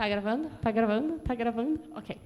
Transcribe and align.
Tá 0.00 0.08
gravando? 0.08 0.48
Tá 0.62 0.70
gravando? 0.70 1.18
Tá 1.18 1.34
gravando? 1.34 1.78
Ok. 1.94 2.16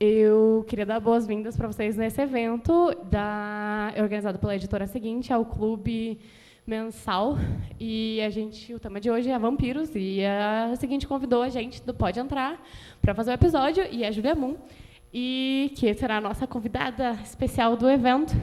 Eu 0.00 0.66
queria 0.68 0.84
dar 0.84 0.98
boas-vindas 0.98 1.56
para 1.56 1.68
vocês 1.68 1.96
nesse 1.96 2.20
evento 2.20 2.92
da, 3.08 3.94
organizado 3.98 4.36
pela 4.36 4.56
editora 4.56 4.84
seguinte, 4.88 5.32
ao 5.32 5.44
Clube 5.44 6.18
Mensal. 6.66 7.36
E 7.78 8.20
a 8.20 8.30
gente, 8.30 8.74
o 8.74 8.80
tema 8.80 9.00
de 9.00 9.12
hoje 9.12 9.30
é 9.30 9.38
vampiros. 9.38 9.92
E 9.94 10.24
a 10.24 10.74
seguinte 10.74 11.06
convidou 11.06 11.40
a 11.40 11.48
gente 11.48 11.80
do 11.86 11.94
Pode 11.94 12.18
Entrar 12.18 12.60
para 13.00 13.14
fazer 13.14 13.30
o 13.30 13.34
episódio, 13.34 13.86
e 13.92 14.02
é 14.02 14.08
a 14.08 14.10
Julia 14.10 14.34
Moon, 14.34 14.56
e 15.14 15.72
que 15.76 15.94
será 15.94 16.16
a 16.16 16.20
nossa 16.20 16.48
convidada 16.48 17.12
especial 17.22 17.76
do 17.76 17.88
evento. 17.88 18.34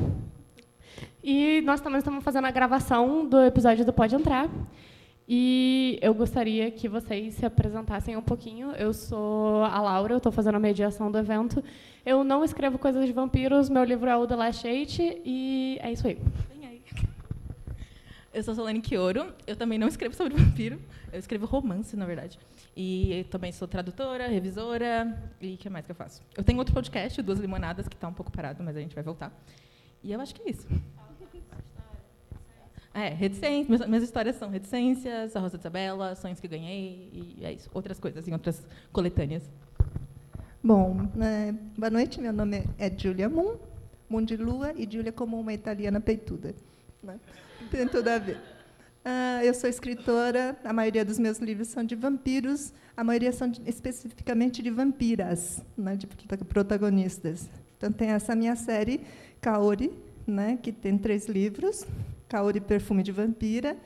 E 1.21 1.61
nós 1.65 1.81
também 1.81 1.97
estamos 1.97 2.23
fazendo 2.23 2.45
a 2.45 2.51
gravação 2.51 3.27
do 3.27 3.43
episódio 3.43 3.83
do 3.83 3.91
Pode 3.91 4.15
Entrar. 4.15 4.49
E 5.27 5.99
eu 6.01 6.13
gostaria 6.13 6.71
que 6.71 6.87
vocês 6.87 7.33
se 7.33 7.45
apresentassem 7.45 8.15
um 8.15 8.21
pouquinho. 8.21 8.71
Eu 8.71 8.93
sou 8.93 9.63
a 9.63 9.81
Laura, 9.81 10.13
eu 10.13 10.17
estou 10.17 10.31
fazendo 10.31 10.55
a 10.55 10.59
mediação 10.59 11.11
do 11.11 11.17
evento. 11.17 11.61
Eu 12.05 12.23
não 12.23 12.45
escrevo 12.45 12.79
coisas 12.79 13.05
de 13.05 13.11
vampiros, 13.11 13.69
meu 13.69 13.83
livro 13.83 14.09
é 14.09 14.15
o 14.15 14.25
The 14.25 14.35
Last 14.35 14.65
e 14.65 15.77
é 15.81 15.91
isso 15.91 16.07
aí. 16.07 16.17
Eu 18.33 18.43
sou 18.43 18.53
Solane 18.53 18.79
Quioro, 18.79 19.33
eu 19.47 19.55
também 19.55 19.79
não 19.79 19.87
escrevo 19.87 20.13
sobre 20.13 20.35
vampiro, 20.37 20.79
eu 21.11 21.17
escrevo 21.17 21.47
romance, 21.47 21.97
na 21.97 22.05
verdade. 22.05 22.37
E 22.75 23.25
também 23.31 23.51
sou 23.51 23.67
tradutora, 23.67 24.27
revisora, 24.27 25.31
e 25.41 25.55
o 25.55 25.57
que 25.57 25.67
mais 25.69 25.85
que 25.85 25.91
eu 25.91 25.95
faço? 25.95 26.21
Eu 26.37 26.43
tenho 26.43 26.59
outro 26.59 26.73
podcast, 26.73 27.19
Duas 27.23 27.39
Limonadas, 27.39 27.87
que 27.87 27.95
está 27.95 28.07
um 28.07 28.13
pouco 28.13 28.31
parado, 28.31 28.63
mas 28.63 28.77
a 28.77 28.79
gente 28.79 28.93
vai 28.93 29.03
voltar. 29.03 29.33
E 30.03 30.11
eu 30.11 30.21
acho 30.21 30.35
que 30.35 30.43
é 30.43 30.51
isso. 30.51 30.67
É, 32.97 33.09
reticências. 33.09 33.67
Minhas, 33.67 33.87
minhas 33.87 34.03
histórias 34.03 34.35
são 34.37 34.49
reticências, 34.49 35.35
a 35.35 35.39
Rosa 35.39 35.55
de 35.55 35.61
Isabela, 35.61 36.15
sonhos 36.15 36.39
que 36.39 36.47
ganhei, 36.47 37.35
e 37.37 37.45
é 37.45 37.53
isso. 37.53 37.69
Outras 37.71 37.99
coisas, 37.99 38.27
em 38.27 38.33
outras 38.33 38.65
coletâneas. 38.91 39.43
Bom, 40.63 41.07
é, 41.21 41.51
boa 41.77 41.91
noite. 41.91 42.19
Meu 42.19 42.33
nome 42.33 42.63
é 42.79 42.89
Giulia 42.89 43.29
Moon, 43.29 43.57
Moon 44.09 44.23
de 44.23 44.35
Lua, 44.35 44.73
e 44.75 44.89
Giulia 44.89 45.11
como 45.11 45.39
uma 45.39 45.53
italiana 45.53 46.01
peituda. 46.01 46.55
Né? 47.03 47.19
Tem 47.69 47.87
tudo 47.87 48.07
a 48.07 48.17
ver. 48.17 48.39
Ah, 49.05 49.45
eu 49.45 49.53
sou 49.53 49.69
escritora, 49.69 50.57
a 50.63 50.73
maioria 50.73 51.05
dos 51.05 51.19
meus 51.19 51.37
livros 51.37 51.67
são 51.67 51.83
de 51.83 51.93
vampiros, 51.93 52.73
a 52.97 53.03
maioria 53.03 53.31
são 53.31 53.47
de, 53.47 53.61
especificamente 53.69 54.63
de 54.63 54.71
vampiras, 54.71 55.63
né, 55.77 55.95
de 55.95 56.07
protagonistas. 56.07 57.47
Então, 57.77 57.91
tem 57.91 58.09
essa 58.09 58.35
minha 58.35 58.55
série, 58.55 59.01
Kaori, 59.39 59.93
né, 60.25 60.57
que 60.59 60.71
tem 60.71 60.97
três 60.97 61.27
livros, 61.27 61.85
Kaori 62.27 62.59
Perfume 62.59 63.03
de 63.03 63.11
Vampira, 63.11 63.77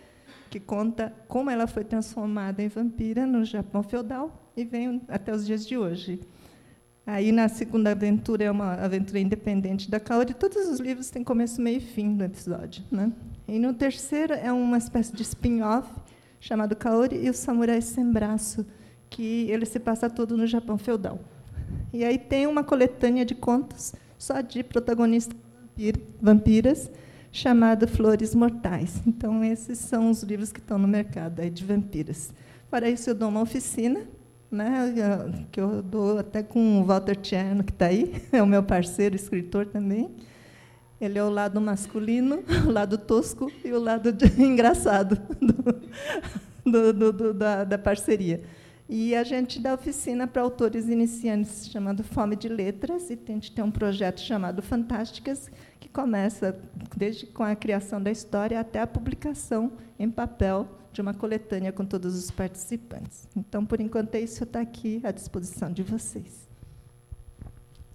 que 0.49 0.59
conta 0.59 1.13
como 1.27 1.49
ela 1.49 1.67
foi 1.67 1.83
transformada 1.83 2.61
em 2.61 2.67
vampira 2.67 3.25
no 3.25 3.45
Japão 3.45 3.81
feudal 3.83 4.51
e 4.55 4.65
vem 4.65 5.01
até 5.07 5.33
os 5.33 5.45
dias 5.45 5.65
de 5.65 5.77
hoje. 5.77 6.19
Aí, 7.05 7.31
na 7.31 7.49
segunda 7.49 7.91
aventura, 7.91 8.43
é 8.43 8.51
uma 8.51 8.73
aventura 8.73 9.19
independente 9.19 9.89
da 9.89 9.99
Kaori. 9.99 10.33
Todos 10.33 10.67
os 10.67 10.79
livros 10.79 11.09
têm 11.09 11.23
começo, 11.23 11.61
meio 11.61 11.77
e 11.77 11.81
fim 11.81 12.09
no 12.09 12.23
episódio. 12.23 12.83
Né? 12.91 13.11
E 13.47 13.57
no 13.57 13.73
terceiro 13.73 14.33
é 14.33 14.51
uma 14.51 14.77
espécie 14.77 15.13
de 15.15 15.23
spin-off 15.23 15.89
chamado 16.39 16.75
Kaori 16.75 17.17
e 17.25 17.29
o 17.29 17.33
Samurai 17.33 17.81
Sem 17.81 18.11
Braço, 18.11 18.65
que 19.09 19.49
ele 19.49 19.65
se 19.65 19.79
passa 19.79 20.09
todo 20.09 20.37
no 20.37 20.45
Japão 20.45 20.77
feudal. 20.77 21.19
E 21.93 22.03
aí 22.03 22.17
tem 22.17 22.47
uma 22.47 22.63
coletânea 22.63 23.25
de 23.25 23.35
contos 23.35 23.93
só 24.17 24.39
de 24.41 24.63
protagonistas 24.63 25.37
vampiras, 26.21 26.91
chamado 27.31 27.87
Flores 27.87 28.35
Mortais. 28.35 29.01
Então, 29.07 29.43
esses 29.43 29.79
são 29.79 30.09
os 30.09 30.21
livros 30.23 30.51
que 30.51 30.59
estão 30.59 30.77
no 30.77 30.87
mercado 30.87 31.39
aí 31.39 31.49
de 31.49 31.63
vampiras. 31.63 32.33
Para 32.69 32.89
isso, 32.89 33.09
eu 33.09 33.15
dou 33.15 33.29
uma 33.29 33.41
oficina, 33.41 34.01
né, 34.51 34.93
que 35.51 35.59
eu 35.59 35.81
dou 35.81 36.19
até 36.19 36.43
com 36.43 36.81
o 36.81 36.83
Walter 36.83 37.15
Tcherno, 37.15 37.63
que 37.63 37.71
está 37.71 37.85
aí, 37.87 38.21
é 38.31 38.41
o 38.43 38.47
meu 38.47 38.61
parceiro, 38.61 39.15
escritor 39.15 39.65
também. 39.65 40.11
Ele 40.99 41.17
é 41.17 41.23
o 41.23 41.29
lado 41.29 41.59
masculino, 41.59 42.43
o 42.67 42.69
lado 42.69 42.97
tosco 42.97 43.51
e 43.63 43.71
o 43.71 43.79
lado 43.79 44.15
engraçado 44.37 45.19
do, 46.63 46.93
do, 46.93 47.13
do, 47.13 47.33
da, 47.33 47.63
da 47.63 47.77
parceria. 47.77 48.41
E 48.93 49.15
a 49.15 49.23
gente 49.23 49.57
dá 49.57 49.73
oficina 49.73 50.27
para 50.27 50.41
autores 50.41 50.89
iniciantes, 50.89 51.69
chamado 51.69 52.03
Fome 52.03 52.35
de 52.35 52.49
Letras, 52.49 53.09
e 53.09 53.13
a 53.13 53.31
gente 53.31 53.49
tem 53.49 53.63
um 53.63 53.71
projeto 53.71 54.19
chamado 54.19 54.61
Fantásticas, 54.61 55.49
começa 55.91 56.57
desde 56.95 57.25
com 57.25 57.43
a 57.43 57.55
criação 57.55 58.01
da 58.01 58.11
história 58.11 58.59
até 58.59 58.79
a 58.79 58.87
publicação 58.87 59.73
em 59.99 60.09
papel 60.09 60.67
de 60.91 61.01
uma 61.01 61.13
coletânea 61.13 61.71
com 61.71 61.85
todos 61.85 62.17
os 62.17 62.29
participantes. 62.31 63.27
Então, 63.35 63.65
por 63.65 63.79
enquanto, 63.79 64.15
é 64.15 64.21
isso 64.21 64.43
está 64.43 64.61
aqui 64.61 64.99
à 65.03 65.11
disposição 65.11 65.71
de 65.71 65.83
vocês. 65.83 66.49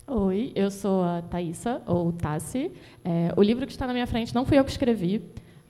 Oi, 0.06 0.52
eu 0.54 0.70
sou 0.70 1.02
a 1.02 1.20
Thaisa, 1.20 1.82
ou 1.84 2.12
Tassi. 2.12 2.70
É, 3.04 3.32
o 3.36 3.42
livro 3.42 3.66
que 3.66 3.72
está 3.72 3.86
na 3.86 3.92
minha 3.92 4.06
frente 4.06 4.34
não 4.34 4.44
fui 4.44 4.56
eu 4.58 4.64
que 4.64 4.70
escrevi, 4.70 5.20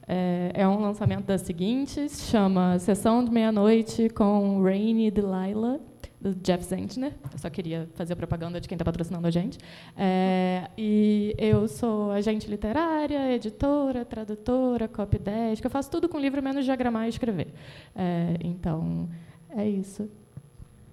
é, 0.06 0.53
é 0.54 0.69
um 0.69 0.78
lançamento 0.78 1.25
das 1.25 1.41
seguintes, 1.41 2.28
chama 2.28 2.78
Sessão 2.78 3.25
de 3.25 3.31
Meia-Noite 3.31 4.08
com 4.10 4.62
Rainy 4.62 5.10
Delilah, 5.10 5.81
do 6.26 6.41
Jeff 6.41 6.64
Zentner. 6.64 7.12
Eu 7.32 7.38
só 7.38 7.48
queria 7.48 7.88
fazer 7.94 8.12
a 8.12 8.16
propaganda 8.16 8.60
de 8.60 8.69
quem 8.69 8.75
está 8.75 8.84
patrocinando 8.84 9.26
a 9.26 9.31
gente. 9.31 9.59
É, 9.97 10.69
e 10.76 11.34
eu 11.38 11.69
sou 11.69 12.10
agente 12.10 12.48
literária, 12.48 13.32
editora, 13.32 14.04
tradutora, 14.04 14.88
copydesk. 14.88 15.64
Eu 15.64 15.70
faço 15.70 15.91
tudo 15.91 16.09
com 16.09 16.19
livro, 16.19 16.42
menos 16.42 16.64
diagramar 16.64 17.06
e 17.06 17.10
escrever. 17.10 17.48
É, 17.94 18.37
então, 18.41 19.09
é 19.50 19.66
isso. 19.69 20.10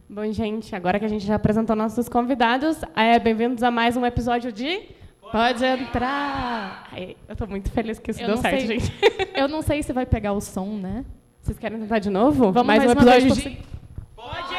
Bom, 0.09 0.31
gente, 0.31 0.75
agora 0.75 0.99
que 0.99 1.05
a 1.05 1.09
gente 1.09 1.25
já 1.25 1.35
apresentou 1.35 1.75
nossos 1.75 2.07
convidados, 2.07 2.81
é, 2.95 3.17
bem-vindos 3.17 3.63
a 3.63 3.71
mais 3.71 3.97
um 3.97 4.05
episódio 4.05 4.51
de 4.51 4.81
Pode 5.31 5.65
entrar! 5.65 6.89
Ai, 6.91 7.17
eu 7.27 7.33
estou 7.33 7.47
muito 7.47 7.71
feliz 7.71 7.97
que 7.97 8.11
isso 8.11 8.21
eu 8.21 8.27
deu 8.27 8.37
certo, 8.37 8.67
sei. 8.67 8.79
gente. 8.79 8.93
Eu 9.33 9.47
não 9.47 9.63
sei 9.63 9.81
se 9.81 9.91
vai 9.91 10.05
pegar 10.05 10.31
o 10.33 10.39
som, 10.39 10.77
né? 10.77 11.03
Vocês 11.41 11.57
querem 11.57 11.79
tentar 11.79 11.97
de 11.97 12.11
novo? 12.11 12.51
Vamos 12.51 12.67
mais, 12.67 12.85
mais 12.85 12.89
um 12.89 12.91
episódio 12.91 13.31
de... 13.33 13.57
Pode! 14.15 14.52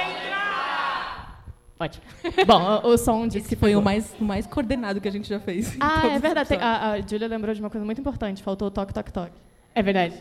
Ótimo. 1.84 2.04
Bom, 2.46 2.88
o, 2.88 2.94
o 2.94 2.98
som 2.98 3.26
disse 3.28 3.48
que 3.48 3.56
foi 3.56 3.76
o 3.76 3.82
mais, 3.82 4.14
o 4.20 4.24
mais 4.24 4.46
coordenado 4.46 5.00
que 5.00 5.08
a 5.08 5.10
gente 5.10 5.28
já 5.28 5.38
fez. 5.38 5.76
Ah, 5.80 6.06
é 6.06 6.18
verdade. 6.18 6.54
A, 6.54 6.92
a 6.92 7.00
Julia 7.00 7.28
lembrou 7.28 7.54
de 7.54 7.60
uma 7.60 7.70
coisa 7.70 7.84
muito 7.84 8.00
importante. 8.00 8.42
Faltou 8.42 8.68
o 8.68 8.70
toque, 8.70 8.94
toque, 8.94 9.12
toque. 9.12 9.36
É 9.74 9.82
verdade. 9.82 10.14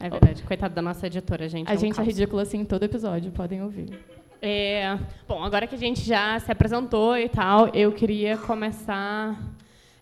É 0.00 0.10
verdade. 0.10 0.42
Coitada 0.42 0.74
da 0.74 0.82
nossa 0.82 1.06
editora, 1.06 1.48
gente. 1.48 1.68
A 1.68 1.72
é 1.72 1.76
um 1.76 1.80
gente 1.80 1.94
caos. 1.94 2.06
é 2.06 2.10
ridícula 2.10 2.42
assim 2.42 2.60
em 2.60 2.64
todo 2.64 2.82
episódio, 2.82 3.30
podem 3.32 3.62
ouvir. 3.62 3.98
É, 4.42 4.98
bom, 5.26 5.42
agora 5.42 5.66
que 5.66 5.74
a 5.74 5.78
gente 5.78 6.02
já 6.02 6.38
se 6.38 6.52
apresentou 6.52 7.16
e 7.16 7.28
tal, 7.28 7.68
eu 7.68 7.90
queria 7.92 8.36
começar 8.36 9.40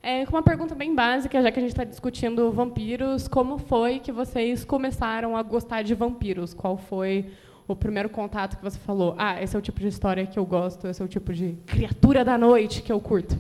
é, 0.03 0.27
com 0.27 0.33
uma 0.35 0.43
pergunta 0.43 0.75
bem 0.75 0.93
básica, 0.93 1.41
já 1.41 1.53
que 1.53 1.59
a 1.61 1.63
gente 1.63 1.71
está 1.71 1.85
discutindo 1.85 2.51
vampiros. 2.51 3.29
Como 3.29 3.59
foi 3.59 4.01
que 4.01 4.11
vocês 4.11 4.65
começaram 4.65 5.37
a 5.37 5.43
gostar 5.43 5.83
de 5.83 5.95
vampiros? 5.95 6.53
Qual 6.53 6.77
foi 6.77 7.31
o 7.73 7.77
primeiro 7.77 8.09
contato 8.09 8.57
que 8.57 8.63
você 8.63 8.79
falou? 8.79 9.15
Ah, 9.19 9.43
esse 9.43 9.57
é 9.57 9.59
o 9.59 9.63
tipo 9.63 9.81
de 9.81 9.89
história 9.89 10.27
que 10.27 10.39
eu 10.39 10.47
gosto, 10.47 10.87
esse 10.87 11.01
é 11.01 11.05
o 11.05 11.09
tipo 11.09 11.33
de 11.33 11.57
criatura 11.67 12.25
da 12.25 12.39
noite 12.39 12.83
que 12.83 12.93
eu 12.93 13.01
curto. 13.01 13.39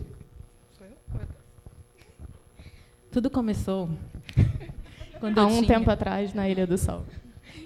Tudo 3.10 3.28
começou 3.28 3.90
quando 5.20 5.38
há 5.38 5.46
um 5.46 5.62
tinha... 5.62 5.78
tempo 5.78 5.90
atrás 5.90 6.32
na 6.32 6.48
Ilha 6.48 6.66
do 6.66 6.78
Sol. 6.78 7.04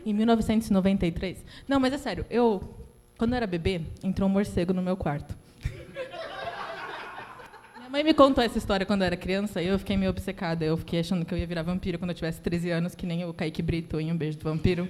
Em 0.05 0.13
1993. 0.13 1.45
Não, 1.69 1.79
mas 1.79 1.93
é 1.93 1.99
sério, 1.99 2.27
eu 2.29 2.75
quando 3.17 3.33
eu 3.33 3.37
era 3.39 3.47
bebê, 3.47 3.81
entrou 4.05 4.29
um 4.29 4.33
morcego 4.33 4.75
no 4.75 4.83
meu 4.83 4.97
quarto. 4.97 5.35
Minha 7.79 7.89
mãe 7.89 8.05
me 8.05 8.13
contou 8.13 8.45
essa 8.45 8.59
história 8.59 8.85
quando 8.85 9.03
eu 9.03 9.07
era 9.07 9.17
criança 9.17 9.63
e 9.63 9.69
eu 9.69 9.79
fiquei 9.79 9.97
meio 9.97 10.11
obcecada. 10.11 10.65
Eu 10.65 10.77
fiquei 10.77 11.01
achando 11.01 11.25
que 11.25 11.33
eu 11.33 11.39
ia 11.39 11.47
virar 11.47 11.63
vampiro 11.63 11.99
quando 11.99 12.11
eu 12.11 12.15
tivesse 12.15 12.43
13 12.43 12.71
anos, 12.71 12.95
que 12.95 13.07
nem 13.07 13.25
o 13.25 13.33
Kaique 13.33 13.63
Brito 13.63 13.99
em 13.99 14.13
Um 14.13 14.17
Beijo 14.17 14.37
do 14.37 14.45
Vampiro. 14.45 14.87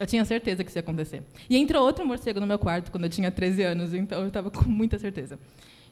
Eu 0.00 0.06
tinha 0.06 0.24
certeza 0.24 0.64
que 0.64 0.70
isso 0.70 0.78
ia 0.78 0.80
acontecer. 0.80 1.22
E 1.48 1.58
entrou 1.58 1.84
outro 1.84 2.06
morcego 2.06 2.40
no 2.40 2.46
meu 2.46 2.58
quarto 2.58 2.90
quando 2.90 3.04
eu 3.04 3.10
tinha 3.10 3.30
13 3.30 3.62
anos, 3.62 3.92
então 3.92 4.22
eu 4.22 4.28
estava 4.28 4.50
com 4.50 4.64
muita 4.64 4.98
certeza. 4.98 5.38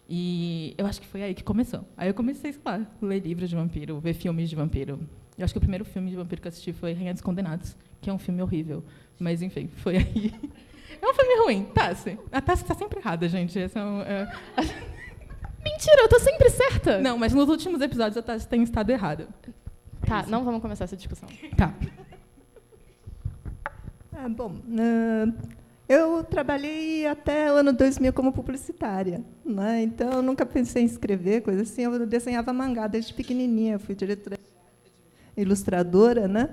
E 0.09 0.75
eu 0.79 0.87
acho 0.87 0.99
que 0.99 1.07
foi 1.07 1.23
aí 1.23 1.35
que 1.35 1.45
começou. 1.45 1.85
Aí 1.95 2.09
eu 2.09 2.15
comecei, 2.15 2.51
sei 2.51 2.63
lá, 2.65 2.87
ler 3.03 3.21
livros 3.21 3.51
de 3.51 3.55
vampiro, 3.55 4.01
ver 4.01 4.15
filmes 4.15 4.49
de 4.49 4.57
vampiro. 4.57 4.99
Eu 5.37 5.45
acho 5.45 5.53
que 5.53 5.59
o 5.59 5.61
primeiro 5.61 5.85
filme 5.85 6.09
de 6.09 6.17
vampiro 6.17 6.41
que 6.41 6.49
eu 6.49 6.51
assisti 6.51 6.73
foi 6.73 6.95
Rainha 6.95 7.13
dos 7.13 7.21
Condenados, 7.21 7.77
que 8.01 8.09
é 8.09 8.13
um 8.13 8.19
filme 8.19 8.41
horrível. 8.41 8.83
Mas, 9.21 9.43
enfim, 9.43 9.69
foi 9.77 9.99
aí. 9.99 10.33
É 11.01 11.07
um 11.07 11.15
filme 11.15 11.45
ruim, 11.45 11.65
Tassi. 11.67 12.19
A 12.33 12.41
Tassi 12.41 12.63
está 12.63 12.75
sempre 12.75 12.99
errada, 12.99 13.29
gente. 13.29 13.57
Esse 13.57 13.79
é 13.79 13.85
um, 13.85 14.01
é... 14.01 14.27
Mentira, 15.63 16.01
eu 16.01 16.05
estou 16.07 16.19
sempre 16.19 16.51
certa. 16.51 16.99
Não, 16.99 17.17
mas 17.17 17.33
nos 17.35 17.49
últimos 17.49 17.81
episódios 17.83 18.17
a 18.17 18.23
Tassi 18.23 18.49
tem 18.49 18.63
estado 18.63 18.91
errada. 18.91 19.29
Tá, 20.01 20.25
é 20.27 20.31
não 20.31 20.45
vamos 20.45 20.61
começar 20.61 20.85
essa 20.85 20.97
discussão. 20.97 21.29
Tá. 21.57 21.73
Ah, 24.21 24.29
bom, 24.29 24.51
uh, 24.51 25.33
eu 25.89 26.25
trabalhei 26.25 27.07
até 27.07 27.53
o 27.53 27.57
ano 27.57 27.73
2000 27.73 28.13
como 28.13 28.33
publicitária. 28.33 29.23
Né? 29.45 29.83
Então, 29.83 30.11
eu 30.11 30.23
nunca 30.23 30.45
pensei 30.45 30.83
em 30.83 30.87
escrever, 30.87 31.43
coisa 31.43 31.63
assim. 31.63 31.83
Eu 31.83 32.05
desenhava 32.05 32.53
mangá 32.53 32.89
desde 32.89 33.15
pequenininha. 33.15 33.79
Fui 33.79 33.95
diretora 33.95 34.37
ilustradora. 35.37 36.27
Né? 36.27 36.51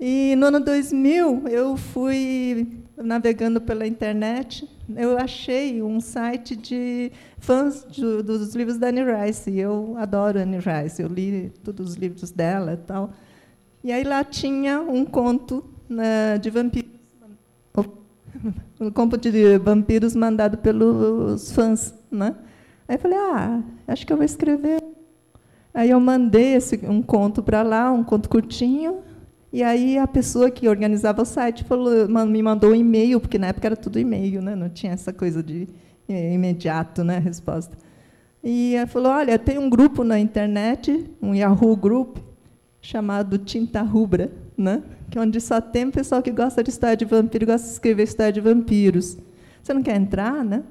E 0.00 0.34
no 0.36 0.46
ano 0.46 0.58
2000, 0.58 1.46
eu 1.46 1.76
fui 1.76 2.82
navegando 2.96 3.60
pela 3.60 3.86
internet, 3.86 4.68
eu 4.96 5.16
achei 5.16 5.80
um 5.80 6.00
site 6.00 6.56
de 6.56 7.12
fãs 7.38 7.86
de, 7.88 8.20
dos 8.22 8.52
livros 8.56 8.78
da 8.78 8.88
Anne 8.88 9.02
Rice. 9.04 9.56
Eu 9.56 9.94
adoro 9.96 10.40
Anne 10.40 10.58
Rice, 10.58 11.00
eu 11.00 11.08
li 11.08 11.52
todos 11.62 11.90
os 11.90 11.94
livros 11.94 12.32
dela 12.32 12.72
e 12.72 12.78
tal. 12.78 13.12
E 13.84 13.92
aí 13.92 14.02
lá 14.02 14.24
tinha 14.24 14.80
um 14.80 15.04
conto 15.04 15.64
né, 15.88 16.36
de 16.38 16.50
vampiros, 16.50 16.95
um 18.80 18.90
conto 18.90 19.16
de 19.16 19.58
vampiros 19.58 20.14
mandado 20.14 20.58
pelos 20.58 21.50
fãs, 21.52 21.94
né? 22.10 22.34
Aí 22.88 22.98
falei, 22.98 23.18
ah, 23.18 23.62
acho 23.88 24.06
que 24.06 24.12
eu 24.12 24.16
vou 24.16 24.24
escrever. 24.24 24.82
Aí 25.74 25.90
eu 25.90 26.00
mandei 26.00 26.54
esse, 26.54 26.80
um 26.86 27.02
conto 27.02 27.42
para 27.42 27.62
lá, 27.62 27.90
um 27.92 28.02
conto 28.02 28.28
curtinho, 28.28 29.00
e 29.52 29.62
aí 29.62 29.98
a 29.98 30.06
pessoa 30.06 30.50
que 30.50 30.68
organizava 30.68 31.22
o 31.22 31.24
site 31.24 31.64
falou, 31.64 32.08
me 32.26 32.42
mandou 32.42 32.70
um 32.70 32.74
e-mail, 32.74 33.20
porque 33.20 33.38
na 33.38 33.48
época 33.48 33.68
era 33.68 33.76
tudo 33.76 33.98
e-mail, 33.98 34.40
né? 34.40 34.54
não 34.54 34.68
tinha 34.68 34.92
essa 34.92 35.12
coisa 35.12 35.42
de 35.42 35.68
é, 36.08 36.32
imediato 36.32 37.04
né, 37.04 37.16
a 37.16 37.20
resposta. 37.20 37.76
E 38.42 38.74
ela 38.74 38.86
falou, 38.86 39.12
olha, 39.12 39.38
tem 39.38 39.58
um 39.58 39.68
grupo 39.68 40.04
na 40.04 40.18
internet, 40.18 41.10
um 41.20 41.34
Yahoo 41.34 41.76
Group, 41.76 42.18
chamado 42.80 43.38
Tinta 43.38 43.82
Rubra, 43.82 44.30
né? 44.56 44.82
que 45.10 45.18
é 45.18 45.20
onde 45.20 45.40
só 45.40 45.60
tem 45.60 45.90
pessoal 45.90 46.22
que 46.22 46.30
gosta 46.30 46.62
de 46.62 46.70
história 46.70 46.96
de 46.96 47.04
vampiro, 47.04 47.46
gosta 47.46 47.66
de 47.66 47.72
escrever 47.72 48.02
história 48.02 48.32
de 48.32 48.40
vampiros. 48.40 49.16
Você 49.62 49.72
não 49.72 49.82
quer 49.82 49.96
entrar, 49.96 50.44
né? 50.44 50.62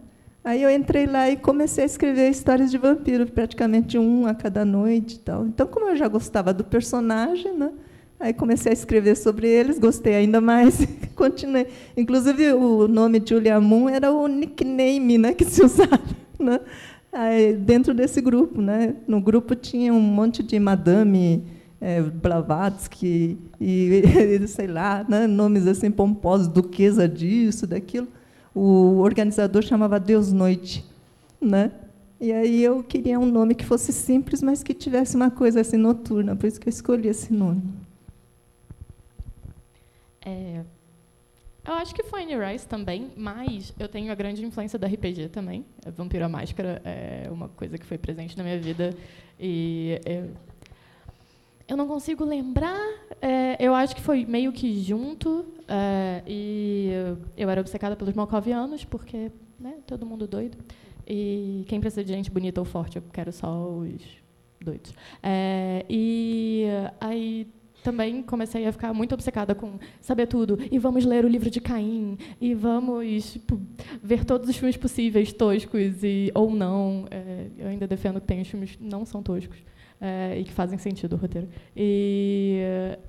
Aí 0.43 0.61
eu 0.61 0.69
entrei 0.69 1.07
lá 1.07 1.29
e 1.29 1.35
comecei 1.35 1.83
a 1.83 1.87
escrever 1.87 2.29
histórias 2.29 2.69
de 2.69 2.77
vampiro, 2.77 3.25
praticamente 3.25 3.97
um 3.97 4.27
a 4.27 4.33
cada 4.33 4.63
noite, 4.63 5.19
tal. 5.19 5.45
Então, 5.47 5.65
como 5.65 5.89
eu 5.89 5.95
já 5.95 6.07
gostava 6.07 6.53
do 6.53 6.63
personagem, 6.63 7.53
né? 7.57 7.71
Aí 8.19 8.33
comecei 8.33 8.71
a 8.71 8.73
escrever 8.73 9.15
sobre 9.17 9.47
eles, 9.47 9.79
gostei 9.79 10.15
ainda 10.15 10.39
mais, 10.39 10.87
continuei. 11.15 11.67
Inclusive, 11.97 12.53
o 12.53 12.87
nome 12.87 13.21
Julia 13.25 13.59
Moon 13.59 13.89
era 13.89 14.11
o 14.11 14.27
nickname 14.27 15.17
né, 15.17 15.33
que 15.33 15.43
se 15.43 15.63
usava 15.63 15.99
né, 16.39 16.59
aí, 17.11 17.53
dentro 17.53 17.93
desse 17.93 18.21
grupo. 18.21 18.61
Né? 18.61 18.95
No 19.07 19.19
grupo 19.19 19.55
tinha 19.55 19.93
um 19.93 19.99
monte 19.99 20.43
de 20.43 20.59
madame 20.59 21.43
é, 21.80 22.01
Blavatsky 22.01 23.38
e, 23.60 24.48
sei 24.48 24.68
lá, 24.68 25.06
né, 25.07 25.27
nomes 25.27 25.68
assim 25.68 25.92
pomposos, 25.92 26.48
duquesa 26.48 27.07
disso, 27.07 27.68
daquilo. 27.68 28.07
O 28.54 29.00
organizador 29.00 29.62
chamava 29.63 30.00
Deus 30.00 30.31
Noite. 30.31 30.86
Né? 31.42 31.72
E 32.19 32.31
aí 32.31 32.63
eu 32.63 32.81
queria 32.81 33.19
um 33.19 33.25
nome 33.25 33.54
que 33.54 33.66
fosse 33.66 33.92
simples, 33.92 34.42
mas 34.42 34.63
que 34.63 34.74
tivesse 34.74 35.16
uma 35.16 35.30
coisa 35.30 35.62
assim 35.62 35.77
noturna, 35.77 36.36
por 36.36 36.48
isso 36.48 36.60
que 36.60 36.68
eu 36.68 36.72
escolhi 36.72 37.10
esse 37.10 37.33
nome. 37.33 37.62
É, 40.25 40.63
eu 41.68 41.74
acho 41.74 41.95
que 41.95 42.04
foi 42.04 42.24
Anne 42.24 42.38
Rice 42.38 42.68
também, 42.68 43.12
mas 43.18 43.74
eu 43.80 43.88
tenho 43.88 44.12
a 44.12 44.16
grande 44.16 44.45
influência 44.45 44.78
da 44.78 44.86
RPG 44.88 45.30
também. 45.30 45.66
A 45.83 45.89
Vampiro 45.89 46.24
à 46.24 46.30
Máscara 46.30 46.80
é 46.86 47.28
uma 47.31 47.50
coisa 47.50 47.75
que 47.78 47.86
foi 47.86 47.98
presente 47.98 48.38
na 48.38 48.44
minha 48.44 48.60
vida. 48.60 48.95
E 49.39 50.00
eu, 50.06 50.30
eu 51.67 51.75
não 51.75 51.88
consigo 51.88 52.23
lembrar. 52.23 52.79
É, 53.21 53.57
eu 53.59 53.73
acho 53.73 53.95
que 53.95 54.01
foi 54.01 54.25
meio 54.25 54.51
que 54.51 54.81
junto. 54.81 55.45
É, 55.67 56.21
e 56.27 56.91
eu 57.35 57.50
era 57.50 57.62
obcecada 57.62 57.95
pelos 57.95 58.13
malcovianos, 58.13 58.85
porque 58.85 59.31
né, 59.59 59.75
todo 59.85 60.06
mundo 60.06 60.27
doido. 60.27 60.57
E 61.07 61.65
quem 61.67 61.79
precisa 61.79 62.03
de 62.03 62.13
gente 62.13 62.31
bonita 62.31 62.59
ou 62.59 62.65
forte, 62.65 62.97
eu 62.97 63.03
quero 63.12 63.31
só 63.31 63.67
os 63.67 64.01
doidos. 64.59 64.94
É, 65.21 65.85
e 65.89 66.65
aí 67.00 67.47
também 67.83 68.23
comecei 68.23 68.65
a 68.65 68.71
ficar 68.71 68.94
muito 68.94 69.13
obcecada 69.13 69.53
com 69.53 69.77
saber 70.01 70.25
tudo. 70.25 70.57
E 70.71 70.79
vamos 70.79 71.06
ler 71.06 71.23
o 71.23 71.27
livro 71.27 71.50
de 71.50 71.61
Caim. 71.61 72.18
E 72.41 72.53
vamos 72.53 73.33
tipo, 73.33 73.61
ver 74.01 74.25
todos 74.25 74.50
os 74.50 74.57
filmes 74.57 74.75
possíveis, 74.75 75.31
toscos 75.31 76.03
e, 76.03 76.31
ou 76.33 76.50
não. 76.50 77.07
É, 77.11 77.47
eu 77.57 77.68
ainda 77.68 77.88
defendo 77.88 78.19
que 78.19 78.27
tem 78.27 78.41
os 78.41 78.47
filmes 78.47 78.77
não 78.79 79.06
são 79.06 79.21
toscos. 79.21 79.59
É, 80.07 80.40
e 80.40 80.44
que 80.44 80.52
fazem 80.52 80.78
sentido 80.78 81.13
o 81.13 81.16
roteiro. 81.18 81.48
E, 81.75 82.62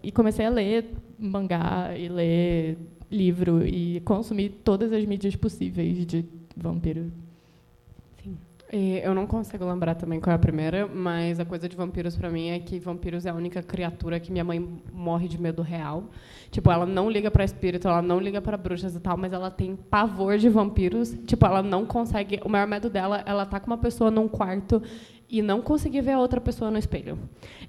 e 0.03 0.11
comecei 0.11 0.47
a 0.47 0.49
ler 0.49 0.87
mangá 1.19 1.95
e 1.95 2.09
ler 2.09 2.79
livro 3.11 3.67
e 3.67 4.01
consumir 4.01 4.49
todas 4.65 4.91
as 4.95 5.05
mídias 5.05 5.37
possíveis 5.37 6.07
de 6.07 6.25
vampiro 6.57 7.13
e 8.73 8.99
eu 8.99 9.15
não 9.15 9.27
consigo 9.27 9.65
lembrar 9.65 9.95
também 9.95 10.21
qual 10.21 10.33
é 10.33 10.35
a 10.35 10.39
primeira, 10.39 10.89
mas 10.89 11.39
a 11.39 11.45
coisa 11.45 11.69
de 11.69 11.77
vampiros 11.77 12.17
para 12.17 12.29
mim 12.29 12.49
é 12.49 12.59
que 12.59 12.81
vampiros 12.81 13.25
é 13.25 13.31
a 13.31 13.35
única 13.35 13.63
criatura 13.63 14.19
que 14.19 14.33
minha 14.33 14.43
mãe 14.43 14.83
morre 14.93 15.29
de 15.29 15.41
medo 15.41 15.63
real. 15.63 16.05
Tipo, 16.51 16.73
ela 16.73 16.85
não 16.85 17.09
liga 17.09 17.31
para 17.31 17.45
espírito, 17.45 17.87
ela 17.87 18.03
não 18.03 18.19
liga 18.19 18.41
para 18.43 18.57
bruxas 18.57 18.97
e 18.97 19.01
tal, 19.01 19.17
mas 19.17 19.33
ela 19.33 19.53
tem 19.53 19.77
pavor 19.77 20.37
de 20.37 20.49
vampiros. 20.49 21.17
Tipo, 21.27 21.47
ela 21.47 21.63
não 21.63 21.87
consegue. 21.87 22.41
O 22.45 22.49
maior 22.49 22.67
medo 22.67 22.91
dela, 22.91 23.23
ela 23.25 23.47
tá 23.47 23.61
com 23.61 23.69
uma 23.69 23.79
pessoa 23.79 24.11
num 24.11 24.27
quarto 24.27 24.83
e 25.29 25.43
não 25.43 25.61
conseguir 25.61 26.01
ver 26.01 26.13
a 26.13 26.19
outra 26.19 26.41
pessoa 26.41 26.71
no 26.71 26.79
espelho. 26.79 27.19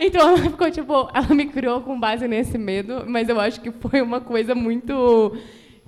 então 0.00 0.28
ela 0.28 0.38
ficou 0.38 0.70
tipo, 0.70 1.10
ela 1.12 1.34
me 1.34 1.46
criou 1.46 1.80
com 1.82 1.98
base 1.98 2.26
nesse 2.26 2.56
medo, 2.56 3.04
mas 3.06 3.28
eu 3.28 3.38
acho 3.38 3.60
que 3.60 3.70
foi 3.70 4.00
uma 4.00 4.20
coisa 4.20 4.54
muito 4.54 5.32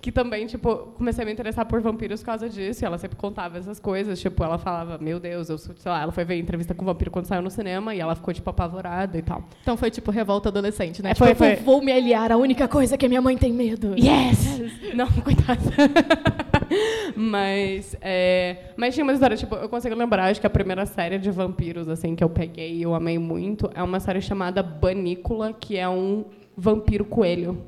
que 0.01 0.13
também, 0.13 0.47
tipo, 0.47 0.77
comecei 0.97 1.23
a 1.23 1.27
me 1.27 1.33
interessar 1.33 1.67
por 1.67 1.81
vampiros 1.81 2.21
por 2.21 2.27
causa 2.27 2.49
disso. 2.49 2.85
E 2.85 2.87
ela 2.87 2.99
sempre 2.99 3.17
contava 3.17 3.59
essas 3.59 3.81
coisas. 3.81 4.21
Tipo, 4.21 4.45
ela 4.45 4.59
falava, 4.59 4.99
meu 4.99 5.19
Deus, 5.19 5.49
eu, 5.49 5.59
sei 5.59 5.75
lá, 5.85 6.03
ela 6.03 6.13
foi 6.13 6.25
ver 6.25 6.39
entrevista 6.39 6.75
com 6.75 6.83
o 6.83 6.87
vampiro 6.87 7.11
quando 7.11 7.27
saiu 7.27 7.43
no 7.43 7.51
cinema 7.51 7.95
e 7.95 7.99
ela 7.99 8.15
ficou, 8.15 8.33
tipo, 8.33 8.49
apavorada 8.49 9.19
e 9.19 9.23
tal. 9.23 9.43
Então 9.63 9.77
foi, 9.77 9.91
tipo, 9.91 10.11
revolta 10.11 10.49
adolescente, 10.49 11.03
né? 11.03 11.11
É, 11.11 11.15
tipo, 11.15 11.25
foi, 11.25 11.35
foi. 11.35 11.57
vou 11.57 11.83
me 11.83 11.91
aliar 11.91 12.31
à 12.31 12.37
única 12.37 12.69
coisa 12.69 12.97
que 12.97 13.05
a 13.05 13.09
minha 13.09 13.23
mãe 13.23 13.37
tem 13.37 13.53
medo. 13.53 13.95
Yes! 13.99 14.59
yes. 14.59 14.95
Não, 14.95 15.11
coitada. 15.11 15.61
mas, 17.17 17.97
é, 18.01 18.73
mas 18.77 18.95
tinha 18.95 19.05
uma 19.05 19.13
história, 19.13 19.37
tipo, 19.37 19.55
eu 19.55 19.69
consigo 19.69 19.95
lembrar, 19.95 20.31
acho 20.31 20.41
que 20.41 20.47
a 20.47 20.51
primeira 20.51 20.87
série 20.87 21.19
de 21.19 21.31
vampiros, 21.31 21.89
assim, 21.89 22.15
que 22.15 22.23
eu 22.23 22.29
peguei 22.29 22.75
e 22.77 22.83
eu 22.83 22.95
amei 22.95 23.19
muito, 23.19 23.71
é 23.75 23.83
uma 23.83 24.01
série 24.01 24.21
chamada 24.21 24.63
Banícula, 24.63 25.53
que 25.53 25.77
é 25.77 25.89
um 25.89 26.25
vampiro 26.57 27.05
coelho. 27.05 27.59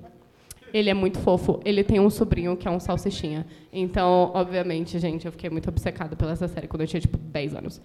Ele 0.72 0.90
é 0.90 0.94
muito 0.94 1.18
fofo. 1.18 1.60
Ele 1.64 1.82
tem 1.82 1.98
um 1.98 2.10
sobrinho 2.10 2.56
que 2.56 2.68
é 2.68 2.70
um 2.70 2.78
salsichinha. 2.78 3.46
Então, 3.72 4.30
obviamente, 4.34 4.98
gente, 4.98 5.24
eu 5.24 5.32
fiquei 5.32 5.48
muito 5.48 5.68
obcecada 5.68 6.14
pela 6.14 6.32
essa 6.32 6.46
série 6.46 6.66
quando 6.66 6.82
eu 6.82 6.86
tinha, 6.86 7.00
tipo, 7.00 7.16
10 7.16 7.54
anos. 7.54 7.80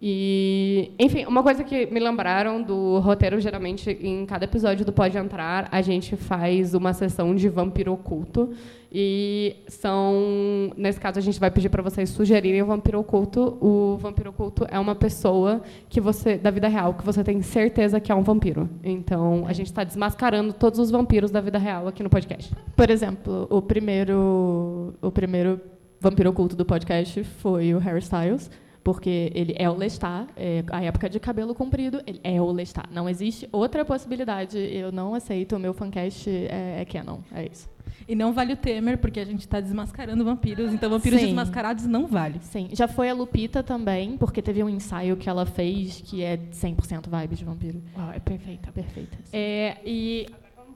E, 0.00 0.92
enfim, 0.98 1.24
uma 1.26 1.42
coisa 1.42 1.64
que 1.64 1.86
me 1.86 1.98
lembraram 1.98 2.62
do 2.62 3.00
roteiro, 3.00 3.40
geralmente, 3.40 3.90
em 3.90 4.24
cada 4.26 4.44
episódio 4.44 4.84
do 4.84 4.92
Pode 4.92 5.18
Entrar, 5.18 5.68
a 5.72 5.82
gente 5.82 6.16
faz 6.16 6.72
uma 6.72 6.92
sessão 6.92 7.34
de 7.34 7.48
vampiro 7.48 7.92
oculto. 7.92 8.54
E 8.90 9.56
são, 9.68 10.72
nesse 10.76 10.98
caso, 10.98 11.18
a 11.18 11.22
gente 11.22 11.38
vai 11.38 11.50
pedir 11.50 11.68
para 11.68 11.82
vocês 11.82 12.08
sugerirem 12.08 12.62
o 12.62 12.66
vampiro 12.66 12.98
oculto. 12.98 13.58
O 13.60 13.98
vampiro 13.98 14.30
oculto 14.30 14.66
é 14.70 14.78
uma 14.78 14.94
pessoa 14.94 15.62
que 15.88 16.00
você 16.00 16.38
da 16.38 16.50
vida 16.50 16.68
real 16.68 16.94
que 16.94 17.04
você 17.04 17.22
tem 17.22 17.42
certeza 17.42 18.00
que 18.00 18.10
é 18.10 18.14
um 18.14 18.22
vampiro. 18.22 18.68
Então, 18.82 19.44
a 19.46 19.52
gente 19.52 19.66
está 19.66 19.84
desmascarando 19.84 20.52
todos 20.52 20.78
os 20.78 20.90
vampiros 20.90 21.30
da 21.30 21.40
vida 21.40 21.58
real 21.58 21.86
aqui 21.86 22.02
no 22.02 22.08
podcast. 22.08 22.54
Por 22.74 22.90
exemplo, 22.90 23.46
o 23.50 23.60
primeiro, 23.60 24.94
o 25.02 25.10
primeiro 25.10 25.60
vampiro 26.00 26.30
oculto 26.30 26.56
do 26.56 26.64
podcast 26.64 27.22
foi 27.24 27.74
o 27.74 27.78
Harry 27.78 28.00
Styles 28.00 28.50
porque 28.88 29.30
ele 29.34 29.54
é 29.58 29.68
o 29.68 29.74
Lestat, 29.74 30.28
é, 30.34 30.64
a 30.70 30.82
época 30.82 31.10
de 31.10 31.20
cabelo 31.20 31.54
comprido, 31.54 32.00
ele 32.06 32.20
é 32.24 32.40
o 32.40 32.50
Lestat. 32.50 32.88
Não 32.90 33.06
existe 33.06 33.46
outra 33.52 33.84
possibilidade, 33.84 34.56
eu 34.56 34.90
não 34.90 35.14
aceito, 35.14 35.56
o 35.56 35.58
meu 35.58 35.74
fancast 35.74 36.26
é, 36.30 36.80
é 36.80 36.84
canon, 36.86 37.18
é 37.30 37.44
isso. 37.52 37.68
E 38.06 38.14
não 38.14 38.32
vale 38.32 38.52
o 38.52 38.56
Temer, 38.56 38.98
porque 38.98 39.20
a 39.20 39.24
gente 39.24 39.40
está 39.40 39.60
desmascarando 39.60 40.24
vampiros, 40.24 40.72
então 40.72 40.88
vampiros 40.90 41.20
Sim. 41.20 41.26
desmascarados 41.26 41.86
não 41.86 42.06
vale. 42.06 42.38
Sim, 42.42 42.68
já 42.72 42.86
foi 42.86 43.08
a 43.08 43.14
Lupita 43.14 43.62
também, 43.62 44.16
porque 44.16 44.40
teve 44.40 44.62
um 44.62 44.68
ensaio 44.68 45.16
que 45.16 45.28
ela 45.28 45.44
fez 45.44 46.00
que 46.00 46.22
é 46.22 46.36
100% 46.36 47.08
vibes 47.08 47.38
de 47.38 47.44
vampiro. 47.44 47.82
Uau, 47.96 48.12
é 48.12 48.18
perfeita. 48.18 48.72
Perfeita. 48.72 49.18
É, 49.32 49.76
e 49.84 50.26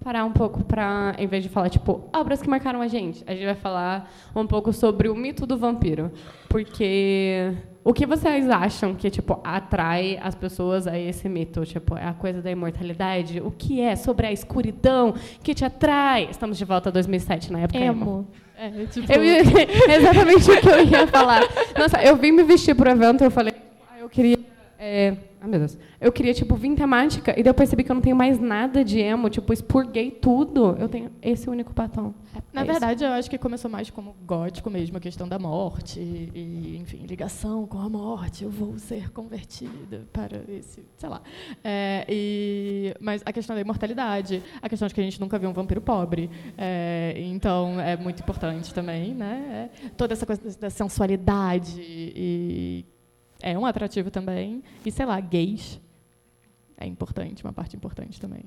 parar 0.03 0.25
um 0.25 0.33
pouco 0.33 0.65
para, 0.65 1.15
em 1.19 1.27
vez 1.27 1.43
de 1.43 1.49
falar, 1.49 1.71
tipo, 1.71 2.09
obras 2.13 2.43
que 2.43 2.49
marcaram 2.49 2.81
a 2.81 2.89
gente, 2.89 3.23
a 3.27 3.33
gente 3.33 3.45
vai 3.45 3.55
falar 3.55 4.11
um 4.35 4.47
pouco 4.47 4.73
sobre 4.73 5.09
o 5.09 5.15
mito 5.15 5.47
do 5.47 5.57
vampiro. 5.57 6.11
Porque 6.49 7.53
o 7.85 7.93
que 7.93 8.07
vocês 8.07 8.49
acham 8.49 8.95
que 8.95 9.11
tipo 9.11 9.41
atrai 9.43 10.19
as 10.23 10.35
pessoas 10.35 10.87
a 10.87 10.99
esse 10.99 11.29
mito? 11.29 11.65
Tipo, 11.65 11.97
é 11.97 12.07
a 12.07 12.13
coisa 12.13 12.43
da 12.43 12.51
imortalidade? 12.51 13.41
O 13.41 13.51
que 13.51 13.81
é 13.81 13.97
sobre 13.97 14.27
a 14.27 14.33
escuridão 14.33 15.15
que 15.43 15.55
te 15.55 15.65
atrai? 15.65 16.29
Estamos 16.31 16.59
de 16.59 16.65
volta 16.65 16.91
a 16.91 16.93
2007, 16.93 17.53
na 17.53 17.61
época 17.61 17.79
emo. 17.79 18.05
emo. 18.05 18.29
É, 18.59 18.87
tipo... 18.87 19.11
eu, 19.11 19.23
exatamente 19.97 20.51
o 20.51 20.61
que 20.61 20.69
eu 20.69 20.85
ia 20.85 21.07
falar. 21.07 21.43
Nossa, 21.77 22.03
eu 22.03 22.17
vim 22.17 22.31
me 22.31 22.45
vestir 22.45 22.75
para 22.77 22.91
o 22.91 22.93
evento, 22.93 23.25
eu 23.25 23.31
falei, 23.31 23.53
ah, 23.91 23.99
eu 23.99 24.09
queria 24.09 24.39
É, 24.79 25.17
ai, 25.43 25.49
meu 25.49 25.59
Deus. 25.59 25.77
Eu 26.01 26.13
queria, 26.13 26.33
tipo, 26.33 26.55
vir 26.55 26.75
temática, 26.77 27.33
e 27.33 27.43
daí 27.43 27.51
eu 27.51 27.55
percebi 27.55 27.83
que 27.83 27.91
eu 27.91 27.95
não 27.95 28.01
tenho 28.01 28.15
mais 28.15 28.39
nada 28.39 28.85
de 28.85 29.01
emo, 29.01 29.29
tipo, 29.29 29.53
expurguei 29.53 30.11
tudo. 30.11 30.77
Eu 30.79 30.89
tenho 30.89 31.11
esse 31.21 31.51
único 31.51 31.73
batom. 31.73 32.15
Na 32.53 32.61
É 32.61 32.65
verdade, 32.65 33.03
eu 33.03 33.11
acho 33.11 33.29
que 33.29 33.37
começou 33.37 33.69
mais 33.69 33.91
como 33.91 34.15
gótico 34.25 34.71
mesmo, 34.71 34.97
a 34.97 35.01
questão 35.01 35.29
da 35.29 35.39
morte, 35.39 35.99
e, 35.99 36.77
enfim, 36.81 37.05
ligação 37.07 37.67
com 37.67 37.79
a 37.79 37.89
morte, 37.89 38.45
eu 38.45 38.51
vou 38.51 38.79
ser 38.79 39.11
convertida 39.11 40.07
para 40.13 40.43
esse, 40.49 40.85
sei 40.97 41.09
lá. 41.09 41.21
É, 41.65 42.07
e, 42.09 42.95
mas 43.01 43.21
a 43.27 43.33
questão 43.33 43.57
da 43.57 43.61
imortalidade, 43.61 44.43
a 44.63 44.69
questão 44.69 44.87
de 44.87 44.95
que 44.95 45.01
a 45.01 45.05
gente 45.05 45.21
nunca 45.21 45.39
viu 45.41 45.51
um 45.51 45.53
vampiro 45.53 45.81
pobre, 45.81 46.31
é, 46.57 47.15
então 47.17 47.81
é 47.81 47.97
muito 47.97 48.21
importante 48.23 48.73
também, 48.73 49.13
né? 49.13 49.71
É, 49.75 49.89
toda 49.97 50.13
essa 50.13 50.25
coisa 50.25 50.41
da 50.61 50.71
sensualidade 50.71 51.81
e 51.81 52.85
é 53.43 53.59
um 53.59 53.67
atrativo 53.67 54.11
também. 54.11 54.63
E, 54.87 54.91
sei 54.91 55.05
lá, 55.05 55.21
gays 55.21 55.81
é 56.79 56.87
importante, 56.87 57.45
uma 57.45 57.53
parte 57.53 57.77
importante 57.77 58.21
também. 58.21 58.45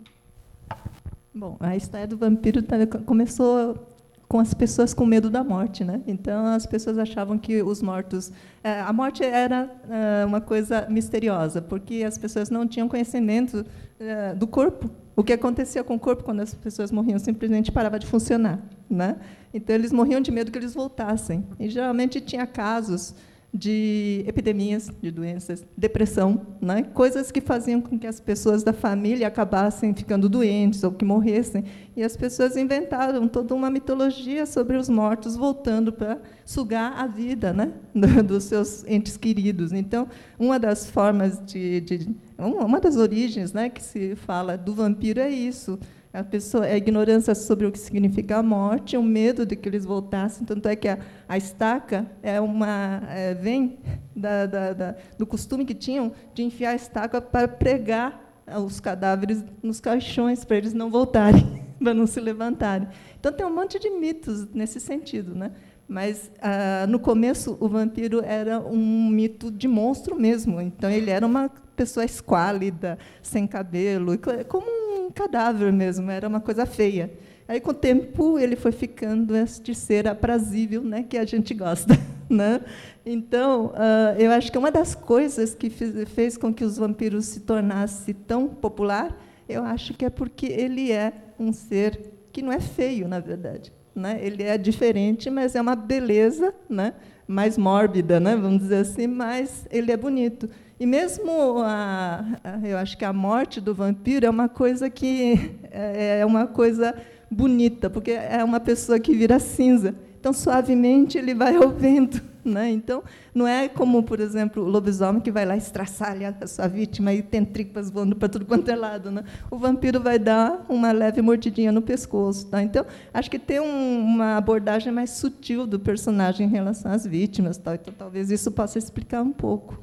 Bom, 1.34 1.58
a 1.60 1.76
história 1.76 2.08
do 2.08 2.18
vampiro 2.18 2.64
tá- 2.64 2.78
começou 3.06 3.94
com 4.28 4.40
as 4.40 4.54
pessoas 4.54 4.94
com 4.94 5.06
medo 5.06 5.30
da 5.30 5.44
morte, 5.44 5.84
né? 5.84 6.02
Então 6.08 6.48
as 6.48 6.66
pessoas 6.66 6.98
achavam 6.98 7.38
que 7.38 7.62
os 7.62 7.82
mortos, 7.82 8.32
eh, 8.64 8.82
a 8.82 8.92
morte 8.92 9.24
era 9.24 9.70
eh, 9.90 10.26
uma 10.26 10.42
coisa 10.42 10.88
misteriosa, 10.90 11.62
porque 11.62 12.04
as 12.04 12.18
pessoas 12.18 12.50
não 12.50 12.68
tinham 12.68 12.88
conhecimento 12.90 13.66
eh, 14.00 14.34
do 14.34 14.48
corpo. 14.48 14.90
O 15.16 15.24
que 15.24 15.32
acontecia 15.32 15.84
com 15.84 15.96
o 15.96 16.00
corpo 16.00 16.24
quando 16.24 16.40
as 16.40 16.54
pessoas 16.54 16.92
morriam 16.92 17.20
simplesmente 17.20 17.72
parava 17.72 18.00
de 18.00 18.08
funcionar, 18.08 18.60
né? 18.90 19.18
Então 19.54 19.76
eles 19.76 19.92
morriam 19.94 20.20
de 20.20 20.32
medo 20.32 20.52
que 20.52 20.58
eles 20.58 20.74
voltassem. 20.74 21.46
E 21.60 21.70
geralmente 21.70 22.20
tinha 22.20 22.48
casos 22.48 23.14
de 23.56 24.26
epidemias, 24.28 24.92
de 25.02 25.10
doenças, 25.10 25.66
depressão, 25.78 26.46
né? 26.62 26.84
coisas 26.94 27.32
que 27.32 27.40
faziam 27.40 27.80
com 27.80 27.98
que 27.98 28.06
as 28.06 28.20
pessoas 28.20 28.64
da 28.64 28.74
família 28.74 29.28
acabassem 29.28 29.94
ficando 29.94 30.28
doentes 30.28 30.84
ou 30.84 30.92
que 30.92 31.06
morressem. 31.06 31.64
E 31.96 32.04
as 32.04 32.18
pessoas 32.18 32.58
inventaram 32.58 33.30
toda 33.30 33.56
uma 33.56 33.70
mitologia 33.70 34.46
sobre 34.46 34.76
os 34.76 34.90
mortos 34.90 35.38
voltando 35.38 35.94
para 35.94 36.20
sugar 36.44 36.94
a 36.98 37.08
vida 37.08 37.54
né? 37.54 37.72
dos 38.28 38.44
seus 38.44 38.84
entes 38.86 39.16
queridos. 39.16 39.72
Então, 39.72 40.10
uma 40.38 40.60
das 40.60 40.90
formas 40.90 41.42
de, 41.46 41.80
de 41.80 42.16
uma 42.38 42.82
das 42.82 42.98
origens 42.98 43.54
né, 43.54 43.70
que 43.70 43.82
se 43.82 44.16
fala 44.18 44.58
do 44.58 44.76
vampiro 44.76 45.22
é 45.22 45.30
isso, 45.30 45.80
a 46.16 46.24
pessoa, 46.24 46.66
a 46.66 46.78
ignorância 46.78 47.36
sobre 47.36 47.66
o 47.66 47.72
que 47.72 47.80
significa 47.80 48.38
a 48.38 48.44
morte, 48.44 48.96
o 48.96 49.04
medo 49.04 49.46
de 49.46 49.56
que 49.56 49.68
eles 49.68 49.84
voltassem. 49.84 50.46
Tanto 50.46 50.68
é 50.68 50.76
que 50.76 50.88
a, 50.88 50.98
a 51.28 51.38
estaca 51.38 52.06
é 52.24 52.40
uma, 52.40 53.02
é, 53.10 53.34
vem 53.34 53.78
da, 54.16 54.46
da, 54.46 54.74
da, 54.74 54.96
do 55.18 55.28
costume 55.28 55.66
que 55.66 55.74
tinham 55.74 56.14
de 56.34 56.44
enfiar 56.44 56.72
a 56.72 56.76
estaca 56.76 57.22
para 57.22 57.48
pregar 57.48 58.44
os 58.64 58.80
cadáveres 58.80 59.44
nos 59.62 59.80
caixões, 59.80 60.46
para 60.46 60.58
eles 60.58 60.74
não 60.74 60.90
voltarem, 60.90 61.64
para 61.80 61.94
não 61.94 62.08
se 62.08 62.20
levantarem. 62.20 62.88
Então, 63.20 63.32
tem 63.32 63.46
um 63.46 63.54
monte 63.54 63.80
de 63.80 63.90
mitos 63.90 64.48
nesse 64.54 64.80
sentido. 64.80 65.36
Né? 65.36 65.52
Mas, 65.88 66.32
ah, 66.42 66.86
no 66.88 67.00
começo, 67.00 67.58
o 67.60 67.68
vampiro 67.68 68.24
era 68.24 68.60
um 68.60 69.10
mito 69.10 69.52
de 69.52 69.68
monstro 69.68 70.16
mesmo. 70.16 70.62
Então, 70.62 70.90
ele 70.90 71.10
era 71.10 71.26
uma 71.26 71.50
pessoa 71.76 72.06
esquálida, 72.06 72.98
sem 73.22 73.46
cabelo, 73.46 74.18
como 74.48 74.75
um 75.06 75.12
cadáver 75.12 75.72
mesmo, 75.72 76.10
era 76.10 76.28
uma 76.28 76.40
coisa 76.40 76.66
feia. 76.66 77.12
Aí, 77.48 77.60
com 77.60 77.72
o 77.72 77.74
tempo, 77.74 78.40
ele 78.40 78.56
foi 78.56 78.72
ficando 78.72 79.36
este 79.36 79.76
ser 79.76 80.08
aprazível, 80.08 80.84
né, 80.84 81.04
que 81.04 81.18
a 81.18 81.26
gente 81.26 81.54
gosta. 81.54 81.98
Né? 82.28 82.60
Então, 83.06 83.68
uh, 83.68 84.20
eu 84.20 84.32
acho 84.32 84.52
que 84.52 84.58
uma 84.58 84.72
das 84.72 84.96
coisas 84.96 85.54
que 85.54 85.70
fez, 85.70 86.36
com 86.36 86.52
que 86.52 86.64
os 86.64 86.76
vampiros 86.76 87.26
se 87.28 87.42
tornasse 87.42 88.16
tão 88.16 88.48
popular, 88.48 89.16
eu 89.48 89.64
acho 89.64 89.94
que 89.94 90.04
é 90.04 90.10
porque 90.10 90.48
ele 90.48 90.92
é 90.92 91.14
um 91.40 91.54
ser 91.54 92.00
que 92.32 92.42
não 92.42 92.52
é 92.52 92.60
feio, 92.60 93.08
na 93.08 93.20
verdade. 93.20 93.72
Né? 93.94 94.20
Ele 94.24 94.42
é 94.42 94.58
diferente, 94.58 95.30
mas 95.30 95.54
é 95.54 95.62
uma 95.62 95.76
beleza 95.76 96.52
né? 96.68 96.96
mais 97.28 97.60
mórbida, 97.60 98.20
né? 98.20 98.36
vamos 98.36 98.64
dizer 98.64 98.78
assim, 98.78 99.06
mas 99.06 99.68
ele 99.70 99.92
é 99.92 99.98
bonito. 99.98 100.50
E 100.80 100.86
mesmo 100.86 101.60
a, 101.60 102.26
a, 102.44 102.68
eu 102.68 102.78
acho 102.78 102.98
que 102.98 103.06
a 103.06 103.14
morte 103.14 103.62
do 103.62 103.74
vampiro 103.74 104.26
é 104.26 104.30
uma 104.30 104.50
coisa 104.50 104.90
que 104.90 105.56
é, 105.72 106.20
é 106.20 106.26
uma 106.26 106.48
coisa 106.48 106.94
bonita, 107.32 107.90
porque 107.90 108.12
é 108.12 108.44
uma 108.44 108.60
pessoa 108.60 109.00
que 109.00 109.16
vira 109.16 109.40
cinza. 109.40 109.96
Então, 110.20 110.34
suavemente, 110.34 111.18
ele 111.18 111.34
vai 111.34 111.56
ao 111.56 111.70
vento. 111.70 112.22
Né? 112.44 112.70
Então, 112.70 113.04
não 113.34 113.48
é 113.48 113.68
como, 113.68 114.04
por 114.04 114.20
exemplo, 114.20 114.64
o 114.64 114.68
lobisomem 114.68 115.20
que 115.20 115.32
vai 115.32 115.46
lá 115.46 115.58
estraçalhar 115.58 116.36
a 116.40 116.46
sua 116.46 116.68
vítima 116.68 117.12
e 117.12 117.24
tem 117.24 117.44
tripas 117.44 117.90
voando 117.90 118.16
para 118.16 118.30
tudo 118.30 118.46
quanto 118.46 118.70
é 118.70 118.76
lado. 118.76 119.10
Né? 119.10 119.24
O 119.50 119.58
vampiro 119.58 120.00
vai 120.00 120.20
dar 120.20 120.64
uma 120.70 120.92
leve 120.92 121.22
mordidinha 121.22 121.72
no 121.72 121.82
pescoço. 121.82 122.46
Tá? 122.48 122.62
Então, 122.62 122.86
acho 123.14 123.32
que 123.32 123.40
tem 123.40 123.60
um, 123.60 124.00
uma 124.00 124.38
abordagem 124.38 124.92
mais 124.92 125.12
sutil 125.12 125.66
do 125.66 125.80
personagem 125.80 126.48
em 126.48 126.50
relação 126.50 126.92
às 126.92 127.06
vítimas. 127.06 127.58
Tá? 127.58 127.74
Então, 127.74 127.94
talvez 127.98 128.30
isso 128.30 128.52
possa 128.52 128.78
explicar 128.78 129.24
um 129.24 129.32
pouco. 129.32 129.80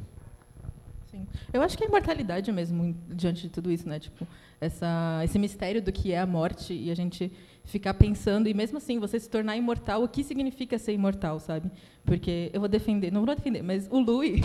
Eu 1.53 1.63
acho 1.63 1.77
que 1.77 1.85
a 1.85 1.87
imortalidade 1.87 2.51
mesmo, 2.51 2.97
diante 3.09 3.43
de 3.43 3.49
tudo 3.51 3.71
isso, 3.71 3.89
né? 3.89 3.99
Tipo, 3.99 4.27
essa, 4.61 5.21
esse 5.25 5.39
mistério 5.39 5.83
do 5.83 5.93
que 5.93 6.13
é 6.13 6.19
a 6.19 6.27
morte 6.27 6.73
e 6.73 6.91
a 6.91 6.95
gente 6.95 7.31
ficar 7.65 7.95
pensando 7.95 8.49
e 8.49 8.55
mesmo 8.55 8.79
assim 8.79 8.99
você 8.99 9.21
se 9.21 9.29
tornar 9.29 9.57
imortal, 9.57 10.03
o 10.03 10.09
que 10.09 10.25
significa 10.25 10.79
ser 10.79 10.93
imortal, 10.93 11.39
sabe? 11.39 11.71
Porque 12.05 12.51
eu 12.53 12.61
vou 12.61 12.69
defender, 12.69 13.13
não 13.13 13.25
vou 13.25 13.35
defender, 13.35 13.63
mas 13.63 13.87
o 13.91 14.01
Louis 14.01 14.41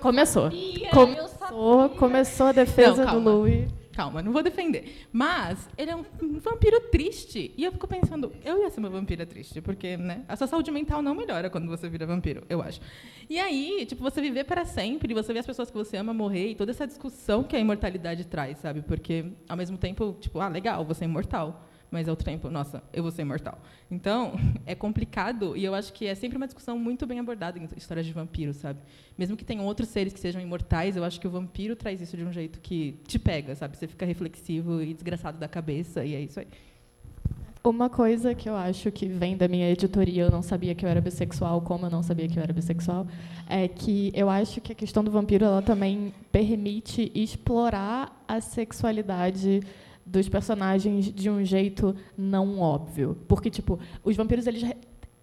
começou. 0.00 0.50
Começou, 0.92 1.90
começou 1.90 2.46
a 2.46 2.52
defesa 2.52 3.04
não, 3.04 3.14
do 3.14 3.20
Louis. 3.20 3.79
Calma, 3.92 4.22
não 4.22 4.32
vou 4.32 4.42
defender. 4.42 5.06
Mas 5.12 5.68
ele 5.76 5.90
é 5.90 5.96
um 5.96 6.04
vampiro 6.38 6.80
triste. 6.90 7.52
E 7.56 7.64
eu 7.64 7.72
fico 7.72 7.86
pensando, 7.88 8.32
eu 8.44 8.62
ia 8.62 8.70
ser 8.70 8.80
uma 8.80 8.88
vampira 8.88 9.26
triste, 9.26 9.60
porque 9.60 9.96
né, 9.96 10.24
a 10.28 10.36
sua 10.36 10.46
saúde 10.46 10.70
mental 10.70 11.02
não 11.02 11.14
melhora 11.14 11.50
quando 11.50 11.66
você 11.68 11.88
vira 11.88 12.06
vampiro, 12.06 12.44
eu 12.48 12.62
acho. 12.62 12.80
E 13.28 13.38
aí, 13.38 13.84
tipo, 13.86 14.02
você 14.02 14.20
viver 14.20 14.44
para 14.44 14.64
sempre, 14.64 15.12
você 15.12 15.32
ver 15.32 15.40
as 15.40 15.46
pessoas 15.46 15.70
que 15.70 15.76
você 15.76 15.96
ama 15.96 16.14
morrer 16.14 16.50
e 16.50 16.54
toda 16.54 16.70
essa 16.70 16.86
discussão 16.86 17.42
que 17.42 17.56
a 17.56 17.58
imortalidade 17.58 18.24
traz, 18.24 18.58
sabe? 18.58 18.82
Porque 18.82 19.32
ao 19.48 19.56
mesmo 19.56 19.76
tempo, 19.76 20.16
tipo, 20.20 20.38
ah, 20.40 20.48
legal, 20.48 20.84
você 20.84 21.04
é 21.04 21.08
imortal 21.08 21.66
mas 21.90 22.08
ao 22.08 22.16
tempo, 22.16 22.48
nossa, 22.50 22.82
eu 22.92 23.02
vou 23.02 23.10
ser 23.10 23.22
imortal. 23.22 23.58
Então, 23.90 24.32
é 24.64 24.74
complicado 24.74 25.56
e 25.56 25.64
eu 25.64 25.74
acho 25.74 25.92
que 25.92 26.06
é 26.06 26.14
sempre 26.14 26.36
uma 26.36 26.46
discussão 26.46 26.78
muito 26.78 27.06
bem 27.06 27.18
abordada 27.18 27.58
em 27.58 27.68
histórias 27.76 28.06
de 28.06 28.12
vampiros, 28.12 28.56
sabe? 28.56 28.80
Mesmo 29.18 29.36
que 29.36 29.44
tenham 29.44 29.64
outros 29.64 29.88
seres 29.88 30.12
que 30.12 30.20
sejam 30.20 30.40
imortais, 30.40 30.96
eu 30.96 31.04
acho 31.04 31.20
que 31.20 31.26
o 31.26 31.30
vampiro 31.30 31.74
traz 31.74 32.00
isso 32.00 32.16
de 32.16 32.24
um 32.24 32.32
jeito 32.32 32.60
que 32.60 33.00
te 33.06 33.18
pega, 33.18 33.54
sabe? 33.54 33.76
Você 33.76 33.86
fica 33.86 34.06
reflexivo 34.06 34.80
e 34.80 34.94
desgraçado 34.94 35.38
da 35.38 35.48
cabeça 35.48 36.04
e 36.04 36.14
é 36.14 36.20
isso 36.20 36.40
aí. 36.40 36.46
Uma 37.62 37.90
coisa 37.90 38.34
que 38.34 38.48
eu 38.48 38.56
acho 38.56 38.90
que 38.90 39.06
vem 39.06 39.36
da 39.36 39.46
minha 39.46 39.68
editoria, 39.68 40.22
eu 40.22 40.30
não 40.30 40.40
sabia 40.40 40.74
que 40.74 40.82
eu 40.82 40.88
era 40.88 40.98
bissexual, 40.98 41.60
como 41.60 41.84
eu 41.84 41.90
não 41.90 42.02
sabia 42.02 42.26
que 42.26 42.38
eu 42.38 42.42
era 42.42 42.54
bissexual, 42.54 43.06
é 43.46 43.68
que 43.68 44.10
eu 44.14 44.30
acho 44.30 44.62
que 44.62 44.72
a 44.72 44.74
questão 44.74 45.04
do 45.04 45.10
vampiro 45.10 45.44
ela 45.44 45.60
também 45.60 46.14
permite 46.32 47.12
explorar 47.14 48.24
a 48.26 48.40
sexualidade 48.40 49.60
dos 50.04 50.28
personagens 50.28 51.12
de 51.12 51.30
um 51.30 51.44
jeito 51.44 51.94
não 52.16 52.58
óbvio. 52.58 53.16
Porque, 53.28 53.50
tipo, 53.50 53.78
os 54.02 54.16
vampiros, 54.16 54.46
eles 54.46 54.62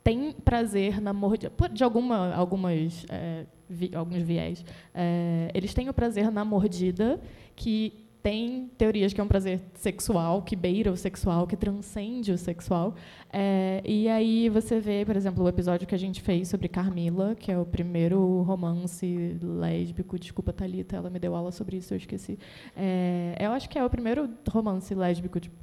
têm 0.03 0.31
prazer 0.31 1.01
na 1.01 1.11
mordida. 1.11 1.51
De 1.71 1.83
alguma, 1.83 2.33
algumas, 2.33 3.05
é, 3.09 3.45
vi, 3.69 3.91
alguns 3.93 4.21
viés. 4.21 4.63
É, 4.93 5.51
eles 5.53 5.73
têm 5.73 5.89
o 5.89 5.93
prazer 5.93 6.31
na 6.31 6.45
mordida, 6.45 7.19
que 7.55 8.06
tem 8.27 8.69
teorias 8.77 9.13
que 9.13 9.21
é 9.21 9.23
um 9.23 9.27
prazer 9.27 9.61
sexual, 9.75 10.41
que 10.41 10.53
beira 10.53 10.91
o 10.91 10.97
sexual, 10.97 11.47
que 11.47 11.55
transcende 11.55 12.33
o 12.33 12.37
sexual. 12.37 12.93
É, 13.31 13.81
e 13.85 14.09
aí 14.09 14.49
você 14.49 14.81
vê, 14.81 15.05
por 15.05 15.15
exemplo, 15.15 15.45
o 15.45 15.47
episódio 15.47 15.87
que 15.87 15.95
a 15.95 15.97
gente 15.97 16.21
fez 16.21 16.49
sobre 16.49 16.67
Carmila, 16.67 17.35
que 17.35 17.49
é 17.49 17.57
o 17.57 17.65
primeiro 17.65 18.41
romance 18.41 19.37
lésbico. 19.41 20.19
Desculpa, 20.19 20.51
Thalita, 20.51 20.97
ela 20.97 21.09
me 21.09 21.19
deu 21.19 21.37
aula 21.37 21.53
sobre 21.53 21.77
isso, 21.77 21.93
eu 21.93 21.97
esqueci. 21.97 22.37
É, 22.75 23.37
eu 23.39 23.51
acho 23.51 23.69
que 23.69 23.79
é 23.79 23.85
o 23.85 23.89
primeiro 23.89 24.29
romance 24.49 24.93
lésbico 24.93 25.39
tipo, 25.39 25.55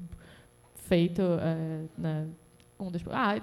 feito 0.73 1.21
é, 1.21 1.85
na, 1.99 2.25
um 2.81 2.91
dos, 2.91 3.05
ah, 3.11 3.43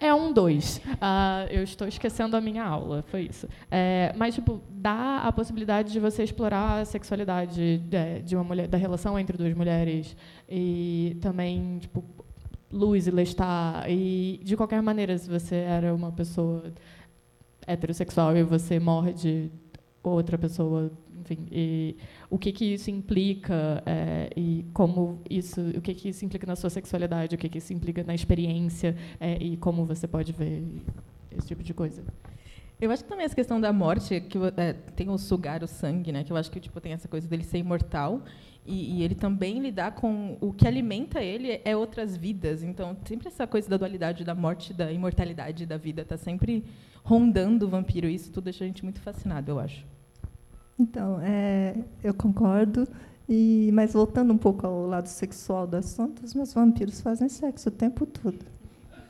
é 0.00 0.14
um 0.14 0.32
dois. 0.32 0.78
Uh, 0.78 1.50
eu 1.50 1.62
estou 1.62 1.86
esquecendo 1.88 2.36
a 2.36 2.40
minha 2.40 2.64
aula, 2.64 3.02
foi 3.08 3.22
isso. 3.22 3.48
É, 3.70 4.12
mas, 4.16 4.34
tipo, 4.34 4.60
dá 4.70 5.18
a 5.18 5.32
possibilidade 5.32 5.92
de 5.92 5.98
você 5.98 6.22
explorar 6.22 6.80
a 6.80 6.84
sexualidade 6.84 7.78
de, 7.78 8.22
de, 8.22 8.36
uma 8.36 8.44
mulher, 8.44 8.68
da 8.68 8.78
relação 8.78 9.18
entre 9.18 9.36
duas 9.36 9.54
mulheres 9.54 10.16
e 10.48 11.16
também, 11.20 11.78
tipo, 11.78 12.04
luz 12.70 13.06
e 13.06 13.10
Lestat. 13.10 13.88
E, 13.88 14.40
de 14.44 14.56
qualquer 14.56 14.82
maneira, 14.82 15.16
se 15.18 15.28
você 15.28 15.56
era 15.56 15.94
uma 15.94 16.12
pessoa 16.12 16.72
heterossexual 17.66 18.36
e 18.36 18.42
você 18.42 18.78
morre 18.78 19.12
de 19.12 19.50
outra 20.02 20.38
pessoa 20.38 20.90
enfim, 21.28 21.46
e 21.50 21.96
o 22.30 22.38
que 22.38 22.52
que 22.52 22.64
isso 22.64 22.90
implica 22.90 23.82
é, 23.84 24.30
e 24.34 24.64
como 24.72 25.20
isso, 25.28 25.60
o 25.76 25.80
que 25.80 25.94
que 25.94 26.08
isso 26.08 26.24
implica 26.24 26.46
na 26.46 26.56
sua 26.56 26.70
sexualidade, 26.70 27.34
o 27.34 27.38
que 27.38 27.48
que 27.48 27.58
isso 27.58 27.72
implica 27.72 28.02
na 28.02 28.14
experiência 28.14 28.96
é, 29.20 29.36
e 29.42 29.56
como 29.58 29.84
você 29.84 30.08
pode 30.08 30.32
ver 30.32 30.64
esse 31.30 31.46
tipo 31.46 31.62
de 31.62 31.74
coisa. 31.74 32.02
Eu 32.80 32.90
acho 32.92 33.02
que 33.02 33.08
também 33.10 33.24
essa 33.24 33.34
questão 33.34 33.60
da 33.60 33.72
morte, 33.72 34.20
que 34.20 34.38
é, 34.56 34.72
tem 34.72 35.10
o 35.10 35.18
sugar 35.18 35.62
o 35.64 35.66
sangue, 35.66 36.12
né? 36.12 36.22
Que 36.22 36.32
eu 36.32 36.36
acho 36.36 36.50
que 36.50 36.60
tipo 36.60 36.80
tem 36.80 36.92
essa 36.92 37.08
coisa 37.08 37.26
dele 37.28 37.42
ser 37.42 37.58
imortal 37.58 38.22
e, 38.64 38.98
e, 38.98 39.02
ele 39.02 39.14
também 39.14 39.58
lidar 39.60 39.92
com 39.92 40.36
o 40.40 40.52
que 40.52 40.66
alimenta 40.66 41.20
ele 41.20 41.60
é 41.64 41.76
outras 41.76 42.16
vidas. 42.16 42.62
Então 42.62 42.96
sempre 43.04 43.28
essa 43.28 43.46
coisa 43.46 43.68
da 43.68 43.76
dualidade 43.76 44.24
da 44.24 44.34
morte, 44.34 44.72
da 44.72 44.92
imortalidade 44.92 45.66
da 45.66 45.76
vida, 45.76 46.02
está 46.02 46.16
sempre 46.16 46.64
rondando 47.02 47.66
o 47.66 47.68
vampiro. 47.68 48.08
Isso 48.08 48.30
tudo 48.30 48.44
deixa 48.44 48.64
a 48.64 48.66
gente 48.66 48.84
muito 48.84 49.00
fascinado, 49.00 49.50
eu 49.50 49.58
acho. 49.58 49.97
Então, 50.78 51.20
é, 51.22 51.74
eu 52.02 52.14
concordo. 52.14 52.86
E, 53.28 53.70
mas 53.74 53.92
voltando 53.92 54.32
um 54.32 54.38
pouco 54.38 54.66
ao 54.66 54.86
lado 54.86 55.06
sexual 55.06 55.66
do 55.66 55.76
assunto, 55.76 56.24
os 56.24 56.32
meus 56.32 56.54
vampiros 56.54 57.00
fazem 57.00 57.28
sexo 57.28 57.68
o 57.68 57.72
tempo 57.72 58.06
todo. 58.06 58.38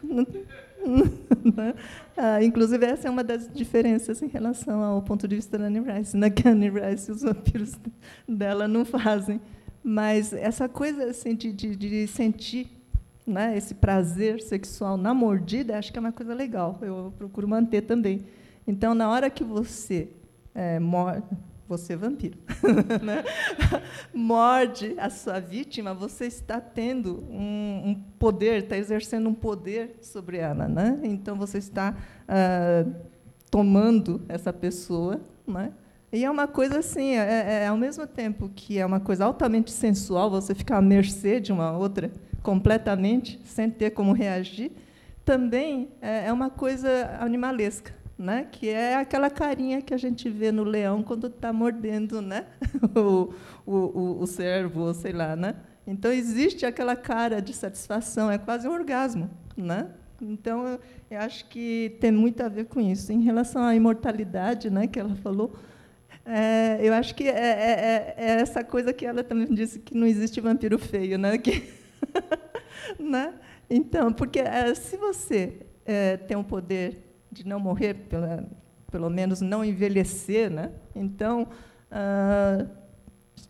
Né? 1.45 1.75
ah, 2.17 2.43
inclusive, 2.43 2.87
essa 2.87 3.09
é 3.09 3.11
uma 3.11 3.25
das 3.25 3.53
diferenças 3.53 4.23
em 4.23 4.29
relação 4.29 4.83
ao 4.83 5.03
ponto 5.03 5.27
de 5.27 5.35
vista 5.35 5.59
da 5.59 5.67
Anne 5.67 5.81
Rice. 5.81 6.17
Na 6.17 6.29
né? 6.29 6.31
que 6.31 6.47
a 6.47 6.53
Anne 6.53 6.71
Rice, 6.71 7.11
os 7.11 7.23
vampiros 7.23 7.73
dela 8.27 8.67
não 8.69 8.85
fazem. 8.85 9.41
Mas 9.83 10.33
essa 10.33 10.69
coisa 10.69 11.05
assim, 11.05 11.35
de, 11.35 11.53
de, 11.53 11.75
de 11.77 12.07
sentir 12.07 12.69
né, 13.27 13.57
esse 13.59 13.75
prazer 13.75 14.41
sexual 14.41 14.97
na 14.97 15.13
mordida, 15.13 15.77
acho 15.77 15.93
que 15.93 15.99
é 15.99 16.01
uma 16.01 16.13
coisa 16.13 16.33
legal. 16.33 16.79
Eu 16.81 17.13
procuro 17.19 17.47
manter 17.47 17.83
também. 17.83 18.25
Então, 18.67 18.95
na 18.95 19.11
hora 19.11 19.29
que 19.29 19.45
você 19.45 20.09
é, 20.55 20.79
você 21.69 21.93
é 21.93 21.97
vampiro, 21.97 22.39
né? 23.03 23.23
morde 24.15 24.95
a 24.99 25.11
sua 25.11 25.39
vítima, 25.39 25.93
você 25.93 26.25
está 26.25 26.61
tendo 26.61 27.23
um, 27.31 27.91
um 27.91 27.95
poder, 28.19 28.63
está 28.63 28.77
exercendo 28.77 29.29
um 29.29 29.35
poder 29.35 29.99
sobre 30.01 30.39
ela. 30.39 30.67
Né? 30.67 30.99
Então, 31.03 31.37
você 31.37 31.59
está 31.59 31.95
ah, 32.27 32.87
tomando 33.51 34.23
essa 34.29 34.53
pessoa. 34.53 35.21
Né? 35.47 35.73
E 36.11 36.25
é 36.25 36.31
uma 36.31 36.49
coisa 36.49 36.79
assim, 36.79 37.17
é, 37.17 37.19
é, 37.19 37.53
é, 37.65 37.67
ao 37.67 37.77
mesmo 37.77 38.07
tempo 38.07 38.51
que 38.55 38.79
é 38.79 38.87
uma 38.87 39.01
coisa 39.01 39.27
altamente 39.27 39.71
sensual, 39.71 40.31
você 40.31 40.55
ficar 40.55 40.79
à 40.79 40.83
mercê 40.83 41.39
de 41.39 41.53
uma 41.53 41.77
outra 41.77 42.11
completamente, 42.43 43.39
sem 43.45 43.69
ter 43.69 43.91
como 43.91 44.13
reagir, 44.13 44.73
também 45.23 45.91
é, 46.01 46.29
é 46.29 46.33
uma 46.33 46.49
coisa 46.49 47.19
animalesca 47.21 47.98
né? 48.19 48.49
que 48.51 48.69
é 48.69 48.97
aquela 48.97 49.31
carinha 49.31 49.81
que 49.81 49.95
a 49.95 49.97
gente 49.97 50.29
vê 50.29 50.51
no 50.51 50.65
leão 50.65 51.03
quando 51.03 51.29
está 51.29 51.53
mordendo 51.53 52.21
né? 52.21 52.47
o, 52.97 53.33
o, 53.65 54.23
o 54.23 54.27
cervo, 54.27 54.81
ou 54.81 54.95
sei 54.95 55.13
lá. 55.13 55.37
Né? 55.37 55.55
Então, 55.87 56.11
existe 56.11 56.67
aquela 56.67 56.97
cara 56.97 57.41
de 57.41 57.55
satisfação, 57.55 58.31
é 58.31 58.37
quase 58.37 58.67
um 58.67 58.73
orgasmo. 58.73 59.31
Né? 59.57 59.89
Então, 60.21 60.79
eu 61.11 61.21
acho 61.21 61.49
que 61.49 61.97
tem 62.01 62.11
muito 62.11 62.43
a 62.43 62.49
ver 62.49 62.67
com 62.67 62.81
isso. 62.81 63.13
Em 63.13 63.23
relação 63.23 63.63
à 63.63 63.75
imortalidade, 63.75 64.69
né, 64.69 64.87
que 64.87 64.99
ela 64.99 65.15
falou, 65.17 65.55
é, 66.27 66.79
eu 66.83 66.93
acho 66.93 67.15
que 67.15 67.25
é, 67.25 67.31
é, 67.31 67.35
é, 67.37 68.15
é, 68.17 68.31
essa 68.41 68.63
coisa 68.65 68.93
que 68.93 69.07
ela 69.07 69.23
também 69.23 69.47
disse, 69.47 69.79
que 69.79 69.97
não 69.97 70.07
existe 70.07 70.41
vampiro 70.41 70.79
feio. 70.79 71.17
Né? 71.17 71.39
Que, 71.39 71.73
né? 72.99 73.35
Então, 73.71 74.13
porque 74.13 74.41
é, 74.41 74.75
se 74.75 74.97
você 74.97 75.61
é, 75.87 76.17
tem 76.17 76.37
um 76.37 76.45
poder 76.45 77.08
de 77.39 77.47
não 77.47 77.61
morrer, 77.61 77.95
pela, 77.95 78.49
pelo 78.91 79.09
menos 79.09 79.41
não 79.41 79.65
envelhecer. 79.65 80.51
Né? 80.51 80.73
Então, 80.95 81.49
ah, 81.91 82.67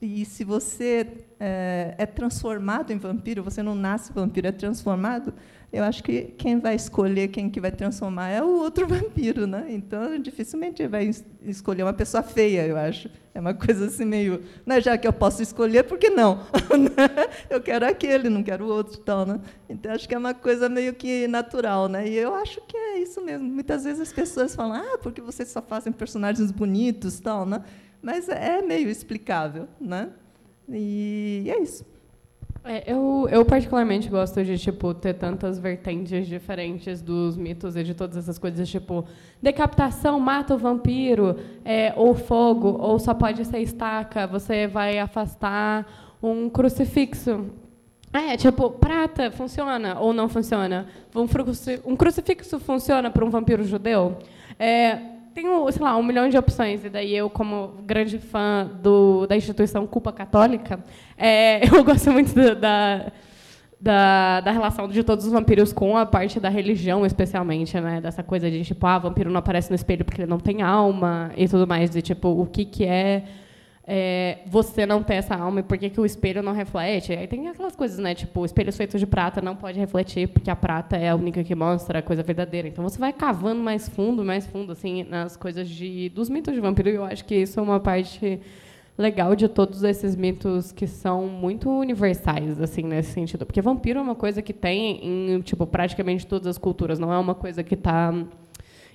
e 0.00 0.25
se 0.25 0.45
você 0.45 1.25
é, 1.40 1.95
é, 1.99 2.07
transformado 2.07 2.92
em 2.92 2.99
vampiro, 2.99 3.42
você 3.42 3.62
não 3.62 3.75
nasce 3.75 4.12
vampiro, 4.12 4.47
é 4.47 4.52
transformado, 4.52 5.33
eu 5.70 5.84
acho 5.84 6.02
que 6.02 6.34
quem 6.38 6.58
vai 6.58 6.75
escolher 6.75 7.28
quem 7.28 7.50
que 7.50 7.60
vai 7.60 7.70
transformar 7.70 8.30
é 8.30 8.42
o 8.42 8.60
outro 8.60 8.87
vampiro, 8.88 9.46
né? 9.46 9.66
Então, 9.68 10.18
dificilmente 10.18 10.87
vai 10.87 11.10
escolher 11.42 11.82
uma 11.82 11.92
pessoa 11.92 12.22
feia, 12.22 12.66
eu 12.66 12.76
acho. 12.76 13.10
É 13.34 13.40
uma 13.40 13.52
coisa 13.52 13.87
assim 13.87 14.06
meio, 14.06 14.42
né? 14.64 14.80
já 14.80 14.96
que 14.96 15.06
eu 15.06 15.12
posso 15.12 15.42
escolher, 15.42 15.84
por 15.84 15.98
que 15.98 16.08
não? 16.08 16.40
eu 17.50 17.60
quero 17.60 17.87
aquele, 17.87 18.30
não 18.30 18.42
quero 18.42 18.64
o 18.64 18.68
outro, 18.68 18.98
tal, 18.98 19.26
né? 19.26 19.40
Então, 19.68 19.92
acho 19.92 20.08
que 20.08 20.14
é 20.14 20.18
uma 20.18 20.32
coisa 20.32 20.70
meio 20.70 20.94
que 20.94 21.28
natural, 21.28 21.87
né? 21.87 22.08
E 22.08 22.16
eu 22.16 22.34
acho 22.34 22.62
que 22.62 22.76
é 22.76 23.00
isso 23.00 23.20
mesmo. 23.20 23.46
Muitas 23.46 23.84
vezes 23.84 24.00
as 24.00 24.12
pessoas 24.12 24.54
falam, 24.54 24.82
ah, 24.82 24.98
porque 25.02 25.20
vocês 25.20 25.48
só 25.50 25.60
fazem 25.60 25.92
personagens 25.92 26.50
bonitos, 26.50 27.20
tal, 27.20 27.44
né? 27.44 27.62
Mas 28.00 28.28
é 28.28 28.62
meio 28.62 28.88
explicável, 28.88 29.68
né? 29.78 30.08
E 30.68 31.44
é 31.48 31.61
isso. 31.61 31.85
É, 32.64 32.92
eu, 32.92 33.27
eu 33.31 33.44
particularmente 33.44 34.09
gosto 34.09 34.44
de 34.44 34.59
tipo 34.59 34.92
ter 34.92 35.14
tantas 35.14 35.59
vertentes 35.59 36.27
diferentes 36.27 37.01
dos 37.01 37.37
mitos 37.37 37.77
e 37.77 37.83
de 37.83 37.94
todas 37.94 38.16
essas 38.16 38.38
coisas, 38.38 38.68
tipo 38.68 39.07
decapitação 39.40 40.21
mata 40.21 40.55
o 40.55 40.59
vampiro, 40.59 41.38
é, 41.64 41.92
ou 41.97 42.14
fogo, 42.14 42.77
ou 42.79 42.99
só 42.99 43.14
pode 43.14 43.44
ser 43.44 43.61
estaca, 43.61 44.27
você 44.27 44.66
vai 44.66 44.99
afastar 44.99 45.87
um 46.23 46.51
crucifixo. 46.51 47.47
É, 48.12 48.37
tipo, 48.37 48.71
prata 48.71 49.31
funciona 49.31 49.99
ou 50.01 50.12
não 50.12 50.29
funciona? 50.29 50.87
Um, 51.14 51.97
crucifixo 51.97 52.59
funciona 52.59 53.11
para 53.11 53.25
um 53.25 53.31
vampiro 53.31 53.62
judeu? 53.64 54.18
É, 54.59 55.17
tenho, 55.38 55.70
sei 55.70 55.83
lá, 55.83 55.96
um 55.96 56.03
milhão 56.03 56.29
de 56.29 56.37
opções. 56.37 56.85
E 56.85 56.88
daí 56.88 57.16
eu, 57.16 57.31
como 57.31 57.74
grande 57.85 58.18
fã 58.18 58.68
do, 58.83 59.27
da 59.27 59.37
instituição 59.37 59.87
Culpa 59.87 60.12
Católica, 60.12 60.81
é, 61.16 61.66
eu 61.74 61.85
gosto 61.85 62.11
muito 62.11 62.35
da, 62.57 63.12
da, 63.81 64.40
da, 64.40 64.51
relação 64.51 64.88
de 64.88 65.03
todos 65.05 65.24
os 65.24 65.33
vampiros 65.33 65.72
com 65.72 65.96
a 65.96 66.05
parte 66.05 66.40
da 66.40 66.48
religião, 66.48 67.07
especialmente, 67.07 67.79
né? 67.81 68.01
Dessa 68.01 68.22
coisa 68.22 68.51
de, 68.51 68.64
tipo, 68.64 68.85
ah, 68.87 68.98
vampiro 68.98 69.31
não 69.31 69.38
aparece 69.38 69.70
no 69.70 69.77
espelho 69.77 70.05
porque 70.05 70.22
ele 70.22 70.31
não 70.31 70.40
tem 70.40 70.62
alma 70.62 71.31
e 71.37 71.48
tudo 71.48 71.66
mais. 71.66 71.90
De, 71.90 72.03
tipo, 72.03 72.29
o 72.29 72.46
que, 72.46 72.64
que 72.64 72.85
é 72.85 73.24
é, 73.90 74.40
você 74.44 74.85
não 74.85 75.03
ter 75.03 75.14
essa 75.14 75.35
alma 75.35 75.61
e 75.61 75.62
por 75.62 75.79
que, 75.79 75.88
que 75.88 75.98
o 75.98 76.05
espelho 76.05 76.42
não 76.42 76.53
reflete. 76.53 77.14
Aí 77.14 77.27
tem 77.27 77.48
aquelas 77.48 77.74
coisas, 77.74 77.98
né? 77.98 78.14
Tipo, 78.14 78.44
espelhos 78.44 78.77
feitos 78.77 79.01
de 79.01 79.07
prata 79.07 79.40
não 79.40 79.57
pode 79.57 79.81
refletir 79.81 80.29
porque 80.29 80.51
a 80.51 80.57
prata 80.57 80.94
é 80.94 81.09
a 81.09 81.16
única 81.16 81.42
que 81.42 81.55
mostra 81.55 82.01
a 82.01 82.03
coisa 82.03 82.22
verdadeira. 82.22 82.68
Então 82.68 82.87
você 82.87 82.98
vai 82.98 83.14
cavando 83.14 83.62
mais 83.62 83.88
fundo, 83.88 84.22
mais 84.22 84.46
fundo, 84.46 84.72
assim, 84.72 85.05
nas 85.05 85.38
coisas 85.38 85.66
de, 85.66 86.11
dos 86.11 86.29
mitos 86.29 86.53
de 86.53 86.61
vampiro. 86.61 86.90
E 86.90 86.94
eu 86.96 87.05
acho 87.05 87.24
que 87.24 87.35
isso 87.35 87.59
é 87.59 87.62
uma 87.62 87.81
parte 87.81 88.38
legal 88.98 89.35
de 89.35 89.48
todos 89.48 89.83
esses 89.83 90.14
mitos 90.14 90.70
que 90.70 90.87
são 90.87 91.27
muito 91.27 91.70
universais, 91.70 92.61
assim, 92.61 92.83
nesse 92.83 93.12
sentido. 93.12 93.46
Porque 93.46 93.62
vampiro 93.62 94.01
é 94.01 94.03
uma 94.03 94.14
coisa 94.14 94.42
que 94.42 94.53
tem 94.53 95.01
em, 95.03 95.40
tipo, 95.40 95.66
praticamente 95.66 96.27
todas 96.27 96.46
as 96.46 96.59
culturas. 96.59 96.98
Não 96.98 97.11
é 97.11 97.18
uma 97.18 97.35
coisa 97.35 97.62
que 97.62 97.74
está 97.74 98.12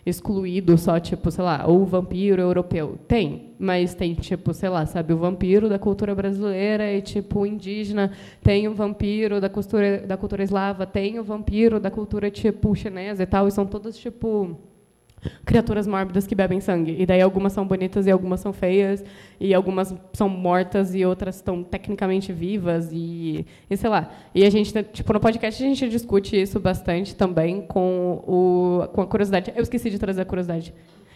excluído 0.05 0.77
só, 0.77 0.99
tipo, 0.99 1.31
sei 1.31 1.43
lá, 1.43 1.67
o 1.67 1.85
vampiro 1.85 2.41
europeu. 2.41 2.97
Tem, 3.07 3.55
mas 3.57 3.93
tem, 3.93 4.13
tipo, 4.13 4.53
sei 4.53 4.69
lá, 4.69 4.85
sabe, 4.85 5.13
o 5.13 5.17
vampiro 5.17 5.69
da 5.69 5.79
cultura 5.79 6.13
brasileira 6.13 6.91
e, 6.91 7.01
tipo, 7.01 7.45
indígena. 7.45 8.11
Tem 8.43 8.67
o 8.67 8.73
vampiro 8.73 9.39
da 9.39 9.49
cultura, 9.49 9.99
da 10.05 10.17
cultura 10.17 10.43
eslava. 10.43 10.85
Tem 10.85 11.19
o 11.19 11.23
vampiro 11.23 11.79
da 11.79 11.89
cultura, 11.89 12.29
tipo, 12.29 12.75
chinesa 12.75 13.23
e 13.23 13.25
tal. 13.25 13.47
E 13.47 13.51
são 13.51 13.65
todos, 13.65 13.97
tipo 13.97 14.72
criaturas 15.45 15.87
mórbidas 15.87 16.27
que 16.27 16.35
bebem 16.35 16.59
sangue. 16.59 16.95
E 16.99 17.05
daí 17.05 17.21
algumas 17.21 17.53
são 17.53 17.65
bonitas 17.65 18.07
e 18.07 18.11
algumas 18.11 18.39
são 18.39 18.53
feias, 18.53 19.03
e 19.39 19.53
algumas 19.53 19.93
são 20.13 20.29
mortas 20.29 20.93
e 20.95 21.05
outras 21.05 21.35
estão 21.35 21.63
tecnicamente 21.63 22.31
vivas 22.31 22.89
e, 22.91 23.45
e 23.69 23.77
sei 23.77 23.89
lá. 23.89 24.11
E 24.33 24.45
a 24.45 24.49
gente, 24.49 24.71
tipo, 24.83 25.13
no 25.13 25.19
podcast 25.19 25.63
a 25.63 25.67
gente 25.67 25.89
discute 25.89 26.39
isso 26.41 26.59
bastante 26.59 27.15
também 27.15 27.61
com 27.61 28.23
o 28.27 28.87
com 28.93 29.01
a 29.01 29.07
curiosidade. 29.07 29.51
Eu 29.55 29.63
esqueci 29.63 29.89
de 29.89 29.99
trazer 29.99 30.21
a 30.21 30.25
curiosidade. 30.25 30.73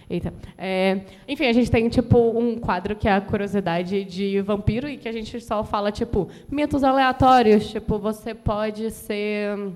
Eita. 0.10 0.34
É, 0.58 1.02
enfim, 1.28 1.48
a 1.48 1.54
gente 1.54 1.70
tem 1.70 1.90
tipo 1.90 2.18
um 2.18 2.58
quadro 2.58 2.96
que 2.96 3.10
é 3.10 3.12
a 3.12 3.20
curiosidade 3.20 4.06
de 4.06 4.40
vampiro 4.40 4.88
e 4.88 4.96
que 4.96 5.10
a 5.10 5.12
gente 5.12 5.42
só 5.42 5.66
fala 5.66 5.92
tipo 5.92 6.30
mitos 6.50 6.82
aleatórios, 6.82 7.70
tipo 7.70 8.00
você 8.00 8.34
pode 8.34 8.90
ser 8.90 9.74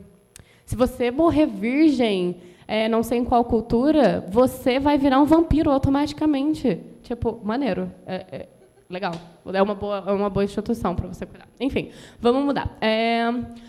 se 0.65 0.75
você 0.77 1.11
morrer 1.11 1.47
virgem, 1.47 2.37
é, 2.71 2.87
não 2.87 3.03
sei 3.03 3.17
em 3.17 3.25
qual 3.25 3.43
cultura, 3.43 4.25
você 4.29 4.79
vai 4.79 4.97
virar 4.97 5.19
um 5.19 5.25
vampiro 5.25 5.69
automaticamente. 5.69 6.79
Tipo, 7.03 7.37
maneiro. 7.43 7.91
É, 8.07 8.25
é 8.31 8.47
legal. 8.89 9.13
É 9.53 9.61
uma 9.61 9.75
boa, 9.75 10.01
é 10.07 10.11
uma 10.13 10.29
boa 10.29 10.45
instituição 10.45 10.95
para 10.95 11.05
você 11.05 11.25
cuidar. 11.25 11.49
Enfim, 11.59 11.89
vamos 12.21 12.45
mudar. 12.45 12.77
É, 12.79 13.25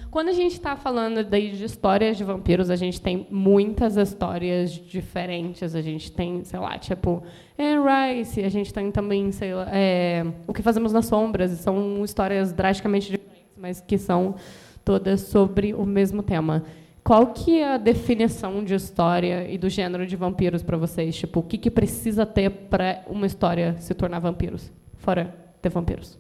quando 0.09 0.29
a 0.29 0.33
gente 0.33 0.53
está 0.53 0.77
falando 0.77 1.25
de 1.25 1.65
histórias 1.65 2.17
de 2.17 2.23
vampiros, 2.23 2.71
a 2.71 2.77
gente 2.77 3.01
tem 3.01 3.27
muitas 3.29 3.97
histórias 3.97 4.71
diferentes. 4.71 5.75
A 5.75 5.83
gente 5.83 6.13
tem, 6.13 6.45
sei 6.45 6.61
lá, 6.61 6.79
tipo, 6.79 7.25
Anne 7.59 8.21
Rice, 8.21 8.45
a 8.45 8.49
gente 8.49 8.73
tem 8.73 8.93
também, 8.93 9.33
sei 9.33 9.53
lá, 9.53 9.67
é, 9.73 10.25
O 10.47 10.53
que 10.53 10.63
Fazemos 10.63 10.93
nas 10.93 11.07
Sombras. 11.07 11.51
São 11.51 12.05
histórias 12.05 12.53
drasticamente 12.53 13.11
diferentes, 13.11 13.51
mas 13.57 13.81
que 13.81 13.99
são 13.99 14.37
todas 14.85 15.23
sobre 15.23 15.75
o 15.75 15.85
mesmo 15.85 16.23
tema. 16.23 16.63
Qual 17.05 17.33
que 17.33 17.59
é 17.59 17.75
a 17.75 17.79
definição 17.79 18.65
de 18.65 18.75
história 18.75 19.51
e 19.51 19.59
do 19.59 19.69
gênero 19.69 20.07
de 20.07 20.15
vampiros 20.15 20.63
para 20.63 20.77
vocês? 20.77 21.17
Tipo, 21.17 21.41
o 21.41 21.43
que, 21.43 21.59
que 21.59 21.71
precisa 21.71 22.25
ter 22.25 22.49
para 22.51 23.03
uma 23.09 23.27
história 23.27 23.77
se 23.81 23.93
tornar 23.93 24.21
vampiros, 24.21 24.71
fora 24.99 25.35
ter 25.61 25.69
vampiros? 25.69 26.17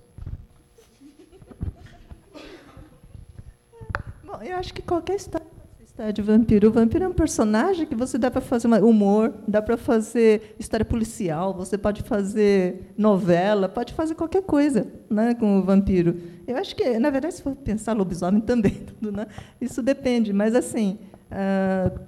Bom, 4.24 4.42
eu 4.42 4.56
acho 4.56 4.74
que 4.74 4.82
qualquer 4.82 5.16
história 5.16 5.51
História 6.02 6.12
de 6.12 6.22
vampiro. 6.22 6.68
O 6.68 6.72
vampiro 6.72 7.04
é 7.04 7.08
um 7.08 7.12
personagem 7.12 7.86
que 7.86 7.94
você 7.94 8.18
dá 8.18 8.28
para 8.28 8.40
fazer 8.40 8.66
humor, 8.66 9.32
dá 9.46 9.62
para 9.62 9.76
fazer 9.76 10.56
história 10.58 10.84
policial, 10.84 11.54
você 11.54 11.78
pode 11.78 12.02
fazer 12.02 12.92
novela, 12.98 13.68
pode 13.68 13.92
fazer 13.92 14.16
qualquer 14.16 14.42
coisa 14.42 14.84
né, 15.08 15.32
com 15.34 15.60
o 15.60 15.62
vampiro. 15.62 16.16
Eu 16.44 16.56
acho 16.56 16.74
que, 16.74 16.98
na 16.98 17.08
verdade, 17.08 17.34
se 17.34 17.42
for 17.42 17.54
pensar 17.54 17.92
lobisomem 17.92 18.40
também, 18.42 18.72
tudo, 18.72 19.12
né? 19.12 19.28
isso 19.60 19.80
depende. 19.80 20.32
Mas, 20.32 20.56
assim, 20.56 20.98
uh, 21.30 22.00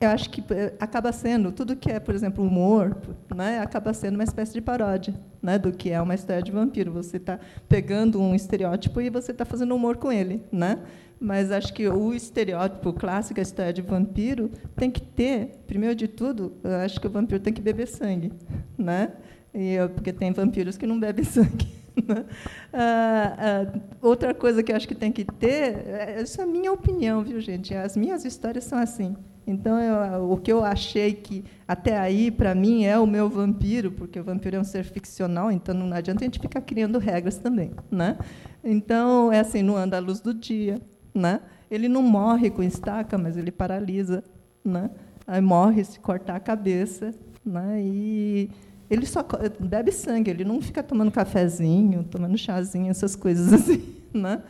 eu 0.00 0.08
acho 0.08 0.30
que 0.30 0.42
eh, 0.52 0.72
acaba 0.80 1.12
sendo, 1.12 1.52
tudo 1.52 1.76
que 1.76 1.90
é, 1.90 2.00
por 2.00 2.14
exemplo, 2.14 2.42
humor, 2.44 2.96
né, 3.34 3.60
acaba 3.60 3.92
sendo 3.92 4.14
uma 4.14 4.24
espécie 4.24 4.52
de 4.52 4.60
paródia 4.60 5.14
né, 5.42 5.58
do 5.58 5.70
que 5.70 5.90
é 5.90 6.00
uma 6.00 6.14
história 6.14 6.42
de 6.42 6.50
vampiro. 6.50 6.90
Você 6.92 7.18
está 7.18 7.38
pegando 7.68 8.20
um 8.20 8.34
estereótipo 8.34 9.00
e 9.00 9.10
você 9.10 9.32
está 9.32 9.44
fazendo 9.44 9.74
humor 9.74 9.96
com 9.96 10.10
ele. 10.10 10.42
Né? 10.50 10.78
Mas 11.20 11.50
acho 11.50 11.72
que 11.72 11.88
o 11.88 12.12
estereótipo 12.12 12.92
clássico, 12.92 13.40
a 13.40 13.42
história 13.42 13.72
de 13.72 13.82
vampiro, 13.82 14.50
tem 14.76 14.90
que 14.90 15.00
ter, 15.00 15.62
primeiro 15.66 15.94
de 15.94 16.08
tudo, 16.08 16.52
eu 16.62 16.74
acho 16.76 17.00
que 17.00 17.06
o 17.06 17.10
vampiro 17.10 17.40
tem 17.40 17.52
que 17.52 17.62
beber 17.62 17.86
sangue. 17.86 18.32
Né? 18.76 19.12
E, 19.54 19.76
porque 19.94 20.12
tem 20.12 20.32
vampiros 20.32 20.76
que 20.76 20.86
não 20.86 20.98
bebem 20.98 21.24
sangue. 21.24 21.68
Né? 21.96 22.24
Ah, 22.72 23.36
ah, 23.38 23.80
outra 24.02 24.34
coisa 24.34 24.62
que 24.62 24.72
eu 24.72 24.76
acho 24.76 24.88
que 24.88 24.94
tem 24.94 25.12
que 25.12 25.24
ter, 25.24 25.86
é, 25.86 26.16
essa 26.20 26.42
é 26.42 26.44
a 26.44 26.46
minha 26.46 26.72
opinião, 26.72 27.22
viu, 27.22 27.40
gente? 27.40 27.72
As 27.74 27.96
minhas 27.96 28.24
histórias 28.24 28.64
são 28.64 28.78
assim. 28.78 29.16
Então, 29.46 29.78
eu, 29.78 30.30
o 30.30 30.36
que 30.38 30.50
eu 30.50 30.64
achei 30.64 31.12
que 31.12 31.44
até 31.68 31.96
aí, 31.96 32.30
para 32.30 32.54
mim, 32.54 32.84
é 32.84 32.98
o 32.98 33.06
meu 33.06 33.28
vampiro, 33.28 33.92
porque 33.92 34.18
o 34.18 34.24
vampiro 34.24 34.56
é 34.56 34.60
um 34.60 34.64
ser 34.64 34.84
ficcional, 34.84 35.52
então 35.52 35.74
não 35.74 35.94
adianta 35.94 36.24
a 36.24 36.26
gente 36.26 36.40
ficar 36.40 36.62
criando 36.62 36.98
regras 36.98 37.36
também. 37.36 37.70
Né? 37.90 38.16
Então, 38.62 39.30
é 39.30 39.40
assim, 39.40 39.62
não 39.62 39.76
anda 39.76 39.98
à 39.98 40.00
luz 40.00 40.20
do 40.20 40.32
dia. 40.32 40.80
Né? 41.14 41.40
Ele 41.70 41.88
não 41.88 42.02
morre 42.02 42.50
com 42.50 42.62
estaca, 42.62 43.16
mas 43.16 43.36
ele 43.36 43.50
paralisa. 43.50 44.24
Né? 44.64 44.90
Aí 45.26 45.40
morre 45.40 45.84
se 45.84 46.00
cortar 46.00 46.36
a 46.36 46.40
cabeça. 46.40 47.14
Né? 47.44 47.80
E 47.82 48.50
ele 48.90 49.06
só 49.06 49.24
bebe 49.60 49.92
sangue, 49.92 50.30
ele 50.30 50.44
não 50.44 50.60
fica 50.60 50.82
tomando 50.82 51.10
cafezinho, 51.10 52.04
tomando 52.04 52.36
chazinho, 52.36 52.90
essas 52.90 53.16
coisas 53.16 53.52
assim. 53.54 53.82
Né? 54.12 54.42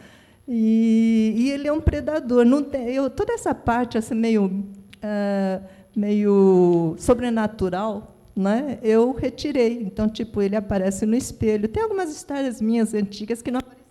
E, 0.46 1.34
e, 1.36 1.50
ele 1.50 1.68
é 1.68 1.72
um 1.72 1.80
predador. 1.80 2.44
Não 2.44 2.62
tem, 2.62 2.88
eu, 2.88 3.08
toda 3.08 3.32
essa 3.32 3.54
parte 3.54 3.96
assim, 3.96 4.14
meio 4.14 4.64
é, 5.00 5.60
meio 5.94 6.96
sobrenatural, 6.98 8.16
né? 8.34 8.78
eu 8.82 9.12
retirei. 9.12 9.82
Então, 9.82 10.08
tipo, 10.08 10.42
ele 10.42 10.56
aparece 10.56 11.06
no 11.06 11.14
espelho. 11.14 11.68
Tem 11.68 11.82
algumas 11.82 12.14
histórias 12.14 12.60
minhas 12.60 12.94
antigas 12.94 13.40
que 13.40 13.50
não 13.50 13.60
aparecia. 13.60 13.83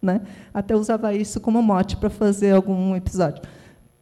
Né? 0.00 0.20
Até 0.54 0.76
usava 0.76 1.12
isso 1.14 1.40
como 1.40 1.62
mote 1.62 1.96
para 1.96 2.08
fazer 2.08 2.52
algum 2.52 2.94
episódio. 2.94 3.42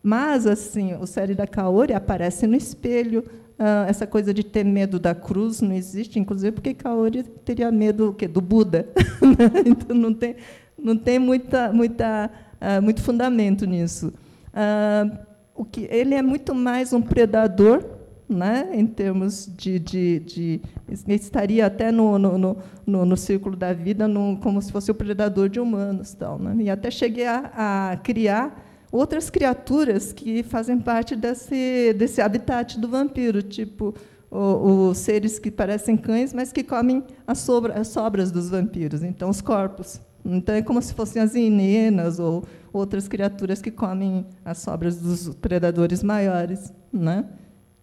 Mas, 0.02 0.46
assim, 0.46 0.94
o 0.94 1.06
série 1.06 1.34
da 1.34 1.46
Kaori 1.46 1.92
aparece 1.92 2.46
no 2.46 2.54
espelho. 2.54 3.24
Uh, 3.58 3.88
essa 3.88 4.06
coisa 4.06 4.32
de 4.34 4.44
ter 4.44 4.64
medo 4.64 5.00
da 5.00 5.14
cruz 5.14 5.62
não 5.62 5.72
existe, 5.72 6.18
inclusive 6.18 6.52
porque 6.52 6.74
Kaori 6.74 7.22
teria 7.22 7.72
medo 7.72 8.14
quê? 8.16 8.28
do 8.28 8.40
Buda. 8.40 8.86
Né? 9.26 9.62
então, 9.66 9.96
não 9.96 10.14
tem, 10.14 10.36
não 10.78 10.96
tem 10.96 11.18
muita, 11.18 11.72
muita, 11.72 12.30
uh, 12.60 12.80
muito 12.82 13.02
fundamento 13.02 13.66
nisso. 13.66 14.12
Uh, 14.48 15.18
o 15.56 15.64
que 15.64 15.88
ele 15.90 16.14
é 16.14 16.22
muito 16.22 16.54
mais 16.54 16.92
um 16.92 17.00
predador, 17.00 17.82
né, 18.28 18.70
em 18.72 18.86
termos 18.86 19.48
de, 19.56 19.78
de, 19.78 20.18
de 20.20 20.60
estaria 21.08 21.66
até 21.66 21.92
no, 21.92 22.18
no, 22.18 22.56
no, 22.86 23.06
no, 23.06 23.16
círculo 23.16 23.56
da 23.56 23.72
vida 23.72 24.08
no, 24.08 24.36
como 24.38 24.60
se 24.60 24.72
fosse 24.72 24.90
o 24.90 24.94
predador 24.94 25.48
de 25.48 25.60
humanos, 25.60 26.12
tal, 26.14 26.38
né? 26.38 26.56
E 26.58 26.70
até 26.70 26.90
cheguei 26.90 27.26
a, 27.26 27.92
a 27.92 27.96
criar 27.98 28.64
outras 28.90 29.30
criaturas 29.30 30.12
que 30.12 30.42
fazem 30.42 30.78
parte 30.78 31.14
desse 31.14 31.94
desse 31.96 32.20
habitat 32.20 32.80
do 32.80 32.88
vampiro, 32.88 33.42
tipo 33.42 33.94
os 34.30 34.98
seres 34.98 35.38
que 35.38 35.50
parecem 35.50 35.96
cães, 35.96 36.34
mas 36.34 36.52
que 36.52 36.62
comem 36.64 37.04
as, 37.26 37.38
sobra, 37.38 37.78
as 37.78 37.88
sobras 37.88 38.30
dos 38.30 38.50
vampiros, 38.50 39.02
então 39.02 39.30
os 39.30 39.40
corpos. 39.40 40.00
Então 40.24 40.54
é 40.54 40.62
como 40.62 40.82
se 40.82 40.92
fossem 40.92 41.22
as 41.22 41.34
hienas 41.34 42.18
ou 42.18 42.44
outras 42.72 43.06
criaturas 43.06 43.62
que 43.62 43.70
comem 43.70 44.26
as 44.44 44.58
sobras 44.58 44.96
dos 44.96 45.34
predadores 45.36 46.02
maiores, 46.02 46.72
né? 46.92 47.24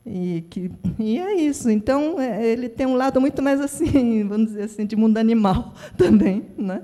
E, 0.05 0.41
que, 0.49 0.71
e 0.99 1.19
é 1.19 1.35
isso. 1.35 1.69
Então, 1.69 2.19
é, 2.19 2.45
ele 2.45 2.69
tem 2.69 2.85
um 2.85 2.95
lado 2.95 3.19
muito 3.21 3.41
mais 3.41 3.59
assim, 3.61 4.23
vamos 4.27 4.47
dizer 4.47 4.63
assim, 4.63 4.85
de 4.85 4.95
mundo 4.95 5.17
animal 5.17 5.73
também, 5.97 6.45
né? 6.57 6.83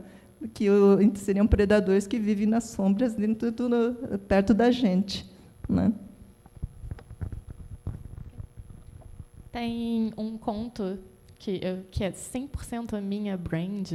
que 0.53 0.69
o, 0.69 0.97
seriam 1.15 1.45
predadores 1.45 2.08
que 2.08 2.17
vivem 2.17 2.45
nas 2.45 2.65
sombras, 2.65 3.13
dentro 3.13 3.51
do, 3.51 4.19
perto 4.27 4.53
da 4.53 4.71
gente. 4.71 5.29
Né? 5.67 5.91
Tem 9.51 10.13
um 10.17 10.38
conto 10.38 10.97
que, 11.38 11.60
que 11.89 12.03
é 12.03 12.12
100% 12.12 12.97
a 12.97 13.01
minha 13.01 13.36
brand, 13.36 13.93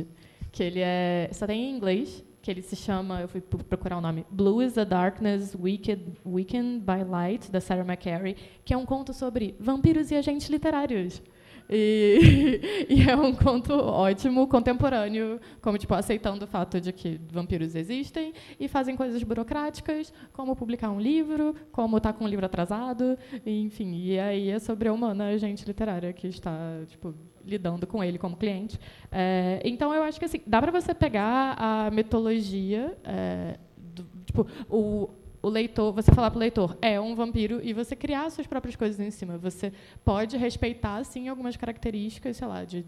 que 0.51 0.63
ele 0.63 0.81
é 0.81 1.31
só 1.33 1.47
tem 1.47 1.65
em 1.65 1.77
inglês, 1.77 2.24
que 2.45 2.51
ele 2.51 2.61
se 2.61 2.77
chama, 2.77 3.23
eu 3.23 3.29
fui 3.29 3.41
procurar 3.41 3.97
o 3.97 4.03
nome, 4.03 4.27
Blue 4.31 4.63
is 4.63 4.75
the 4.75 4.85
Darkness, 4.85 5.57
Wicked, 5.59 6.13
Weakened 6.27 6.85
by 6.85 7.03
Light, 7.03 7.51
da 7.51 7.59
Sarah 7.59 7.83
McCarry, 7.83 8.37
que 8.63 8.75
é 8.75 8.77
um 8.77 8.85
conto 8.85 9.15
sobre 9.15 9.57
vampiros 9.59 10.11
e 10.11 10.15
agentes 10.15 10.51
literários. 10.51 11.23
E, 11.71 12.61
e, 12.91 13.09
é 13.09 13.17
um 13.17 13.35
conto 13.35 13.73
ótimo, 13.73 14.47
contemporâneo, 14.47 15.41
como 15.63 15.79
tipo 15.79 15.95
aceitando 15.95 16.45
o 16.45 16.47
fato 16.47 16.79
de 16.83 16.93
que 16.93 17.19
vampiros 17.33 17.75
existem 17.75 18.35
e 18.61 18.69
fazem 18.69 18.95
coisas 18.95 19.23
burocráticas, 19.23 20.13
como 20.35 20.55
publicar 20.55 20.91
um 20.91 21.01
livro, 21.01 21.55
como 21.73 21.97
estar 21.97 22.13
tá 22.13 22.19
com 22.19 22.27
um 22.27 22.29
livro 22.29 22.45
atrasado, 22.45 23.17
enfim. 23.47 23.95
E 23.95 24.19
aí 24.19 24.51
é 24.51 24.59
sobre 24.59 24.89
a 24.89 24.93
humana 24.93 25.29
agente 25.29 25.65
literária 25.65 26.13
que 26.13 26.27
está 26.27 26.53
tipo 26.89 27.15
lidando 27.47 27.87
com 27.87 28.03
ele 28.03 28.19
como 28.19 28.37
cliente. 28.37 28.79
É, 29.11 29.61
então, 29.65 29.93
eu 29.95 30.03
acho 30.03 30.19
que 30.19 30.25
assim, 30.25 30.41
dá 30.47 30.61
para 30.61 30.73
você 30.73 30.95
pegar 30.95 31.55
a 31.59 31.91
metodologia, 31.91 32.97
é, 33.05 33.59
do, 33.77 34.07
tipo, 34.25 34.47
o, 34.69 35.11
o 35.43 35.49
leitor, 35.49 35.93
você 35.93 36.13
falar 36.13 36.31
para 36.31 36.39
o 36.39 36.41
leitor, 36.41 36.77
é 36.81 37.01
um 37.01 37.15
vampiro, 37.15 37.61
e 37.63 37.73
você 37.73 37.95
criar 37.95 38.31
suas 38.31 38.47
próprias 38.47 38.77
coisas 38.77 38.99
em 38.99 39.11
cima. 39.11 39.37
Você 39.39 39.73
pode 40.05 40.37
respeitar, 40.37 41.05
sim, 41.05 41.29
algumas 41.29 41.57
características, 41.57 42.37
sei 42.37 42.49
lá, 42.49 42.65
de 42.65 42.85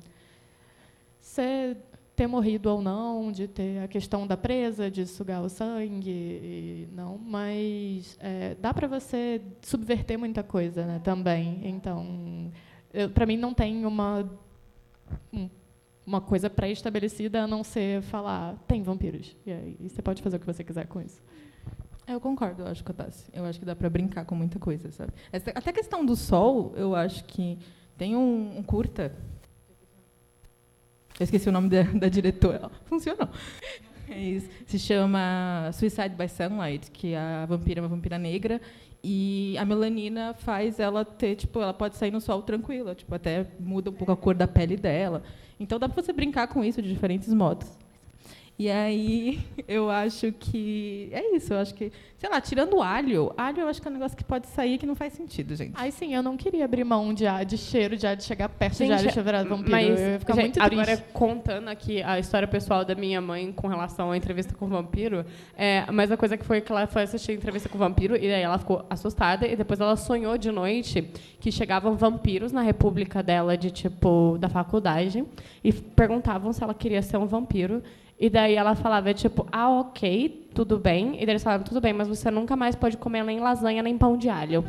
ser 1.21 1.77
ter 2.16 2.27
morrido 2.27 2.71
ou 2.71 2.81
não, 2.81 3.31
de 3.31 3.47
ter 3.47 3.81
a 3.81 3.87
questão 3.87 4.27
da 4.27 4.38
presa, 4.38 4.90
de 4.90 5.07
sugar 5.07 5.42
o 5.42 5.51
sangue, 5.51 6.88
não, 6.92 7.19
mas 7.19 8.16
é, 8.19 8.55
dá 8.55 8.73
para 8.73 8.88
você 8.88 9.42
subverter 9.61 10.19
muita 10.19 10.42
coisa, 10.42 10.87
né, 10.87 10.99
também. 11.05 11.61
Então, 11.64 12.51
para 13.12 13.27
mim 13.27 13.37
não 13.37 13.53
tem 13.53 13.85
uma 13.85 14.29
uma 16.07 16.21
coisa 16.21 16.49
pré-estabelecida 16.49 17.42
a 17.42 17.47
não 17.47 17.64
ser 17.64 18.01
falar 18.03 18.55
tem 18.69 18.83
vampiros. 18.83 19.37
E 19.45 19.53
aí 19.53 19.77
você 19.81 20.01
pode 20.01 20.23
fazer 20.23 20.37
o 20.37 20.40
que 20.40 20.47
você 20.47 20.62
quiser 20.62 20.87
com 20.87 21.01
isso. 21.01 21.21
Eu 22.07 22.21
concordo, 22.21 22.62
eu 22.62 22.69
acho 22.69 22.85
que 22.85 22.92
eu 23.33 23.45
acho 23.45 23.59
que 23.59 23.64
dá 23.64 23.75
para 23.75 23.90
brincar 23.90 24.25
com 24.25 24.37
muita 24.37 24.61
coisa, 24.61 24.92
sabe? 24.92 25.12
Essa, 25.33 25.51
até 25.51 25.71
a 25.71 25.73
questão 25.73 26.07
do 26.07 26.14
sol, 26.14 26.73
eu 26.77 26.95
acho 26.95 27.25
que 27.25 27.59
tem 27.99 28.14
um, 28.14 28.59
um 28.59 28.62
curta. 28.62 29.12
Eu 31.19 31.25
esqueci 31.25 31.49
o 31.49 31.53
nome 31.53 31.69
da, 31.69 31.83
da 31.83 32.09
diretora. 32.09 32.71
Funcionou. 32.85 33.29
É 34.09 34.40
Se 34.66 34.79
chama 34.79 35.71
Suicide 35.73 36.11
by 36.11 36.29
Sunlight, 36.29 36.92
que 36.92 37.16
a 37.16 37.45
vampira 37.47 37.81
é 37.81 37.83
uma 37.83 37.88
vampira 37.88 38.16
negra 38.19 38.61
e 39.09 39.57
a 39.57 39.64
melanina 39.64 40.35
faz 40.35 40.81
ela 40.81 41.05
ter, 41.05 41.37
tipo, 41.37 41.61
ela 41.61 41.73
pode 41.73 41.95
sair 41.95 42.11
no 42.11 42.21
sol 42.21 42.42
tranquila, 42.42 42.92
tipo, 42.92 43.14
até 43.14 43.47
muda 43.61 43.90
um 43.90 43.92
pouco 43.92 44.11
a 44.11 44.16
cor 44.16 44.35
da 44.35 44.49
pele 44.49 44.77
dela. 44.77 45.23
Então 45.61 45.79
dá 45.79 45.88
para 45.88 46.03
você 46.03 46.12
brincar 46.12 46.49
com 46.49 46.64
isso 46.64 46.83
de 46.83 46.92
diferentes 46.92 47.33
modos. 47.33 47.79
E 48.59 48.71
aí, 48.71 49.38
eu 49.69 49.90
acho 49.90 50.33
que 50.33 51.09
é 51.12 51.37
isso. 51.37 51.53
Eu 51.53 51.59
acho 51.59 51.75
que, 51.75 51.92
sei 52.16 52.31
lá, 52.31 52.40
tirando 52.40 52.81
alho, 52.81 53.33
alho 53.37 53.61
eu 53.61 53.69
acho 53.69 53.83
que 53.83 53.87
é 53.87 53.90
um 53.90 53.95
negócio 53.95 54.16
que 54.16 54.25
pode 54.25 54.47
sair 54.47 54.79
que 54.79 54.87
não 54.87 54.95
faz 54.95 55.12
sentido, 55.12 55.55
gente. 55.55 55.75
Ai, 55.75 55.90
sim, 55.90 56.14
eu 56.14 56.23
não 56.23 56.37
queria 56.37 56.64
abrir 56.64 56.85
mão 56.85 57.12
de, 57.12 57.25
de 57.47 57.59
cheiro, 57.59 57.97
de, 57.97 58.16
de 58.16 58.25
chegar 58.25 58.49
perto 58.49 58.79
gente, 58.79 58.88
de 58.88 58.95
alho 58.95 59.12
chegar 59.12 59.45
vampiro. 59.45 59.71
Mas, 59.71 60.01
eu 60.01 60.11
ia 60.12 60.19
ficar 60.19 60.35
gente, 60.35 60.59
muito 60.59 60.61
triste. 60.61 60.90
Agora, 60.90 60.97
contando 61.12 61.69
aqui 61.69 62.03
a 62.03 62.19
história 62.19 62.49
pessoal 62.49 62.85
da 62.85 62.95
minha 62.95 63.21
mãe 63.21 63.53
com 63.53 63.69
relação 63.69 64.11
à 64.11 64.16
entrevista 64.16 64.55
com 64.55 64.64
o 64.64 64.69
vampiro, 64.69 65.25
é, 65.55 65.85
mas 65.92 66.11
a 66.11 66.16
coisa 66.16 66.37
que 66.37 66.45
foi 66.45 66.61
que 66.61 66.73
ela 66.73 66.87
foi 66.87 67.03
assistir 67.03 67.33
a 67.33 67.35
entrevista 67.35 67.69
com 67.69 67.77
o 67.77 67.79
vampiro 67.79 68.16
e 68.16 68.33
aí 68.33 68.42
ela 68.42 68.59
ficou 68.59 68.87
assustada 68.88 69.47
e 69.47 69.55
depois 69.55 69.79
ela 69.81 69.97
sonhou 69.97 70.38
de 70.38 70.51
noite 70.51 71.11
que 71.38 71.53
chegavam 71.53 71.95
vampiros 71.95 72.53
na 72.53 72.62
república 72.62 73.23
dela 73.23 73.57
de 73.57 73.71
tipo 73.71 74.38
da 74.38 74.49
faculdade 74.49 75.25
e 75.62 75.73
perguntavam 75.73 76.53
se 76.53 76.62
ela 76.62 76.75
queria 76.75 77.03
ser 77.03 77.19
um 77.19 77.27
vampiro. 77.27 77.83
E 78.18 78.31
daí 78.31 78.55
ela 78.55 78.74
falava, 78.74 79.12
tipo, 79.12 79.46
ah, 79.52 79.68
ok, 79.68 80.48
tudo 80.55 80.79
bem. 80.79 81.14
E 81.16 81.26
daí 81.26 81.31
eles 81.31 81.42
falavam, 81.42 81.64
tudo 81.64 81.81
bem, 81.81 81.92
mas 81.92 82.09
você 82.09 82.31
nunca 82.31 82.57
mais 82.57 82.74
pode 82.74 82.96
comer 82.96 83.22
nem 83.22 83.40
lasanha, 83.40 83.83
nem 83.83 83.98
pão 83.98 84.16
de 84.16 84.29
alho. 84.31 84.64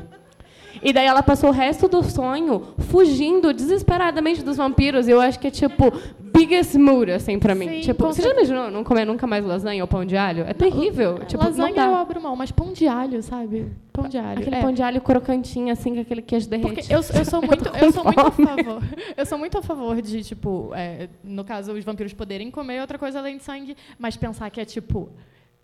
E 0.82 0.94
daí 0.94 1.06
ela 1.06 1.24
passou 1.24 1.50
o 1.50 1.54
resto 1.54 1.88
do 1.88 2.04
sonho 2.04 2.64
fugindo 2.78 3.54
desesperadamente 3.54 4.44
dos 4.44 4.58
vampiros. 4.58 5.08
E 5.08 5.12
eu 5.12 5.22
acho 5.22 5.40
que 5.40 5.48
é, 5.48 5.52
tipo, 5.52 5.92
biggest 6.20 6.76
mood, 6.76 7.12
assim, 7.12 7.40
pra 7.40 7.56
mim. 7.56 7.68
Sim, 7.68 7.82
tipo, 7.82 8.06
você 8.06 8.22
já 8.22 8.32
imaginou 8.32 8.70
não 8.70 8.84
comer 8.84 9.06
nunca 9.06 9.26
mais 9.26 9.44
lasanha 9.46 9.84
ou 9.84 9.88
pão 9.88 10.06
de 10.06 10.16
alho? 10.16 10.44
É 10.44 10.54
terrível. 10.54 11.20
tipo, 11.26 11.44
lasanha 11.44 11.76
não 11.76 11.84
eu 11.86 11.92
dá. 11.92 12.00
abro 12.02 12.22
mão, 12.22 12.36
mas 12.36 12.52
pão 12.52 12.72
de 12.72 12.88
alho, 12.88 13.22
sabe? 13.24 13.72
Pão 13.92 14.08
de 14.08 14.18
alho. 14.18 14.40
Aquele 14.40 14.56
é. 14.56 14.62
pão 14.62 14.72
de 14.72 14.84
alho 14.84 15.02
crocantinho, 15.02 15.72
assim, 15.72 15.96
com 15.96 16.02
aquele 16.02 16.22
queijo 16.22 16.48
derretido. 16.48 16.76
Porque 16.76 16.94
eu, 16.94 17.20
eu 17.20 17.26
sou 17.26 17.42
muito, 17.46 17.68
eu 17.68 17.86
com 17.86 17.92
sou 17.92 18.04
muito 18.04 18.20
a 18.20 18.32
favor. 18.32 18.84
Eu 19.18 19.26
sou 19.26 19.38
muito 19.38 19.58
a 19.58 19.62
favor 19.62 20.02
de, 20.02 20.24
tipo, 20.24 20.72
é, 20.76 21.10
no 21.24 21.44
caso, 21.44 21.74
os 21.74 21.84
vampiros 21.84 22.14
poderem 22.14 22.52
comer 22.52 22.82
outra 22.82 22.98
coisa 22.98 23.20
além 23.20 23.38
de 23.38 23.44
sangue, 23.44 23.76
mas 23.98 24.16
pensar 24.16 24.50
que 24.50 24.62
é 24.62 24.66
tipo. 24.66 25.10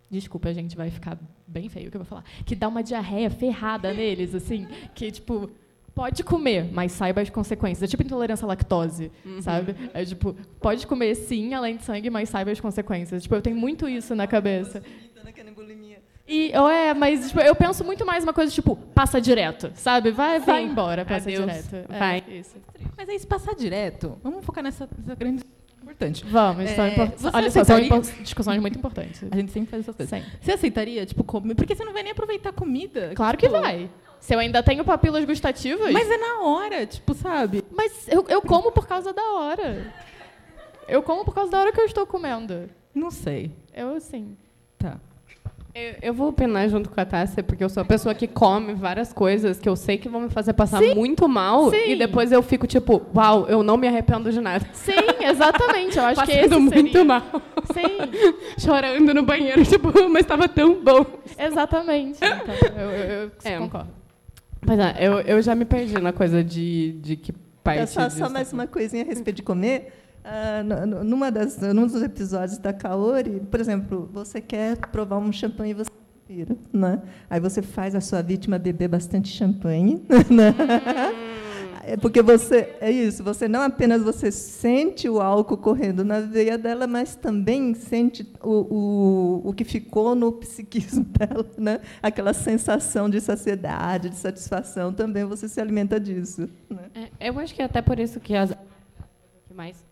Desculpa, 0.09 0.53
gente, 0.53 0.75
vai 0.75 0.89
ficar 0.91 1.17
bem 1.47 1.69
feio 1.69 1.87
o 1.87 1.91
que 1.91 1.97
eu 1.97 2.01
vou 2.01 2.07
falar. 2.07 2.23
Que 2.45 2.55
dá 2.55 2.67
uma 2.67 2.83
diarreia 2.83 3.29
ferrada 3.29 3.91
neles, 3.93 4.35
assim, 4.35 4.67
que, 4.93 5.09
tipo, 5.11 5.49
pode 5.95 6.23
comer, 6.23 6.69
mas 6.71 6.91
saiba 6.91 7.21
as 7.21 7.29
consequências. 7.29 7.83
É 7.83 7.87
tipo 7.87 8.03
intolerância 8.03 8.45
à 8.45 8.47
lactose, 8.47 9.11
sabe? 9.41 9.75
É 9.93 10.03
tipo, 10.05 10.35
pode 10.59 10.85
comer 10.87 11.15
sim, 11.15 11.53
além 11.53 11.77
de 11.77 11.83
sangue, 11.83 12.09
mas 12.09 12.29
saiba 12.29 12.51
as 12.51 12.59
consequências. 12.59 13.23
Tipo, 13.23 13.35
eu 13.35 13.41
tenho 13.41 13.55
muito 13.57 13.87
isso 13.87 14.15
na 14.15 14.27
cabeça. 14.27 14.83
E, 16.27 16.51
ou 16.55 16.69
é, 16.69 16.93
mas 16.93 17.27
tipo, 17.27 17.41
eu 17.41 17.53
penso 17.53 17.83
muito 17.83 18.05
mais 18.05 18.23
uma 18.23 18.33
coisa 18.33 18.51
tipo, 18.51 18.75
passa 18.75 19.19
direto, 19.19 19.71
sabe? 19.75 20.09
Vai, 20.09 20.39
vai 20.39 20.63
embora, 20.63 21.03
passa 21.03 21.29
Adeus. 21.29 21.45
direto. 21.45 21.91
É, 21.91 21.99
Vai. 21.99 22.23
isso. 22.29 22.55
Mas 22.97 23.09
aí, 23.09 23.19
se 23.19 23.27
passar 23.27 23.53
direto, 23.55 24.17
vamos 24.23 24.45
focar 24.45 24.63
nessa, 24.63 24.87
nessa 24.97 25.15
grande 25.15 25.43
importante. 25.93 26.25
Vamos, 26.25 26.69
são 26.71 26.85
É, 26.85 26.89
impor- 26.93 27.11
você 27.17 27.29
olha 27.33 27.51
só, 27.51 27.63
são 27.63 27.79
impor- 27.79 28.01
discussões 28.21 28.59
muito 28.59 28.77
importantes. 28.77 29.23
A 29.31 29.35
gente 29.35 29.51
sempre 29.51 29.69
faz 29.71 29.83
essas 29.83 29.95
coisas. 29.95 30.19
Sim. 30.19 30.25
Você 30.41 30.51
aceitaria, 30.51 31.05
tipo, 31.05 31.23
comer? 31.23 31.55
Porque 31.55 31.75
você 31.75 31.85
não 31.85 31.93
vai 31.93 32.03
nem 32.03 32.11
aproveitar 32.11 32.49
a 32.49 32.53
comida. 32.53 33.11
Claro 33.15 33.37
que 33.37 33.47
tipo, 33.47 33.59
vai. 33.59 33.89
Se 34.19 34.33
eu 34.33 34.39
ainda 34.39 34.63
tenho 34.63 34.83
papilas 34.85 35.25
gustativas, 35.25 35.91
Mas 35.91 36.09
é 36.09 36.17
na 36.17 36.41
hora, 36.41 36.85
tipo, 36.85 37.13
sabe? 37.13 37.63
mas 37.75 38.07
eu, 38.07 38.25
eu 38.29 38.41
como 38.41 38.71
por 38.71 38.87
causa 38.87 39.11
da 39.13 39.21
hora. 39.33 39.93
Eu 40.87 41.01
como 41.03 41.23
por 41.25 41.33
causa 41.33 41.51
da 41.51 41.59
hora 41.59 41.71
que 41.71 41.79
eu 41.79 41.85
estou 41.85 42.05
comendo. 42.05 42.69
Não 42.93 43.09
sei. 43.11 43.51
Eu, 43.73 43.95
assim. 43.95 44.37
Tá. 45.73 45.79
Eu, 45.79 45.95
eu 46.01 46.13
vou 46.13 46.29
opinar 46.29 46.69
junto 46.69 46.89
com 46.89 46.99
a 47.01 47.05
Tássia, 47.05 47.41
porque 47.41 47.63
eu 47.63 47.69
sou 47.69 47.81
a 47.81 47.85
pessoa 47.85 48.13
que 48.13 48.27
come 48.27 48.73
várias 48.73 49.11
coisas 49.11 49.59
que 49.59 49.67
eu 49.67 49.75
sei 49.75 49.97
que 49.97 50.07
vão 50.07 50.21
me 50.21 50.29
fazer 50.29 50.53
passar 50.53 50.81
muito 50.95 51.27
mal. 51.27 51.71
Sim. 51.71 51.89
E 51.91 51.95
depois 51.95 52.31
eu 52.31 52.43
fico 52.43 52.67
tipo, 52.67 53.01
uau, 53.15 53.47
eu 53.47 53.63
não 53.63 53.75
me 53.75 53.87
arrependo 53.87 54.31
de 54.31 54.39
nada. 54.39 54.65
Sim, 54.73 54.91
exatamente. 55.19 55.97
Eu 55.97 56.05
acho 56.05 56.23
que 56.25 56.31
esse 56.31 56.41
Passando 56.49 56.61
muito 56.61 56.91
seria... 56.91 57.03
mal. 57.03 57.21
Sim, 57.73 58.33
Chorando 58.59 59.13
no 59.13 59.23
banheiro, 59.23 59.65
tipo, 59.65 59.87
mas 60.09 60.21
estava 60.21 60.47
tão 60.47 60.75
bom. 60.83 61.05
exatamente. 61.37 62.19
Então, 62.23 62.55
eu, 62.81 62.89
eu, 62.91 63.09
eu 63.23 63.31
É. 63.43 63.57
concordo. 63.57 63.89
Mas 64.65 64.79
é, 64.79 64.95
eu, 64.99 65.19
eu 65.21 65.41
já 65.41 65.55
me 65.55 65.65
perdi 65.65 65.99
na 65.99 66.13
coisa 66.13 66.43
de, 66.43 66.93
de 67.01 67.15
que 67.17 67.33
parte 67.63 67.79
É 67.81 67.85
só, 67.85 68.09
só 68.09 68.29
mais 68.29 68.51
uma 68.53 68.65
coisinha 68.67 69.03
a 69.03 69.05
respeito 69.05 69.37
de 69.37 69.43
comer. 69.43 69.91
Nu- 70.87 71.03
numa 71.03 71.29
das, 71.31 71.57
num 71.59 71.85
dos 71.85 72.01
episódios 72.01 72.57
da 72.57 72.71
Kaori, 72.71 73.41
por 73.51 73.59
exemplo, 73.59 74.09
você 74.13 74.39
quer 74.39 74.77
provar 74.77 75.17
um 75.17 75.31
champanhe 75.31 75.71
e 75.71 75.73
você 75.73 75.91
vira, 76.27 76.55
né? 76.71 77.01
Aí 77.29 77.39
você 77.39 77.61
faz 77.61 77.93
a 77.95 78.01
sua 78.01 78.21
vítima 78.21 78.57
beber 78.57 78.87
bastante 78.87 79.29
champanhe, 79.29 80.01
né? 80.31 80.55
É 81.85 81.97
porque 81.97 82.21
você 82.21 82.73
é 82.79 82.89
isso, 82.89 83.21
você 83.25 83.45
não 83.45 83.61
apenas 83.61 84.01
você 84.01 84.31
sente 84.31 85.09
o 85.09 85.19
álcool 85.19 85.57
correndo 85.57 86.05
na 86.05 86.21
veia 86.21 86.57
dela, 86.57 86.87
mas 86.87 87.13
também 87.13 87.73
sente 87.73 88.25
o, 88.41 89.41
o, 89.43 89.49
o 89.49 89.53
que 89.53 89.65
ficou 89.65 90.15
no 90.15 90.31
psiquismo 90.31 91.03
dela, 91.11 91.45
né? 91.57 91.81
Aquela 92.01 92.33
sensação 92.33 93.09
de 93.09 93.19
saciedade, 93.19 94.09
de 94.09 94.15
satisfação, 94.15 94.93
também 94.93 95.25
você 95.25 95.49
se 95.49 95.59
alimenta 95.59 95.99
disso, 95.99 96.49
né? 96.69 97.09
É, 97.19 97.27
eu 97.29 97.37
acho 97.37 97.53
que 97.53 97.61
é 97.61 97.65
até 97.65 97.81
por 97.81 97.99
isso 97.99 98.17
que 98.21 98.33
as. 98.33 98.53
Mais. 99.53 99.83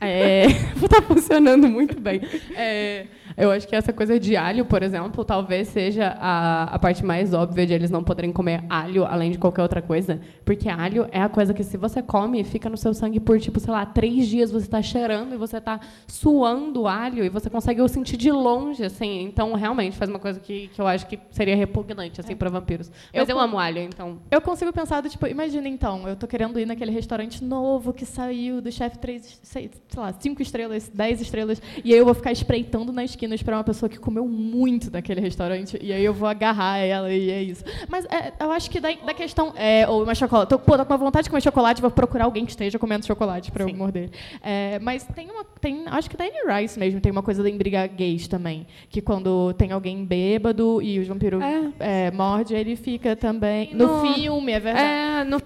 É, 0.00 0.46
tá 0.88 1.02
funcionando 1.02 1.68
muito 1.68 1.98
bem. 2.00 2.20
É, 2.54 3.06
eu 3.36 3.50
acho 3.50 3.68
que 3.68 3.76
essa 3.76 3.92
coisa 3.92 4.18
de 4.18 4.36
alho, 4.36 4.64
por 4.64 4.82
exemplo, 4.82 5.24
talvez 5.24 5.68
seja 5.68 6.16
a, 6.18 6.64
a 6.74 6.78
parte 6.78 7.04
mais 7.04 7.34
óbvia 7.34 7.66
de 7.66 7.74
eles 7.74 7.90
não 7.90 8.02
poderem 8.02 8.32
comer 8.32 8.64
alho 8.70 9.04
além 9.04 9.30
de 9.30 9.38
qualquer 9.38 9.62
outra 9.62 9.82
coisa. 9.82 10.20
Porque 10.44 10.68
alho 10.68 11.06
é 11.12 11.20
a 11.20 11.28
coisa 11.28 11.52
que, 11.52 11.62
se 11.64 11.76
você 11.76 12.02
come, 12.02 12.42
fica 12.44 12.70
no 12.70 12.76
seu 12.76 12.94
sangue 12.94 13.20
por, 13.20 13.38
tipo, 13.40 13.60
sei 13.60 13.72
lá, 13.72 13.84
três 13.84 14.26
dias. 14.28 14.50
Você 14.50 14.66
está 14.66 14.80
cheirando 14.80 15.34
e 15.34 15.36
você 15.36 15.58
está 15.58 15.80
suando 16.06 16.86
alho 16.86 17.24
e 17.24 17.28
você 17.28 17.50
consegue 17.50 17.80
o 17.82 17.88
sentir 17.88 18.16
de 18.16 18.30
longe, 18.32 18.84
assim. 18.84 19.22
Então, 19.24 19.52
realmente, 19.54 19.96
faz 19.96 20.08
uma 20.08 20.18
coisa 20.18 20.40
que, 20.40 20.68
que 20.68 20.80
eu 20.80 20.86
acho 20.86 21.06
que 21.06 21.18
seria 21.30 21.54
repugnante, 21.56 22.20
assim, 22.20 22.34
para 22.34 22.48
vampiros. 22.48 22.90
Mas 23.14 23.28
eu, 23.28 23.36
Eu- 23.36 23.40
amo 23.42 23.58
alho, 23.58 23.78
então. 23.80 24.18
Eu 24.30 24.40
consigo 24.40 24.72
pensar, 24.72 25.00
do 25.02 25.08
tipo, 25.10 25.26
imagina 25.26 25.68
então, 25.68 26.08
eu 26.08 26.16
tô 26.16 26.26
querendo 26.26 26.58
ir 26.58 26.66
naquele 26.66 26.90
restaurante 26.90 27.44
novo 27.44 27.92
que 27.92 28.06
saiu 28.06 28.60
do 28.62 28.70
chefe 28.72 28.98
três, 28.98 29.38
sei, 29.42 29.70
sei 29.88 30.00
lá, 30.02 30.12
cinco 30.18 30.40
estrelas, 30.40 30.90
dez 30.92 31.20
estrelas, 31.20 31.60
e 31.84 31.92
aí 31.92 31.98
eu 31.98 32.04
vou 32.04 32.14
ficar 32.14 32.32
espreitando 32.32 32.92
na 32.92 33.04
esquina 33.04 33.25
esperar 33.34 33.56
uma 33.58 33.64
pessoa 33.64 33.88
que 33.88 33.98
comeu 33.98 34.26
muito 34.26 34.90
daquele 34.90 35.20
restaurante, 35.20 35.78
e 35.82 35.92
aí 35.92 36.04
eu 36.04 36.14
vou 36.14 36.28
agarrar 36.28 36.78
ela 36.78 37.12
e 37.12 37.30
é 37.30 37.42
isso. 37.42 37.64
Mas 37.88 38.04
é, 38.06 38.32
eu 38.40 38.50
acho 38.52 38.70
que 38.70 38.78
da, 38.80 38.90
da 38.92 39.12
questão, 39.14 39.52
é, 39.56 39.86
ou 39.88 40.02
uma 40.04 40.14
chocolate, 40.14 40.48
tô, 40.48 40.58
pô, 40.58 40.76
tô 40.76 40.84
com 40.86 40.92
uma 40.92 40.98
vontade 40.98 41.24
de 41.24 41.30
comer 41.30 41.40
chocolate, 41.42 41.80
vou 41.82 41.90
procurar 41.90 42.24
alguém 42.24 42.44
que 42.44 42.50
esteja 42.52 42.78
comendo 42.78 43.04
chocolate 43.06 43.50
para 43.50 43.64
eu 43.64 43.74
morder. 43.76 44.10
É, 44.42 44.78
mas 44.80 45.04
tem 45.04 45.30
uma, 45.30 45.44
tem, 45.60 45.84
acho 45.86 46.08
que 46.08 46.16
da 46.16 46.24
Anne 46.24 46.60
Rice 46.62 46.78
mesmo, 46.78 47.00
tem 47.00 47.10
uma 47.12 47.22
coisa 47.22 47.42
da 47.42 47.50
embriaguez 47.50 48.28
também, 48.28 48.66
que 48.88 49.00
quando 49.00 49.52
tem 49.54 49.72
alguém 49.72 50.04
bêbado 50.04 50.80
e 50.80 50.98
os 50.98 51.06
vampiros 51.08 51.42
É. 51.42 52.06
é, 52.06 52.10
morde, 52.10 52.54
ele 52.54 52.76
fica 52.76 53.16
também. 53.16 53.74
No- 53.74 54.02
No 54.02 54.14
filme, 54.14 54.52
é 54.52 54.60
verdade. 54.60 54.86
É, 54.86 55.24
no 55.24 55.40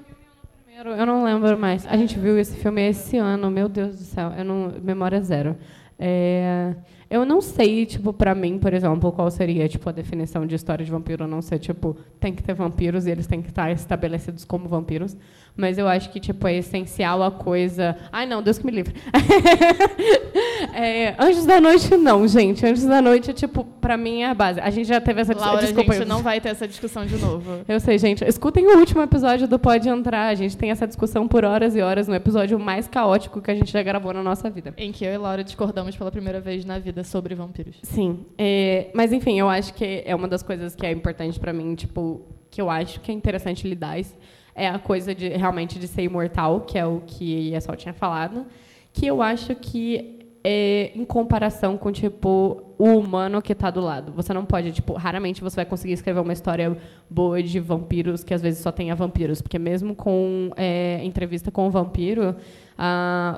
primeiro, 0.65 0.91
eu 1.01 1.07
não 1.07 1.23
lembro 1.25 1.59
mais. 1.59 1.87
A 1.87 1.97
gente 1.97 2.19
viu 2.19 2.39
esse 2.39 2.57
filme 2.57 2.81
esse 2.89 3.17
ano, 3.19 3.51
meu 3.51 3.69
Deus 3.69 3.97
do 3.99 4.05
céu, 4.05 4.33
eu 4.37 4.45
não, 4.45 4.73
memória 4.83 5.21
zero. 5.21 5.57
É, 5.99 6.75
eu 7.11 7.27
não 7.27 7.41
sei, 7.41 7.85
tipo, 7.85 8.13
pra 8.13 8.37
mim, 8.37 8.57
por 8.57 8.73
exemplo, 8.73 9.11
qual 9.11 9.29
seria, 9.33 9.69
tipo, 9.69 9.89
a 9.89 9.93
definição 9.93 10.47
de 10.47 10.55
história 10.55 10.85
de 10.85 10.91
vampiro, 10.93 11.25
a 11.25 11.27
não 11.27 11.43
ser, 11.43 11.59
tipo, 11.59 11.97
tem 12.21 12.33
que 12.33 12.41
ter 12.41 12.55
vampiros 12.55 13.05
e 13.05 13.11
eles 13.11 13.27
têm 13.27 13.43
que 13.43 13.49
estar 13.49 13.69
estabelecidos 13.73 14.45
como 14.45 14.69
vampiros. 14.69 15.17
Mas 15.61 15.77
eu 15.77 15.87
acho 15.87 16.11
que, 16.11 16.19
tipo, 16.19 16.49
é 16.49 16.57
essencial 16.57 17.23
a 17.23 17.31
coisa... 17.31 17.95
Ai, 18.11 18.25
não, 18.25 18.43
Deus 18.43 18.59
que 18.59 18.65
me 18.65 18.73
livre. 18.73 18.95
É, 20.73 21.15
Anjos 21.19 21.45
da 21.47 21.61
Noite, 21.61 21.97
não, 21.97 22.27
gente. 22.29 22.65
Anjos 22.65 22.85
da 22.85 23.01
Noite, 23.03 23.33
tipo, 23.33 23.65
pra 23.65 23.97
mim 23.97 24.23
é 24.23 24.27
a 24.31 24.35
base. 24.35 24.61
A 24.61 24.71
gente 24.71 24.87
já 24.87 25.01
teve 25.01 25.21
essa 25.21 25.35
Laura, 25.35 25.61
desculpa, 25.63 25.91
a 25.93 25.95
gente 25.95 26.03
eu- 26.03 26.09
não 26.09 26.23
vai 26.23 26.41
ter 26.41 26.51
essa 26.51 26.67
discussão 26.69 27.05
de 27.05 27.17
novo. 27.17 27.61
eu 27.67 27.81
sei, 27.81 27.99
gente. 27.99 28.25
Escutem 28.25 28.67
o 28.67 28.79
último 28.79 29.03
episódio 29.03 29.49
do 29.49 29.59
Pode 29.59 29.89
Entrar. 29.89 30.29
A 30.29 30.35
gente 30.35 30.57
tem 30.57 30.71
essa 30.71 30.87
discussão 30.87 31.27
por 31.27 31.45
horas 31.45 31.75
e 31.75 31.81
horas 31.81 32.07
no 32.09 32.15
episódio 32.15 32.59
mais 32.59 32.87
caótico 32.87 33.41
que 33.41 33.51
a 33.51 33.55
gente 33.55 33.73
já 33.73 33.83
gravou 33.83 34.13
na 34.13 34.23
nossa 34.23 34.49
vida. 34.49 34.73
Em 34.77 34.93
que 34.93 35.05
eu 35.05 35.13
e 35.13 35.19
Laura 35.19 35.43
discordamos 35.43 35.97
pela 35.97 36.11
primeira 36.11 36.41
vez 36.41 36.65
na 36.65 36.79
vida 36.79 37.03
sobre 37.05 37.35
vampiros. 37.35 37.77
Sim. 37.83 38.25
é, 38.39 38.91
mas, 38.95 39.13
enfim, 39.13 39.39
eu 39.39 39.49
acho 39.49 39.75
que 39.75 40.03
é 40.07 40.15
uma 40.15 40.29
das 40.29 40.43
coisas 40.43 40.75
que 40.75 40.87
é 40.87 40.93
importante 40.93 41.39
pra 41.41 41.53
mim, 41.53 41.75
tipo, 41.75 42.23
que 42.51 42.61
eu 42.61 42.71
acho 42.71 43.01
que 43.01 43.11
é 43.11 43.15
interessante 43.15 43.67
lidar. 43.67 43.99
É 44.61 44.69
a 44.69 44.79
coisa 44.79 45.15
de 45.15 45.29
realmente 45.29 45.79
de 45.79 45.89
ser 45.89 46.03
imortal, 46.03 46.61
que 46.61 46.79
é 46.79 46.85
o 46.85 47.01
que 47.07 47.55
a 47.55 47.61
Sol 47.63 47.75
tinha 47.77 47.95
falado. 47.95 48.45
Que 48.93 49.07
eu 49.07 49.23
acho 49.23 49.55
que 49.55 50.21
é 50.45 50.93
em 50.95 51.05
comparação 51.05 51.79
com, 51.79 51.91
tipo, 51.91 52.63
o 52.79 52.99
humano 52.99 53.41
que 53.41 53.53
está 53.53 53.71
do 53.71 53.81
lado. 53.81 54.13
Você 54.13 54.33
não 54.35 54.45
pode, 54.45 54.73
tipo, 54.73 54.95
raramente 54.95 55.41
você 55.41 55.57
vai 55.57 55.65
conseguir 55.65 55.95
escrever 55.95 56.21
uma 56.21 56.33
história 56.33 56.77
boa 57.09 57.43
de 57.43 57.61
vampiros 57.61 58.25
que 58.25 58.33
às 58.33 58.41
vezes 58.41 58.61
só 58.61 58.71
tenha 58.71 58.95
vampiros. 58.95 59.41
Porque 59.41 59.59
mesmo 59.59 59.95
com 59.95 60.51
é, 60.57 61.01
entrevista 61.05 61.51
com 61.51 61.67
o 61.67 61.71
vampiro, 61.71 62.37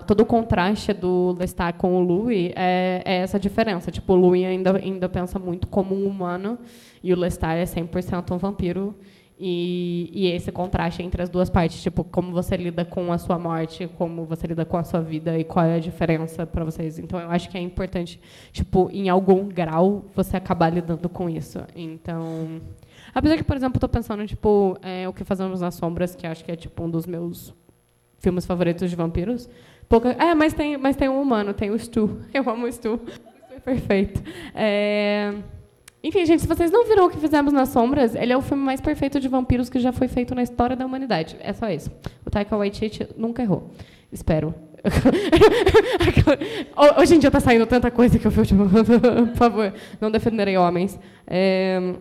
todo 0.06 0.22
o 0.22 0.26
contraste 0.26 0.92
do 0.92 1.36
Lestat 1.38 1.76
com 1.76 1.96
o 1.96 2.00
Louis 2.00 2.52
é, 2.56 3.02
é 3.04 3.16
essa 3.18 3.38
diferença. 3.38 3.90
Tipo, 3.90 4.12
o 4.14 4.16
Louis 4.16 4.44
ainda, 4.44 4.76
ainda 4.76 5.08
pensa 5.08 5.38
muito 5.38 5.66
como 5.66 5.94
um 5.94 6.06
humano 6.06 6.58
e 7.02 7.12
o 7.12 7.16
Lestat 7.16 7.58
é 7.58 7.64
100% 7.64 8.30
um 8.32 8.38
vampiro. 8.38 8.94
E, 9.38 10.10
e 10.12 10.26
esse 10.28 10.52
contraste 10.52 11.02
entre 11.02 11.22
as 11.22 11.28
duas 11.28 11.50
partes, 11.50 11.82
tipo, 11.82 12.04
como 12.04 12.32
você 12.32 12.56
lida 12.56 12.84
com 12.84 13.12
a 13.12 13.18
sua 13.18 13.38
morte, 13.38 13.88
como 13.98 14.24
você 14.24 14.46
lida 14.46 14.64
com 14.64 14.76
a 14.76 14.84
sua 14.84 15.00
vida 15.00 15.36
e 15.38 15.42
qual 15.42 15.64
é 15.64 15.76
a 15.76 15.80
diferença 15.80 16.46
para 16.46 16.64
vocês. 16.64 16.98
Então, 16.98 17.18
eu 17.18 17.30
acho 17.30 17.48
que 17.50 17.58
é 17.58 17.60
importante, 17.60 18.20
tipo, 18.52 18.88
em 18.92 19.08
algum 19.08 19.48
grau, 19.48 20.04
você 20.14 20.36
acabar 20.36 20.70
lidando 20.70 21.08
com 21.08 21.28
isso. 21.28 21.58
Então, 21.74 22.60
apesar 23.12 23.36
que, 23.36 23.44
por 23.44 23.56
exemplo, 23.56 23.78
estou 23.78 23.88
pensando, 23.88 24.24
tipo, 24.26 24.76
é, 24.80 25.08
o 25.08 25.12
que 25.12 25.24
fazemos 25.24 25.60
nas 25.60 25.74
sombras, 25.74 26.14
que 26.14 26.26
acho 26.26 26.44
que 26.44 26.52
é 26.52 26.56
tipo 26.56 26.84
um 26.84 26.90
dos 26.90 27.06
meus 27.06 27.52
filmes 28.22 28.46
favoritos 28.46 28.88
de 28.88 28.96
vampiros. 28.96 29.48
Pouca, 29.88 30.10
é, 30.12 30.34
mas 30.34 30.54
tem, 30.54 30.76
mas 30.76 30.96
tem 30.96 31.08
um 31.08 31.20
humano, 31.20 31.52
tem 31.52 31.70
o 31.70 31.78
Stu. 31.78 32.20
Eu 32.32 32.48
amo 32.48 32.66
o 32.66 32.72
Stu. 32.72 32.94
O 32.94 33.10
Stu 33.10 33.22
é 33.50 33.60
perfeito. 33.60 34.22
É, 34.54 35.34
enfim, 36.02 36.26
gente, 36.26 36.42
se 36.42 36.48
vocês 36.48 36.70
não 36.70 36.86
viram 36.86 37.06
o 37.06 37.10
que 37.10 37.18
fizemos 37.18 37.52
nas 37.52 37.68
sombras, 37.68 38.14
ele 38.14 38.32
é 38.32 38.36
o 38.36 38.42
filme 38.42 38.62
mais 38.62 38.80
perfeito 38.80 39.20
de 39.20 39.28
vampiros 39.28 39.68
que 39.68 39.78
já 39.78 39.92
foi 39.92 40.08
feito 40.08 40.34
na 40.34 40.42
história 40.42 40.74
da 40.74 40.84
humanidade. 40.84 41.36
É 41.40 41.52
só 41.52 41.70
isso. 41.70 41.90
O 42.26 42.30
Taika 42.30 42.56
Waititi 42.56 43.08
nunca 43.16 43.42
errou. 43.42 43.70
Espero. 44.10 44.54
Hoje 46.98 47.14
em 47.14 47.18
dia 47.20 47.30
tá 47.30 47.38
saindo 47.38 47.66
tanta 47.66 47.90
coisa 47.90 48.18
que 48.18 48.26
eu 48.26 48.32
fico 48.32 48.46
tipo, 48.46 48.64
por 48.68 49.36
favor, 49.36 49.72
não 50.00 50.10
defenderei 50.10 50.56
homens. 50.56 50.98
É, 51.26 51.94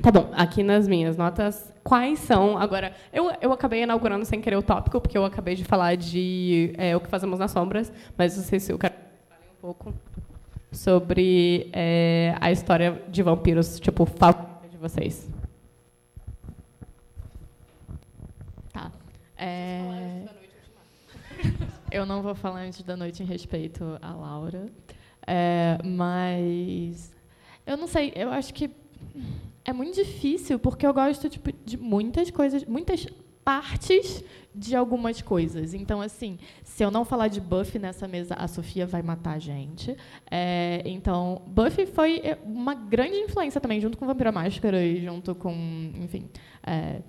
Tá 0.00 0.12
bom, 0.12 0.30
aqui 0.32 0.62
nas 0.62 0.86
minhas 0.86 1.16
notas, 1.16 1.74
quais 1.82 2.20
são. 2.20 2.56
Agora, 2.56 2.92
eu, 3.12 3.32
eu 3.40 3.52
acabei 3.52 3.82
inaugurando 3.82 4.24
sem 4.24 4.40
querer 4.40 4.54
o 4.54 4.62
tópico, 4.62 5.00
porque 5.00 5.18
eu 5.18 5.24
acabei 5.24 5.56
de 5.56 5.64
falar 5.64 5.96
de 5.96 6.72
é, 6.78 6.96
O 6.96 7.00
que 7.00 7.08
Fazemos 7.08 7.40
nas 7.40 7.50
Sombras, 7.50 7.92
mas 8.16 8.36
não 8.36 8.44
sei 8.44 8.60
se 8.60 8.72
eu 8.72 8.78
quero 8.78 8.94
um 8.94 9.60
pouco 9.60 9.92
sobre 10.70 11.70
é, 11.72 12.34
a 12.40 12.52
história 12.52 13.02
de 13.08 13.22
vampiros, 13.22 13.80
tipo, 13.80 14.04
favorita 14.04 14.68
de 14.70 14.76
vocês. 14.76 15.28
Tá. 18.72 18.92
É... 19.36 20.24
Eu 21.90 22.04
não 22.04 22.22
vou 22.22 22.34
falar 22.34 22.60
antes 22.60 22.82
da 22.82 22.96
noite 22.96 23.22
em 23.22 23.26
respeito 23.26 23.98
à 24.02 24.12
Laura, 24.12 24.66
é, 25.26 25.78
mas 25.82 27.14
eu 27.66 27.76
não 27.76 27.86
sei. 27.86 28.12
Eu 28.14 28.30
acho 28.30 28.52
que 28.52 28.70
é 29.64 29.72
muito 29.72 29.94
difícil 29.94 30.58
porque 30.58 30.86
eu 30.86 30.92
gosto 30.92 31.28
tipo, 31.30 31.50
de 31.64 31.76
muitas 31.76 32.30
coisas, 32.30 32.64
muitas 32.64 33.06
partes 33.48 34.22
de 34.54 34.76
algumas 34.76 35.22
coisas. 35.22 35.72
Então, 35.72 36.02
assim, 36.02 36.38
se 36.62 36.84
eu 36.84 36.90
não 36.90 37.02
falar 37.02 37.28
de 37.28 37.40
Buffy 37.40 37.78
nessa 37.78 38.06
mesa, 38.06 38.34
a 38.34 38.46
Sofia 38.46 38.86
vai 38.86 39.00
matar 39.00 39.36
a 39.36 39.38
gente. 39.38 39.96
É, 40.30 40.82
então, 40.84 41.40
Buffy 41.46 41.86
foi 41.86 42.20
uma 42.44 42.74
grande 42.74 43.16
influência 43.16 43.58
também, 43.58 43.80
junto 43.80 43.96
com 43.96 44.06
Vampira 44.06 44.30
Máscara 44.30 44.84
e 44.84 45.02
junto 45.02 45.34
com, 45.34 45.50
enfim, 45.94 46.28
é, 46.62 47.00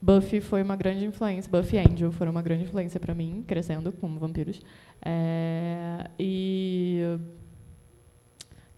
Buffy 0.00 0.40
foi 0.40 0.62
uma 0.62 0.74
grande 0.74 1.04
influência, 1.04 1.50
Buffy 1.50 1.76
e 1.76 1.80
Angel 1.80 2.10
foram 2.12 2.30
uma 2.30 2.40
grande 2.40 2.64
influência 2.64 2.98
para 2.98 3.14
mim, 3.14 3.44
crescendo 3.46 3.92
como 3.92 4.18
vampiros. 4.18 4.62
É, 5.04 6.08
e. 6.18 7.02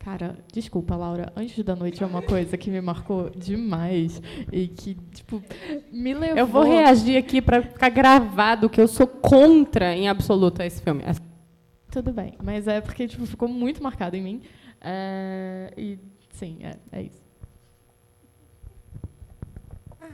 Cara, 0.01 0.39
desculpa, 0.51 0.97
Laura, 0.97 1.31
Anjos 1.37 1.63
da 1.63 1.77
Noite 1.77 2.03
é 2.03 2.07
uma 2.07 2.23
coisa 2.23 2.57
que 2.57 2.71
me 2.71 2.81
marcou 2.81 3.29
demais 3.29 4.21
e 4.51 4.67
que, 4.67 4.95
tipo, 5.13 5.43
me 5.93 6.15
levou. 6.15 6.39
Eu 6.39 6.47
vou 6.47 6.63
reagir 6.63 7.19
aqui 7.19 7.43
para 7.43 7.63
ficar 7.63 7.91
gravado 7.91 8.71
que 8.71 8.81
eu 8.81 8.89
sou 8.89 9.07
contra 9.07 9.95
em 9.95 10.09
absoluto 10.09 10.63
esse 10.63 10.81
filme. 10.81 11.03
Tudo 11.91 12.13
bem, 12.13 12.33
mas 12.43 12.67
é 12.67 12.81
porque 12.81 13.07
tipo, 13.07 13.27
ficou 13.27 13.47
muito 13.47 13.83
marcado 13.83 14.17
em 14.17 14.23
mim. 14.23 14.43
É, 14.81 15.71
e, 15.77 15.99
sim, 16.33 16.57
é, 16.63 16.77
é 16.93 17.03
isso. 17.03 17.21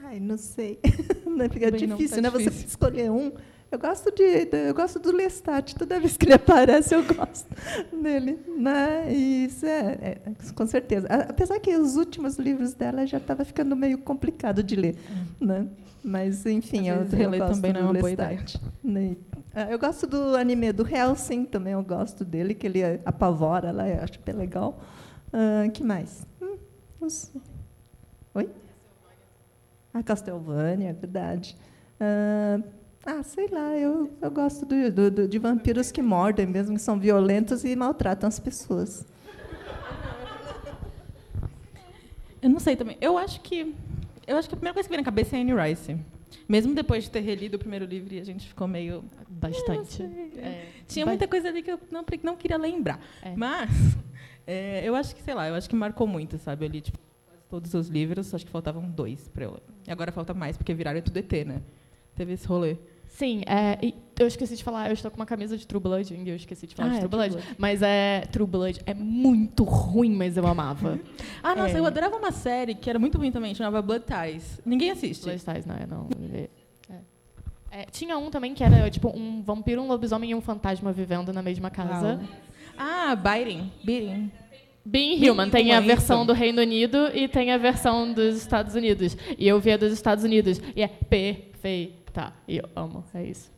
Ai, 0.03 0.19
não 0.19 0.37
sei. 0.37 0.79
Fica 1.49 1.71
difícil, 1.71 2.21
não, 2.21 2.31
tá 2.31 2.37
né? 2.37 2.43
Difícil. 2.43 2.61
Você 2.61 2.67
escolher 2.67 3.09
um. 3.09 3.31
Eu 3.69 3.77
gosto 3.77 4.11
de, 4.11 4.47
eu 4.51 4.73
gosto 4.73 4.97
do 4.99 5.11
Lestat. 5.11 5.75
Toda 5.75 5.99
vez 5.99 6.15
que 6.15 6.25
ele 6.25 6.33
aparece, 6.33 6.95
eu 6.95 7.03
gosto 7.03 7.47
dele. 8.01 8.39
Né? 8.57 9.11
Isso 9.13 9.65
é, 9.65 9.97
é, 10.01 10.17
com 10.55 10.65
certeza. 10.65 11.07
Apesar 11.07 11.59
que 11.59 11.75
os 11.75 11.97
últimos 11.97 12.37
livros 12.37 12.73
dela 12.73 13.05
já 13.05 13.17
estava 13.17 13.43
ficando 13.43 13.75
meio 13.75 13.97
complicado 13.97 14.63
de 14.63 14.75
ler, 14.75 14.95
né? 15.39 15.67
Mas 16.03 16.45
enfim, 16.45 16.87
eu, 16.87 17.03
eu 17.03 17.31
gosto 17.37 17.55
também 17.55 17.73
não 17.73 17.81
é 17.81 17.83
uma 17.83 17.93
boa 17.93 18.11
ideia. 18.11 18.45
Né? 18.81 19.17
Ah, 19.53 19.69
eu 19.69 19.77
gosto 19.77 20.07
do 20.07 20.37
anime 20.37 20.71
do 20.71 20.87
Helsing 20.87 21.43
também. 21.43 21.73
Eu 21.73 21.83
gosto 21.83 22.23
dele, 22.23 22.53
que 22.53 22.67
ele 22.67 22.81
apavora 23.03 23.71
lá. 23.71 23.89
Eu 23.89 24.01
acho 24.01 24.19
bem 24.25 24.35
legal. 24.35 24.79
Uh, 25.27 25.69
que 25.71 25.83
mais? 25.83 26.25
Hum, 26.41 26.57
Oi? 28.35 28.49
A 29.93 30.01
Castlevania, 30.01 30.91
é 30.91 30.93
verdade. 30.93 31.57
Ah, 31.99 32.59
ah, 33.07 33.23
sei 33.23 33.47
lá, 33.47 33.73
eu, 33.77 34.11
eu 34.21 34.29
gosto 34.29 34.65
do, 34.65 34.91
do, 34.91 35.09
do, 35.09 35.27
de 35.29 35.39
vampiros 35.39 35.91
que 35.91 36.01
mordem, 36.01 36.45
mesmo 36.45 36.75
que 36.75 36.81
são 36.81 36.99
violentos 36.99 37.63
e 37.63 37.73
maltratam 37.73 38.27
as 38.27 38.37
pessoas. 38.37 39.05
Eu 42.41 42.49
não 42.49 42.59
sei 42.59 42.75
também. 42.75 42.97
Eu 42.99 43.17
acho 43.17 43.39
que 43.39 43.73
eu 44.27 44.35
acho 44.35 44.49
que 44.49 44.55
a 44.55 44.57
primeira 44.57 44.73
coisa 44.73 44.89
que 44.89 44.93
vem 44.93 44.99
na 44.99 45.05
cabeça 45.05 45.37
é 45.37 45.41
Anne 45.41 45.53
Rice. 45.53 45.97
Mesmo 46.49 46.75
depois 46.75 47.05
de 47.05 47.11
ter 47.11 47.21
relido 47.21 47.55
o 47.55 47.59
primeiro 47.59 47.85
livro, 47.85 48.13
e 48.13 48.19
a 48.19 48.25
gente 48.25 48.45
ficou 48.45 48.67
meio 48.67 49.05
bastante. 49.29 50.03
É, 50.03 50.67
Tinha 50.85 51.05
muita 51.05 51.27
coisa 51.29 51.47
ali 51.47 51.63
que 51.63 51.71
eu 51.71 51.79
não, 51.89 52.03
não 52.23 52.35
queria 52.35 52.57
lembrar. 52.57 52.99
É. 53.21 53.33
Mas 53.37 53.69
é, 54.45 54.81
eu 54.83 54.95
acho 54.95 55.15
que, 55.15 55.21
sei 55.21 55.33
lá, 55.33 55.47
eu 55.47 55.55
acho 55.55 55.69
que 55.69 55.75
marcou 55.75 56.05
muito, 56.05 56.37
sabe? 56.37 56.65
Eu 56.65 56.69
li 56.69 56.81
tipo, 56.81 56.99
todos 57.49 57.73
os 57.73 57.87
livros, 57.87 58.33
acho 58.33 58.45
que 58.45 58.51
faltavam 58.51 58.89
dois 58.89 59.29
para 59.29 59.45
eu. 59.45 59.61
E 59.87 59.91
agora 59.91 60.11
falta 60.11 60.33
mais, 60.33 60.57
porque 60.57 60.73
viraram 60.73 61.01
tudo 61.01 61.17
ET, 61.17 61.31
né? 61.45 61.61
Teve 62.13 62.33
esse 62.33 62.45
rolê. 62.45 62.75
Sim, 63.17 63.41
é, 63.47 63.93
eu 64.19 64.27
esqueci 64.27 64.55
de 64.55 64.63
falar, 64.63 64.89
eu 64.89 64.93
estou 64.93 65.09
com 65.09 65.17
uma 65.17 65.25
camisa 65.25 65.57
de 65.57 65.65
True 65.65 65.81
Blood, 65.81 66.13
eu 66.23 66.35
esqueci 66.35 66.67
de 66.67 66.75
falar 66.75 66.89
ah, 66.89 66.91
de 66.91 66.97
é, 66.97 66.99
True, 66.99 67.09
Blood, 67.09 67.31
True 67.31 67.41
Blood. 67.41 67.55
Mas 67.57 67.81
é 67.81 68.21
True 68.31 68.45
Blood 68.45 68.79
é 68.85 68.93
muito 68.93 69.63
ruim, 69.63 70.11
mas 70.11 70.37
eu 70.37 70.45
amava. 70.45 70.99
ah, 71.41 71.55
nossa, 71.55 71.75
é. 71.75 71.79
eu 71.79 71.85
adorava 71.87 72.15
uma 72.15 72.31
série 72.31 72.75
que 72.75 72.87
era 72.87 72.99
muito 72.99 73.17
ruim 73.17 73.31
também, 73.31 73.55
chamava 73.55 73.81
Blood 73.81 74.05
Ties. 74.05 74.61
Ninguém 74.63 74.91
assiste. 74.91 75.23
Blood 75.23 75.43
Ties, 75.43 75.65
não, 75.65 75.75
é 75.75 75.87
não. 75.87 76.07
É. 76.31 76.47
É, 77.71 77.85
tinha 77.85 78.15
um 78.19 78.29
também 78.29 78.53
que 78.53 78.63
era 78.63 78.87
tipo 78.91 79.09
um 79.09 79.41
vampiro, 79.41 79.81
um 79.81 79.87
lobisomem 79.87 80.29
e 80.29 80.35
um 80.35 80.41
fantasma 80.41 80.91
vivendo 80.91 81.33
na 81.33 81.41
mesma 81.41 81.71
casa. 81.71 82.21
Ah, 82.77 83.15
Biting. 83.15 83.71
Beating. 83.83 84.31
Being 84.85 85.27
Human 85.27 85.49
tem 85.49 85.73
a 85.73 85.79
versão 85.79 86.23
do 86.23 86.33
Reino 86.33 86.61
Unido 86.61 87.09
e 87.15 87.27
tem 87.27 87.51
a 87.51 87.57
versão 87.57 88.13
dos 88.13 88.37
Estados 88.37 88.75
Unidos. 88.75 89.17
E 89.39 89.47
eu 89.47 89.59
vi 89.59 89.71
a 89.71 89.77
dos 89.77 89.91
Estados 89.91 90.23
Unidos. 90.23 90.61
E 90.75 90.83
é 90.83 90.87
perfeita. 90.87 92.06
E 92.47 92.57
eu 92.57 92.69
amo. 92.75 93.03
É 93.13 93.23
isso. 93.23 93.51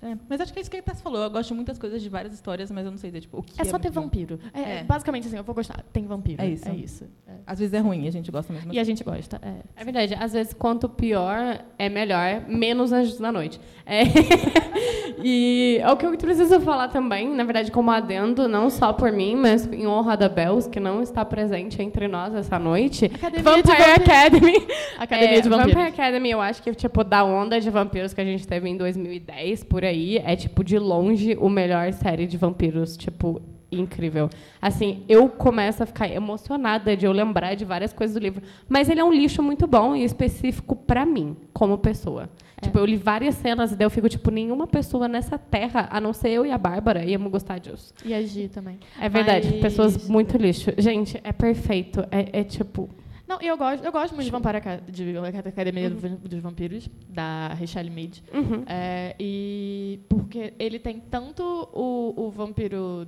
É, 0.00 0.16
mas 0.28 0.40
acho 0.40 0.52
que 0.52 0.60
é 0.60 0.62
isso 0.62 0.70
que 0.70 0.76
a 0.76 0.82
Tess 0.82 1.00
falou. 1.00 1.22
Eu 1.22 1.30
gosto 1.30 1.48
de 1.48 1.54
muitas 1.54 1.76
coisas 1.76 2.00
de 2.00 2.08
várias 2.08 2.32
histórias, 2.32 2.70
mas 2.70 2.84
eu 2.84 2.90
não 2.90 2.98
sei 2.98 3.10
dizer, 3.10 3.22
tipo, 3.22 3.38
o 3.38 3.42
que 3.42 3.60
é. 3.60 3.62
É 3.62 3.64
só 3.64 3.78
ter 3.78 3.90
vampiro. 3.90 4.38
É, 4.54 4.78
é, 4.78 4.84
Basicamente, 4.84 5.26
assim, 5.26 5.36
eu 5.36 5.42
vou 5.42 5.54
gostar. 5.54 5.82
Tem 5.92 6.06
vampiro. 6.06 6.40
É 6.40 6.46
isso. 6.46 6.68
É 6.68 6.74
isso. 6.74 7.04
É. 7.26 7.32
Às 7.44 7.58
vezes 7.58 7.74
é 7.74 7.78
ruim, 7.78 8.06
a 8.06 8.10
gente 8.10 8.30
gosta 8.30 8.52
mesmo. 8.52 8.72
E 8.72 8.78
a 8.78 8.84
gente 8.84 9.02
gosta. 9.02 9.40
É, 9.42 9.80
é 9.80 9.84
verdade. 9.84 10.14
Às 10.14 10.32
vezes, 10.32 10.52
quanto 10.54 10.88
pior, 10.88 11.64
é 11.76 11.88
melhor. 11.88 12.44
Menos 12.46 12.92
antes 12.92 13.18
da 13.18 13.32
noite. 13.32 13.60
É. 13.84 14.02
e 15.22 15.78
é 15.80 15.90
o 15.90 15.96
que 15.96 16.06
eu 16.06 16.16
preciso 16.16 16.60
falar 16.60 16.88
também, 16.88 17.34
na 17.34 17.44
verdade, 17.44 17.70
como 17.70 17.90
adendo, 17.90 18.48
não 18.48 18.70
só 18.70 18.92
por 18.92 19.10
mim, 19.12 19.36
mas 19.36 19.66
em 19.72 19.86
honra 19.86 20.16
da 20.16 20.28
Bells, 20.28 20.68
que 20.68 20.80
não 20.80 21.02
está 21.02 21.24
presente 21.24 21.82
entre 21.82 22.08
nós 22.08 22.34
essa 22.34 22.58
noite. 22.58 23.06
Academia 23.06 23.42
Vampire 23.42 23.82
Academy. 23.82 24.66
Academia 24.98 25.42
de 25.42 25.48
Vampiros. 25.48 25.74
Vampire 25.74 25.88
Academy, 25.88 26.30
eu 26.30 26.40
acho 26.40 26.62
que, 26.62 26.74
tipo, 26.74 27.04
da 27.04 27.24
onda 27.24 27.60
de 27.60 27.70
vampiros 27.70 28.12
que 28.12 28.20
a 28.20 28.24
gente 28.24 28.46
teve 28.46 28.68
em 28.68 28.76
2010, 28.76 29.64
por 29.64 29.84
aí 29.84 30.18
é, 30.18 30.36
tipo, 30.36 30.62
de 30.62 30.78
longe 30.78 31.36
o 31.38 31.48
melhor 31.48 31.92
série 31.92 32.26
de 32.26 32.36
vampiros, 32.36 32.96
tipo, 32.96 33.40
incrível. 33.70 34.28
Assim, 34.60 35.04
eu 35.08 35.28
começo 35.28 35.82
a 35.82 35.86
ficar 35.86 36.08
emocionada 36.08 36.96
de 36.96 37.06
eu 37.06 37.12
lembrar 37.12 37.54
de 37.54 37.64
várias 37.64 37.92
coisas 37.92 38.14
do 38.14 38.20
livro, 38.20 38.42
mas 38.68 38.88
ele 38.88 39.00
é 39.00 39.04
um 39.04 39.12
lixo 39.12 39.42
muito 39.42 39.66
bom 39.66 39.94
e 39.94 40.04
específico 40.04 40.74
para 40.74 41.04
mim, 41.04 41.36
como 41.52 41.78
pessoa. 41.78 42.28
É. 42.56 42.62
Tipo, 42.62 42.78
eu 42.78 42.86
li 42.86 42.96
várias 42.96 43.36
cenas 43.36 43.72
e 43.72 43.76
daí 43.76 43.86
eu 43.86 43.90
fico, 43.90 44.08
tipo, 44.08 44.30
nenhuma 44.30 44.66
pessoa 44.66 45.06
nessa 45.06 45.38
terra, 45.38 45.88
a 45.90 46.00
não 46.00 46.12
ser 46.12 46.30
eu 46.30 46.44
e 46.44 46.50
a 46.50 46.58
Bárbara, 46.58 47.04
íamos 47.04 47.30
gostar 47.30 47.58
disso. 47.58 47.94
E 48.04 48.12
a 48.12 48.22
Gi 48.22 48.48
também. 48.48 48.78
É 49.00 49.08
verdade, 49.08 49.48
mas... 49.52 49.60
pessoas 49.60 50.08
muito 50.08 50.36
lixo. 50.36 50.72
Gente, 50.76 51.20
é 51.22 51.32
perfeito. 51.32 52.00
É, 52.10 52.40
é 52.40 52.44
tipo, 52.44 52.88
não, 53.28 53.38
eu 53.42 53.58
gosto, 53.58 53.84
eu 53.84 53.92
gosto 53.92 54.14
muito 54.14 54.24
de 54.24 54.30
Vampire 54.30 54.58
de 54.90 55.48
Academia 55.48 55.88
uhum. 55.90 56.16
dos 56.16 56.40
Vampiros, 56.40 56.88
da 57.10 57.48
Richelle 57.48 57.90
Mead. 57.90 58.24
Uhum. 58.32 58.64
É, 58.66 59.14
e 59.20 60.00
porque 60.08 60.54
ele 60.58 60.78
tem 60.78 60.98
tanto 60.98 61.42
o, 61.74 62.14
o 62.16 62.30
vampiro 62.30 63.06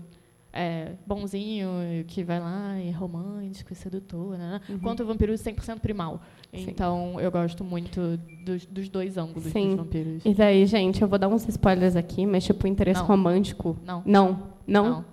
é, 0.53 0.93
bonzinho, 1.07 1.71
que 2.07 2.25
vai 2.25 2.41
lá 2.41 2.79
e 2.79 2.89
é 2.89 2.91
romântico 2.91 3.73
e 3.73 3.77
sedutor, 3.77 4.37
né? 4.37 4.61
Uhum. 4.69 4.79
quanto 4.79 5.03
o 5.03 5.07
vampiro 5.07 5.33
100% 5.33 5.81
primal. 5.81 6.21
Sim. 6.53 6.67
Então, 6.69 7.21
eu 7.21 7.31
gosto 7.31 7.63
muito 7.63 8.19
dos, 8.45 8.67
dos 8.67 8.89
dois 8.89 9.17
ângulos 9.17 9.45
Sim. 9.45 9.69
dos 9.69 9.77
vampiros. 9.77 10.25
E 10.25 10.35
daí, 10.35 10.67
gente, 10.67 11.01
eu 11.01 11.09
vou 11.09 11.19
dar 11.19 11.29
uns 11.29 11.49
spoilers 11.49 11.95
aqui, 11.95 12.27
mas 12.27 12.45
tipo, 12.45 12.67
interesse 12.67 13.01
não. 13.01 13.07
romântico. 13.07 13.77
Não. 13.85 14.03
Não. 14.05 14.43
Não. 14.67 14.85
Não. 14.85 15.05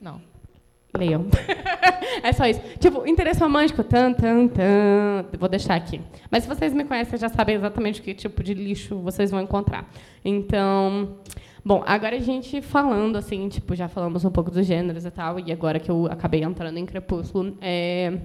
não. 0.00 0.36
Leiam. 0.96 1.26
é 2.22 2.32
só 2.32 2.46
isso. 2.46 2.60
Tipo, 2.78 3.06
interesse 3.06 3.40
romântico, 3.40 3.84
tan, 3.84 4.14
tan, 4.14 4.48
tan. 4.48 5.26
Vou 5.38 5.48
deixar 5.48 5.74
aqui. 5.74 6.00
Mas 6.30 6.44
se 6.44 6.48
vocês 6.48 6.72
me 6.72 6.84
conhecem, 6.84 7.18
já 7.18 7.28
sabem 7.28 7.56
exatamente 7.56 8.00
que 8.00 8.14
tipo 8.14 8.42
de 8.42 8.54
lixo 8.54 8.98
vocês 9.00 9.30
vão 9.30 9.40
encontrar. 9.40 9.86
Então, 10.24 11.16
bom, 11.66 11.82
agora 11.84 12.14
a 12.14 12.20
gente 12.20 12.62
falando, 12.62 13.16
assim, 13.16 13.48
tipo, 13.48 13.74
já 13.74 13.88
falamos 13.88 14.24
um 14.24 14.30
pouco 14.30 14.50
dos 14.50 14.64
gêneros 14.64 15.04
e 15.04 15.10
tal, 15.10 15.40
e 15.40 15.50
agora 15.50 15.80
que 15.80 15.90
eu 15.90 16.06
acabei 16.06 16.42
entrando 16.44 16.78
em 16.78 16.86
Crepúsculo, 16.86 17.58
é... 17.60 18.20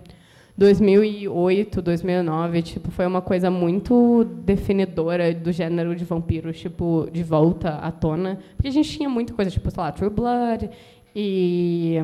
2008, 0.57 1.81
2009, 1.81 2.61
tipo, 2.61 2.91
foi 2.91 3.07
uma 3.07 3.21
coisa 3.21 3.49
muito 3.49 4.23
definidora 4.43 5.33
do 5.33 5.51
gênero 5.51 5.95
de 5.95 6.05
vampiros, 6.05 6.59
tipo, 6.59 7.07
de 7.11 7.23
volta 7.23 7.75
à 7.77 7.89
tona. 7.89 8.37
Porque 8.55 8.67
a 8.67 8.71
gente 8.71 8.89
tinha 8.89 9.09
muita 9.09 9.33
coisa, 9.33 9.49
tipo, 9.49 9.71
sei 9.71 9.81
lá, 9.81 9.91
True 9.91 10.09
Blood 10.09 10.69
e 11.15 11.97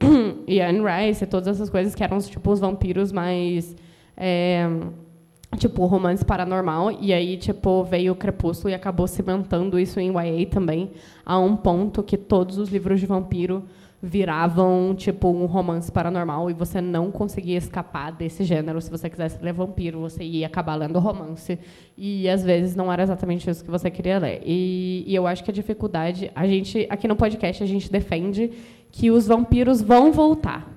e 0.46 0.60
Anne 0.60 0.80
Rice 0.80 1.24
e 1.24 1.26
todas 1.26 1.48
essas 1.48 1.70
coisas 1.70 1.94
que 1.94 2.02
eram 2.04 2.18
tipo 2.18 2.50
os 2.50 2.60
vampiros 2.60 3.12
mais 3.12 3.74
é, 4.16 4.68
tipo 5.56 5.84
romance 5.86 6.24
paranormal 6.24 6.92
e 7.00 7.12
aí 7.12 7.36
tipo 7.36 7.84
veio 7.84 8.12
o 8.12 8.16
Crepúsculo 8.16 8.70
e 8.70 8.74
acabou 8.74 9.06
cimentando 9.06 9.78
isso 9.78 10.00
em 10.00 10.10
YA 10.10 10.46
também 10.46 10.92
a 11.24 11.38
um 11.38 11.56
ponto 11.56 12.02
que 12.02 12.16
todos 12.16 12.58
os 12.58 12.68
livros 12.68 13.00
de 13.00 13.06
vampiro 13.06 13.64
viravam 14.04 14.94
tipo 14.94 15.28
um 15.28 15.46
romance 15.46 15.90
paranormal 15.90 16.50
e 16.50 16.52
você 16.52 16.78
não 16.78 17.10
conseguia 17.10 17.56
escapar 17.56 18.12
desse 18.12 18.44
gênero. 18.44 18.78
Se 18.80 18.90
você 18.90 19.08
quisesse 19.08 19.42
ler 19.42 19.54
vampiro, 19.54 20.00
você 20.00 20.22
ia 20.22 20.46
acabar 20.46 20.74
lendo 20.74 20.98
romance 20.98 21.58
e 21.96 22.28
às 22.28 22.44
vezes 22.44 22.76
não 22.76 22.92
era 22.92 23.02
exatamente 23.02 23.48
isso 23.48 23.64
que 23.64 23.70
você 23.70 23.90
queria 23.90 24.18
ler. 24.18 24.42
E, 24.44 25.04
e 25.06 25.14
eu 25.14 25.26
acho 25.26 25.42
que 25.42 25.50
a 25.50 25.54
dificuldade, 25.54 26.30
a 26.34 26.46
gente 26.46 26.86
aqui 26.90 27.08
no 27.08 27.16
podcast 27.16 27.62
a 27.62 27.66
gente 27.66 27.90
defende 27.90 28.52
que 28.92 29.10
os 29.10 29.26
vampiros 29.26 29.80
vão 29.80 30.12
voltar. 30.12 30.70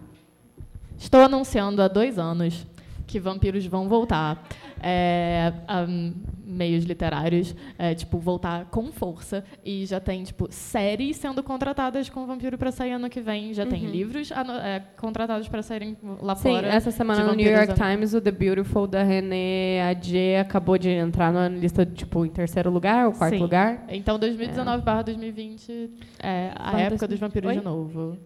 Estou 0.97 1.19
anunciando 1.19 1.81
há 1.81 1.89
dois 1.89 2.17
anos 2.17 2.65
que 3.07 3.19
vampiros 3.19 3.65
vão 3.65 3.87
voltar. 3.87 4.45
É, 4.83 5.51
um, 5.89 6.13
meios 6.45 6.83
literários, 6.85 7.55
é, 7.77 7.95
tipo, 7.95 8.19
voltar 8.19 8.65
com 8.65 8.91
força. 8.91 9.43
E 9.65 9.85
já 9.85 9.99
tem, 9.99 10.23
tipo, 10.23 10.47
séries 10.51 11.17
sendo 11.17 11.41
contratadas 11.41 12.09
com 12.09 12.25
Vampiro 12.25 12.57
para 12.57 12.71
sair 12.71 12.91
ano 12.91 13.09
que 13.09 13.21
vem. 13.21 13.53
Já 13.53 13.63
uhum. 13.63 13.69
tem 13.69 13.85
livros 13.85 14.29
é, 14.31 14.81
contratados 14.97 15.47
para 15.47 15.63
saírem 15.63 15.97
lá 16.21 16.35
Sim, 16.35 16.49
fora. 16.49 16.67
essa 16.67 16.91
semana 16.91 17.23
no 17.23 17.33
New 17.33 17.49
York 17.49 17.73
Times, 17.73 18.13
o 18.13 18.21
The 18.21 18.31
Beautiful 18.31 18.87
da 18.87 19.03
René 19.03 19.89
Adje 19.89 20.35
acabou 20.35 20.77
de 20.77 20.89
entrar 20.89 21.31
na 21.31 21.47
lista, 21.47 21.85
tipo, 21.85 22.25
em 22.25 22.29
terceiro 22.29 22.69
lugar 22.69 23.07
ou 23.07 23.13
quarto 23.13 23.35
Sim. 23.35 23.41
lugar. 23.41 23.85
Então, 23.89 24.19
2019 24.19 24.83
barra 24.83 25.03
2020 25.03 25.91
é 26.19 26.51
a 26.55 26.79
época 26.81 27.07
dos 27.07 27.19
vampiros 27.19 27.49
Oi? 27.49 27.57
de 27.57 27.63
novo. 27.63 28.17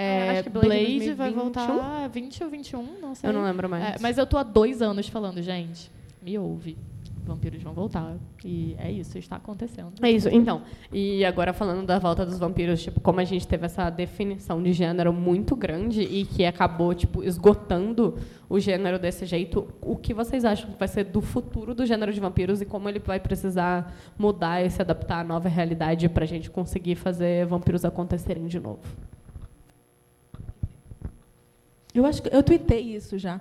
É, 0.00 0.30
acho 0.30 0.44
que 0.44 0.50
Blade, 0.50 0.68
Blade 0.68 1.12
vai 1.14 1.32
voltar 1.32 2.08
20 2.08 2.44
ou 2.44 2.50
21, 2.50 3.00
não 3.00 3.16
sei. 3.16 3.28
Eu 3.28 3.34
não 3.34 3.42
lembro 3.42 3.68
mais. 3.68 3.96
É, 3.96 3.96
mas 4.00 4.16
eu 4.16 4.24
tô 4.24 4.38
há 4.38 4.44
dois 4.44 4.80
anos 4.80 5.08
falando, 5.08 5.42
gente, 5.42 5.90
me 6.22 6.38
ouve. 6.38 6.78
Vampiros 7.26 7.60
vão 7.60 7.74
voltar. 7.74 8.16
E 8.44 8.76
é 8.78 8.90
isso, 8.92 9.18
está 9.18 9.36
acontecendo. 9.36 9.92
É 10.00 10.08
isso. 10.08 10.28
Então, 10.28 10.62
e 10.92 11.24
agora 11.24 11.52
falando 11.52 11.84
da 11.84 11.98
volta 11.98 12.24
dos 12.24 12.38
vampiros, 12.38 12.80
tipo, 12.80 13.00
como 13.00 13.18
a 13.18 13.24
gente 13.24 13.46
teve 13.46 13.66
essa 13.66 13.90
definição 13.90 14.62
de 14.62 14.72
gênero 14.72 15.12
muito 15.12 15.56
grande 15.56 16.02
e 16.02 16.24
que 16.24 16.44
acabou, 16.44 16.94
tipo, 16.94 17.24
esgotando 17.24 18.16
o 18.48 18.60
gênero 18.60 19.00
desse 19.00 19.26
jeito, 19.26 19.66
o 19.82 19.96
que 19.96 20.14
vocês 20.14 20.44
acham 20.44 20.70
que 20.70 20.78
vai 20.78 20.88
ser 20.88 21.04
do 21.04 21.20
futuro 21.20 21.74
do 21.74 21.84
gênero 21.84 22.12
de 22.12 22.20
vampiros 22.20 22.62
e 22.62 22.64
como 22.64 22.88
ele 22.88 23.00
vai 23.00 23.18
precisar 23.18 23.92
mudar 24.16 24.64
e 24.64 24.70
se 24.70 24.80
adaptar 24.80 25.20
à 25.20 25.24
nova 25.24 25.48
realidade 25.48 26.08
para 26.08 26.22
a 26.22 26.28
gente 26.28 26.48
conseguir 26.48 26.94
fazer 26.94 27.44
vampiros 27.46 27.84
acontecerem 27.84 28.46
de 28.46 28.60
novo? 28.60 28.80
Eu 31.98 32.06
acho 32.06 32.22
que 32.22 32.34
eu 32.34 32.42
tuitei 32.42 32.80
isso 32.80 33.18
já. 33.18 33.40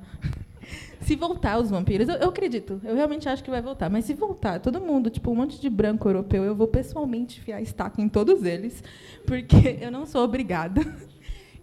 Se 1.02 1.16
voltar 1.16 1.58
os 1.60 1.70
vampiros, 1.70 2.10
eu, 2.10 2.16
eu, 2.16 2.30
acredito, 2.30 2.82
eu 2.84 2.96
realmente 2.96 3.30
acho 3.30 3.44
que 3.44 3.50
vai 3.50 3.62
voltar. 3.62 3.90
Mas 3.90 4.06
se 4.06 4.14
voltar, 4.14 4.60
todo 4.60 4.82
mundo, 4.82 5.10
tipo, 5.10 5.32
um 5.32 5.36
monte 5.36 5.62
de 5.62 5.70
branco 5.70 6.10
europeu, 6.10 6.44
eu 6.44 6.56
vou 6.56 6.68
pessoalmente 6.68 7.40
enfiar 7.40 7.62
estaca 7.62 8.02
em 8.02 8.10
todos 8.10 8.44
eles, 8.44 8.84
porque 9.26 9.78
eu 9.80 9.92
não 9.92 10.06
sou 10.06 10.24
obrigada. 10.24 10.82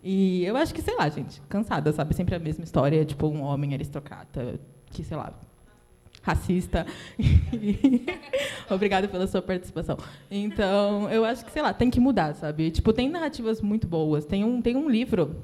E 0.03 0.45
eu 0.45 0.57
acho 0.57 0.73
que, 0.73 0.81
sei 0.81 0.97
lá, 0.97 1.09
gente, 1.09 1.43
cansada, 1.49 1.93
sabe? 1.93 2.15
Sempre 2.15 2.35
a 2.35 2.39
mesma 2.39 2.65
história, 2.65 3.05
tipo, 3.05 3.27
um 3.27 3.43
homem 3.43 3.75
aristocrata, 3.75 4.61
que, 4.91 5.03
sei 5.03 5.17
lá, 5.17 5.33
racista. 6.23 6.87
Obrigada 8.71 9.09
pela 9.09 9.27
sua 9.27 9.43
participação. 9.43 9.99
Então, 10.31 11.11
eu 11.11 11.25
acho 11.25 11.45
que, 11.45 11.51
sei 11.53 11.61
lá, 11.61 11.73
tem 11.73 11.91
que 11.91 12.01
mudar, 12.01 12.35
sabe? 12.35 12.71
Tipo, 12.71 12.93
tem 12.93 13.11
narrativas 13.11 13.61
muito 13.61 13.87
boas. 13.87 14.25
Tem 14.25 14.45
um, 14.45 14.63
tem 14.63 14.77
um 14.77 14.89
livro 14.89 15.37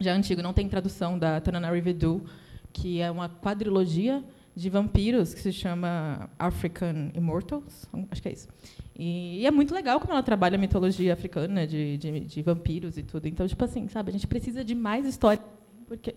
já 0.00 0.14
antigo, 0.14 0.42
não 0.42 0.52
tem 0.52 0.68
tradução, 0.68 1.18
da 1.18 1.40
Tananari 1.40 1.80
Vedu, 1.80 2.24
que 2.72 3.00
é 3.00 3.10
uma 3.10 3.28
quadrilogia 3.28 4.24
de 4.54 4.68
vampiros 4.68 5.32
que 5.32 5.40
se 5.40 5.52
chama 5.52 6.28
African 6.38 7.10
Immortals, 7.14 7.86
acho 8.10 8.22
que 8.22 8.28
é 8.28 8.32
isso. 8.32 8.48
E, 8.98 9.40
e 9.40 9.46
é 9.46 9.50
muito 9.50 9.74
legal 9.74 10.00
como 10.00 10.12
ela 10.12 10.22
trabalha 10.22 10.56
a 10.56 10.58
mitologia 10.58 11.12
africana 11.12 11.66
de, 11.66 11.96
de, 11.96 12.20
de, 12.20 12.42
vampiros 12.42 12.98
e 12.98 13.02
tudo. 13.02 13.26
Então, 13.26 13.46
tipo 13.46 13.64
assim, 13.64 13.88
sabe, 13.88 14.10
a 14.10 14.12
gente 14.12 14.26
precisa 14.26 14.64
de 14.64 14.74
mais 14.74 15.06
história, 15.06 15.42
porque 15.86 16.14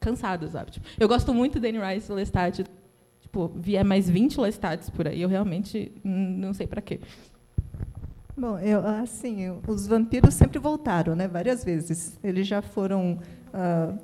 cansado, 0.00 0.48
sabe? 0.48 0.72
Tipo, 0.72 0.86
eu 0.98 1.06
gosto 1.06 1.32
muito 1.32 1.60
de 1.60 1.68
Anne 1.68 1.78
Rice 1.78 2.10
Lestat, 2.10 2.64
tipo, 3.20 3.48
vier 3.54 3.84
mais 3.84 4.10
20 4.10 4.40
Lestats 4.40 4.90
por 4.90 5.06
aí, 5.06 5.22
eu 5.22 5.28
realmente 5.28 5.92
não 6.02 6.52
sei 6.52 6.66
para 6.66 6.82
quê. 6.82 7.00
Bom, 8.36 8.58
eu, 8.58 8.86
assim, 8.86 9.60
os 9.66 9.86
vampiros 9.86 10.34
sempre 10.34 10.58
voltaram, 10.58 11.14
né? 11.14 11.28
Várias 11.28 11.64
vezes. 11.64 12.18
Eles 12.24 12.46
já 12.46 12.62
foram. 12.62 13.18
Uh, 13.52 13.98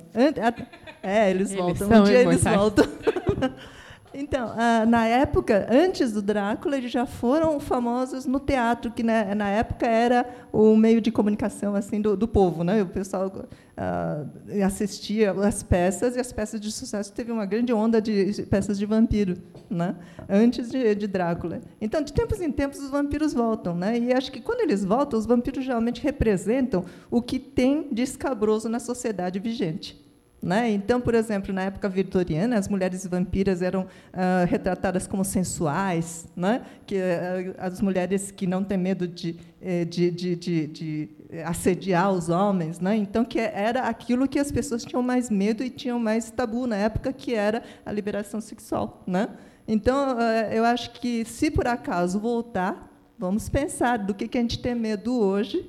é, 1.02 1.30
eles, 1.30 1.50
eles 1.50 1.78
voltam. 1.78 2.00
Um 2.00 2.04
dia 2.04 2.20
eles 2.20 2.44
voltam. 2.44 2.84
Então, 4.20 4.52
ah, 4.56 4.84
na 4.84 5.06
época, 5.06 5.68
antes 5.70 6.12
do 6.12 6.20
Drácula, 6.20 6.76
eles 6.76 6.90
já 6.90 7.06
foram 7.06 7.60
famosos 7.60 8.26
no 8.26 8.40
teatro, 8.40 8.90
que 8.90 9.04
na, 9.04 9.32
na 9.32 9.48
época 9.48 9.86
era 9.86 10.28
o 10.52 10.76
meio 10.76 11.00
de 11.00 11.12
comunicação 11.12 11.76
assim 11.76 12.00
do, 12.00 12.16
do 12.16 12.26
povo, 12.26 12.64
né? 12.64 12.82
O 12.82 12.86
pessoal 12.86 13.32
ah, 13.76 14.24
assistia 14.66 15.30
as 15.30 15.62
peças 15.62 16.16
e 16.16 16.18
as 16.18 16.32
peças 16.32 16.60
de 16.60 16.72
sucesso 16.72 17.12
teve 17.12 17.30
uma 17.30 17.46
grande 17.46 17.72
onda 17.72 18.02
de 18.02 18.42
peças 18.50 18.76
de 18.76 18.86
vampiro, 18.86 19.36
né? 19.70 19.94
Antes 20.28 20.68
de, 20.68 20.96
de 20.96 21.06
Drácula. 21.06 21.60
Então, 21.80 22.02
de 22.02 22.12
tempos 22.12 22.40
em 22.40 22.50
tempos, 22.50 22.80
os 22.80 22.90
vampiros 22.90 23.32
voltam, 23.32 23.76
né? 23.76 23.96
E 23.96 24.12
acho 24.12 24.32
que 24.32 24.40
quando 24.40 24.62
eles 24.62 24.84
voltam, 24.84 25.16
os 25.16 25.26
vampiros 25.26 25.64
geralmente 25.64 26.02
representam 26.02 26.84
o 27.08 27.22
que 27.22 27.38
tem 27.38 27.86
de 27.92 28.02
escabroso 28.02 28.68
na 28.68 28.80
sociedade 28.80 29.38
vigente. 29.38 30.07
Né? 30.40 30.70
Então, 30.70 31.00
por 31.00 31.16
exemplo, 31.16 31.52
na 31.52 31.62
época 31.62 31.88
vitoriana, 31.88 32.56
as 32.56 32.68
mulheres 32.68 33.04
vampiras 33.04 33.60
eram 33.60 33.82
uh, 33.82 34.46
retratadas 34.46 35.04
como 35.04 35.24
sensuais, 35.24 36.28
né? 36.36 36.62
que 36.86 36.94
uh, 36.94 37.54
as 37.58 37.80
mulheres 37.80 38.30
que 38.30 38.46
não 38.46 38.62
têm 38.62 38.78
medo 38.78 39.08
de, 39.08 39.36
eh, 39.60 39.84
de, 39.84 40.10
de, 40.12 40.36
de, 40.36 40.66
de 40.68 41.08
assediar 41.44 42.12
os 42.12 42.28
homens, 42.28 42.78
né? 42.78 42.96
então 42.96 43.24
que 43.24 43.40
era 43.40 43.88
aquilo 43.88 44.28
que 44.28 44.38
as 44.38 44.52
pessoas 44.52 44.84
tinham 44.84 45.02
mais 45.02 45.28
medo 45.28 45.64
e 45.64 45.70
tinham 45.70 45.98
mais 45.98 46.30
tabu 46.30 46.68
na 46.68 46.76
época, 46.76 47.12
que 47.12 47.34
era 47.34 47.62
a 47.84 47.90
liberação 47.90 48.40
sexual. 48.40 49.02
Né? 49.08 49.28
Então, 49.66 50.16
uh, 50.16 50.52
eu 50.52 50.64
acho 50.64 50.92
que, 50.92 51.24
se 51.24 51.50
por 51.50 51.66
acaso 51.66 52.20
voltar, 52.20 52.88
vamos 53.18 53.48
pensar 53.48 53.98
do 53.98 54.14
que, 54.14 54.28
que 54.28 54.38
a 54.38 54.40
gente 54.40 54.60
tem 54.60 54.76
medo 54.76 55.18
hoje, 55.18 55.68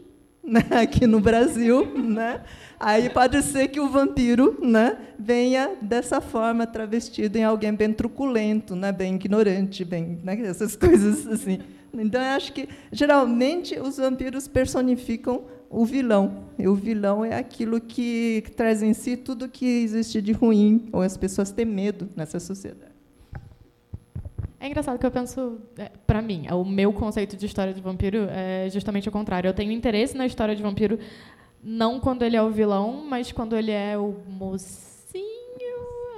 né? 0.50 0.66
aqui 0.72 1.06
no 1.06 1.20
Brasil, 1.20 1.86
né? 1.98 2.42
Aí 2.80 3.10
pode 3.10 3.42
ser 3.44 3.68
que 3.68 3.80
o 3.80 3.90
vampiro 3.90 4.58
né, 4.62 4.98
venha 5.18 5.72
dessa 5.82 6.22
forma, 6.22 6.66
travestido 6.66 7.38
em 7.38 7.44
alguém 7.44 7.74
bem 7.74 7.92
truculento, 7.92 8.74
né, 8.74 8.92
bem 8.92 9.16
ignorante, 9.16 9.84
bem, 9.84 10.20
né, 10.24 10.40
essas 10.42 10.78
coisas 10.78 11.28
assim. 11.28 11.60
Então, 11.94 12.22
eu 12.22 12.30
acho 12.30 12.54
que, 12.54 12.70
geralmente, 12.92 13.78
os 13.80 13.98
vampiros 13.98 14.48
personificam 14.48 15.44
o 15.70 15.86
vilão. 15.86 16.46
E 16.58 16.68
o 16.68 16.76
vilão 16.76 17.26
é 17.26 17.36
aquilo 17.36 17.82
que 17.82 18.44
traz 18.56 18.82
em 18.82 18.94
si 18.94 19.18
tudo 19.18 19.50
que 19.50 19.66
existe 19.66 20.22
de 20.22 20.32
ruim, 20.32 20.88
ou 20.94 21.02
as 21.02 21.18
pessoas 21.18 21.52
têm 21.52 21.66
medo 21.66 22.08
nessa 22.16 22.40
sociedade. 22.40 22.89
É 24.60 24.68
engraçado 24.68 25.00
que 25.00 25.06
eu 25.06 25.12
penso, 25.12 25.62
é, 25.78 25.90
para 26.06 26.22
mim, 26.22 26.46
o 26.52 26.66
meu 26.66 26.92
conceito 26.92 27.38
de 27.38 27.46
história 27.46 27.74
de 27.74 27.80
vampiro 27.80 28.28
é 28.30 28.70
justamente 28.70 29.08
o 29.08 29.12
contrário. 29.12 29.48
Eu 29.48 29.54
tenho 29.54 29.72
interesse 29.72 30.18
na 30.18 30.26
história 30.26 30.54
de 30.54 30.62
vampiro 30.62 31.00
não 31.64 32.00
quando 32.00 32.24
ele 32.24 32.36
é 32.36 32.42
o 32.42 32.50
vilão, 32.50 33.06
mas 33.08 33.32
quando 33.32 33.56
ele 33.56 33.72
é 33.72 33.98
o 33.98 34.16
mocinho. 34.28 35.24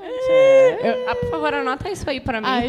É. 0.04 0.90
Eu, 0.90 1.10
ah, 1.10 1.16
por 1.16 1.30
favor, 1.30 1.54
anota 1.54 1.90
isso 1.90 2.10
aí 2.10 2.20
para 2.20 2.42
mim. 2.42 2.48
Ah. 2.50 2.62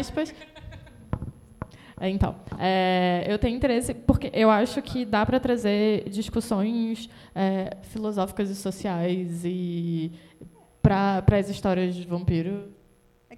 É, 1.99 2.09
então, 2.09 2.35
é, 2.59 3.25
eu 3.27 3.39
tenho 3.39 3.55
interesse 3.55 3.93
porque 3.93 4.29
eu 4.33 4.51
acho 4.51 4.81
que 4.81 5.05
dá 5.05 5.25
para 5.25 5.39
trazer 5.39 6.09
discussões 6.09 7.09
é, 7.33 7.77
filosóficas 7.83 8.49
e 8.49 8.55
sociais 8.55 9.43
e 9.45 10.11
para 10.81 11.23
as 11.31 11.49
histórias 11.49 11.95
de 11.95 12.05
vampiro 12.05 12.73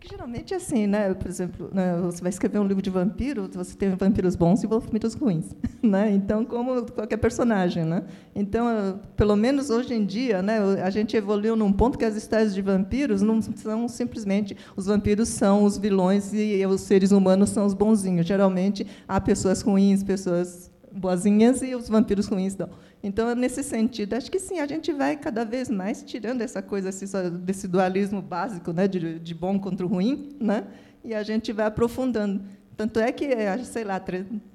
geralmente 0.08 0.54
é 0.54 0.58
assim, 0.58 0.88
né? 0.88 1.14
Por 1.14 1.28
exemplo, 1.28 1.70
né, 1.74 1.98
você 2.02 2.22
vai 2.22 2.30
escrever 2.30 2.60
um 2.60 2.68
livro 2.68 2.82
de 2.82 2.90
vampiro, 2.90 3.50
você 3.54 3.76
tem 3.76 3.90
vampiros 3.90 4.36
bons 4.36 4.64
e 4.64 4.68
vampiros 4.68 5.14
ruins, 5.14 5.56
né? 5.82 6.12
Então, 6.12 6.46
como 6.46 6.86
qualquer 6.92 7.18
personagem, 7.18 7.84
né? 7.84 8.04
Então, 8.36 9.00
pelo 9.16 9.36
menos 9.36 9.70
hoje 9.70 9.94
em 9.94 10.06
dia, 10.06 10.42
né, 10.42 10.60
a 10.82 10.90
gente 10.90 11.16
evoluiu 11.18 11.56
num 11.56 11.72
ponto 11.72 11.98
que 11.98 12.06
as 12.06 12.16
histórias 12.16 12.54
de 12.54 12.62
vampiros 12.62 13.22
não 13.22 13.42
são 13.42 13.88
simplesmente 13.88 14.56
os 14.76 14.86
vampiros 14.86 15.30
são 15.30 15.64
os 15.64 15.78
vilões 15.78 16.34
e 16.34 16.66
os 16.66 16.82
seres 16.82 17.12
humanos 17.12 17.50
são 17.50 17.66
os 17.66 17.74
bonzinhos. 17.74 18.26
Geralmente 18.26 18.86
há 19.08 19.20
pessoas 19.20 19.62
ruins, 19.62 20.04
pessoas 20.04 20.72
boazinhas 20.92 21.62
e 21.62 21.76
os 21.76 21.90
vampiros 21.90 22.28
ruins 22.28 22.56
não. 22.56 22.70
Então, 23.06 23.36
nesse 23.36 23.62
sentido, 23.62 24.16
acho 24.16 24.32
que 24.32 24.40
sim, 24.40 24.60
a 24.60 24.66
gente 24.66 24.92
vai 24.92 25.16
cada 25.16 25.46
vez 25.46 25.70
mais 25.70 26.02
tirando 26.02 26.42
essa 26.42 26.60
coisa 26.60 26.90
desse 27.30 27.68
dualismo 27.68 28.20
básico, 28.20 28.74
né, 28.74 28.88
de, 28.88 29.20
de 29.20 29.36
bom 29.36 29.60
contra 29.60 29.86
o 29.86 29.90
ruim, 29.90 30.36
né, 30.42 30.66
e 31.04 31.14
a 31.14 31.22
gente 31.22 31.54
vai 31.54 31.68
aprofundando. 31.68 32.42
Tanto 32.76 33.00
é 33.00 33.12
que, 33.12 33.30
sei 33.64 33.84
lá, 33.84 34.04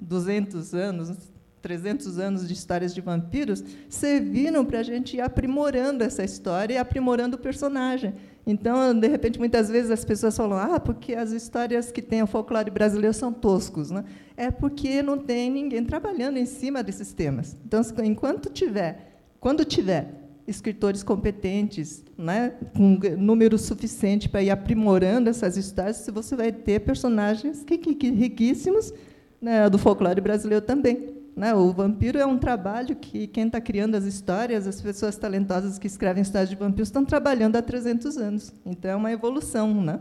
200 0.01 0.75
anos, 0.75 1.17
300 1.63 2.19
anos 2.19 2.49
de 2.49 2.53
histórias 2.53 2.93
de 2.93 3.01
vampiros 3.01 3.63
serviram 3.89 4.65
para 4.65 4.81
a 4.81 4.83
gente 4.83 5.17
ir 5.17 5.21
aprimorando 5.21 6.03
essa 6.03 6.25
história 6.25 6.75
e 6.75 6.77
aprimorando 6.77 7.37
o 7.37 7.39
personagem. 7.39 8.15
Então, 8.47 8.99
de 8.99 9.07
repente, 9.07 9.39
muitas 9.39 9.69
vezes 9.69 9.91
as 9.91 10.05
pessoas 10.05 10.37
falam, 10.37 10.59
ah, 10.59 10.81
porque 10.81 11.15
as 11.15 11.31
histórias 11.31 11.93
que 11.93 12.01
tem 12.01 12.23
o 12.23 12.27
folclore 12.27 12.71
brasileiro 12.71 13.15
são 13.15 13.33
toscos. 13.33 13.91
Né? 13.91 14.05
É 14.37 14.51
porque 14.51 15.03
não 15.03 15.19
tem 15.19 15.51
ninguém 15.51 15.85
trabalhando 15.85 16.39
em 16.39 16.47
cima 16.47 16.83
desses 16.83 17.13
temas. 17.13 17.57
Então, 17.65 17.81
enquanto 18.03 18.51
tiver, 18.51 19.21
quando 19.39 19.65
tiver 19.65 20.21
escritores 20.47 21.03
competentes, 21.03 22.05
né, 22.19 22.55
com 22.77 22.99
número 23.17 23.57
suficiente 23.57 24.29
para 24.29 24.43
ir 24.43 24.51
aprimorando 24.51 25.31
essas 25.31 25.57
histórias, 25.57 26.09
você 26.13 26.35
vai 26.35 26.51
ter 26.51 26.81
personagens 26.81 27.63
que, 27.63 27.79
que 27.79 28.11
riquíssimos 28.11 28.93
né, 29.41 29.71
do 29.71 29.79
folclore 29.79 30.21
brasileiro 30.21 30.65
também. 30.65 31.20
Né? 31.37 31.55
O 31.55 31.73
vampiro 31.73 32.19
é 32.19 32.27
um 32.27 32.39
trabalho 32.39 32.97
que 32.97 33.27
quem 33.27 33.47
está 33.47 33.61
criando 33.61 33.95
as 33.95 34.05
histórias, 34.05 34.67
as 34.67 34.81
pessoas 34.81 35.17
talentosas 35.17 35.79
que 35.79 35.87
escrevem 35.87 36.23
histórias 36.23 36.51
de 36.51 36.57
vampiros, 36.57 36.89
estão 36.89 37.05
trabalhando 37.05 37.57
há 37.57 37.63
300 37.63 38.17
anos. 38.17 38.53
Então, 38.67 38.91
é 38.91 38.97
uma 38.97 39.13
evolução. 39.13 39.73
Né? 39.83 40.01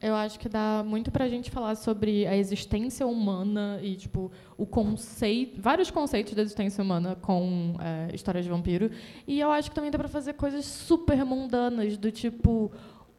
Eu 0.00 0.14
acho 0.14 0.38
que 0.38 0.48
dá 0.48 0.82
muito 0.84 1.10
para 1.10 1.26
a 1.26 1.28
gente 1.28 1.50
falar 1.50 1.74
sobre 1.74 2.26
a 2.26 2.34
existência 2.34 3.06
humana 3.06 3.78
e 3.82 3.96
tipo 3.96 4.32
o 4.56 4.64
conceito, 4.64 5.60
vários 5.60 5.90
conceitos 5.90 6.32
da 6.32 6.40
existência 6.40 6.82
humana 6.82 7.16
com 7.20 7.74
é, 7.78 8.14
histórias 8.14 8.44
de 8.44 8.50
vampiro. 8.50 8.90
E 9.26 9.38
eu 9.38 9.50
acho 9.50 9.68
que 9.68 9.74
também 9.74 9.90
dá 9.90 9.98
para 9.98 10.08
fazer 10.08 10.34
coisas 10.34 10.64
super 10.64 11.22
mundanas 11.24 11.98
do 11.98 12.10
tipo 12.10 12.72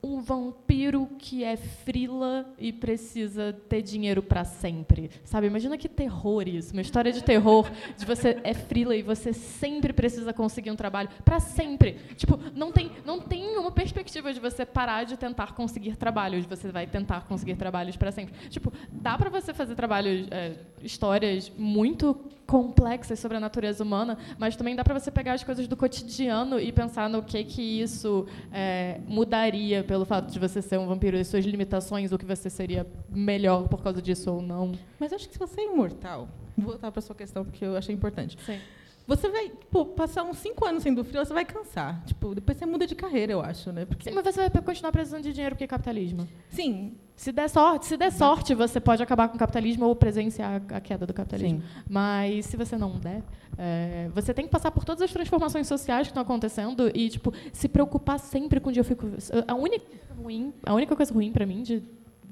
um 0.05 0.21
vampiro 0.21 1.09
que 1.17 1.43
é 1.43 1.57
frila 1.57 2.45
e 2.59 2.71
precisa 2.71 3.53
ter 3.67 3.81
dinheiro 3.81 4.21
para 4.21 4.43
sempre. 4.43 5.09
Sabe? 5.23 5.47
Imagina 5.47 5.77
que 5.77 5.89
terror 5.89 6.47
isso, 6.47 6.73
uma 6.73 6.81
história 6.81 7.11
de 7.11 7.23
terror 7.23 7.69
de 7.97 8.05
você 8.05 8.39
é 8.43 8.53
frila 8.53 8.95
e 8.95 9.01
você 9.01 9.33
sempre 9.33 9.91
precisa 9.91 10.31
conseguir 10.31 10.69
um 10.69 10.75
trabalho 10.75 11.09
para 11.23 11.39
sempre. 11.39 11.97
Tipo, 12.15 12.39
não 12.53 12.71
tem 12.71 12.91
não 13.03 13.19
tem 13.19 13.57
uma 13.57 13.71
perspectiva 13.71 14.31
de 14.31 14.39
você 14.39 14.65
parar 14.65 15.05
de 15.05 15.17
tentar 15.17 15.53
conseguir 15.53 15.95
trabalhos, 15.95 16.45
você 16.45 16.71
vai 16.71 16.85
tentar 16.85 17.25
conseguir 17.27 17.55
trabalhos 17.55 17.97
para 17.97 18.11
sempre. 18.11 18.35
Tipo, 18.49 18.71
dá 18.91 19.17
para 19.17 19.29
você 19.29 19.53
fazer 19.53 19.73
trabalhos 19.75 20.27
é, 20.29 20.53
histórias 20.83 21.51
muito 21.57 22.15
complexas 22.45 23.19
sobre 23.19 23.37
a 23.37 23.39
natureza 23.39 23.83
humana, 23.83 24.17
mas 24.37 24.55
também 24.55 24.75
dá 24.75 24.83
para 24.83 24.97
você 24.97 25.09
pegar 25.09 25.33
as 25.33 25.43
coisas 25.43 25.67
do 25.67 25.75
cotidiano 25.75 26.59
e 26.59 26.71
pensar 26.71 27.09
no 27.09 27.23
que 27.23 27.43
que 27.43 27.81
isso 27.81 28.27
é, 28.51 28.99
mudaria 29.07 29.83
pelo 29.95 30.03
fato 30.05 30.29
de 30.29 30.37
você 30.37 30.61
ser 30.61 30.77
um 30.77 30.85
vampiro 30.87 31.15
e 31.15 31.23
suas 31.23 31.45
limitações, 31.45 32.11
ou 32.11 32.17
que 32.17 32.25
você 32.25 32.49
seria 32.49 32.85
melhor 33.09 33.65
por 33.69 33.81
causa 33.81 34.01
disso 34.01 34.29
ou 34.29 34.41
não. 34.41 34.73
Mas 34.99 35.13
acho 35.13 35.25
que 35.25 35.33
se 35.33 35.39
você 35.39 35.61
é 35.61 35.71
imortal, 35.71 36.27
vou 36.57 36.71
voltar 36.71 36.91
para 36.91 37.01
sua 37.01 37.15
questão 37.15 37.45
porque 37.45 37.63
eu 37.63 37.77
achei 37.77 37.95
importante. 37.95 38.37
Sim. 38.45 38.59
Você 39.07 39.29
vai 39.29 39.51
pô, 39.69 39.85
passar 39.85 40.23
uns 40.23 40.37
cinco 40.39 40.65
anos 40.65 40.81
sendo 40.81 41.03
frio, 41.03 41.23
você 41.23 41.33
vai 41.33 41.45
cansar. 41.45 42.03
Tipo, 42.05 42.33
depois 42.33 42.57
você 42.57 42.65
muda 42.65 42.87
de 42.87 42.95
carreira, 42.95 43.33
eu 43.33 43.41
acho, 43.41 43.71
né? 43.71 43.85
Porque... 43.85 44.09
Sim, 44.09 44.15
mas 44.15 44.23
você 44.23 44.49
vai 44.49 44.61
continuar 44.61 44.91
precisando 44.91 45.23
de 45.23 45.31
dinheiro 45.31 45.55
porque 45.55 45.65
é 45.65 45.67
capitalismo. 45.67 46.27
Sim. 46.49 46.95
Se 47.15 47.31
der 47.31 47.49
sorte, 47.49 47.85
se 47.85 47.95
der 47.95 48.11
sorte, 48.11 48.53
você 48.53 48.79
pode 48.79 49.01
acabar 49.01 49.29
com 49.29 49.35
o 49.35 49.39
capitalismo 49.39 49.85
ou 49.85 49.95
presenciar 49.95 50.61
a 50.73 50.81
queda 50.81 51.05
do 51.05 51.13
capitalismo. 51.13 51.61
Sim. 51.61 51.83
Mas 51.87 52.47
se 52.47 52.57
você 52.57 52.77
não 52.77 52.99
der, 52.99 53.23
é, 53.57 54.09
você 54.13 54.33
tem 54.33 54.45
que 54.45 54.51
passar 54.51 54.71
por 54.71 54.83
todas 54.83 55.01
as 55.01 55.11
transformações 55.13 55.67
sociais 55.67 56.07
que 56.07 56.11
estão 56.11 56.23
acontecendo 56.23 56.91
e 56.93 57.07
tipo 57.07 57.31
se 57.53 57.69
preocupar 57.69 58.19
sempre 58.19 58.59
com 58.59 58.69
o 58.69 58.73
dia. 58.73 58.81
Eu 58.81 58.85
fico 58.85 59.07
a 59.47 59.53
única 59.53 59.85
ruim, 60.17 60.53
a 60.65 60.73
única 60.73 60.95
coisa 60.95 61.13
ruim 61.13 61.31
para 61.31 61.45
mim 61.45 61.61
de 61.61 61.81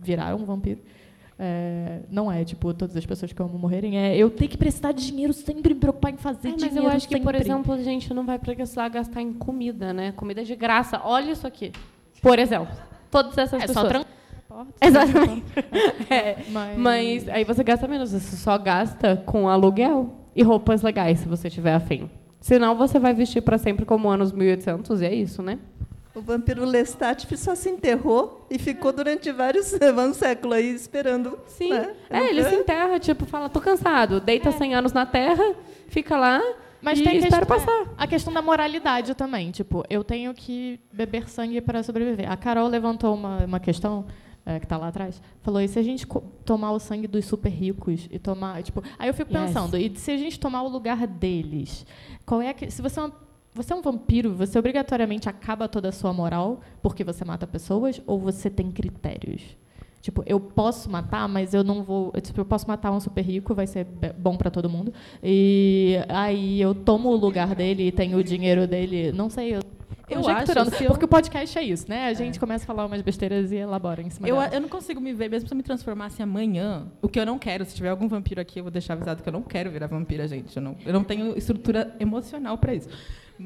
virar 0.01 0.35
um 0.35 0.43
vampiro 0.43 0.81
é, 1.37 2.01
não 2.09 2.31
é, 2.31 2.43
tipo, 2.43 2.73
todas 2.73 2.95
as 2.95 3.05
pessoas 3.05 3.33
que 3.33 3.41
eu 3.41 3.45
amo 3.45 3.57
morrerem. 3.57 3.97
É 3.97 4.15
eu 4.15 4.29
ter 4.29 4.47
que 4.47 4.57
prestar 4.57 4.91
dinheiro 4.91 5.33
sempre, 5.33 5.73
me 5.73 5.79
preocupar 5.79 6.11
em 6.11 6.17
fazer 6.17 6.49
é, 6.49 6.51
mas 6.51 6.61
dinheiro. 6.61 6.83
Mas 6.83 6.91
eu 6.91 6.97
acho 6.97 7.07
que, 7.07 7.15
sempre. 7.15 7.23
por 7.23 7.35
exemplo, 7.35 7.73
a 7.73 7.77
gente 7.77 8.13
não 8.13 8.25
vai 8.25 8.39
precisar 8.39 8.87
gastar 8.89 9.21
em 9.21 9.33
comida, 9.33 9.93
né? 9.93 10.11
Comida 10.11 10.43
de 10.43 10.55
graça. 10.55 11.01
Olha 11.03 11.31
isso 11.31 11.47
aqui. 11.47 11.71
Por 12.21 12.39
exemplo. 12.39 12.73
Todas 13.09 13.37
essas 13.37 13.63
é 13.63 13.67
pessoas. 13.67 14.05
Só 14.47 14.67
Exatamente. 14.81 15.43
é, 16.09 16.37
mas... 16.51 16.77
mas... 16.77 17.29
aí 17.29 17.43
você 17.43 17.63
gasta 17.63 17.87
menos, 17.87 18.11
você 18.11 18.35
só 18.35 18.57
gasta 18.57 19.17
com 19.17 19.49
aluguel 19.49 20.13
e 20.35 20.43
roupas 20.43 20.81
legais, 20.81 21.19
se 21.19 21.27
você 21.27 21.49
tiver 21.49 21.73
afim. 21.73 22.09
Senão 22.39 22.75
você 22.75 22.99
vai 22.99 23.13
vestir 23.13 23.41
para 23.41 23.57
sempre 23.57 23.85
como 23.85 24.09
anos 24.09 24.31
1800 24.31 25.01
e 25.01 25.05
é 25.05 25.13
isso, 25.13 25.41
né? 25.41 25.59
O 26.15 26.21
vampiro 26.21 26.63
Lestat 26.63 27.25
só 27.35 27.55
se 27.55 27.69
enterrou 27.69 28.45
e 28.49 28.59
ficou 28.59 28.93
durante 28.93 29.31
vários 29.31 29.73
anos, 29.81 30.17
séculos 30.17 30.57
aí 30.57 30.73
esperando. 30.73 31.39
Sim. 31.47 31.69
Né? 31.69 31.95
É, 32.09 32.29
ele 32.29 32.43
se 32.43 32.55
enterra, 32.55 32.99
tipo, 32.99 33.25
fala, 33.25 33.49
tô 33.49 33.59
cansado, 33.59 34.19
deita 34.19 34.49
é. 34.49 34.51
100 34.51 34.75
anos 34.75 34.93
na 34.93 35.05
terra, 35.05 35.55
fica 35.87 36.15
lá 36.15 36.41
mas 36.83 36.99
e 36.99 37.03
tem 37.03 37.17
espera 37.17 37.45
passar. 37.45 37.93
A 37.97 38.05
questão 38.05 38.33
da 38.33 38.41
moralidade 38.41 39.15
também, 39.15 39.51
tipo, 39.51 39.85
eu 39.89 40.03
tenho 40.03 40.33
que 40.33 40.79
beber 40.91 41.29
sangue 41.29 41.61
para 41.61 41.81
sobreviver. 41.81 42.29
A 42.29 42.35
Carol 42.35 42.67
levantou 42.67 43.15
uma, 43.15 43.45
uma 43.45 43.59
questão 43.59 44.05
é, 44.45 44.59
que 44.59 44.65
está 44.65 44.75
lá 44.75 44.89
atrás, 44.89 45.21
falou: 45.41 45.61
e 45.61 45.67
se 45.67 45.79
a 45.79 45.83
gente 45.83 46.05
tomar 46.43 46.71
o 46.71 46.79
sangue 46.79 47.07
dos 47.07 47.23
super 47.23 47.49
ricos 47.49 48.09
e 48.11 48.19
tomar, 48.19 48.61
tipo, 48.61 48.83
aí 48.99 49.07
eu 49.07 49.13
fico 49.13 49.31
yes. 49.31 49.45
pensando, 49.45 49.77
e 49.77 49.95
se 49.95 50.11
a 50.11 50.17
gente 50.17 50.37
tomar 50.37 50.63
o 50.63 50.67
lugar 50.67 51.07
deles, 51.07 51.85
qual 52.25 52.41
é 52.41 52.49
a, 52.49 52.69
se 52.69 52.81
você 52.81 52.99
é 52.99 53.03
uma 53.03 53.22
você 53.53 53.73
é 53.73 53.75
um 53.75 53.81
vampiro, 53.81 54.33
você 54.33 54.57
obrigatoriamente 54.57 55.29
acaba 55.29 55.67
toda 55.67 55.89
a 55.89 55.91
sua 55.91 56.11
moral 56.11 56.61
porque 56.81 57.03
você 57.03 57.23
mata 57.23 57.45
pessoas 57.45 58.01
ou 58.05 58.19
você 58.19 58.49
tem 58.49 58.71
critérios? 58.71 59.41
Tipo, 60.01 60.21
eu 60.25 60.37
posso 60.37 60.89
matar, 60.89 61.29
mas 61.29 61.53
eu 61.53 61.63
não 61.63 61.81
vou. 61.81 62.11
Tipo, 62.21 62.41
eu 62.41 62.45
posso 62.45 62.67
matar 62.67 62.91
um 62.91 62.99
super 62.99 63.21
rico, 63.21 63.55
vai 63.55 63.65
ser 63.65 63.87
bom 64.17 64.35
para 64.35 64.51
todo 64.51 64.69
mundo. 64.69 64.93
E 65.23 65.97
aí 66.09 66.59
eu 66.59 66.75
tomo 66.75 67.07
o 67.07 67.15
lugar 67.15 67.55
dele 67.55 67.87
e 67.87 67.91
tenho 67.91 68.17
o 68.17 68.23
dinheiro 68.23 68.67
dele. 68.67 69.13
Não 69.13 69.29
sei, 69.29 69.55
eu 69.55 69.61
eu 70.09 70.27
acho 70.27 70.83
eu... 70.83 70.89
porque 70.89 71.05
o 71.05 71.07
podcast 71.07 71.57
é 71.57 71.63
isso, 71.63 71.85
né? 71.87 72.07
A 72.07 72.13
gente 72.13 72.37
é. 72.37 72.39
começa 72.39 72.65
a 72.65 72.67
falar 72.67 72.85
umas 72.85 73.01
besteiras 73.01 73.51
e 73.51 73.55
elabora 73.55 74.01
em 74.01 74.09
cima 74.09 74.27
eu, 74.27 74.35
eu 74.41 74.61
não 74.61 74.69
consigo 74.69 74.99
me 74.99 75.13
ver, 75.13 75.29
mesmo 75.29 75.47
se 75.47 75.53
eu 75.53 75.57
me 75.57 75.63
transformasse 75.63 76.21
amanhã, 76.21 76.87
o 77.01 77.07
que 77.07 77.19
eu 77.19 77.25
não 77.25 77.39
quero, 77.39 77.63
se 77.65 77.73
tiver 77.73 77.89
algum 77.89 78.07
vampiro 78.07 78.41
aqui, 78.41 78.59
eu 78.59 78.63
vou 78.63 78.71
deixar 78.71 78.93
avisado 78.93 79.23
que 79.23 79.29
eu 79.29 79.33
não 79.33 79.41
quero 79.41 79.71
virar 79.71 79.87
vampira, 79.87 80.27
gente. 80.27 80.55
Eu 80.55 80.61
não, 80.61 80.75
eu 80.85 80.93
não 80.93 81.03
tenho 81.03 81.37
estrutura 81.37 81.95
emocional 81.99 82.57
para 82.57 82.75
isso. 82.75 82.89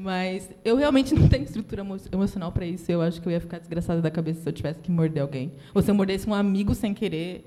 Mas 0.00 0.48
eu 0.64 0.76
realmente 0.76 1.12
não 1.12 1.28
tenho 1.28 1.42
estrutura 1.42 1.84
emocional 2.12 2.52
para 2.52 2.64
isso. 2.64 2.90
Eu 2.90 3.02
acho 3.02 3.20
que 3.20 3.26
eu 3.26 3.32
ia 3.32 3.40
ficar 3.40 3.58
desgraçada 3.58 4.00
da 4.00 4.08
cabeça 4.08 4.40
se 4.42 4.48
eu 4.48 4.52
tivesse 4.52 4.78
que 4.78 4.92
morder 4.92 5.20
alguém. 5.20 5.52
Ou 5.74 5.82
se 5.82 5.90
eu 5.90 5.94
mordesse 5.94 6.30
um 6.30 6.34
amigo 6.34 6.72
sem 6.72 6.94
querer. 6.94 7.44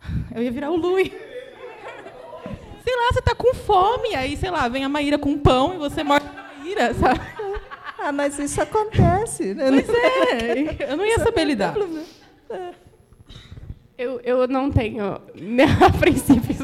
Eu 0.34 0.42
ia 0.42 0.50
virar 0.50 0.70
o 0.70 0.76
Louis. 0.76 1.10
Sei 2.82 2.96
lá, 2.96 3.12
você 3.12 3.18
está 3.18 3.34
com 3.34 3.54
fome, 3.54 4.14
aí, 4.14 4.36
sei 4.36 4.50
lá, 4.50 4.66
vem 4.68 4.84
a 4.84 4.88
Maíra 4.88 5.16
com 5.16 5.38
pão 5.38 5.74
e 5.74 5.78
você 5.78 6.02
morde 6.02 6.26
a 6.26 6.58
Maíra, 6.58 6.94
sabe? 6.94 7.20
Ah, 7.98 8.10
mas 8.10 8.38
isso 8.38 8.60
acontece. 8.60 9.54
Né? 9.54 9.66
Pois 9.68 9.88
é, 9.88 10.92
eu 10.92 10.96
não 10.96 11.06
ia 11.06 11.20
saber 11.20 11.44
lidar. 11.44 11.74
Eu, 13.96 14.20
eu 14.20 14.48
não 14.48 14.70
tenho, 14.70 15.20
né, 15.34 15.64
a 15.80 15.90
princípio, 15.90 16.56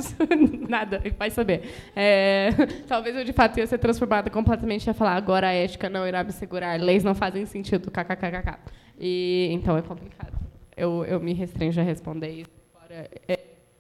nada, 0.68 1.03
vai 1.18 1.31
saber. 1.31 1.62
É, 1.95 2.51
talvez 2.87 3.14
eu, 3.14 3.24
de 3.24 3.33
fato, 3.33 3.59
ia 3.59 3.66
ser 3.66 3.79
transformada 3.79 4.31
completamente 4.31 4.87
e 4.87 4.89
ia 4.89 4.95
falar 4.95 5.14
agora 5.14 5.49
a 5.49 5.53
ética 5.53 5.89
não 5.89 6.07
irá 6.07 6.24
me 6.24 6.33
segurar, 6.33 6.81
leis 6.81 7.05
não 7.05 7.14
fazem 7.14 7.45
sentido, 7.45 7.91
kkkk. 7.91 8.59
E, 8.99 9.49
então 9.53 9.76
é 9.76 9.83
complicado. 9.83 10.39
Eu, 10.76 11.05
eu 11.05 11.20
me 11.20 11.35
restringo 11.35 11.79
a 11.79 11.83
responder 11.83 12.31
isso. 12.31 12.59
É, 13.29 13.39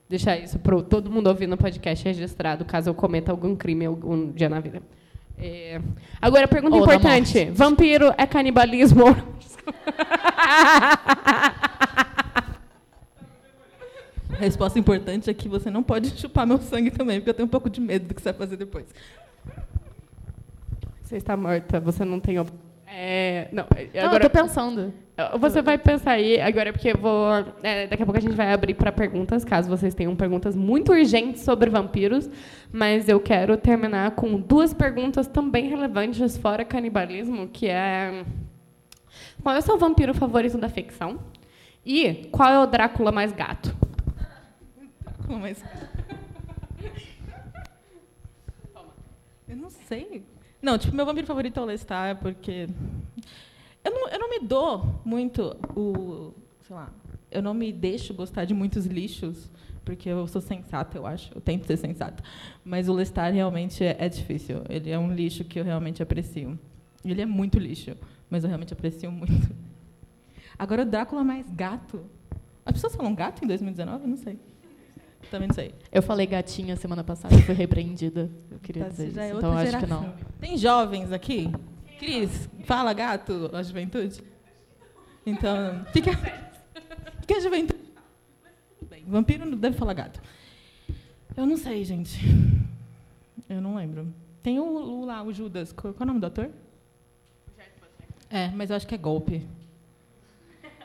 deixar 0.08 0.36
isso 0.36 0.58
para 0.58 0.80
todo 0.82 1.10
mundo 1.10 1.28
ouvir 1.28 1.46
no 1.46 1.56
podcast 1.56 2.04
registrado, 2.04 2.64
caso 2.64 2.90
eu 2.90 2.94
cometa 2.94 3.30
algum 3.30 3.56
crime 3.56 3.86
algum 3.86 4.30
dia 4.30 4.48
na 4.48 4.60
vida. 4.60 4.82
É, 5.38 5.80
agora, 6.20 6.48
pergunta 6.48 6.76
Ou 6.76 6.82
importante: 6.82 7.50
vampiro 7.50 8.12
é 8.18 8.26
canibalismo? 8.26 9.04
resposta 14.38 14.78
importante 14.78 15.28
é 15.28 15.34
que 15.34 15.48
você 15.48 15.70
não 15.70 15.82
pode 15.82 16.10
chupar 16.18 16.46
meu 16.46 16.58
sangue 16.58 16.90
também, 16.90 17.18
porque 17.18 17.30
eu 17.30 17.34
tenho 17.34 17.46
um 17.46 17.50
pouco 17.50 17.68
de 17.68 17.80
medo 17.80 18.06
do 18.06 18.14
que 18.14 18.22
você 18.22 18.32
vai 18.32 18.38
fazer 18.38 18.56
depois. 18.56 18.86
Você 21.02 21.16
está 21.16 21.36
morta, 21.36 21.80
você 21.80 22.04
não 22.04 22.20
tem. 22.20 22.36
É, 22.86 23.48
não, 23.52 23.64
agora, 24.02 24.24
eu 24.24 24.30
tô 24.30 24.42
pensando. 24.42 24.92
Você 25.40 25.60
vai 25.62 25.76
pensar 25.78 26.12
aí, 26.12 26.40
agora 26.40 26.72
porque 26.72 26.90
eu 26.90 26.98
vou. 26.98 27.30
É, 27.62 27.86
daqui 27.86 28.02
a 28.02 28.06
pouco 28.06 28.18
a 28.18 28.20
gente 28.20 28.34
vai 28.34 28.52
abrir 28.52 28.74
para 28.74 28.92
perguntas, 28.92 29.44
caso 29.44 29.68
vocês 29.68 29.94
tenham 29.94 30.14
perguntas 30.14 30.54
muito 30.54 30.92
urgentes 30.92 31.42
sobre 31.42 31.70
vampiros. 31.70 32.28
Mas 32.70 33.08
eu 33.08 33.18
quero 33.18 33.56
terminar 33.56 34.12
com 34.12 34.38
duas 34.38 34.74
perguntas 34.74 35.26
também 35.26 35.68
relevantes 35.68 36.36
fora 36.36 36.64
canibalismo, 36.64 37.48
que 37.48 37.68
é. 37.68 38.24
Qual 39.42 39.54
é 39.54 39.58
o 39.58 39.62
seu 39.62 39.78
vampiro 39.78 40.12
favorito 40.12 40.58
da 40.58 40.68
ficção? 40.68 41.18
E 41.84 42.28
qual 42.30 42.50
é 42.50 42.58
o 42.58 42.66
Drácula 42.66 43.10
mais 43.10 43.32
gato? 43.32 43.74
Eu 49.46 49.56
não 49.56 49.70
sei. 49.70 50.24
Não, 50.60 50.76
tipo, 50.76 50.94
meu 50.94 51.06
vampiro 51.06 51.26
favorito 51.26 51.58
é 51.58 51.62
o 51.62 51.66
Lestat, 51.66 52.20
porque. 52.20 52.68
Eu 53.84 53.90
não, 53.92 54.08
eu 54.08 54.18
não 54.18 54.30
me 54.30 54.40
dou 54.40 55.00
muito 55.04 55.56
o. 55.76 56.34
Sei 56.62 56.74
lá. 56.74 56.92
Eu 57.30 57.42
não 57.42 57.54
me 57.54 57.72
deixo 57.72 58.12
gostar 58.14 58.44
de 58.44 58.54
muitos 58.54 58.86
lixos, 58.86 59.50
porque 59.84 60.08
eu 60.08 60.26
sou 60.26 60.40
sensata, 60.40 60.98
eu 60.98 61.06
acho. 61.06 61.32
Eu 61.34 61.40
tento 61.40 61.66
ser 61.66 61.76
sensata. 61.76 62.22
Mas 62.64 62.88
o 62.88 62.92
Lestat 62.92 63.32
realmente 63.32 63.84
é, 63.84 63.96
é 63.98 64.08
difícil. 64.08 64.62
Ele 64.68 64.90
é 64.90 64.98
um 64.98 65.14
lixo 65.14 65.44
que 65.44 65.60
eu 65.60 65.64
realmente 65.64 66.02
aprecio. 66.02 66.58
Ele 67.04 67.22
é 67.22 67.26
muito 67.26 67.58
lixo. 67.58 67.96
Mas 68.28 68.44
eu 68.44 68.48
realmente 68.48 68.72
aprecio 68.72 69.10
muito. 69.10 69.54
Agora, 70.58 70.82
o 70.82 70.84
Drácula 70.84 71.22
mais 71.22 71.48
gato. 71.50 72.04
As 72.64 72.72
pessoas 72.72 72.94
falam 72.96 73.14
gato 73.14 73.44
em 73.44 73.46
2019? 73.46 74.04
Eu 74.04 74.08
não 74.08 74.16
sei. 74.16 74.38
Também 75.30 75.48
não 75.48 75.54
sei. 75.54 75.74
Eu 75.92 76.02
falei 76.02 76.26
gatinha 76.26 76.74
semana 76.76 77.04
passada 77.04 77.34
e 77.34 77.42
fui 77.42 77.54
repreendida. 77.54 78.30
Eu 78.50 78.58
queria 78.60 78.84
Tá, 78.84 78.88
dizer 78.90 79.10
já 79.12 79.22
é 79.24 79.26
isso. 79.26 79.34
outra 79.36 79.48
Então 79.50 79.58
acho 79.58 79.78
que 79.78 79.86
não. 79.86 80.14
Tem 80.40 80.56
jovens 80.56 81.12
aqui? 81.12 81.50
Cris, 81.98 82.48
fala 82.64 82.92
gato, 82.92 83.50
a 83.52 83.62
juventude? 83.62 84.22
Então, 85.26 85.84
fica. 85.92 86.12
Fica 87.20 87.36
a 87.36 87.40
juventude. 87.40 87.82
Tudo 88.78 88.88
bem, 88.88 89.04
vampiro 89.06 89.44
não 89.44 89.58
deve 89.58 89.76
falar 89.76 89.92
gato. 89.92 90.20
Eu 91.36 91.44
não 91.44 91.56
sei, 91.56 91.84
gente. 91.84 92.18
Eu 93.48 93.60
não 93.60 93.74
lembro. 93.76 94.12
Tem 94.42 94.58
o, 94.58 94.64
o 94.64 95.04
lá, 95.04 95.22
o 95.22 95.32
Judas. 95.32 95.72
Qual, 95.72 95.92
qual 95.92 96.02
é 96.02 96.04
o 96.04 96.06
nome 96.06 96.20
do 96.20 96.26
ator? 96.26 96.48
É, 98.30 98.48
mas 98.48 98.70
eu 98.70 98.76
acho 98.76 98.86
que 98.86 98.94
é 98.94 98.98
golpe. 98.98 99.46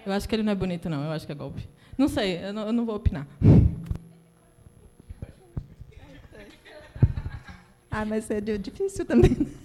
Eu 0.06 0.12
acho 0.12 0.28
que 0.28 0.36
ele 0.36 0.44
não 0.44 0.52
é 0.52 0.56
bonito, 0.56 0.90
não. 0.90 1.04
Eu 1.04 1.12
acho 1.12 1.26
que 1.26 1.32
é 1.32 1.36
golpe. 1.36 1.68
Não 1.98 2.08
sei, 2.08 2.44
eu 2.44 2.54
não, 2.54 2.68
eu 2.68 2.74
não 2.74 2.86
vou 2.86 2.96
opinar. 2.96 3.28
Ah, 7.94 8.06
mas 8.06 8.30
é 8.30 8.42
di- 8.42 8.58
difícil 8.58 9.06
também. 9.06 9.38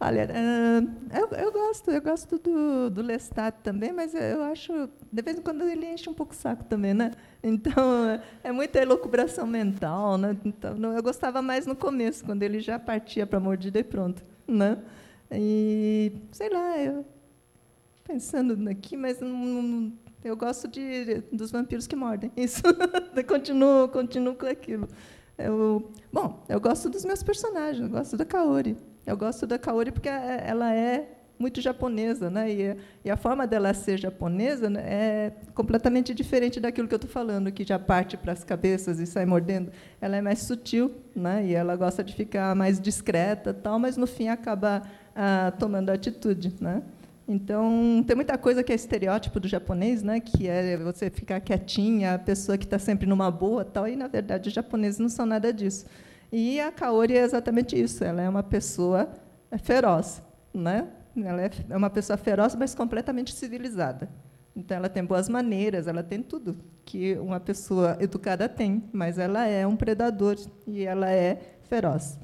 Olha, 0.00 0.28
ah, 0.34 1.16
eu, 1.16 1.28
eu 1.38 1.52
gosto, 1.52 1.90
eu 1.90 2.02
gosto 2.02 2.38
do, 2.38 2.90
do 2.90 3.02
Lestat 3.02 3.56
também, 3.62 3.92
mas 3.92 4.12
eu 4.14 4.42
acho, 4.42 4.88
de 5.12 5.22
vez 5.22 5.38
em 5.38 5.42
quando 5.42 5.62
ele 5.62 5.86
enche 5.86 6.10
um 6.10 6.14
pouco 6.14 6.32
o 6.32 6.36
saco 6.36 6.64
também, 6.64 6.92
né? 6.92 7.12
Então, 7.42 8.20
é 8.42 8.50
muita 8.50 8.80
elucubração 8.80 9.46
mental, 9.46 10.18
né? 10.18 10.36
Então, 10.44 10.76
eu 10.92 11.02
gostava 11.02 11.40
mais 11.40 11.66
no 11.66 11.76
começo, 11.76 12.24
quando 12.24 12.42
ele 12.42 12.58
já 12.60 12.78
partia 12.80 13.26
para 13.26 13.38
mordida 13.38 13.78
e 13.78 13.84
pronto, 13.84 14.22
né? 14.46 14.78
E, 15.30 16.12
sei 16.32 16.48
lá, 16.50 16.78
eu 16.78 17.04
pensando 18.04 18.68
aqui, 18.68 18.96
mas 18.96 19.20
não- 19.20 19.92
eu 20.24 20.36
gosto 20.36 20.68
de, 20.68 21.16
dos 21.32 21.50
vampiros 21.50 21.86
que 21.86 21.96
mordem. 21.96 22.30
Isso, 22.36 22.62
continuo, 23.26 23.88
continuo 23.88 24.34
com 24.34 24.46
aquilo. 24.46 24.88
Eu, 25.38 25.90
bom, 26.12 26.44
eu 26.48 26.60
gosto 26.60 26.88
dos 26.88 27.04
meus 27.04 27.22
personagens, 27.22 27.82
eu 27.82 27.88
gosto 27.90 28.16
da 28.16 28.24
Kaori. 28.24 28.76
Eu 29.06 29.16
gosto 29.16 29.46
da 29.46 29.58
Kaori 29.58 29.90
porque 29.90 30.08
é- 30.08 30.44
ela 30.46 30.72
é 30.74 31.08
muito 31.38 31.60
japonesa, 31.60 32.30
né? 32.30 32.52
E, 32.52 32.76
e 33.04 33.10
a 33.10 33.16
forma 33.16 33.46
dela 33.48 33.74
ser 33.74 33.98
japonesa 33.98 34.70
né, 34.70 34.80
é 34.86 35.32
completamente 35.54 36.14
diferente 36.14 36.60
daquilo 36.60 36.86
que 36.86 36.94
eu 36.94 36.98
estou 36.98 37.10
falando, 37.10 37.50
que 37.50 37.64
já 37.64 37.78
parte 37.80 38.16
para 38.16 38.32
as 38.32 38.44
cabeças 38.44 39.00
e 39.00 39.06
sai 39.06 39.26
mordendo. 39.26 39.72
Ela 40.00 40.16
é 40.16 40.22
mais 40.22 40.40
sutil, 40.40 40.92
né? 41.16 41.44
E 41.44 41.54
ela 41.54 41.74
gosta 41.74 42.04
de 42.04 42.14
ficar 42.14 42.54
mais 42.54 42.80
discreta, 42.80 43.52
tal, 43.52 43.78
mas 43.80 43.96
no 43.96 44.06
fim 44.06 44.28
acaba 44.28 44.82
ah, 45.16 45.52
tomando 45.58 45.90
atitude, 45.90 46.54
né? 46.60 46.82
Então, 47.32 48.04
tem 48.06 48.14
muita 48.14 48.36
coisa 48.36 48.62
que 48.62 48.70
é 48.70 48.74
estereótipo 48.74 49.40
do 49.40 49.48
japonês, 49.48 50.02
né? 50.02 50.20
que 50.20 50.46
é 50.46 50.76
você 50.76 51.08
ficar 51.08 51.40
quietinha, 51.40 52.14
a 52.14 52.18
pessoa 52.18 52.58
que 52.58 52.64
está 52.64 52.78
sempre 52.78 53.06
numa 53.06 53.30
boa, 53.30 53.64
tal, 53.64 53.88
e, 53.88 53.96
na 53.96 54.06
verdade, 54.06 54.48
os 54.48 54.54
japoneses 54.54 54.98
não 54.98 55.08
são 55.08 55.24
nada 55.24 55.50
disso. 55.50 55.86
E 56.30 56.60
a 56.60 56.70
Kaori 56.70 57.16
é 57.16 57.22
exatamente 57.22 57.80
isso, 57.80 58.04
ela 58.04 58.20
é 58.20 58.28
uma 58.28 58.42
pessoa 58.42 59.08
feroz. 59.62 60.22
Né? 60.52 60.86
Ela 61.16 61.42
é 61.42 61.50
é 61.70 61.76
uma 61.76 61.88
pessoa 61.88 62.18
feroz, 62.18 62.54
mas 62.54 62.74
completamente 62.74 63.34
civilizada. 63.34 64.10
Então, 64.54 64.76
ela 64.76 64.90
tem 64.90 65.02
boas 65.02 65.26
maneiras, 65.26 65.86
ela 65.86 66.02
tem 66.02 66.22
tudo 66.22 66.58
que 66.84 67.14
uma 67.14 67.40
pessoa 67.40 67.96
educada 67.98 68.46
tem, 68.46 68.84
mas 68.92 69.18
ela 69.18 69.46
é 69.46 69.66
um 69.66 69.74
predador 69.74 70.36
e 70.66 70.84
ela 70.84 71.10
é 71.10 71.40
feroz. 71.62 72.18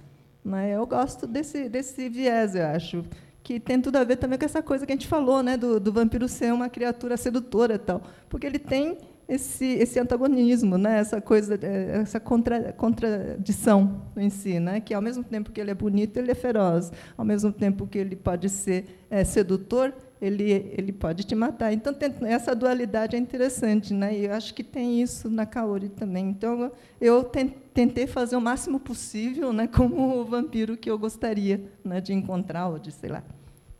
Né? 0.45 0.73
Eu 0.73 0.87
gosto 0.87 1.27
desse, 1.27 1.67
desse 1.67 2.11
viés, 2.11 2.55
eu 2.55 2.67
acho 2.67 3.05
que 3.49 3.59
tem 3.59 3.81
tudo 3.81 3.97
a 3.97 4.05
ver 4.05 4.17
também 4.17 4.39
com 4.39 4.45
essa 4.45 4.63
coisa 4.63 4.85
que 4.85 4.93
a 4.93 4.95
gente 4.95 5.07
falou, 5.07 5.43
né, 5.43 5.57
do, 5.57 5.81
do 5.81 5.91
vampiro 5.91 6.29
ser 6.29 6.53
uma 6.53 6.69
criatura 6.69 7.17
sedutora 7.17 7.77
e 7.77 7.79
tal, 7.79 8.03
porque 8.29 8.47
ele 8.47 8.59
tem 8.59 8.99
esse, 9.27 9.65
esse 9.65 9.99
antagonismo, 9.99 10.77
né, 10.77 10.99
essa 10.99 11.19
coisa, 11.19 11.59
eh, 11.63 12.01
essa 12.03 12.21
contra, 12.21 12.75
contradição 12.75 14.03
em 14.19 14.29
si, 14.29 14.61
né, 14.61 14.81
que 14.81 14.93
ao 14.93 15.01
mesmo 15.01 15.25
tempo 15.25 15.51
que 15.51 15.59
ele 15.63 15.71
é 15.71 15.75
bonito, 15.75 16.19
ele 16.19 16.31
é 16.31 16.35
feroz, 16.35 16.93
ao 17.17 17.25
mesmo 17.25 17.51
tempo 17.51 17.87
que 17.87 17.97
ele 17.97 18.17
pode 18.17 18.51
ser 18.51 18.85
eh, 19.11 19.25
sedutor, 19.25 19.95
ele, 20.21 20.71
ele 20.77 20.93
pode 20.93 21.25
te 21.25 21.35
matar. 21.35 21.73
Então, 21.73 21.95
tem, 21.95 22.13
essa 22.25 22.55
dualidade 22.55 23.15
é 23.17 23.19
interessante, 23.19 23.95
né? 23.95 24.19
E 24.19 24.25
eu 24.25 24.33
acho 24.33 24.53
que 24.53 24.65
tem 24.65 25.01
isso 25.01 25.31
na 25.31 25.47
Kaori 25.47 25.89
também. 25.91 26.29
Então, 26.29 26.73
eu 27.01 27.23
ten- 27.23 27.55
tentei 27.73 28.05
fazer 28.07 28.35
o 28.35 28.41
máximo 28.41 28.81
possível, 28.81 29.53
né, 29.53 29.69
como 29.69 30.21
o 30.21 30.25
vampiro 30.25 30.77
que 30.77 30.91
eu 30.91 30.99
gostaria, 30.99 31.63
né, 31.85 32.01
de 32.01 32.13
encontrar 32.13 32.67
ou 32.69 32.81
de, 32.81 32.91
sei 32.91 33.11
lá, 33.11 33.23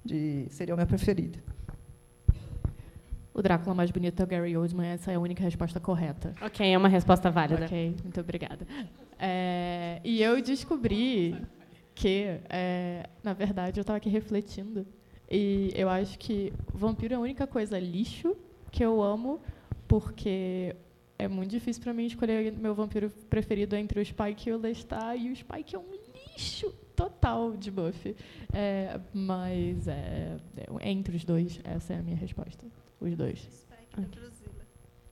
de 0.05 0.47
seria 0.51 0.75
o 0.75 0.77
meu 0.77 0.87
preferido. 0.87 1.39
O 3.33 3.43
Drácula 3.43 3.73
mais 3.73 3.91
bonito 3.91 4.19
é 4.21 4.25
o 4.25 4.27
Gary 4.27 4.57
Oldman, 4.57 4.89
essa 4.89 5.13
é 5.13 5.15
a 5.15 5.21
única 5.21 5.45
resposta 5.45 5.79
correta. 5.79 6.35
Ok, 6.43 6.67
é 6.67 6.77
uma 6.77 6.89
resposta 6.89 7.31
válida. 7.31 7.67
Ok, 7.67 7.95
muito 8.03 8.21
obrigada. 8.21 8.67
É, 9.17 10.01
e 10.03 10.21
eu 10.21 10.43
descobri 10.43 11.37
que, 11.95 12.41
é, 12.49 13.09
na 13.23 13.33
verdade, 13.33 13.79
eu 13.79 13.83
estava 13.83 13.97
aqui 13.97 14.09
refletindo. 14.09 14.85
E 15.31 15.71
eu 15.75 15.89
acho 15.89 16.19
que 16.19 16.53
vampiro 16.73 17.15
é 17.15 17.17
a 17.17 17.21
única 17.21 17.47
coisa 17.47 17.79
lixo 17.79 18.37
que 18.73 18.85
eu 18.85 19.01
amo, 19.03 19.41
porque 19.87 20.75
é 21.19 21.29
muito 21.29 21.51
difícil 21.51 21.83
para 21.83 21.93
mim 21.93 22.07
escolher 22.07 22.53
meu 22.53 22.75
vampiro 22.75 23.11
preferido 23.29 23.77
entre 23.77 24.01
o 24.01 24.05
Spike 24.05 24.49
e 24.49 24.53
o 24.53 24.59
Lestat, 24.59 25.17
e 25.17 25.31
o 25.31 25.37
Spike 25.37 25.77
é 25.77 25.79
um 25.79 25.91
lixo 26.33 26.75
total 26.99 27.57
de 27.57 27.71
Buffy. 27.71 28.17
É, 28.53 28.99
mas 29.15 29.87
é, 29.87 30.37
é 30.81 30.91
entre 30.91 31.17
os 31.17 31.25
dois, 31.25 31.61
essa 31.63 31.95
é 31.95 31.99
a 31.99 32.03
minha 32.03 32.17
resposta. 32.17 32.67
Os 33.01 33.17
dois. 33.17 33.49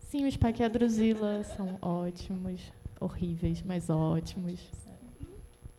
Sim, 0.01 0.27
o 0.27 0.33
Spike 0.33 0.63
e 0.63 0.65
a 0.65 0.69
Drusilla 0.69 1.45
são 1.45 1.79
ótimos. 1.81 2.61
Horríveis, 2.99 3.63
mas 3.63 3.89
ótimos. 3.89 4.59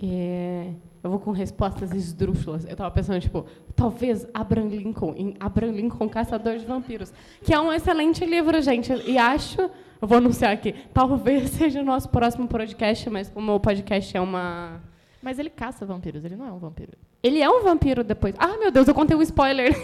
É, 0.01 0.71
eu 1.03 1.09
vou 1.09 1.19
com 1.19 1.31
respostas 1.31 1.91
esdrúxulas. 1.91 2.63
Eu 2.65 2.75
tava 2.75 2.91
pensando, 2.91 3.19
tipo, 3.19 3.45
talvez 3.75 4.27
Abraham 4.33 4.67
Lincoln, 4.67 5.13
em 5.17 5.35
Abraham 5.39 5.71
Lincoln, 5.71 6.07
Caçador 6.07 6.57
de 6.57 6.65
Vampiros, 6.65 7.11
que 7.43 7.53
é 7.53 7.59
um 7.59 7.73
excelente 7.73 8.23
livro, 8.23 8.61
gente. 8.61 8.93
E 9.07 9.17
acho, 9.17 9.59
eu 9.59 10.07
vou 10.07 10.19
anunciar 10.19 10.53
aqui, 10.53 10.75
talvez 10.93 11.49
seja 11.49 11.81
o 11.81 11.83
nosso 11.83 12.07
próximo 12.09 12.47
podcast, 12.47 13.09
mas 13.09 13.27
como 13.27 13.55
o 13.55 13.59
podcast 13.59 14.15
é 14.15 14.21
uma. 14.21 14.79
Mas 15.21 15.39
ele 15.39 15.49
caça 15.49 15.85
vampiros, 15.85 16.23
ele 16.23 16.35
não 16.35 16.47
é 16.47 16.51
um 16.51 16.59
vampiro. 16.59 16.91
Ele 17.23 17.41
é 17.41 17.49
um 17.49 17.63
vampiro 17.63 18.03
depois. 18.03 18.35
Ah, 18.37 18.57
meu 18.57 18.71
Deus, 18.71 18.87
eu 18.87 18.93
contei 18.93 19.17
um 19.17 19.21
spoiler. 19.21 19.73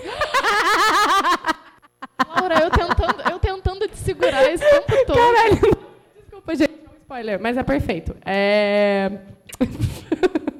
Laura, 2.27 2.59
eu 2.61 2.69
tentando, 2.69 3.21
eu 3.31 3.39
tentando 3.39 3.87
te 3.87 3.97
segurar 3.97 4.43
esse 4.51 4.63
tempo 4.63 5.05
todo. 5.07 5.15
Caralho. 5.17 5.77
Desculpa, 6.15 6.55
gente, 6.55 6.71
é 6.71 6.89
um 6.89 6.95
spoiler, 7.01 7.41
mas 7.41 7.57
é 7.57 7.63
perfeito. 7.63 8.15
É... 8.25 9.11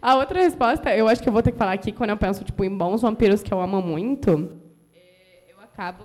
A 0.00 0.16
outra 0.16 0.40
resposta, 0.40 0.94
eu 0.96 1.06
acho 1.08 1.22
que 1.22 1.28
eu 1.28 1.32
vou 1.32 1.42
ter 1.42 1.52
que 1.52 1.58
falar 1.58 1.72
aqui 1.72 1.92
quando 1.92 2.10
eu 2.10 2.16
penso 2.16 2.44
tipo, 2.44 2.64
em 2.64 2.76
bons 2.76 3.02
vampiros 3.02 3.42
que 3.42 3.52
eu 3.52 3.60
amo 3.60 3.80
muito. 3.82 4.50
é, 4.94 5.52
Eu 5.52 5.56
acabo 5.62 6.04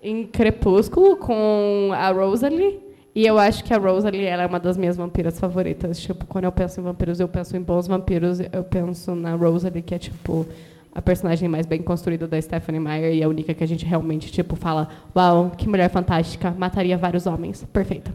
em 0.00 0.26
Crepúsculo 0.26 1.16
com 1.16 1.90
a 1.92 2.10
Rosalie. 2.10 2.83
E 3.14 3.24
eu 3.24 3.38
acho 3.38 3.62
que 3.62 3.72
a 3.72 3.78
Rosalie 3.78 4.24
ela 4.24 4.42
é 4.42 4.46
uma 4.46 4.58
das 4.58 4.76
minhas 4.76 4.96
vampiras 4.96 5.38
favoritas. 5.38 6.00
Tipo, 6.00 6.26
quando 6.26 6.44
eu 6.44 6.52
penso 6.52 6.80
em 6.80 6.82
vampiros, 6.82 7.20
eu 7.20 7.28
penso 7.28 7.56
em 7.56 7.62
bons 7.62 7.86
vampiros. 7.86 8.40
Eu 8.40 8.64
penso 8.64 9.14
na 9.14 9.36
Rosalie, 9.36 9.82
que 9.82 9.94
é 9.94 9.98
tipo 9.98 10.46
a 10.92 11.02
personagem 11.02 11.48
mais 11.48 11.66
bem 11.66 11.82
construída 11.82 12.26
da 12.26 12.40
Stephanie 12.40 12.80
Meyer 12.80 13.14
e 13.14 13.22
a 13.22 13.28
única 13.28 13.52
que 13.52 13.64
a 13.64 13.66
gente 13.66 13.84
realmente 13.84 14.30
tipo 14.30 14.54
fala, 14.54 14.88
uau, 15.14 15.50
que 15.50 15.68
mulher 15.68 15.90
fantástica, 15.90 16.52
mataria 16.52 16.96
vários 16.96 17.26
homens, 17.26 17.64
perfeita. 17.72 18.14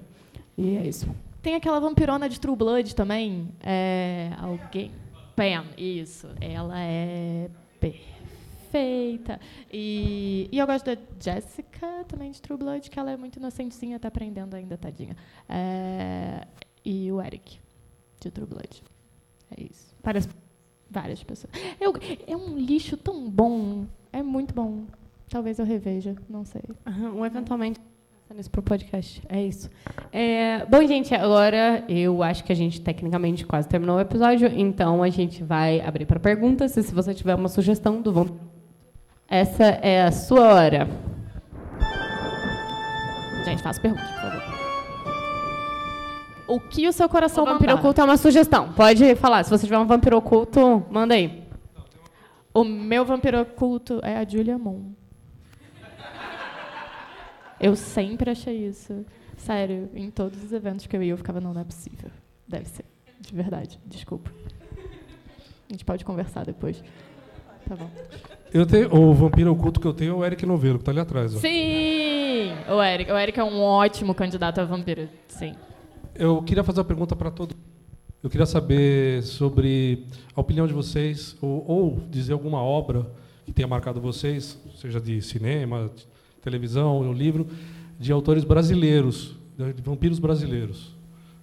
E 0.57 0.77
é 0.77 0.87
isso. 0.87 1.07
Tem 1.41 1.55
aquela 1.55 1.79
vampirona 1.79 2.27
de 2.27 2.39
True 2.39 2.55
Blood 2.55 2.93
também. 2.95 3.47
É, 3.61 4.31
alguém. 4.37 4.91
Pam, 5.35 5.63
isso. 5.77 6.27
Ela 6.41 6.79
é 6.79 7.49
perfeita. 8.69 9.39
E, 9.71 10.47
e 10.51 10.57
eu 10.57 10.65
gosto 10.65 10.85
da 10.85 10.97
Jessica 11.19 12.05
também 12.07 12.31
de 12.31 12.41
True 12.41 12.57
Blood, 12.57 12.89
que 12.89 12.99
ela 12.99 13.11
é 13.11 13.17
muito 13.17 13.37
inocentezinha, 13.37 13.99
tá 13.99 14.07
aprendendo 14.07 14.55
ainda, 14.55 14.77
tadinha. 14.77 15.15
É, 15.47 16.47
e 16.85 17.11
o 17.11 17.21
Eric, 17.21 17.59
de 18.19 18.31
True 18.31 18.47
Blood. 18.47 18.83
É 19.57 19.63
isso. 19.63 19.93
Várias, 20.03 20.29
várias 20.89 21.23
pessoas. 21.23 21.51
Eu, 21.79 21.93
é 22.27 22.37
um 22.37 22.57
lixo 22.57 22.95
tão 22.95 23.29
bom. 23.29 23.85
É 24.13 24.21
muito 24.21 24.53
bom. 24.53 24.85
Talvez 25.29 25.59
eu 25.59 25.65
reveja, 25.65 26.15
não 26.27 26.45
sei. 26.45 26.61
Um 27.13 27.25
eventualmente 27.25 27.79
pensando 28.29 28.39
isso 28.39 28.51
pro 28.51 28.61
podcast. 28.61 29.21
É 29.27 29.43
isso. 29.43 29.69
É, 30.11 30.65
bom, 30.65 30.85
gente, 30.85 31.13
agora 31.15 31.83
eu 31.89 32.21
acho 32.21 32.43
que 32.43 32.51
a 32.51 32.55
gente 32.55 32.79
tecnicamente 32.79 33.45
quase 33.45 33.67
terminou 33.67 33.97
o 33.97 33.99
episódio, 33.99 34.47
então 34.55 35.01
a 35.01 35.09
gente 35.09 35.43
vai 35.43 35.81
abrir 35.81 36.05
para 36.05 36.19
perguntas. 36.19 36.77
E 36.77 36.83
se 36.83 36.93
você 36.93 37.13
tiver 37.13 37.35
uma 37.35 37.49
sugestão 37.49 38.01
do 38.01 38.13
vampiro, 38.13 38.48
essa 39.29 39.63
é 39.63 40.03
a 40.03 40.11
sua 40.11 40.53
hora. 40.53 40.87
Gente, 43.45 43.61
faça 43.61 43.79
perguntas, 43.79 44.09
por 44.09 44.21
favor. 44.21 44.59
O 46.47 46.59
que 46.59 46.87
o 46.87 46.91
seu 46.91 47.07
coração 47.07 47.43
O 47.43 47.47
vampiro 47.47 47.75
oculto 47.75 48.01
é 48.01 48.03
uma 48.03 48.17
sugestão. 48.17 48.73
Pode 48.73 49.15
falar. 49.15 49.43
Se 49.43 49.51
você 49.51 49.65
tiver 49.65 49.77
um 49.77 49.85
vampiro 49.85 50.17
oculto, 50.17 50.83
manda 50.89 51.13
aí. 51.13 51.47
O 52.51 52.63
meu 52.63 53.05
vampiro 53.05 53.39
oculto 53.41 53.99
é 54.03 54.17
a 54.17 54.27
Julia 54.27 54.57
Moon. 54.57 54.93
Eu 57.59 57.75
sempre 57.75 58.31
achei 58.31 58.65
isso. 58.65 59.05
Sério, 59.37 59.89
em 59.93 60.09
todos 60.09 60.43
os 60.43 60.51
eventos 60.51 60.87
que 60.87 60.97
eu 60.97 61.03
ia, 61.03 61.13
eu 61.13 61.17
ficava, 61.17 61.39
não, 61.39 61.53
não 61.53 61.61
é 61.61 61.63
possível. 61.63 62.09
Deve 62.47 62.65
ser. 62.65 62.85
De 63.19 63.33
verdade. 63.33 63.79
Desculpa. 63.85 64.31
A 65.69 65.71
gente 65.71 65.85
pode 65.85 66.03
conversar 66.03 66.45
depois. 66.45 66.83
Tá 67.67 67.75
bom. 67.75 67.89
Eu 68.53 68.65
tenho, 68.65 68.93
o 68.93 69.13
vampiro 69.13 69.51
oculto 69.51 69.79
que 69.79 69.85
eu 69.85 69.93
tenho 69.93 70.13
é 70.13 70.15
o 70.15 70.25
Eric 70.25 70.45
Novello, 70.45 70.79
que 70.79 70.85
tá 70.85 70.91
ali 70.91 70.99
atrás. 70.99 71.35
Ó. 71.35 71.39
Sim! 71.39 72.51
O 72.69 72.81
Eric. 72.81 73.11
O 73.11 73.17
Eric 73.17 73.39
é 73.39 73.43
um 73.43 73.61
ótimo 73.61 74.13
candidato 74.15 74.59
a 74.59 74.65
vampiro. 74.65 75.07
Sim. 75.27 75.53
Eu 76.15 76.41
queria 76.41 76.63
fazer 76.63 76.79
uma 76.79 76.85
pergunta 76.85 77.15
para 77.15 77.29
todos. 77.29 77.55
Eu 78.21 78.29
queria 78.29 78.45
saber 78.45 79.23
sobre 79.23 80.05
a 80.35 80.41
opinião 80.41 80.67
de 80.67 80.73
vocês, 80.73 81.37
ou, 81.41 81.63
ou 81.67 81.99
dizer 82.09 82.33
alguma 82.33 82.61
obra 82.61 83.09
que 83.45 83.53
tenha 83.53 83.67
marcado 83.67 84.01
vocês, 84.01 84.59
seja 84.75 84.99
de 84.99 85.21
cinema, 85.21 85.89
de 85.95 86.05
televisão, 86.41 86.99
um 86.99 87.13
livro, 87.13 87.47
de 87.99 88.11
autores 88.11 88.43
brasileiros, 88.43 89.35
de 89.57 89.81
vampiros 89.81 90.19
brasileiros. 90.19 90.95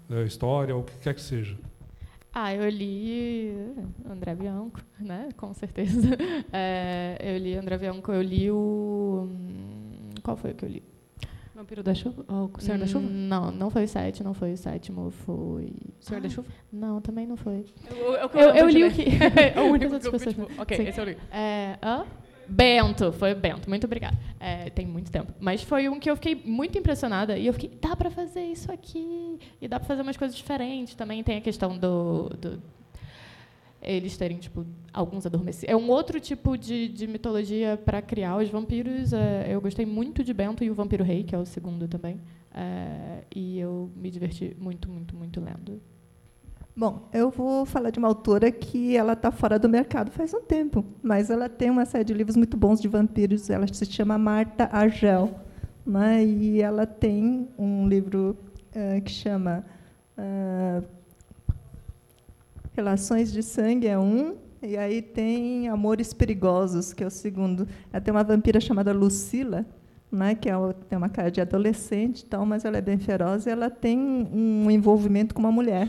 Né, 0.09 0.25
história, 0.25 0.75
ou 0.75 0.83
o 0.83 0.85
que 0.85 0.93
quer 1.03 1.15
que 1.15 1.21
seja. 1.21 1.57
Ah, 2.39 2.55
eu 2.55 2.69
li 2.69 3.51
André 4.11 4.35
Bianco, 4.35 4.81
né? 5.01 5.31
Com 5.39 5.55
certeza. 5.55 6.11
É, 6.53 7.17
eu 7.21 7.39
li 7.39 7.55
André 7.57 7.79
Bianco, 7.79 8.13
eu 8.13 8.21
li 8.21 8.51
o. 8.51 9.27
Qual 10.23 10.37
foi 10.37 10.51
o 10.51 10.55
que 10.55 10.65
eu 10.65 10.69
li? 10.69 10.83
Vampiro 11.55 11.83
da 11.83 11.95
Chuva? 11.95 12.25
Ou 12.29 12.51
o 12.55 12.61
Senhor 12.61 12.79
da 12.79 12.87
Chuva? 12.87 13.07
Hum, 13.07 13.29
Não, 13.29 13.51
não 13.51 13.71
foi 13.71 13.85
o 13.85 13.89
sete, 13.89 14.23
não 14.23 14.35
foi 14.35 14.53
o 14.53 14.57
sétimo, 14.59 15.11
foi. 15.11 15.73
Senhor 16.01 16.21
da 16.21 16.29
Chuva? 16.29 16.47
Não, 16.71 17.01
também 17.01 17.27
não 17.27 17.37
foi. 17.39 17.65
Eu, 17.91 17.97
eu, 17.97 18.29
Eu, 18.35 18.55
eu 18.55 18.69
li 18.69 18.85
o 18.85 18.91
que. 18.93 19.05
É 19.57 19.59
o 19.61 19.65
único 19.73 19.95
As 19.95 20.03
que 20.03 20.09
eu 20.09 20.13
outras 20.13 20.35
tipo, 20.35 20.47
pessoas- 20.47 20.59
ok, 20.59 20.77
Sim. 20.77 20.83
esse 20.89 21.01
eu 21.01 21.05
li. 21.07 21.17
É, 21.33 21.79
hã? 21.83 22.05
Bento, 22.49 23.13
foi 23.13 23.35
Bento, 23.35 23.69
muito 23.69 23.85
obrigada. 23.85 24.17
É, 24.39 24.71
tem 24.71 24.87
muito 24.87 25.11
tempo. 25.11 25.33
Mas 25.41 25.63
foi 25.63 25.89
um 25.89 25.99
que 25.99 26.09
eu 26.11 26.17
fiquei 26.17 26.35
muito 26.45 26.79
impressionada. 26.79 27.37
E 27.37 27.47
eu 27.47 27.53
fiquei, 27.53 27.71
dá 27.81 27.97
pra 27.97 28.11
fazer 28.11 28.43
isso 28.45 28.71
aqui. 28.71 29.39
E 29.61 29.67
dá 29.69 29.79
pra 29.81 29.87
fazer 29.89 30.03
umas 30.03 30.17
coisas 30.17 30.37
diferentes. 30.37 30.95
Também 30.95 31.23
tem 31.25 31.39
a 31.39 31.41
questão 31.41 31.77
do. 31.77 32.29
do- 32.31 32.63
eles 33.83 34.17
terem, 34.17 34.39
tipo, 34.39 34.67
alguns 34.93 35.27
adormecidos. 35.27 35.69
É 35.69 35.77
um 35.77 35.89
outro 35.91 36.19
tipo 36.19 36.57
de, 36.57 36.89
de 36.89 37.07
mitologia 37.07 37.77
para 37.85 38.03
criar 38.03 38.37
os 38.37 38.49
vampiros. 38.49 39.13
É, 39.13 39.47
eu 39.49 39.61
gostei 39.61 39.87
muito 39.87 40.25
de 40.25 40.33
Bento 40.35 40.65
e 40.65 40.71
o 40.71 40.75
Vampiro 40.75 41.05
Rei, 41.05 41.23
que 41.23 41.35
é 41.35 41.39
o 41.39 41.45
segundo 41.47 41.87
também. 41.87 42.21
É, 42.53 43.23
e 43.35 43.59
eu 43.61 43.91
me 43.95 44.11
diverti 44.11 44.57
muito, 44.59 44.89
muito, 44.91 45.15
muito 45.15 45.41
lendo. 45.41 45.81
Bom, 46.79 47.09
eu 47.11 47.31
vou 47.31 47.65
falar 47.65 47.89
de 47.89 47.99
uma 47.99 48.09
autora 48.09 48.53
que 48.53 48.95
ela 48.95 49.15
está 49.15 49.31
fora 49.31 49.59
do 49.59 49.67
mercado 49.67 50.11
faz 50.11 50.35
um 50.35 50.43
tempo, 50.43 50.85
mas 51.03 51.31
ela 51.31 51.49
tem 51.49 51.71
uma 51.71 51.87
série 51.87 52.05
de 52.05 52.13
livros 52.13 52.37
muito 52.37 52.55
bons 52.55 52.83
de 52.83 52.87
vampiros. 52.87 53.49
Ela 53.49 53.67
se 53.67 53.87
chama 53.87 54.19
Marta 54.19 54.69
Argel, 54.71 55.41
né? 55.87 56.23
e 56.23 56.61
ela 56.61 56.85
tem 56.87 57.49
um 57.59 57.89
livro 57.89 58.37
eh, 58.75 59.01
que 59.01 59.11
chama 59.11 59.65
ah, 60.19 60.83
Relações 62.75 63.33
de 63.33 63.43
Sangue 63.43 63.87
é 63.87 63.99
um, 63.99 64.37
e 64.63 64.77
aí 64.77 65.01
tem 65.01 65.71
Amores 65.71 66.13
Perigosos, 66.13 66.93
que 66.93 67.03
é 67.03 67.07
o 67.07 67.11
segundo. 67.11 67.67
Ela 67.91 68.03
tem 68.03 68.13
uma 68.13 68.23
vampira 68.23 68.61
chamada 68.61 68.93
Lucila, 68.93 69.65
né, 70.13 70.35
que 70.35 70.51
é 70.51 70.53
tem 70.91 70.99
uma 70.99 71.09
cara 71.09 71.31
de 71.31 71.41
adolescente, 71.41 72.27
tal, 72.27 72.45
mas 72.45 72.67
ela 72.67 72.77
é 72.77 72.83
bem 72.83 72.99
feroz 72.99 73.47
e 73.47 73.51
ela 73.51 73.71
tem 73.71 73.99
um 73.99 74.71
envolvimento 74.71 75.35
com 75.35 75.41
uma 75.41 75.51
mulher, 75.51 75.89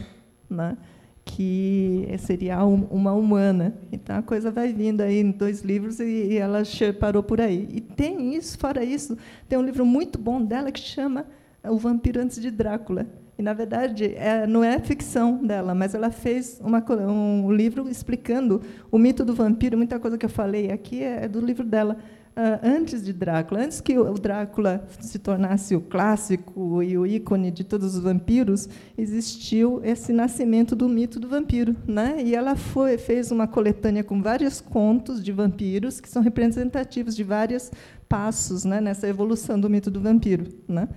né, 0.49 0.77
que 1.25 2.07
seria 2.19 2.65
um- 2.65 2.85
uma 2.89 3.13
humana. 3.13 3.73
Então 3.91 4.15
a 4.17 4.21
coisa 4.21 4.49
vai 4.49 4.71
vindo 4.71 5.01
aí 5.01 5.19
em 5.19 5.31
dois 5.31 5.61
livros 5.61 5.99
e, 5.99 6.37
ela 6.37 6.63
parou 6.99 7.21
por 7.21 7.41
aí. 7.41 7.67
E 7.71 7.81
tem 7.81 8.35
isso, 8.35 8.57
fora 8.57 8.83
isso, 8.83 9.17
tem 9.47 9.57
um 9.59 9.63
livro 9.63 9.85
muito 9.85 10.17
bom 10.17 10.41
dela 10.41 10.71
que 10.71 10.79
chama 10.79 11.25
O 11.63 11.77
Vampiro 11.77 12.21
Antes 12.21 12.41
de 12.41 12.49
Drácula. 12.49 13.05
E, 13.37 13.41
na 13.43 13.53
verdade, 13.53 14.15
é, 14.15 14.47
não 14.47 14.63
é 14.63 14.79
ficção 14.79 15.45
dela, 15.45 15.75
mas 15.75 15.93
ela 15.93 16.09
fez 16.09 16.59
uma 16.63 16.83
um 17.07 17.51
livro 17.51 17.87
explicando 17.87 18.61
o 18.91 18.97
mito 18.97 19.23
do 19.23 19.35
vampiro. 19.35 19.77
Muita 19.77 19.99
coisa 19.99 20.17
que 20.17 20.25
eu 20.25 20.29
falei 20.29 20.71
aqui 20.71 21.03
é, 21.03 21.25
é 21.25 21.27
do 21.27 21.39
livro 21.39 21.63
dela. 21.63 21.97
Ah, 22.39 22.59
antes 22.61 23.03
de 23.03 23.11
Drácula, 23.13 23.61
antes 23.61 23.81
que 23.81 23.97
o 23.97 24.13
Drácula 24.13 24.85
se 24.99 25.17
tornasse 25.17 25.75
o 25.75 25.81
clássico 25.81 26.83
e 26.83 26.95
o 26.95 27.03
ícone 27.03 27.49
de 27.49 27.63
todos 27.63 27.95
os 27.95 28.03
vampiros, 28.03 28.69
existiu 28.95 29.81
esse 29.83 30.13
nascimento 30.13 30.75
do 30.75 30.87
mito 30.87 31.19
do 31.19 31.27
vampiro, 31.27 31.75
né? 31.87 32.21
E 32.23 32.35
ela 32.35 32.55
foi 32.55 32.95
fez 32.99 33.31
uma 33.31 33.47
coletânea 33.47 34.03
com 34.03 34.21
vários 34.21 34.61
contos 34.61 35.23
de 35.23 35.31
vampiros 35.31 35.99
que 35.99 36.07
são 36.07 36.21
representativos 36.21 37.15
de 37.15 37.23
vários 37.23 37.71
passos, 38.07 38.63
né, 38.63 38.79
nessa 38.79 39.07
evolução 39.07 39.59
do 39.59 39.67
mito 39.67 39.89
do 39.89 39.99
vampiro, 39.99 40.45
né? 40.67 40.87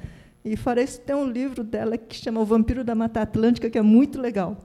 E 0.44 0.58
fora 0.58 0.82
isso 0.82 1.00
tem 1.00 1.16
um 1.16 1.26
livro 1.26 1.64
dela 1.64 1.96
que 1.96 2.16
chama 2.16 2.40
O 2.40 2.44
Vampiro 2.44 2.84
da 2.84 2.94
Mata 2.94 3.22
Atlântica 3.22 3.70
que 3.70 3.78
é 3.78 3.82
muito 3.82 4.20
legal, 4.20 4.58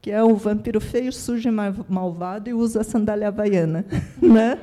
que 0.00 0.10
é 0.10 0.22
o 0.22 0.34
vampiro 0.34 0.80
feio, 0.80 1.12
sujo 1.12 1.46
e 1.46 1.52
ma- 1.52 1.74
malvado 1.90 2.48
e 2.48 2.54
usa 2.54 2.80
a 2.80 2.84
sandália 2.84 3.28
havaiana, 3.28 3.84
né? 4.20 4.58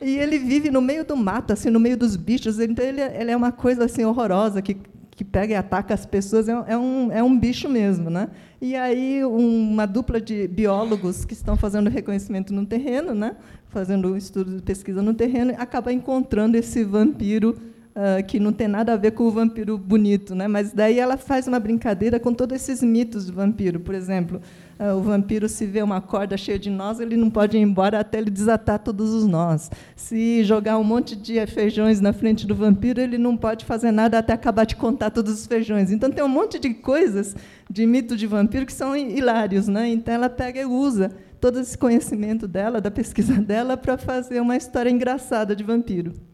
E 0.00 0.16
ele 0.16 0.38
vive 0.38 0.70
no 0.70 0.80
meio 0.80 1.04
do 1.04 1.16
mato, 1.16 1.52
assim, 1.52 1.70
no 1.70 1.80
meio 1.80 1.96
dos 1.96 2.16
bichos. 2.16 2.58
Então 2.60 2.84
ele, 2.84 3.00
é- 3.00 3.20
ele 3.20 3.30
é 3.30 3.36
uma 3.36 3.50
coisa 3.52 3.84
assim 3.84 4.04
horrorosa 4.04 4.62
que 4.62 4.76
que 5.18 5.24
pega 5.24 5.52
e 5.52 5.56
ataca 5.56 5.92
as 5.92 6.06
pessoas. 6.06 6.48
É, 6.48 6.54
um- 6.78 7.10
é 7.10 7.20
um 7.20 7.34
é 7.34 7.38
bicho 7.40 7.68
mesmo, 7.68 8.08
né? 8.08 8.28
E 8.62 8.76
aí 8.76 9.24
um- 9.24 9.68
uma 9.72 9.84
dupla 9.84 10.20
de 10.20 10.46
biólogos 10.46 11.24
que 11.24 11.32
estão 11.32 11.56
fazendo 11.56 11.90
reconhecimento 11.90 12.54
no 12.54 12.64
terreno, 12.64 13.12
né? 13.16 13.34
Fazendo 13.68 14.16
estudo 14.16 14.54
de 14.54 14.62
pesquisa 14.62 15.02
no 15.02 15.12
terreno, 15.12 15.52
acaba 15.58 15.92
encontrando 15.92 16.56
esse 16.56 16.84
vampiro 16.84 17.56
ah, 18.00 18.22
que 18.22 18.38
não 18.38 18.52
tem 18.52 18.68
nada 18.68 18.92
a 18.92 18.96
ver 18.96 19.10
com 19.10 19.24
o 19.24 19.30
vampiro 19.32 19.76
bonito, 19.76 20.32
né? 20.32 20.46
Mas 20.46 20.72
daí 20.72 21.00
ela 21.00 21.16
faz 21.16 21.48
uma 21.48 21.58
brincadeira 21.58 22.20
com 22.20 22.32
todos 22.32 22.54
esses 22.54 22.80
mitos 22.80 23.26
do 23.26 23.32
vampiro. 23.32 23.80
Por 23.80 23.92
exemplo, 23.92 24.40
ah, 24.78 24.94
o 24.94 25.00
vampiro 25.00 25.48
se 25.48 25.66
vê 25.66 25.82
uma 25.82 26.00
corda 26.00 26.36
cheia 26.36 26.60
de 26.60 26.70
nós, 26.70 27.00
ele 27.00 27.16
não 27.16 27.28
pode 27.28 27.56
ir 27.56 27.60
embora 27.60 27.98
até 27.98 28.18
ele 28.18 28.30
desatar 28.30 28.78
todos 28.78 29.12
os 29.12 29.26
nós. 29.26 29.68
Se 29.96 30.44
jogar 30.44 30.78
um 30.78 30.84
monte 30.84 31.16
de 31.16 31.44
feijões 31.48 32.00
na 32.00 32.12
frente 32.12 32.46
do 32.46 32.54
vampiro, 32.54 33.00
ele 33.00 33.18
não 33.18 33.36
pode 33.36 33.64
fazer 33.64 33.90
nada 33.90 34.16
até 34.16 34.32
acabar 34.32 34.64
de 34.64 34.76
contar 34.76 35.10
todos 35.10 35.32
os 35.32 35.46
feijões. 35.48 35.90
Então 35.90 36.08
tem 36.08 36.22
um 36.22 36.28
monte 36.28 36.60
de 36.60 36.74
coisas 36.74 37.34
de 37.68 37.84
mito 37.84 38.16
de 38.16 38.28
vampiro 38.28 38.64
que 38.64 38.72
são 38.72 38.94
hilários, 38.94 39.66
né? 39.66 39.88
Então 39.88 40.14
ela 40.14 40.30
pega 40.30 40.60
e 40.60 40.64
usa 40.64 41.10
todo 41.40 41.58
esse 41.58 41.76
conhecimento 41.76 42.46
dela, 42.46 42.80
da 42.80 42.92
pesquisa 42.92 43.34
dela, 43.42 43.76
para 43.76 43.98
fazer 43.98 44.40
uma 44.40 44.56
história 44.56 44.88
engraçada 44.88 45.56
de 45.56 45.64
vampiro. 45.64 46.27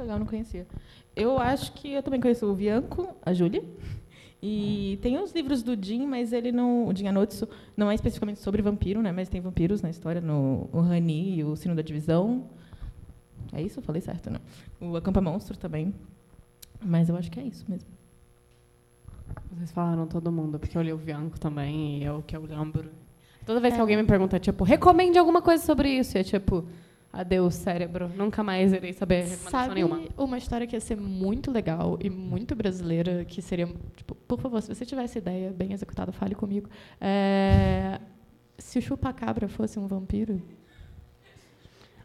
Legal, 0.00 0.18
não 0.18 0.26
conhecia. 0.26 0.66
Eu 1.14 1.38
acho 1.38 1.72
que 1.72 1.92
eu 1.92 2.02
também 2.02 2.20
conheço 2.20 2.50
o 2.50 2.54
Bianco, 2.54 3.14
a 3.22 3.34
Júlia. 3.34 3.62
E 4.42 4.98
tem 5.02 5.18
os 5.18 5.32
livros 5.32 5.62
do 5.62 5.76
Jim, 5.78 6.06
mas 6.06 6.32
ele 6.32 6.50
não. 6.50 6.86
O 6.86 6.96
Jim 6.96 7.06
Anotsu 7.06 7.46
não 7.76 7.90
é 7.90 7.94
especificamente 7.94 8.40
sobre 8.40 8.62
vampiro, 8.62 9.02
né? 9.02 9.12
Mas 9.12 9.28
tem 9.28 9.40
vampiros 9.40 9.82
na 9.82 9.90
história, 9.90 10.20
no 10.20 10.70
o 10.72 10.80
Rani 10.80 11.36
e 11.36 11.44
o 11.44 11.54
Sino 11.54 11.74
da 11.74 11.82
Divisão. 11.82 12.46
É 13.52 13.60
isso? 13.60 13.80
Eu 13.80 13.82
falei 13.82 14.00
certo, 14.00 14.30
não? 14.30 14.40
O 14.80 14.96
Acampa 14.96 15.20
Monstro 15.20 15.58
também. 15.58 15.92
Mas 16.82 17.10
eu 17.10 17.16
acho 17.16 17.30
que 17.30 17.38
é 17.38 17.42
isso 17.42 17.66
mesmo. 17.68 17.88
Vocês 19.52 19.70
falaram 19.72 20.06
todo 20.06 20.32
mundo, 20.32 20.58
porque 20.58 20.78
eu 20.78 20.82
li 20.82 20.92
o 20.92 20.96
Bianco 20.96 21.38
também, 21.38 21.98
e 21.98 22.04
é 22.04 22.12
o 22.12 22.22
que 22.22 22.34
eu 22.34 22.42
lembro. 22.42 22.88
Toda 23.44 23.60
vez 23.60 23.74
que 23.74 23.80
alguém 23.80 23.96
me 23.96 24.04
pergunta, 24.04 24.38
tipo, 24.38 24.64
recomende 24.64 25.18
alguma 25.18 25.42
coisa 25.42 25.62
sobre 25.62 25.90
isso, 25.90 26.16
é 26.16 26.22
tipo, 26.22 26.64
adeus, 27.12 27.54
cérebro, 27.54 28.08
nunca 28.16 28.42
mais 28.42 28.72
irei 28.72 28.92
saber 28.92 29.26
Sabe 29.26 29.74
nenhuma. 29.74 30.02
uma 30.16 30.38
história 30.38 30.66
que 30.66 30.76
ia 30.76 30.80
ser 30.80 30.96
muito 30.96 31.50
legal 31.50 31.98
e 32.00 32.08
muito 32.08 32.54
brasileira, 32.54 33.24
que 33.24 33.42
seria, 33.42 33.66
tipo, 33.96 34.14
por 34.14 34.38
favor, 34.40 34.62
se 34.62 34.72
você 34.72 34.86
tiver 34.86 35.02
essa 35.04 35.18
ideia 35.18 35.50
bem 35.50 35.72
executada, 35.72 36.12
fale 36.12 36.34
comigo. 36.34 36.68
É, 37.00 38.00
se 38.58 38.78
o 38.78 38.82
chupacabra 38.82 39.48
fosse 39.48 39.78
um 39.78 39.86
vampiro, 39.88 40.40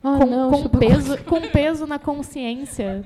Ah, 0.03 0.17
com, 0.19 0.25
não, 0.25 0.51
com 0.51 0.69
peso, 0.69 1.23
com 1.25 1.41
peso 1.51 1.85
na 1.87 1.99
consciência, 1.99 3.03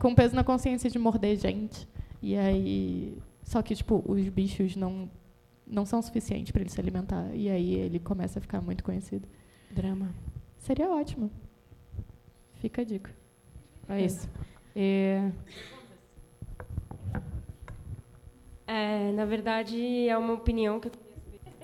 com 0.00 0.14
peso 0.14 0.34
na 0.34 0.44
consciência 0.44 0.88
de 0.90 0.98
morder 0.98 1.36
gente. 1.36 1.88
E 2.20 2.36
aí, 2.36 3.18
só 3.42 3.62
que 3.62 3.74
tipo, 3.74 4.02
os 4.06 4.28
bichos 4.28 4.76
não 4.76 5.10
não 5.66 5.86
são 5.86 6.02
suficientes 6.02 6.50
para 6.52 6.60
ele 6.60 6.70
se 6.70 6.78
alimentar. 6.80 7.30
E 7.34 7.48
aí 7.48 7.74
ele 7.74 7.98
começa 7.98 8.38
a 8.38 8.42
ficar 8.42 8.60
muito 8.60 8.84
conhecido. 8.84 9.26
Drama. 9.70 10.10
Seria 10.62 10.88
ótimo. 10.88 11.28
Fica 12.54 12.82
a 12.82 12.84
dica. 12.84 13.10
É 13.88 14.00
isso. 14.00 14.28
E... 14.76 15.18
É, 18.64 19.10
na 19.12 19.24
verdade, 19.24 20.08
é 20.08 20.16
uma 20.16 20.34
opinião 20.34 20.78
que 20.78 20.86
eu, 20.86 20.92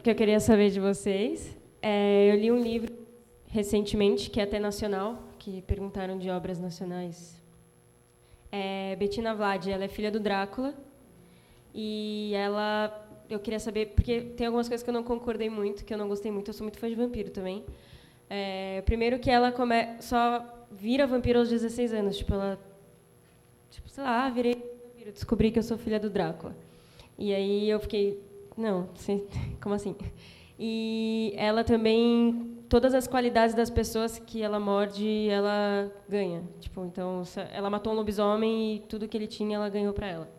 que 0.03 0.11
eu 0.11 0.15
queria 0.17 0.41
saber 0.41 0.71
de 0.71 0.81
vocês. 0.81 1.57
É, 1.81 2.33
eu 2.33 2.41
li 2.41 2.51
um 2.51 2.61
livro 2.61 2.93
recentemente, 3.47 4.31
que 4.31 4.41
é 4.41 4.43
até 4.43 4.59
nacional, 4.59 5.23
que 5.39 5.63
perguntaram 5.63 6.19
de 6.19 6.29
obras 6.29 6.59
nacionais. 6.59 7.41
É 8.51 8.97
Bettina 8.97 9.33
Vlad, 9.33 9.69
ela 9.69 9.85
é 9.85 9.89
filha 9.89 10.11
do 10.11 10.19
Drácula. 10.19 10.75
E 11.73 12.33
ela, 12.35 13.09
eu 13.31 13.39
queria 13.39 13.61
saber, 13.61 13.95
porque 13.95 14.23
tem 14.23 14.49
algumas 14.49 14.69
coisas 14.69 14.83
que 14.83 14.91
eu 14.91 14.95
não 14.95 15.05
concordei 15.05 15.49
muito, 15.49 15.85
que 15.85 15.95
eu 15.95 15.99
não 15.99 16.09
gostei 16.09 16.33
muito, 16.33 16.49
eu 16.49 16.53
sou 16.53 16.65
muito 16.65 16.81
fã 16.81 16.89
de 16.89 16.97
vampiro 16.97 17.31
também. 17.31 17.65
É, 18.31 18.83
primeiro 18.83 19.19
que 19.19 19.31
ela 19.31 19.51
come, 19.51 20.01
só 20.01 20.45
vira 20.71 21.07
vampiro 21.07 21.39
aos 21.39 21.49
16 21.49 21.93
anos. 21.93 22.19
Tipo, 22.19 22.35
ela. 22.35 22.59
Tipo, 23.71 23.89
sei 23.89 24.05
lá, 24.05 24.29
virei 24.29 24.55
vampiro, 24.55 25.13
descobri 25.13 25.51
que 25.51 25.59
eu 25.59 25.63
sou 25.63 25.79
filha 25.79 25.99
do 25.99 26.11
Drácula. 26.11 26.57
E 27.19 27.35
aí 27.35 27.69
eu 27.69 27.81
fiquei. 27.81 28.23
Não, 28.57 28.89
como 29.61 29.75
assim? 29.75 29.97
E 30.59 31.33
ela 31.37 31.65
também. 31.65 32.57
Todas 32.69 32.93
as 32.93 33.07
qualidades 33.07 33.55
das 33.55 33.71
pessoas 33.71 34.19
que 34.19 34.43
ela 34.43 34.61
morde, 34.61 35.27
ela 35.31 35.91
ganha. 36.07 36.43
Tipo, 36.61 36.85
então, 36.85 37.23
ela 37.51 37.71
matou 37.71 37.95
um 37.95 37.97
lobisomem 37.97 38.77
e 38.77 38.79
tudo 38.81 39.09
que 39.09 39.17
ele 39.17 39.27
tinha, 39.27 39.57
ela 39.57 39.71
ganhou 39.71 39.95
para 39.95 40.07
ela. 40.07 40.31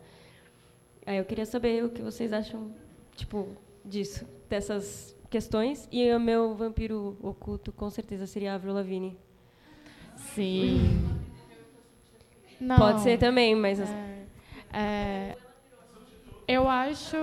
Aí 1.04 1.18
eu 1.18 1.24
queria 1.24 1.44
saber 1.44 1.84
o 1.84 1.88
que 1.88 2.00
vocês 2.00 2.32
acham, 2.32 2.70
tipo, 3.16 3.48
disso, 3.84 4.24
dessas 4.48 5.16
questões. 5.30 5.88
E 5.90 6.12
o 6.12 6.20
meu 6.20 6.54
vampiro 6.54 7.16
oculto, 7.22 7.72
com 7.72 7.88
certeza, 7.88 8.26
seria 8.26 8.54
Avril 8.54 8.74
Lavigne. 8.74 9.16
Sim. 10.16 10.80
Não. 12.60 12.76
Pode 12.76 13.00
ser 13.00 13.18
também, 13.18 13.54
mas... 13.54 13.80
É, 13.80 14.26
é, 14.72 15.36
eu 16.46 16.68
acho... 16.68 17.16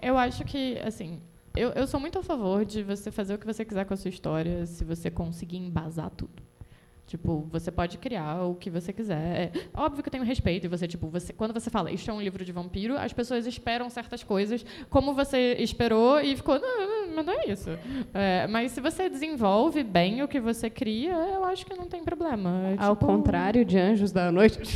Eu 0.00 0.18
acho 0.18 0.44
que, 0.44 0.76
assim... 0.80 1.22
Eu, 1.54 1.70
eu 1.70 1.86
sou 1.86 2.00
muito 2.00 2.18
a 2.18 2.22
favor 2.22 2.64
de 2.64 2.82
você 2.82 3.10
fazer 3.10 3.34
o 3.34 3.38
que 3.38 3.46
você 3.46 3.64
quiser 3.64 3.84
com 3.84 3.94
a 3.94 3.96
sua 3.96 4.08
história, 4.08 4.66
se 4.66 4.84
você 4.84 5.10
conseguir 5.10 5.58
embasar 5.58 6.10
tudo. 6.10 6.42
Tipo, 7.12 7.46
você 7.52 7.70
pode 7.70 7.98
criar 7.98 8.42
o 8.42 8.54
que 8.54 8.70
você 8.70 8.90
quiser. 8.90 9.52
É, 9.54 9.68
óbvio 9.74 10.02
que 10.02 10.08
eu 10.08 10.10
tenho 10.10 10.24
respeito. 10.24 10.64
E 10.64 10.68
você, 10.68 10.88
tipo, 10.88 11.08
você, 11.08 11.30
quando 11.30 11.52
você 11.52 11.68
fala, 11.68 11.90
isto 11.90 12.10
é 12.10 12.14
um 12.14 12.22
livro 12.22 12.42
de 12.42 12.50
vampiro, 12.50 12.96
as 12.96 13.12
pessoas 13.12 13.46
esperam 13.46 13.90
certas 13.90 14.24
coisas, 14.24 14.64
como 14.88 15.12
você 15.12 15.56
esperou 15.58 16.22
e 16.22 16.34
ficou, 16.34 16.58
não, 16.58 17.08
não, 17.08 17.22
não 17.22 17.32
é 17.34 17.52
isso. 17.52 17.68
É, 18.14 18.46
mas 18.46 18.72
se 18.72 18.80
você 18.80 19.10
desenvolve 19.10 19.82
bem 19.82 20.22
o 20.22 20.26
que 20.26 20.40
você 20.40 20.70
cria, 20.70 21.12
eu 21.12 21.44
acho 21.44 21.66
que 21.66 21.74
não 21.74 21.86
tem 21.86 22.02
problema. 22.02 22.70
É, 22.70 22.82
Ao 22.82 22.96
tipo... 22.96 23.04
contrário 23.04 23.62
de 23.62 23.78
Anjos 23.78 24.10
da 24.10 24.32
Noite. 24.32 24.62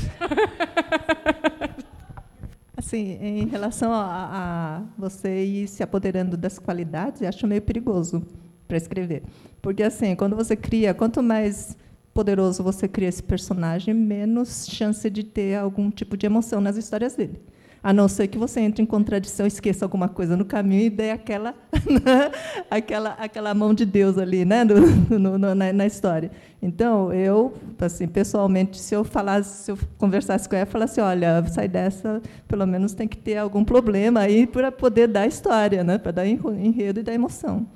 Assim, 2.76 3.16
em 3.18 3.46
relação 3.46 3.94
a, 3.94 4.28
a 4.30 4.82
você 4.98 5.42
ir 5.42 5.68
se 5.68 5.82
apoderando 5.82 6.36
das 6.36 6.58
qualidades, 6.58 7.22
eu 7.22 7.28
acho 7.30 7.46
meio 7.46 7.62
perigoso 7.62 8.22
para 8.68 8.76
escrever. 8.76 9.22
Porque, 9.62 9.82
assim, 9.82 10.14
quando 10.14 10.36
você 10.36 10.54
cria, 10.54 10.92
quanto 10.92 11.22
mais 11.22 11.74
poderoso 12.16 12.62
você 12.62 12.88
cria 12.88 13.10
esse 13.10 13.22
personagem, 13.22 13.92
menos 13.92 14.66
chance 14.70 15.10
de 15.10 15.22
ter 15.22 15.58
algum 15.58 15.90
tipo 15.90 16.16
de 16.16 16.24
emoção 16.24 16.62
nas 16.62 16.78
histórias 16.78 17.14
dele. 17.14 17.38
A 17.82 17.92
não 17.92 18.08
ser 18.08 18.26
que 18.28 18.38
você 18.38 18.58
entre 18.60 18.82
em 18.82 18.86
contradição, 18.86 19.46
esqueça 19.46 19.84
alguma 19.84 20.08
coisa 20.08 20.34
no 20.34 20.46
caminho 20.46 20.84
e 20.84 20.90
dê 20.90 21.10
aquela, 21.10 21.54
aquela, 22.70 23.10
aquela 23.10 23.52
mão 23.52 23.74
de 23.74 23.84
Deus 23.84 24.16
ali, 24.16 24.46
né, 24.46 24.64
no, 24.64 25.18
no, 25.18 25.38
no, 25.38 25.54
na, 25.54 25.74
na, 25.74 25.86
história. 25.86 26.30
Então, 26.62 27.12
eu, 27.12 27.52
assim, 27.78 28.08
pessoalmente, 28.08 28.78
se 28.78 28.94
eu 28.94 29.04
falasse, 29.04 29.64
se 29.64 29.70
eu 29.70 29.78
conversasse 29.98 30.48
com 30.48 30.56
ela, 30.56 30.64
falasse, 30.64 30.98
olha, 31.02 31.44
sai 31.48 31.68
dessa, 31.68 32.22
pelo 32.48 32.66
menos 32.66 32.94
tem 32.94 33.06
que 33.06 33.18
ter 33.18 33.36
algum 33.36 33.62
problema 33.62 34.20
aí 34.20 34.46
para 34.46 34.72
poder 34.72 35.06
dar 35.06 35.26
história, 35.26 35.84
né, 35.84 35.98
para 35.98 36.12
dar 36.12 36.26
enredo 36.26 37.00
e 37.00 37.02
dar 37.02 37.12
emoção. 37.12 37.66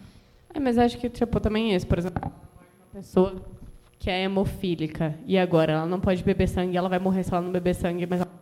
É, 0.55 0.59
mas 0.59 0.78
acho 0.78 0.97
que 0.97 1.11
tipo 1.11 1.38
também 1.38 1.74
esse, 1.74 1.86
por 1.86 1.99
exemplo, 1.99 2.22
uma 2.24 3.01
pessoa 3.01 3.59
que 4.01 4.09
é 4.09 4.22
hemofílica. 4.22 5.14
E 5.26 5.38
agora? 5.38 5.74
Ela 5.74 5.86
não 5.86 6.01
pode 6.01 6.24
beber 6.24 6.48
sangue, 6.48 6.76
ela 6.76 6.88
vai 6.88 6.98
morrer 6.98 7.22
se 7.22 7.32
ela 7.32 7.42
não 7.42 7.53
beber 7.53 7.74
sangue, 7.74 8.07
mas 8.07 8.22
ela 8.22 8.39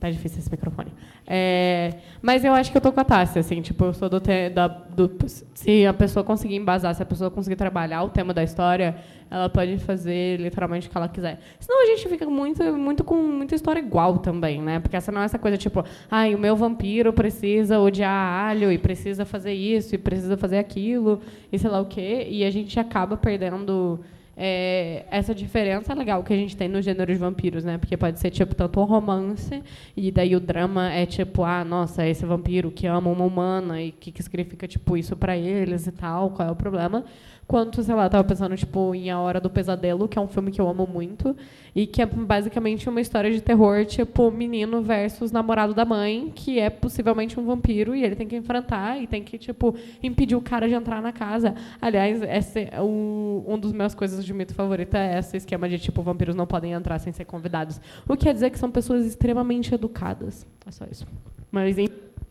Tá 0.00 0.10
difícil 0.10 0.38
esse 0.38 0.50
microfone. 0.50 0.90
É, 1.26 1.92
mas 2.22 2.42
eu 2.42 2.54
acho 2.54 2.72
que 2.72 2.76
eu 2.78 2.80
tô 2.80 2.90
com 2.90 3.00
a 3.00 3.04
Tássia, 3.04 3.40
assim, 3.40 3.60
tipo, 3.60 3.84
eu 3.84 3.92
sou 3.92 4.08
do, 4.08 4.18
te, 4.18 4.48
da, 4.48 4.66
do, 4.66 5.14
se 5.54 5.84
a 5.84 5.92
pessoa 5.92 6.24
conseguir 6.24 6.56
embasar, 6.56 6.94
se 6.94 7.02
a 7.02 7.06
pessoa 7.06 7.30
conseguir 7.30 7.56
trabalhar 7.56 8.02
o 8.02 8.08
tema 8.08 8.32
da 8.32 8.42
história, 8.42 8.96
ela 9.30 9.50
pode 9.50 9.76
fazer 9.76 10.40
literalmente 10.40 10.88
o 10.88 10.90
que 10.90 10.96
ela 10.96 11.06
quiser. 11.06 11.38
Senão 11.60 11.82
a 11.82 11.86
gente 11.86 12.08
fica 12.08 12.24
muito, 12.24 12.64
muito 12.78 13.04
com 13.04 13.14
muita 13.14 13.54
história 13.54 13.78
igual 13.78 14.16
também, 14.18 14.62
né? 14.62 14.80
Porque 14.80 14.96
essa 14.96 15.12
não 15.12 15.20
é 15.20 15.26
essa 15.26 15.38
coisa 15.38 15.58
tipo, 15.58 15.84
ai, 16.10 16.32
ah, 16.32 16.36
o 16.36 16.40
meu 16.40 16.56
vampiro 16.56 17.12
precisa 17.12 17.78
odiar 17.78 18.10
alho 18.10 18.72
e 18.72 18.78
precisa 18.78 19.26
fazer 19.26 19.52
isso 19.52 19.94
e 19.94 19.98
precisa 19.98 20.34
fazer 20.34 20.56
aquilo 20.56 21.20
e 21.52 21.58
sei 21.58 21.68
lá 21.68 21.78
o 21.78 21.84
quê, 21.84 22.26
e 22.30 22.42
a 22.42 22.50
gente 22.50 22.80
acaba 22.80 23.18
perdendo 23.18 24.00
é, 24.36 25.04
essa 25.10 25.34
diferença 25.34 25.92
legal 25.92 26.22
que 26.22 26.32
a 26.32 26.36
gente 26.36 26.56
tem 26.56 26.68
no 26.68 26.80
gênero 26.80 27.12
de 27.12 27.18
vampiros, 27.18 27.64
né? 27.64 27.78
Porque 27.78 27.96
pode 27.96 28.18
ser 28.18 28.30
tipo 28.30 28.54
tanto 28.54 28.80
um 28.80 28.84
romance 28.84 29.62
e 29.96 30.10
daí 30.10 30.34
o 30.34 30.40
drama 30.40 30.90
é 30.92 31.04
tipo, 31.06 31.44
ah, 31.44 31.64
nossa, 31.64 32.06
esse 32.06 32.24
vampiro 32.24 32.70
que 32.70 32.86
ama 32.86 33.10
uma 33.10 33.24
humana 33.24 33.82
e 33.82 33.90
o 33.90 33.92
que, 33.92 34.12
que 34.12 34.22
significa 34.22 34.66
tipo 34.66 34.96
isso 34.96 35.16
para 35.16 35.36
eles 35.36 35.86
e 35.86 35.92
tal, 35.92 36.30
qual 36.30 36.48
é 36.48 36.50
o 36.50 36.56
problema? 36.56 37.04
Quanto, 37.50 37.82
sei 37.82 37.96
lá, 37.96 38.08
tava 38.08 38.22
pensando 38.22 38.56
tipo 38.56 38.94
em 38.94 39.10
A 39.10 39.18
Hora 39.18 39.40
do 39.40 39.50
Pesadelo, 39.50 40.06
que 40.06 40.16
é 40.16 40.22
um 40.22 40.28
filme 40.28 40.52
que 40.52 40.60
eu 40.60 40.68
amo 40.68 40.86
muito 40.86 41.36
e 41.74 41.84
que 41.84 42.00
é 42.00 42.06
basicamente 42.06 42.88
uma 42.88 43.00
história 43.00 43.28
de 43.28 43.40
terror, 43.40 43.84
tipo 43.84 44.30
menino 44.30 44.80
versus 44.80 45.32
namorado 45.32 45.74
da 45.74 45.84
mãe, 45.84 46.30
que 46.32 46.60
é 46.60 46.70
possivelmente 46.70 47.40
um 47.40 47.44
vampiro 47.44 47.92
e 47.92 48.04
ele 48.04 48.14
tem 48.14 48.28
que 48.28 48.36
enfrentar 48.36 49.02
e 49.02 49.08
tem 49.08 49.24
que 49.24 49.36
tipo 49.36 49.74
impedir 50.00 50.36
o 50.36 50.40
cara 50.40 50.68
de 50.68 50.74
entrar 50.74 51.02
na 51.02 51.10
casa. 51.10 51.56
Aliás, 51.82 52.22
esse 52.22 52.68
é 52.70 52.80
um, 52.80 53.42
um 53.44 53.58
dos 53.58 53.72
meus 53.72 53.96
coisas 53.96 54.24
de 54.24 54.32
mito 54.32 54.54
favorita 54.54 54.96
é 54.96 55.18
esse 55.18 55.36
esquema 55.36 55.68
de 55.68 55.80
tipo 55.80 56.02
vampiros 56.02 56.36
não 56.36 56.46
podem 56.46 56.70
entrar 56.70 57.00
sem 57.00 57.12
ser 57.12 57.24
convidados. 57.24 57.80
O 58.06 58.16
que 58.16 58.26
quer 58.26 58.32
dizer 58.32 58.50
que 58.50 58.60
são 58.60 58.70
pessoas 58.70 59.04
extremamente 59.04 59.74
educadas. 59.74 60.46
É 60.64 60.70
só 60.70 60.84
isso. 60.88 61.04
Mas 61.50 61.74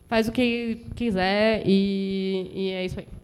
faz 0.08 0.28
o 0.28 0.32
que 0.32 0.86
quiser 0.94 1.62
e, 1.66 2.50
e 2.54 2.70
é 2.70 2.86
isso 2.86 2.98
aí. 2.98 3.19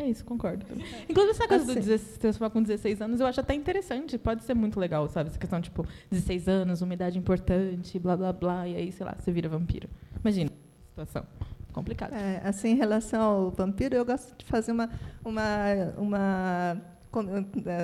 É 0.00 0.08
isso, 0.08 0.24
concordo. 0.24 0.64
Inclusive, 1.08 1.32
essa 1.32 1.46
coisa 1.46 1.66
do 1.66 1.74
16, 1.74 2.38
com 2.50 2.62
16 2.62 3.02
anos, 3.02 3.20
eu 3.20 3.26
acho 3.26 3.38
até 3.38 3.52
interessante. 3.52 4.16
Pode 4.16 4.42
ser 4.44 4.54
muito 4.54 4.80
legal, 4.80 5.06
sabe? 5.08 5.28
Essa 5.28 5.38
questão, 5.38 5.60
tipo, 5.60 5.86
16 6.10 6.48
anos, 6.48 6.80
uma 6.80 6.94
idade 6.94 7.18
importante, 7.18 7.98
blá, 7.98 8.16
blá, 8.16 8.32
blá, 8.32 8.66
e 8.66 8.76
aí, 8.76 8.90
sei 8.90 9.04
lá, 9.04 9.14
você 9.18 9.30
vira 9.30 9.46
vampiro. 9.46 9.90
Imagina, 10.24 10.50
situação 10.88 11.26
complicada. 11.74 12.16
É, 12.16 12.40
assim, 12.42 12.68
em 12.70 12.76
relação 12.76 13.20
ao 13.20 13.50
vampiro, 13.50 13.94
eu 13.94 14.04
gosto 14.06 14.34
de 14.38 14.44
fazer 14.46 14.72
uma, 14.72 14.88
uma, 15.22 15.92
uma 15.98 16.82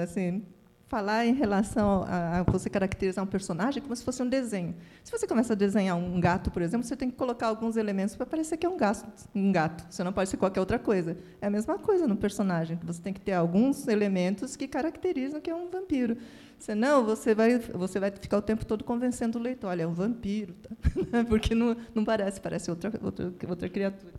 assim, 0.02 0.42
falar 0.88 1.26
em 1.26 1.34
relação 1.34 2.04
a, 2.06 2.38
a, 2.38 2.42
você 2.44 2.70
caracterizar 2.70 3.24
um 3.24 3.26
personagem 3.26 3.82
como 3.82 3.94
se 3.94 4.04
fosse 4.04 4.22
um 4.22 4.28
desenho. 4.28 4.74
Se 5.02 5.10
você 5.10 5.26
começa 5.26 5.52
a 5.52 5.56
desenhar 5.56 5.96
um 5.96 6.20
gato, 6.20 6.50
por 6.50 6.62
exemplo, 6.62 6.86
você 6.86 6.96
tem 6.96 7.10
que 7.10 7.16
colocar 7.16 7.48
alguns 7.48 7.76
elementos 7.76 8.14
para 8.14 8.24
parecer 8.24 8.56
que 8.56 8.64
é 8.64 8.68
um 8.68 8.76
gato, 8.76 9.04
um 9.34 9.50
gato. 9.50 9.84
Você 9.90 10.04
não 10.04 10.12
pode 10.12 10.30
ser 10.30 10.36
qualquer 10.36 10.60
outra 10.60 10.78
coisa. 10.78 11.16
É 11.40 11.46
a 11.48 11.50
mesma 11.50 11.78
coisa 11.78 12.06
no 12.06 12.16
personagem. 12.16 12.78
Você 12.84 13.02
tem 13.02 13.12
que 13.12 13.20
ter 13.20 13.32
alguns 13.32 13.88
elementos 13.88 14.54
que 14.54 14.68
caracterizam 14.68 15.40
que 15.40 15.50
é 15.50 15.54
um 15.54 15.68
vampiro. 15.68 16.16
Senão, 16.58 17.04
você 17.04 17.34
vai, 17.34 17.58
você 17.58 17.98
vai 17.98 18.10
ficar 18.10 18.38
o 18.38 18.42
tempo 18.42 18.64
todo 18.64 18.84
convencendo 18.84 19.38
o 19.38 19.42
leitor. 19.42 19.70
Olha, 19.70 19.82
é 19.82 19.86
um 19.86 19.94
vampiro. 19.94 20.54
Tá? 21.10 21.24
Porque 21.24 21.54
não, 21.54 21.76
não 21.94 22.04
parece, 22.04 22.40
parece 22.40 22.70
outra, 22.70 22.92
outra, 23.02 23.32
outra 23.48 23.68
criatura. 23.68 24.12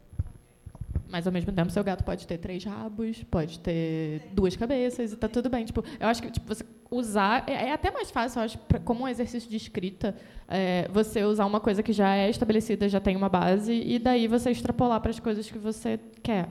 Mas 1.10 1.26
ao 1.26 1.34
mesmo 1.34 1.52
tempo, 1.52 1.72
seu 1.72 1.84
gato 1.84 2.04
pode 2.04 2.28
ter 2.28 2.38
três 2.38 2.64
rabos, 2.64 3.24
pode 3.24 3.60
ter 3.60 4.22
duas 4.34 4.56
cabeças 4.56 5.14
e 5.14 5.16
tá 5.16 5.28
tudo 5.28 5.50
bem. 5.50 5.66
Tipo, 5.66 5.84
eu 6.00 6.08
acho 6.08 6.22
que 6.22 6.32
tipo, 6.32 6.48
você 6.48 6.66
usar 6.90 7.44
é, 7.48 7.70
é 7.70 7.74
até 7.74 7.92
mais 7.92 8.10
fácil, 8.10 8.40
eu 8.40 8.46
acho, 8.46 8.58
pra, 8.60 8.80
como 8.80 9.04
um 9.04 9.08
exercício 9.08 9.50
de 9.50 9.58
escrita, 9.58 10.16
é, 10.48 10.88
você 10.92 11.24
usar 11.24 11.46
uma 11.46 11.60
coisa 11.60 11.84
que 11.84 11.94
já 11.94 12.16
é 12.16 12.30
estabelecida, 12.30 12.88
já 12.88 13.00
tem 13.00 13.16
uma 13.16 13.30
base 13.30 13.74
e 13.74 14.00
daí 14.00 14.28
você 14.28 14.52
extrapolar 14.52 15.00
para 15.02 15.12
as 15.12 15.20
coisas 15.20 15.50
que 15.50 15.58
você 15.58 16.00
quer. 16.24 16.50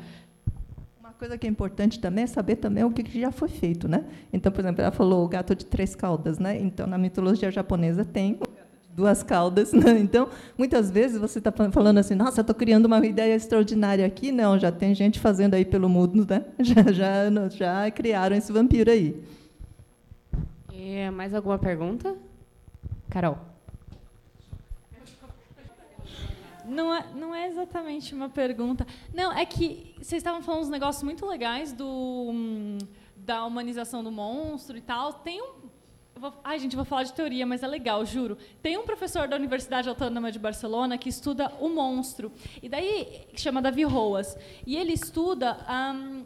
Uma 1.00 1.12
coisa 1.12 1.38
que 1.38 1.46
é 1.46 1.50
importante 1.50 1.98
também 1.98 2.24
é 2.24 2.26
saber 2.26 2.56
também 2.56 2.84
o 2.84 2.90
que 2.90 3.18
já 3.18 3.30
foi 3.30 3.48
feito, 3.48 3.88
né? 3.88 4.04
Então, 4.32 4.52
por 4.52 4.60
exemplo, 4.60 4.82
ela 4.82 4.90
falou 4.90 5.24
o 5.24 5.28
gato 5.28 5.54
de 5.54 5.64
três 5.64 5.94
caudas, 5.94 6.38
né? 6.38 6.58
Então, 6.60 6.86
na 6.86 6.98
mitologia 6.98 7.50
japonesa 7.50 8.04
tem 8.04 8.38
duas 8.96 9.22
caudas. 9.22 9.72
Né? 9.76 9.98
Então, 9.98 10.30
muitas 10.56 10.90
vezes 10.90 11.20
você 11.20 11.38
está 11.38 11.52
falando 11.52 11.98
assim, 11.98 12.14
nossa, 12.14 12.40
estou 12.40 12.54
criando 12.54 12.86
uma 12.86 13.04
ideia 13.04 13.34
extraordinária 13.34 14.06
aqui. 14.06 14.32
Não, 14.32 14.58
já 14.58 14.72
tem 14.72 14.94
gente 14.94 15.20
fazendo 15.20 15.52
aí 15.52 15.66
pelo 15.66 15.88
mundo, 15.88 16.26
né? 16.28 16.46
já, 16.58 16.82
já, 16.90 17.48
já 17.50 17.90
criaram 17.90 18.34
esse 18.34 18.50
vampiro 18.50 18.90
aí. 18.90 19.22
E 20.72 21.10
mais 21.10 21.34
alguma 21.34 21.58
pergunta? 21.58 22.16
Carol. 23.10 23.38
Não 26.64 26.94
é, 26.94 27.06
não 27.14 27.34
é 27.34 27.48
exatamente 27.48 28.14
uma 28.14 28.28
pergunta. 28.28 28.86
Não, 29.14 29.30
é 29.30 29.44
que 29.44 29.94
vocês 29.98 30.20
estavam 30.20 30.42
falando 30.42 30.62
uns 30.62 30.68
negócios 30.70 31.04
muito 31.04 31.26
legais 31.26 31.72
do, 31.72 31.86
hum, 31.86 32.78
da 33.14 33.44
humanização 33.44 34.02
do 34.02 34.10
monstro 34.10 34.76
e 34.76 34.80
tal. 34.80 35.12
Tem 35.12 35.40
um, 35.40 35.65
Vou, 36.18 36.32
ai, 36.42 36.58
gente, 36.58 36.74
vou 36.74 36.84
falar 36.84 37.02
de 37.02 37.12
teoria, 37.12 37.44
mas 37.44 37.62
é 37.62 37.66
legal, 37.66 38.02
juro. 38.06 38.38
Tem 38.62 38.78
um 38.78 38.84
professor 38.84 39.28
da 39.28 39.36
Universidade 39.36 39.86
Autônoma 39.86 40.32
de 40.32 40.38
Barcelona 40.38 40.96
que 40.96 41.10
estuda 41.10 41.52
o 41.60 41.68
monstro. 41.68 42.32
E 42.62 42.70
daí, 42.70 43.26
que 43.34 43.38
chama 43.38 43.60
Davi 43.60 43.84
Roas. 43.84 44.34
E 44.66 44.76
ele 44.76 44.94
estuda 44.94 45.58
um, 45.68 46.24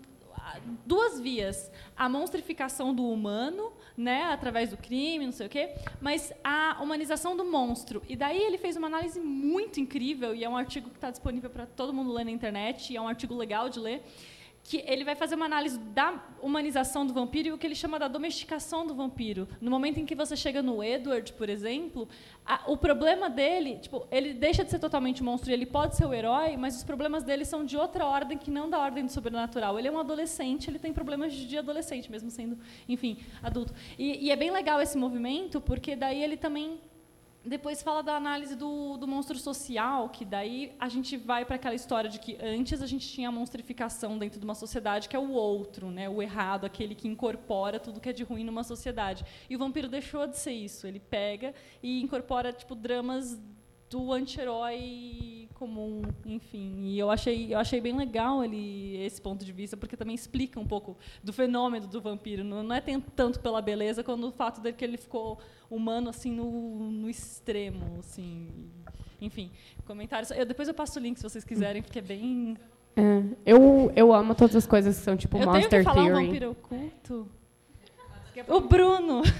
duas 0.86 1.18
vias. 1.18 1.72
A 1.96 2.08
monstrificação 2.08 2.94
do 2.94 3.04
humano, 3.04 3.72
né, 3.96 4.22
através 4.24 4.70
do 4.70 4.76
crime, 4.76 5.26
não 5.26 5.32
sei 5.32 5.48
o 5.48 5.50
quê, 5.50 5.74
mas 6.00 6.32
a 6.44 6.78
humanização 6.80 7.36
do 7.36 7.44
monstro. 7.44 8.00
E 8.08 8.14
daí 8.14 8.40
ele 8.40 8.58
fez 8.58 8.76
uma 8.76 8.86
análise 8.86 9.18
muito 9.18 9.80
incrível, 9.80 10.36
e 10.36 10.44
é 10.44 10.48
um 10.48 10.56
artigo 10.56 10.88
que 10.88 10.98
está 10.98 11.10
disponível 11.10 11.50
para 11.50 11.66
todo 11.66 11.92
mundo 11.92 12.12
ler 12.12 12.24
na 12.24 12.30
internet, 12.30 12.92
e 12.92 12.96
é 12.96 13.00
um 13.00 13.08
artigo 13.08 13.34
legal 13.34 13.68
de 13.68 13.80
ler, 13.80 14.04
que 14.70 14.84
ele 14.86 15.02
vai 15.02 15.16
fazer 15.16 15.34
uma 15.34 15.46
análise 15.46 15.76
da 15.76 16.22
humanização 16.40 17.04
do 17.04 17.12
vampiro 17.12 17.48
e 17.48 17.52
o 17.52 17.58
que 17.58 17.66
ele 17.66 17.74
chama 17.74 17.98
da 17.98 18.06
domesticação 18.06 18.86
do 18.86 18.94
vampiro. 18.94 19.48
No 19.60 19.68
momento 19.68 19.98
em 19.98 20.06
que 20.06 20.14
você 20.14 20.36
chega 20.36 20.62
no 20.62 20.80
Edward, 20.80 21.32
por 21.32 21.48
exemplo, 21.48 22.08
a, 22.46 22.70
o 22.70 22.76
problema 22.76 23.28
dele, 23.28 23.78
tipo, 23.78 24.06
ele 24.12 24.32
deixa 24.32 24.62
de 24.62 24.70
ser 24.70 24.78
totalmente 24.78 25.24
monstro 25.24 25.50
ele 25.50 25.66
pode 25.66 25.96
ser 25.96 26.06
o 26.06 26.14
herói, 26.14 26.56
mas 26.56 26.76
os 26.76 26.84
problemas 26.84 27.24
dele 27.24 27.44
são 27.44 27.64
de 27.64 27.76
outra 27.76 28.06
ordem 28.06 28.38
que 28.38 28.48
não 28.48 28.70
da 28.70 28.78
ordem 28.78 29.04
do 29.04 29.10
sobrenatural. 29.10 29.76
Ele 29.76 29.88
é 29.88 29.90
um 29.90 29.98
adolescente, 29.98 30.70
ele 30.70 30.78
tem 30.78 30.92
problemas 30.92 31.32
de 31.32 31.58
adolescente, 31.58 32.08
mesmo 32.08 32.30
sendo, 32.30 32.56
enfim, 32.88 33.18
adulto. 33.42 33.74
E, 33.98 34.26
e 34.26 34.30
é 34.30 34.36
bem 34.36 34.52
legal 34.52 34.80
esse 34.80 34.96
movimento, 34.96 35.60
porque 35.60 35.96
daí 35.96 36.22
ele 36.22 36.36
também 36.36 36.78
depois 37.44 37.82
fala 37.82 38.02
da 38.02 38.16
análise 38.16 38.54
do, 38.54 38.98
do 38.98 39.08
monstro 39.08 39.38
social, 39.38 40.10
que 40.10 40.24
daí 40.24 40.74
a 40.78 40.88
gente 40.88 41.16
vai 41.16 41.44
para 41.44 41.56
aquela 41.56 41.74
história 41.74 42.10
de 42.10 42.18
que 42.18 42.36
antes 42.40 42.82
a 42.82 42.86
gente 42.86 43.08
tinha 43.08 43.30
a 43.30 43.32
monstrificação 43.32 44.18
dentro 44.18 44.38
de 44.38 44.44
uma 44.44 44.54
sociedade, 44.54 45.08
que 45.08 45.16
é 45.16 45.18
o 45.18 45.30
outro, 45.30 45.90
né? 45.90 46.08
o 46.08 46.20
errado, 46.20 46.66
aquele 46.66 46.94
que 46.94 47.08
incorpora 47.08 47.80
tudo 47.80 47.98
que 47.98 48.10
é 48.10 48.12
de 48.12 48.24
ruim 48.24 48.44
numa 48.44 48.62
sociedade. 48.62 49.24
E 49.48 49.56
o 49.56 49.58
vampiro 49.58 49.88
deixou 49.88 50.26
de 50.26 50.36
ser 50.36 50.52
isso. 50.52 50.86
Ele 50.86 51.00
pega 51.00 51.54
e 51.82 52.02
incorpora 52.02 52.52
tipo 52.52 52.74
dramas 52.74 53.40
do 53.90 54.12
anti-herói 54.12 55.48
comum, 55.54 56.00
enfim. 56.24 56.84
E 56.84 56.98
eu 56.98 57.10
achei, 57.10 57.52
eu 57.52 57.58
achei 57.58 57.80
bem 57.80 57.94
legal 57.94 58.42
ele, 58.42 58.96
esse 59.04 59.20
ponto 59.20 59.44
de 59.44 59.52
vista, 59.52 59.76
porque 59.76 59.96
também 59.96 60.14
explica 60.14 60.58
um 60.58 60.66
pouco 60.66 60.96
do 61.22 61.32
fenômeno 61.32 61.86
do 61.86 62.00
vampiro. 62.00 62.44
Não, 62.44 62.62
não 62.62 62.74
é 62.74 62.80
tanto 63.14 63.40
pela 63.40 63.60
beleza, 63.60 64.02
quanto 64.04 64.28
o 64.28 64.30
fato 64.30 64.60
de 64.60 64.72
que 64.72 64.84
ele 64.84 64.96
ficou 64.96 65.38
humano 65.68 66.08
assim 66.08 66.30
no, 66.32 66.90
no 66.90 67.10
extremo, 67.10 67.98
assim. 67.98 68.48
Enfim, 69.20 69.50
comentários. 69.84 70.30
Eu, 70.30 70.46
depois 70.46 70.68
eu 70.68 70.72
passo 70.72 70.98
o 70.98 71.02
link 71.02 71.18
se 71.18 71.22
vocês 71.22 71.44
quiserem, 71.44 71.82
porque 71.82 71.98
é 71.98 72.02
bem. 72.02 72.56
É, 72.96 73.22
eu, 73.44 73.92
eu 73.94 74.14
amo 74.14 74.34
todas 74.34 74.56
as 74.56 74.66
coisas 74.66 74.96
que 74.96 75.02
são 75.02 75.16
tipo 75.16 75.36
eu 75.36 75.46
Monster 75.46 75.68
tenho 75.68 75.84
que 75.84 75.90
falar 75.90 76.04
Theory. 76.04 76.22
Um 76.22 76.26
vampiro 76.26 76.50
oculto. 76.52 77.28
O 78.48 78.60
Bruno. 78.60 79.22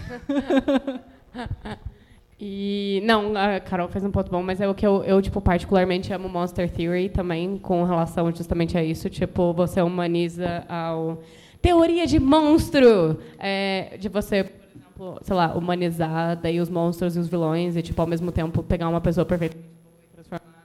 E 2.43 3.03
não, 3.05 3.37
a 3.37 3.61
Carol 3.61 3.87
fez 3.89 4.03
um 4.03 4.11
ponto 4.11 4.31
bom, 4.31 4.43
mas 4.43 4.63
é 4.63 4.67
o 4.67 4.75
que 4.75 4.87
eu, 4.87 5.05
eu 5.05 5.21
tipo 5.21 5.43
particularmente 5.43 6.11
amo 6.11 6.27
Monster 6.27 6.71
Theory 6.71 7.11
também 7.11 7.59
com 7.59 7.85
relação 7.85 8.35
justamente 8.35 8.79
a 8.79 8.83
isso, 8.83 9.11
tipo 9.11 9.53
você 9.53 9.83
humaniza 9.83 10.65
ao 10.67 11.19
teoria 11.61 12.07
de 12.07 12.19
monstro, 12.19 13.19
é, 13.39 13.95
de 13.99 14.09
você, 14.09 14.51
sei 15.21 15.37
lá, 15.37 15.55
humanizar 15.55 16.35
daí 16.41 16.61
os 16.61 16.71
monstros 16.71 17.15
e 17.15 17.19
os 17.19 17.29
vilões 17.29 17.77
e 17.77 17.83
tipo 17.83 18.01
ao 18.01 18.09
mesmo 18.09 18.33
tempo 18.33 18.63
pegar 18.63 18.89
uma 18.89 19.03
pessoa 19.03 19.27
perfeita 19.27 19.59
e 19.59 20.07
transformar 20.15 20.65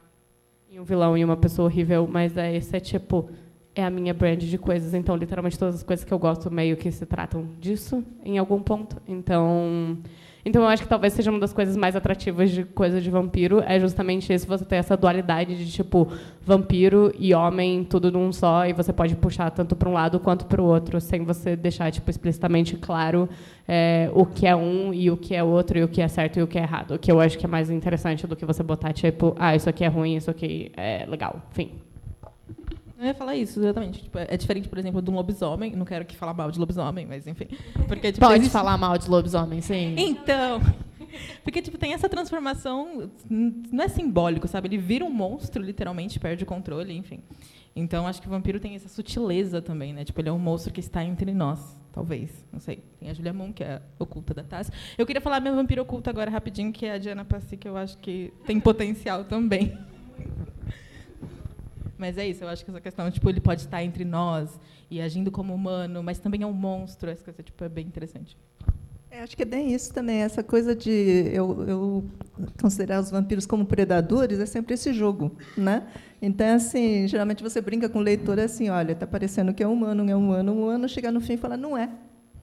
em 0.71 0.79
um 0.79 0.85
vilão 0.85 1.17
e 1.17 1.25
uma 1.25 1.35
pessoa 1.35 1.65
horrível, 1.65 2.07
mas 2.09 2.37
é 2.37 2.55
esse 2.55 2.73
é 2.73 2.79
tipo 2.79 3.29
é 3.75 3.83
a 3.83 3.89
minha 3.89 4.13
brand 4.13 4.39
de 4.39 4.57
coisas, 4.57 4.93
então 4.93 5.17
literalmente 5.17 5.59
todas 5.59 5.75
as 5.75 5.83
coisas 5.83 6.05
que 6.05 6.13
eu 6.13 6.19
gosto 6.19 6.49
meio 6.49 6.77
que 6.77 6.89
se 6.89 7.05
tratam 7.05 7.49
disso 7.59 8.01
em 8.23 8.37
algum 8.37 8.61
ponto. 8.61 8.95
Então, 9.05 9.97
então 10.45 10.61
eu 10.61 10.67
acho 10.67 10.83
que 10.83 10.87
talvez 10.87 11.13
seja 11.13 11.31
uma 11.31 11.39
das 11.39 11.51
coisas 11.51 11.75
mais 11.75 11.95
atrativas 11.95 12.51
de 12.51 12.63
coisa 12.63 13.01
de 13.01 13.09
vampiro 13.09 13.63
é 13.65 13.79
justamente 13.79 14.31
isso, 14.31 14.45
você 14.47 14.63
ter 14.63 14.75
essa 14.75 14.95
dualidade 14.95 15.57
de 15.57 15.71
tipo 15.71 16.07
vampiro 16.43 17.11
e 17.17 17.33
homem 17.33 17.83
tudo 17.83 18.11
num 18.11 18.31
só 18.31 18.67
e 18.67 18.71
você 18.71 18.93
pode 18.93 19.15
puxar 19.15 19.49
tanto 19.49 19.75
para 19.75 19.89
um 19.89 19.93
lado 19.93 20.19
quanto 20.19 20.45
para 20.45 20.61
o 20.61 20.65
outro 20.65 21.01
sem 21.01 21.23
você 21.23 21.55
deixar 21.55 21.91
tipo 21.91 22.09
explicitamente 22.09 22.77
claro 22.77 23.27
é, 23.67 24.09
o 24.13 24.25
que 24.25 24.45
é 24.45 24.55
um 24.55 24.93
e 24.93 25.09
o 25.09 25.17
que 25.17 25.33
é 25.33 25.43
outro 25.43 25.79
e 25.79 25.83
o 25.83 25.87
que 25.87 26.01
é 26.01 26.07
certo 26.07 26.39
e 26.39 26.43
o 26.43 26.47
que 26.47 26.59
é 26.59 26.61
errado. 26.61 26.93
O 26.93 26.99
que 26.99 27.11
eu 27.11 27.19
acho 27.19 27.37
que 27.37 27.45
é 27.45 27.49
mais 27.49 27.71
interessante 27.71 28.27
do 28.27 28.35
que 28.35 28.45
você 28.45 28.61
botar 28.61 28.93
tipo 28.93 29.35
ah 29.39 29.55
isso 29.55 29.67
aqui 29.67 29.83
é 29.83 29.87
ruim, 29.87 30.15
isso 30.15 30.29
aqui 30.29 30.71
é 30.77 31.05
legal, 31.07 31.41
enfim. 31.51 31.71
Eu 32.97 33.05
ia 33.05 33.13
falar 33.13 33.35
isso, 33.35 33.59
exatamente. 33.59 34.03
Tipo, 34.03 34.17
é 34.19 34.37
diferente, 34.37 34.69
por 34.69 34.77
exemplo, 34.77 35.01
de 35.01 35.11
um 35.11 35.15
lobisomem. 35.15 35.75
Não 35.75 35.85
quero 35.85 36.05
que 36.05 36.15
falar 36.15 36.33
mal 36.33 36.49
de 36.49 36.57
lobisomem, 36.59 37.05
mas 37.05 37.27
enfim. 37.27 37.47
Porque, 37.87 38.11
tipo, 38.13 38.25
Pode 38.25 38.39
existe- 38.39 38.53
falar 38.53 38.77
mal 38.77 38.97
de 38.97 39.09
lobisomem, 39.09 39.61
sim. 39.61 39.95
Então. 39.97 40.61
Porque, 41.43 41.61
tipo, 41.61 41.77
tem 41.77 41.93
essa 41.93 42.07
transformação. 42.09 43.09
Não 43.29 43.83
é 43.83 43.87
simbólico, 43.87 44.47
sabe? 44.47 44.67
Ele 44.69 44.77
vira 44.77 45.03
um 45.05 45.09
monstro, 45.11 45.61
literalmente, 45.63 46.19
perde 46.19 46.43
o 46.43 46.47
controle, 46.47 46.93
enfim. 46.95 47.21
Então, 47.75 48.07
acho 48.07 48.21
que 48.21 48.27
o 48.27 48.31
vampiro 48.31 48.59
tem 48.59 48.75
essa 48.75 48.87
sutileza 48.87 49.61
também, 49.61 49.93
né? 49.93 50.05
Tipo, 50.05 50.21
ele 50.21 50.29
é 50.29 50.31
um 50.31 50.39
monstro 50.39 50.71
que 50.73 50.79
está 50.79 51.03
entre 51.03 51.33
nós, 51.33 51.77
talvez. 51.91 52.31
Não 52.51 52.59
sei. 52.61 52.81
Tem 52.99 53.09
a 53.09 53.13
Julia 53.13 53.33
Moon, 53.33 53.51
que 53.51 53.63
é 53.63 53.75
a 53.75 53.81
oculta 53.99 54.33
da 54.33 54.43
Tassi. 54.43 54.71
Eu 54.97 55.05
queria 55.05 55.21
falar 55.21 55.41
minha 55.41 55.53
vampira 55.53 55.81
oculta 55.81 56.09
agora, 56.09 56.31
rapidinho, 56.31 56.71
que 56.71 56.85
é 56.85 56.93
a 56.93 56.97
Diana 56.97 57.25
Passi, 57.25 57.57
que 57.57 57.67
eu 57.67 57.75
acho 57.75 57.97
que 57.97 58.31
tem 58.45 58.57
potencial 58.59 59.25
também. 59.25 59.77
Mas 61.97 62.17
é 62.17 62.27
isso, 62.27 62.43
eu 62.43 62.47
acho 62.49 62.63
que 62.63 62.71
essa 62.71 62.81
questão, 62.81 63.09
tipo, 63.09 63.29
ele 63.29 63.39
pode 63.39 63.61
estar 63.61 63.83
entre 63.83 64.03
nós 64.03 64.59
e 64.91 64.99
agindo 64.99 65.31
como 65.31 65.53
humano, 65.53 66.03
mas 66.03 66.19
também 66.19 66.41
é 66.41 66.45
um 66.45 66.53
monstro. 66.53 67.09
Essa 67.09 67.23
coisa, 67.23 67.41
tipo, 67.41 67.63
é 67.63 67.69
bem 67.69 67.85
interessante. 67.85 68.37
É, 69.15 69.21
acho 69.21 69.35
que 69.37 69.43
é 69.43 69.45
bem 69.45 69.73
isso 69.73 69.93
também, 69.93 70.23
essa 70.23 70.43
coisa 70.43 70.75
de 70.75 70.91
eu, 71.31 71.63
eu 71.65 72.05
considerar 72.59 72.99
os 72.99 73.09
vampiros 73.09 73.45
como 73.45 73.65
predadores 73.65 74.39
é 74.39 74.45
sempre 74.45 74.73
esse 74.73 74.91
jogo, 74.91 75.31
né? 75.57 75.87
Então, 76.21 76.53
assim, 76.53 77.07
geralmente 77.07 77.41
você 77.41 77.61
brinca 77.61 77.87
com 77.87 77.99
o 77.99 78.01
leitor 78.01 78.37
assim, 78.41 78.67
olha, 78.69 78.91
está 78.91 79.07
parecendo 79.07 79.53
que 79.53 79.63
é 79.63 79.67
humano, 79.67 80.03
não 80.03 80.11
é 80.11 80.15
humano, 80.17 80.51
humano 80.51 80.89
chega 80.89 81.13
no 81.13 81.21
fim 81.21 81.33
e 81.33 81.37
fala, 81.37 81.55
não 81.55 81.77
é, 81.77 81.89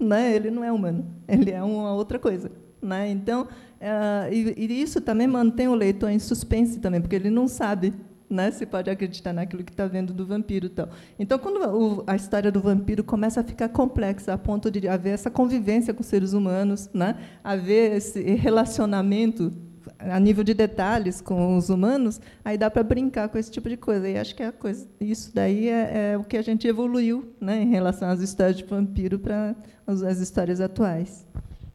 né? 0.00 0.34
Ele 0.34 0.50
não 0.50 0.64
é 0.64 0.72
humano, 0.72 1.04
ele 1.28 1.50
é 1.50 1.62
uma 1.62 1.92
outra 1.92 2.18
coisa, 2.18 2.50
né? 2.80 3.10
Então, 3.10 3.46
eh, 3.78 4.30
e, 4.32 4.54
e 4.56 4.80
isso 4.80 4.98
também 5.02 5.26
mantém 5.26 5.68
o 5.68 5.74
leitor 5.74 6.08
em 6.08 6.18
suspense 6.18 6.80
também, 6.80 7.02
porque 7.02 7.16
ele 7.16 7.28
não 7.28 7.46
sabe 7.46 7.92
né? 8.32 8.50
Pode 8.70 8.90
acreditar 8.90 9.32
naquilo 9.32 9.62
que 9.62 9.70
está 9.70 9.86
vendo 9.86 10.12
do 10.12 10.26
vampiro, 10.26 10.66
e 10.66 10.70
tal. 10.70 10.88
Então, 11.18 11.38
quando 11.38 12.02
a 12.06 12.16
história 12.16 12.50
do 12.50 12.60
vampiro 12.60 13.04
começa 13.04 13.40
a 13.40 13.44
ficar 13.44 13.68
complexa, 13.68 14.32
a 14.32 14.38
ponto 14.38 14.70
de 14.70 14.88
haver 14.88 15.10
essa 15.10 15.30
convivência 15.30 15.92
com 15.92 16.02
seres 16.02 16.32
humanos, 16.32 16.88
né? 16.94 17.16
Haver 17.44 17.96
esse 17.96 18.22
relacionamento 18.34 19.52
a 19.98 20.18
nível 20.18 20.42
de 20.42 20.54
detalhes 20.54 21.20
com 21.20 21.56
os 21.56 21.68
humanos, 21.68 22.20
aí 22.44 22.56
dá 22.56 22.70
para 22.70 22.82
brincar 22.82 23.28
com 23.28 23.38
esse 23.38 23.50
tipo 23.50 23.68
de 23.68 23.76
coisa. 23.76 24.08
E 24.08 24.16
acho 24.16 24.34
que 24.34 24.42
a 24.42 24.50
coisa, 24.50 24.86
isso 25.00 25.30
daí 25.34 25.68
é, 25.68 26.12
é 26.12 26.18
o 26.18 26.24
que 26.24 26.36
a 26.36 26.42
gente 26.42 26.66
evoluiu, 26.66 27.34
né? 27.40 27.62
Em 27.62 27.70
relação 27.70 28.08
às 28.08 28.20
histórias 28.20 28.56
de 28.56 28.64
vampiro 28.64 29.18
para 29.18 29.54
as 29.86 30.18
histórias 30.18 30.60
atuais. 30.60 31.26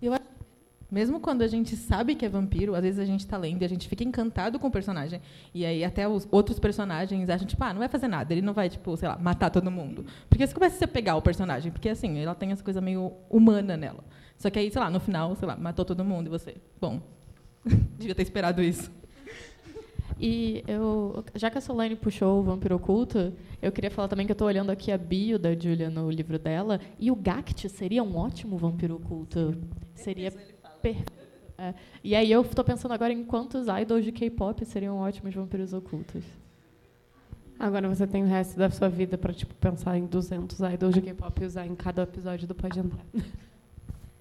Eu 0.01 0.13
acho 0.13 0.36
mesmo 0.89 1.19
quando 1.19 1.41
a 1.41 1.47
gente 1.47 1.75
sabe 1.75 2.15
que 2.15 2.25
é 2.25 2.29
vampiro, 2.29 2.73
às 2.73 2.81
vezes 2.81 2.99
a 2.99 3.05
gente 3.05 3.19
está 3.19 3.37
lendo 3.37 3.61
e 3.61 3.65
a 3.65 3.69
gente 3.69 3.87
fica 3.89 4.03
encantado 4.03 4.57
com 4.57 4.67
o 4.67 4.71
personagem. 4.71 5.21
E 5.53 5.65
aí 5.65 5.83
até 5.83 6.07
os 6.07 6.27
outros 6.31 6.59
personagens 6.59 7.29
acham, 7.29 7.45
tipo, 7.45 7.63
ah, 7.63 7.73
não 7.73 7.79
vai 7.79 7.89
fazer 7.89 8.07
nada, 8.07 8.33
ele 8.33 8.41
não 8.41 8.53
vai, 8.53 8.69
tipo, 8.69 8.95
sei 8.95 9.09
lá, 9.09 9.17
matar 9.17 9.49
todo 9.49 9.69
mundo. 9.69 10.05
Porque 10.29 10.45
você 10.45 10.53
começa 10.53 10.85
a 10.85 10.87
pegar 10.87 11.15
o 11.15 11.21
personagem, 11.21 11.71
porque 11.71 11.89
assim, 11.89 12.17
ela 12.19 12.33
tem 12.33 12.51
essa 12.51 12.63
coisa 12.63 12.79
meio 12.79 13.11
humana 13.29 13.75
nela. 13.75 14.03
Só 14.37 14.49
que 14.49 14.59
aí, 14.59 14.71
sei 14.71 14.81
lá, 14.81 14.89
no 14.89 14.99
final, 14.99 15.35
sei 15.35 15.47
lá, 15.47 15.57
matou 15.57 15.83
todo 15.83 16.05
mundo 16.05 16.27
e 16.27 16.29
você, 16.29 16.55
bom, 16.79 17.01
devia 17.97 18.15
ter 18.15 18.23
esperado 18.23 18.61
isso. 18.61 18.91
E 20.19 20.63
eu, 20.67 21.23
já 21.35 21.49
que 21.49 21.59
a 21.59 21.61
Solane 21.61 21.95
puxou 21.95 22.39
o 22.39 22.43
Vampiro 22.43 22.75
Oculto, 22.75 23.33
eu 23.61 23.71
queria 23.71 23.91
falar 23.91 24.07
também 24.07 24.25
que 24.25 24.31
eu 24.31 24.35
estou 24.35 24.47
olhando 24.47 24.71
aqui 24.71 24.91
a 24.91 24.97
bio 24.97 25.37
da 25.37 25.53
Julia 25.53 25.91
no 25.91 26.09
livro 26.09 26.39
dela, 26.39 26.79
e 26.99 27.11
o 27.11 27.15
Gact 27.15 27.69
seria 27.69 28.03
um 28.03 28.17
ótimo 28.17 28.57
Vampiro 28.57 28.95
Oculto. 28.95 29.55
Seria 29.93 30.33
perfeito. 30.81 31.27
É. 31.57 31.73
E 32.03 32.15
aí 32.15 32.31
eu 32.31 32.41
estou 32.41 32.63
pensando 32.63 32.93
agora 32.93 33.11
em 33.11 33.23
quantos 33.23 33.67
idols 33.67 34.05
de 34.05 34.11
K-pop 34.11 34.63
seriam 34.63 34.97
ótimos 34.97 35.33
vampiros 35.33 35.73
ocultos. 35.73 36.23
Agora 37.59 37.89
você 37.89 38.05
tem 38.05 38.23
o 38.23 38.27
resto 38.27 38.57
da 38.57 38.69
sua 38.69 38.87
vida 38.87 39.17
para 39.17 39.33
tipo 39.33 39.55
pensar 39.55 39.97
em 39.97 40.05
200 40.05 40.59
idols 40.59 40.93
de 40.93 41.01
K-pop 41.01 41.41
e 41.41 41.45
usar 41.45 41.65
em 41.65 41.75
cada 41.75 42.03
episódio 42.03 42.47
do 42.47 42.53
Pode 42.53 42.79
Entrar. 42.79 43.03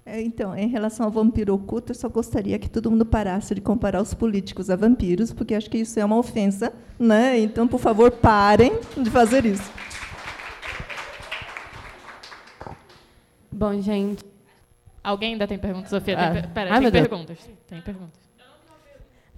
É, 0.09 0.23
então, 0.23 0.57
em 0.57 0.69
relação 0.69 1.05
ao 1.05 1.11
vampiro 1.11 1.53
oculto, 1.53 1.91
eu 1.91 1.97
só 1.97 2.09
gostaria 2.09 2.57
que 2.61 2.71
todo 2.71 2.89
mundo 2.89 3.05
parasse 3.05 3.53
de 3.57 3.61
comparar 3.61 4.01
os 4.01 4.15
políticos 4.15 4.71
a 4.71 4.77
vampiros, 4.77 5.33
porque 5.33 5.53
acho 5.53 5.69
que 5.69 5.79
isso 5.79 5.99
é 5.99 6.05
uma 6.05 6.17
ofensa, 6.17 6.73
né? 6.97 7.37
Então, 7.41 7.67
por 7.67 7.81
favor, 7.81 8.13
parem 8.13 8.79
de 8.97 9.11
fazer 9.11 9.45
isso. 9.45 9.69
Bom, 13.51 13.81
gente, 13.83 14.25
Alguém 15.07 15.33
ainda 15.35 15.47
tem 15.47 15.59
perguntas, 15.59 15.91
Sofia? 15.91 16.19
Ah. 16.19 16.31
Tem, 16.33 16.43
per- 16.43 16.51
pera, 16.53 16.71
meu 16.81 16.81
tem 16.83 16.91
Deus. 16.91 17.09
perguntas. 17.09 17.51
Tem 17.69 17.81
perguntas. 17.81 18.21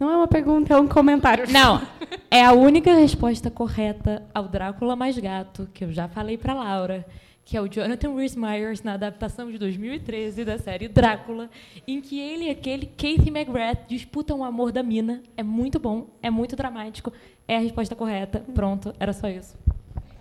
não 0.01 0.11
é 0.11 0.17
uma 0.17 0.29
pergunta, 0.29 0.73
é 0.73 0.77
um 0.79 0.89
comentário. 0.89 1.45
Não, 1.53 1.83
é 2.31 2.45
a 2.45 2.53
única 2.53 2.95
resposta 2.95 3.51
correta 3.51 4.23
ao 4.33 4.49
Drácula 4.49 4.95
mais 4.97 5.19
gato, 5.19 5.69
que 5.75 5.85
eu 5.85 5.93
já 5.93 6.09
falei 6.09 6.39
para 6.39 6.55
Laura, 6.55 7.05
que 7.45 7.57
é 7.57 7.61
o 7.61 7.67
Jonathan 7.69 8.15
Rhys 8.15 8.37
Meyers 8.37 8.83
na 8.83 8.93
adaptação 8.95 9.51
de 9.51 9.59
2013 9.59 10.45
da 10.45 10.57
série 10.59 10.87
Drácula, 10.89 11.51
em 11.87 12.01
que 12.01 12.19
ele 12.21 12.45
e 12.45 12.51
aquele 12.51 12.87
Kathy 12.87 13.29
McGrath 13.29 13.87
disputam 13.89 14.41
o 14.41 14.45
amor 14.45 14.71
da 14.73 14.83
mina. 14.83 15.23
É 15.37 15.43
muito 15.43 15.79
bom, 15.79 16.07
é 16.23 16.31
muito 16.31 16.55
dramático, 16.57 17.13
é 17.47 17.57
a 17.57 17.61
resposta 17.61 17.95
correta. 17.97 18.41
Pronto, 18.55 18.95
era 19.01 19.13
só 19.13 19.29
isso. 19.29 19.57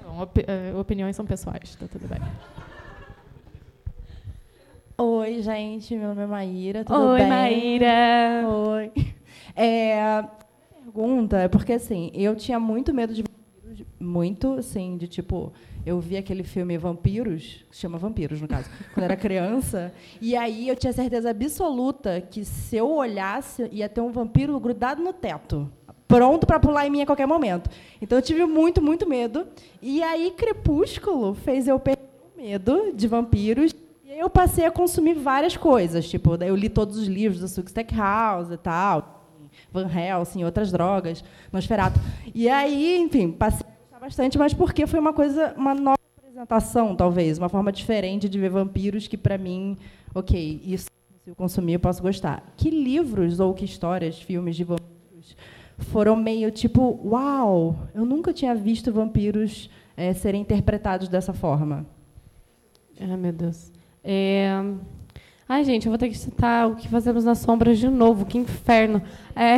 Bom, 0.04 0.24
opi- 0.24 0.46
eh, 0.48 0.74
opiniões 0.78 1.16
são 1.16 1.26
pessoais, 1.26 1.76
tá 1.76 1.86
tudo 1.92 2.08
bem. 2.08 2.20
Oi, 5.00 5.44
gente, 5.44 5.96
meu 5.96 6.10
nome 6.10 6.24
é 6.24 6.26
Maíra, 6.26 6.84
tudo 6.84 7.00
Oi, 7.10 7.20
bem? 7.20 7.30
Maíra. 7.30 8.48
Oi. 8.48 8.92
É, 9.56 10.02
a 10.02 10.28
pergunta 10.84 11.38
é 11.38 11.48
porque, 11.48 11.74
assim, 11.74 12.10
eu 12.16 12.36
tinha 12.36 12.60
muito 12.60 12.92
medo 12.92 13.14
de 13.14 13.22
vampiros 13.22 13.86
muito, 14.00 14.54
assim, 14.54 14.98
de 14.98 15.08
tipo, 15.08 15.54
eu 15.86 16.00
vi 16.00 16.18
aquele 16.18 16.44
filme 16.44 16.80
Vampiros, 16.80 17.64
que 17.70 17.76
se 17.76 17.82
chama 17.82 18.00
Vampiros, 18.00 18.42
no 18.42 18.48
caso, 18.48 18.72
quando 18.92 19.04
era 19.04 19.16
criança, 19.16 19.94
e 20.20 20.36
aí 20.36 20.68
eu 20.68 20.76
tinha 20.76 20.92
certeza 20.92 21.30
absoluta 21.30 22.20
que 22.20 22.44
se 22.44 22.76
eu 22.76 22.90
olhasse, 22.90 23.70
ia 23.72 23.88
ter 23.88 24.02
um 24.02 24.12
vampiro 24.12 24.60
grudado 24.60 25.04
no 25.04 25.14
teto, 25.14 25.72
pronto 26.08 26.48
para 26.48 26.60
pular 26.60 26.88
em 26.88 26.90
mim 26.90 27.02
a 27.04 27.06
qualquer 27.06 27.28
momento. 27.28 27.70
Então 28.02 28.18
eu 28.18 28.22
tive 28.24 28.46
muito, 28.48 28.82
muito 28.82 29.08
medo. 29.08 29.46
E 29.80 30.02
aí 30.02 30.32
Crepúsculo 30.32 31.36
fez 31.36 31.68
eu 31.68 31.80
perder 31.80 32.02
o 32.36 32.42
medo 32.42 32.94
de 32.96 33.08
vampiros. 33.08 33.72
Eu 34.18 34.32
passei 34.32 34.66
a 34.66 34.72
consumir 34.72 35.14
várias 35.14 35.56
coisas, 35.56 36.10
tipo, 36.10 36.44
eu 36.44 36.56
li 36.56 36.70
todos 36.70 36.98
os 36.98 37.08
livros 37.08 37.40
do 37.40 37.48
Suck 37.48 37.94
House 37.96 38.50
e 38.50 38.58
tal, 38.58 39.30
Van 39.72 39.88
Helsing, 39.88 40.44
outras 40.44 40.72
drogas, 40.72 41.24
Nosferatu. 41.54 42.00
E 42.34 42.50
aí, 42.50 42.98
enfim, 42.98 43.32
passei 43.32 43.62
a 43.64 43.80
gostar 43.80 44.00
bastante, 44.00 44.36
mas 44.40 44.56
porque 44.56 44.88
foi 44.88 45.00
uma 45.00 45.14
coisa, 45.14 45.54
uma 45.56 45.76
nova 45.76 46.00
apresentação, 46.18 46.96
talvez, 46.96 47.38
uma 47.38 47.48
forma 47.48 47.72
diferente 47.72 48.28
de 48.28 48.40
ver 48.40 48.50
vampiros 48.50 49.08
que, 49.08 49.16
para 49.16 49.38
mim, 49.38 49.78
ok, 50.16 50.64
isso 50.66 50.88
se 51.24 51.30
eu 51.30 51.36
consumir, 51.36 51.74
eu 51.74 51.80
posso 51.80 52.02
gostar. 52.02 52.42
Que 52.58 52.72
livros 52.72 53.40
ou 53.40 53.54
que 53.54 53.66
histórias, 53.66 54.20
filmes 54.20 54.56
de 54.56 54.64
vampiros 54.64 55.38
foram 55.78 56.16
meio 56.16 56.50
tipo, 56.50 57.00
uau, 57.06 57.88
eu 57.94 58.04
nunca 58.04 58.34
tinha 58.34 58.56
visto 58.56 58.92
vampiros 58.92 59.70
é, 59.96 60.12
serem 60.16 60.42
interpretados 60.42 61.08
dessa 61.08 61.34
forma? 61.34 61.86
Ai, 63.00 63.16
meu 63.16 63.32
Deus. 63.32 63.77
É... 64.10 64.64
Ai, 65.50 65.64
gente, 65.64 65.86
eu 65.86 65.92
vou 65.92 65.98
ter 65.98 66.10
que 66.10 66.18
citar 66.18 66.68
o 66.70 66.76
que 66.76 66.88
fazemos 66.88 67.26
nas 67.26 67.40
sombras 67.40 67.78
de 67.78 67.90
novo, 67.90 68.26
que 68.26 68.38
inferno. 68.38 69.02
É... 69.36 69.58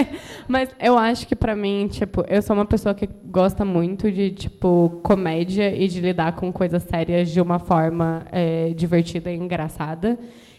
Mas 0.46 0.68
eu 0.78 0.98
acho 0.98 1.26
que 1.26 1.34
para 1.34 1.56
mim, 1.56 1.88
tipo, 1.90 2.22
eu 2.28 2.42
sou 2.42 2.54
uma 2.54 2.66
pessoa 2.66 2.94
que 2.94 3.08
gosta 3.24 3.64
muito 3.64 4.12
de 4.12 4.30
tipo 4.30 5.00
comédia 5.02 5.74
e 5.74 5.88
de 5.88 6.00
lidar 6.00 6.36
com 6.36 6.52
coisas 6.52 6.82
sérias 6.82 7.30
de 7.30 7.40
uma 7.40 7.58
forma 7.58 8.26
é, 8.30 8.74
divertida 8.74 9.30
e 9.30 9.36
engraçada. 9.36 10.18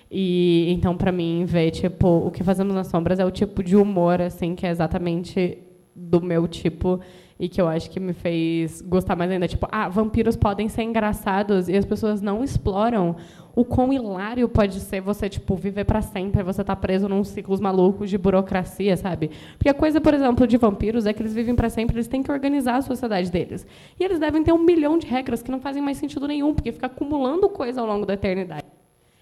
E 0.10 0.72
então 0.72 0.96
para 0.96 1.12
mim 1.12 1.44
ver 1.46 1.72
tipo 1.72 2.08
o 2.08 2.32
que 2.32 2.44
fazemos 2.44 2.74
nas 2.74 2.88
sombras 2.88 3.20
é 3.20 3.26
o 3.26 3.32
tipo 3.32 3.62
de 3.62 3.76
humor 3.76 4.22
assim 4.22 4.56
que 4.56 4.66
é 4.66 4.70
exatamente 4.70 5.58
do 5.94 6.22
meu 6.22 6.48
tipo 6.48 7.02
e 7.40 7.48
que 7.48 7.62
eu 7.62 7.68
acho 7.68 7.90
que 7.90 8.00
me 8.00 8.14
fez 8.14 8.82
gostar 8.82 9.16
mais 9.16 9.30
ainda. 9.30 9.48
Tipo, 9.48 9.68
ah, 9.72 9.88
vampiros 9.90 10.36
podem 10.36 10.68
ser 10.70 10.84
engraçados 10.84 11.70
e 11.70 11.76
as 11.76 11.86
pessoas 11.86 12.22
não 12.22 12.44
exploram 12.44 13.16
o 13.56 13.66
quão 13.66 13.92
hilário 13.92 14.48
pode 14.48 14.80
ser 14.80 15.02
você, 15.02 15.28
tipo, 15.28 15.56
viver 15.56 15.84
para 15.84 16.00
sempre, 16.00 16.44
você 16.44 16.64
tá 16.64 16.76
preso 16.76 17.10
num 17.10 17.24
ciclos 17.24 17.60
malucos 17.60 18.08
de 18.08 18.16
burocracia, 18.16 18.96
sabe? 18.96 19.32
Porque 19.58 19.68
a 19.68 19.74
coisa, 19.74 20.00
por 20.00 20.14
exemplo, 20.14 20.46
de 20.46 20.58
vampiros 20.58 21.08
é 21.08 21.14
que 21.14 21.24
eles 21.24 21.34
vivem 21.34 21.56
para 21.56 21.68
sempre, 21.68 21.96
eles 21.96 22.08
têm 22.08 22.22
que 22.22 22.32
organizar 22.32 22.76
a 22.76 22.82
sociedade 22.84 23.32
deles. 23.32 23.66
E 24.00 24.04
eles 24.04 24.20
devem 24.20 24.44
ter 24.44 24.52
um 24.52 24.64
milhão 24.64 24.96
de 25.00 25.08
regras 25.08 25.42
que 25.42 25.50
não 25.50 25.60
fazem 25.60 25.82
mais 25.82 25.98
sentido 25.98 26.28
nenhum, 26.28 26.54
porque 26.54 26.72
fica 26.72 26.86
acumulando 26.86 27.50
coisa 27.50 27.82
ao 27.82 27.88
longo 27.88 28.06
da 28.06 28.14
eternidade. 28.14 28.66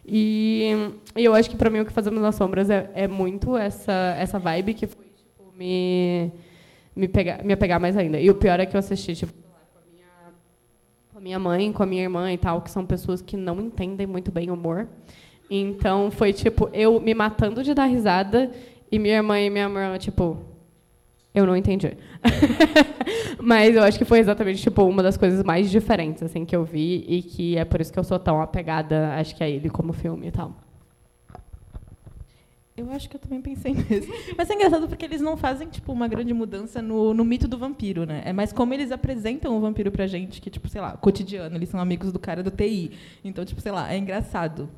E, 0.06 0.92
e 1.16 1.24
eu 1.24 1.34
acho 1.34 1.50
que 1.50 1.56
para 1.56 1.70
mim 1.70 1.80
o 1.80 1.86
que 1.86 1.94
fazemos 1.94 2.22
nas 2.22 2.36
sombras 2.36 2.70
é, 2.70 2.92
é 2.94 3.08
muito 3.08 3.58
essa 3.58 4.16
essa 4.20 4.38
vibe 4.38 4.76
que 4.76 4.86
foi 4.86 5.06
tipo, 5.06 5.58
me 5.58 6.32
me 6.96 7.08
pegar, 7.08 7.44
me 7.44 7.54
apegar 7.54 7.80
mais 7.80 7.98
ainda. 7.98 8.20
E 8.20 8.30
o 8.30 8.36
pior 8.36 8.60
é 8.60 8.66
que 8.66 8.76
eu 8.76 8.80
assisti 8.80 9.16
tipo, 9.16 9.34
com, 11.12 11.18
a 11.18 11.22
minha, 11.22 11.40
mãe, 11.40 11.72
com 11.72 11.84
a 11.84 11.86
minha 11.86 12.04
irmã 12.04 12.32
e 12.32 12.38
tal, 12.38 12.62
que 12.62 12.72
são 12.72 12.86
pessoas 12.86 13.22
que 13.22 13.36
não 13.36 13.60
entendem 13.60 14.08
muito 14.08 14.32
bem 14.32 14.50
humor. 14.50 14.88
Então 15.50 16.10
foi 16.10 16.34
tipo 16.34 16.70
eu 16.74 17.00
me 17.00 17.14
matando 17.14 17.64
de 17.64 17.74
dar 17.74 17.86
risada 17.86 18.52
e 18.92 18.98
minha 18.98 19.18
irmã 19.18 19.40
e 19.40 19.50
minha 19.50 19.66
irmã 19.66 19.98
tipo 19.98 20.38
eu 21.34 21.46
não 21.46 21.56
entendi. 21.56 21.96
Mas 23.40 23.76
eu 23.76 23.84
acho 23.84 23.98
que 23.98 24.06
foi 24.06 24.20
exatamente 24.20 24.62
tipo 24.62 24.84
uma 24.84 25.04
das 25.04 25.18
coisas 25.18 25.44
mais 25.44 25.70
diferentes 25.70 26.24
assim 26.24 26.46
que 26.46 26.56
eu 26.56 26.64
vi 26.64 27.06
e 27.08 27.22
que 27.22 27.58
é 27.58 27.66
por 27.66 27.80
isso 27.80 27.94
que 27.94 28.00
eu 28.00 28.04
sou 28.04 28.18
tão 28.18 28.42
apegada, 28.42 29.14
acho 29.16 29.36
que 29.36 29.44
a 29.44 29.50
ele 29.50 29.70
como 29.70 29.94
filme 29.94 30.28
e 30.28 30.32
tal. 30.32 30.65
Eu 32.78 32.92
acho 32.92 33.10
que 33.10 33.16
eu 33.16 33.20
também 33.20 33.42
pensei 33.42 33.72
nisso. 33.90 34.10
Mas 34.38 34.50
é 34.50 34.54
engraçado 34.54 34.88
porque 34.88 35.06
eles 35.06 35.22
não 35.22 35.38
fazem 35.38 35.70
tipo 35.70 35.94
uma 35.94 36.10
grande 36.10 36.34
mudança 36.34 36.82
no, 36.82 37.14
no 37.14 37.24
mito 37.24 37.48
do 37.48 37.58
vampiro, 37.58 38.06
né? 38.06 38.22
É 38.26 38.34
mais 38.34 38.52
como 38.52 38.74
eles 38.74 38.92
apresentam 38.92 39.56
o 39.56 39.62
vampiro 39.62 39.92
pra 39.92 40.06
gente, 40.08 40.42
que 40.42 40.50
tipo, 40.50 40.68
sei 40.68 40.82
lá, 40.82 40.98
cotidiano, 40.98 41.56
eles 41.56 41.70
são 41.70 41.80
amigos 41.80 42.12
do 42.12 42.20
cara 42.20 42.44
do 42.44 42.52
TI. 42.52 42.92
Então, 43.24 43.46
tipo, 43.46 43.62
sei 43.62 43.72
lá, 43.72 43.94
é 43.94 43.98
engraçado. 43.98 44.70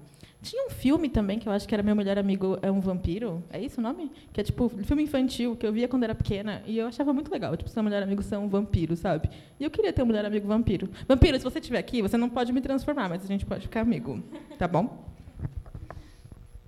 Tinha 0.43 0.67
um 0.67 0.69
filme 0.69 1.09
também 1.09 1.39
que 1.39 1.49
eu 1.49 1.51
acho 1.51 1.67
que 1.67 1.73
era 1.73 1.81
Meu 1.81 1.95
Melhor 1.95 2.19
Amigo 2.19 2.59
é 2.61 2.71
um 2.71 2.79
Vampiro. 2.79 3.43
É 3.49 3.59
isso 3.59 3.81
o 3.81 3.83
nome? 3.83 4.11
Que 4.31 4.41
é 4.41 4.43
tipo 4.43 4.69
filme 4.69 5.01
infantil 5.01 5.55
que 5.55 5.65
eu 5.65 5.73
via 5.73 5.87
quando 5.87 6.03
era 6.03 6.13
pequena 6.13 6.61
e 6.67 6.77
eu 6.77 6.85
achava 6.85 7.11
muito 7.11 7.31
legal. 7.31 7.57
Tipo, 7.57 7.69
seu 7.71 7.81
melhor 7.81 8.03
amigo 8.03 8.21
ser 8.21 8.37
um 8.37 8.47
vampiro, 8.47 8.95
sabe? 8.95 9.27
E 9.59 9.63
eu 9.63 9.71
queria 9.71 9.91
ter 9.91 10.03
um 10.03 10.05
melhor 10.05 10.23
amigo 10.23 10.47
vampiro. 10.47 10.87
Vampiro, 11.07 11.35
se 11.39 11.43
você 11.43 11.57
estiver 11.57 11.79
aqui, 11.79 12.03
você 12.03 12.15
não 12.15 12.29
pode 12.29 12.53
me 12.53 12.61
transformar, 12.61 13.09
mas 13.09 13.23
a 13.23 13.27
gente 13.27 13.43
pode 13.43 13.63
ficar 13.63 13.81
amigo. 13.81 14.21
Tá 14.59 14.67
bom? 14.67 15.16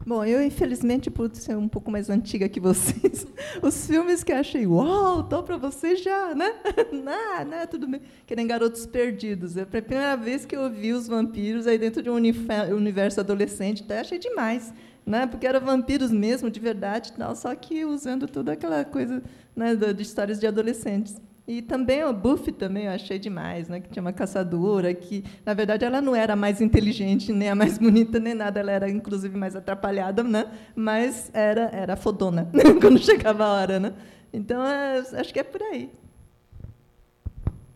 Bom, 0.06 0.24
eu, 0.24 0.41
infelizmente, 0.41 1.12
por 1.12 1.30
ser 1.36 1.58
um 1.58 1.68
pouco 1.68 1.91
mais 1.91 2.10
antiga 2.10 2.47
que 2.47 2.60
vocês, 2.60 3.28
os 3.62 3.86
filmes 3.86 4.24
que 4.24 4.32
achei, 4.32 4.66
uau, 4.66 5.24
tô 5.24 5.43
para 5.43 5.58
vocês 5.58 6.02
já, 6.02 6.34
né? 6.34 6.54
não, 6.91 7.45
não, 7.45 7.68
tudo 7.68 7.88
bem. 7.88 8.02
Que 8.26 8.36
nem 8.36 8.47
Garotos 8.47 8.86
Perdidos. 8.86 9.58
É 9.58 9.64
a 9.64 9.66
primeira 9.66 10.16
vez 10.16 10.45
que 10.45 10.56
eu 10.56 10.70
vi 10.70 10.93
os 10.93 11.08
vampiros 11.08 11.68
aí 11.68 11.78
dentro 11.78 12.02
de 12.02 12.10
um 12.10 12.16
universo 12.16 13.20
adolescente, 13.20 13.84
até 13.84 14.00
achei 14.00 14.18
demais. 14.18 14.74
Né? 15.06 15.28
Porque 15.28 15.45
eram 15.45 15.60
vampiros 15.60 16.12
mesmo, 16.12 16.50
de 16.50 16.60
verdade, 16.60 17.14
tal, 17.14 17.36
só 17.36 17.54
que 17.56 17.84
usando 17.84 18.28
toda 18.28 18.54
aquela 18.54 18.86
coisa 18.86 19.22
né, 19.56 19.76
de 19.76 20.02
histórias 20.02 20.39
de 20.39 20.47
adolescentes. 20.47 21.20
E 21.50 21.64
também 21.64 22.04
o 22.04 22.14
Buffy 22.14 22.54
também 22.54 22.86
eu 22.86 22.91
achei 22.91 23.18
demais, 23.18 23.68
né? 23.68 23.80
Que 23.80 23.89
tinha 23.89 24.02
uma 24.02 24.14
caçadora 24.14 24.93
que, 24.93 25.24
na 25.43 25.56
verdade, 25.56 25.84
ela 25.84 26.00
não 26.00 26.16
era 26.16 26.34
a 26.34 26.36
mais 26.36 26.62
inteligente, 26.62 27.34
nem 27.34 27.50
a 27.50 27.56
mais 27.56 27.80
bonita, 27.80 28.20
nem 28.20 28.36
nada. 28.36 28.60
Ela 28.60 28.72
era, 28.72 28.88
inclusive, 28.88 29.36
mais 29.36 29.56
atrapalhada, 29.56 30.22
né? 30.22 30.45
Mas 30.76 31.32
era 31.34 31.72
era 31.74 31.95
fodona 31.95 32.52
quando 32.80 33.00
chegava 33.00 33.45
a 33.45 33.54
hora, 33.54 33.80
né? 33.80 33.95
Então, 34.32 34.64
é, 34.64 35.00
acho 35.00 35.34
que 35.34 35.39
é 35.39 35.43
por 35.43 35.60
aí. 35.64 35.89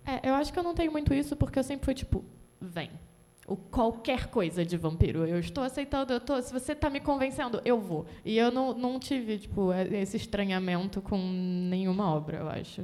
É, 0.05 0.29
eu 0.29 0.35
acho 0.35 0.53
que 0.53 0.59
eu 0.59 0.63
não 0.63 0.75
tenho 0.75 0.91
muito 0.91 1.11
isso 1.11 1.35
porque 1.35 1.57
eu 1.57 1.63
sempre 1.63 1.85
fui 1.85 1.95
tipo, 1.95 2.23
vem. 2.61 2.91
O 3.47 3.55
qualquer 3.55 4.27
coisa 4.27 4.63
de 4.63 4.77
vampiro. 4.77 5.25
Eu 5.25 5.39
estou 5.39 5.63
aceitando, 5.63 6.13
eu 6.13 6.41
se 6.43 6.53
você 6.53 6.73
está 6.73 6.91
me 6.91 6.99
convencendo, 6.99 7.59
eu 7.65 7.79
vou. 7.79 8.05
E 8.23 8.37
eu 8.37 8.51
não, 8.51 8.71
não 8.77 8.99
tive 8.99 9.39
tipo 9.39 9.73
esse 9.73 10.15
estranhamento 10.15 11.01
com 11.01 11.17
nenhuma 11.17 12.13
obra, 12.13 12.37
eu 12.37 12.47
acho. 12.47 12.83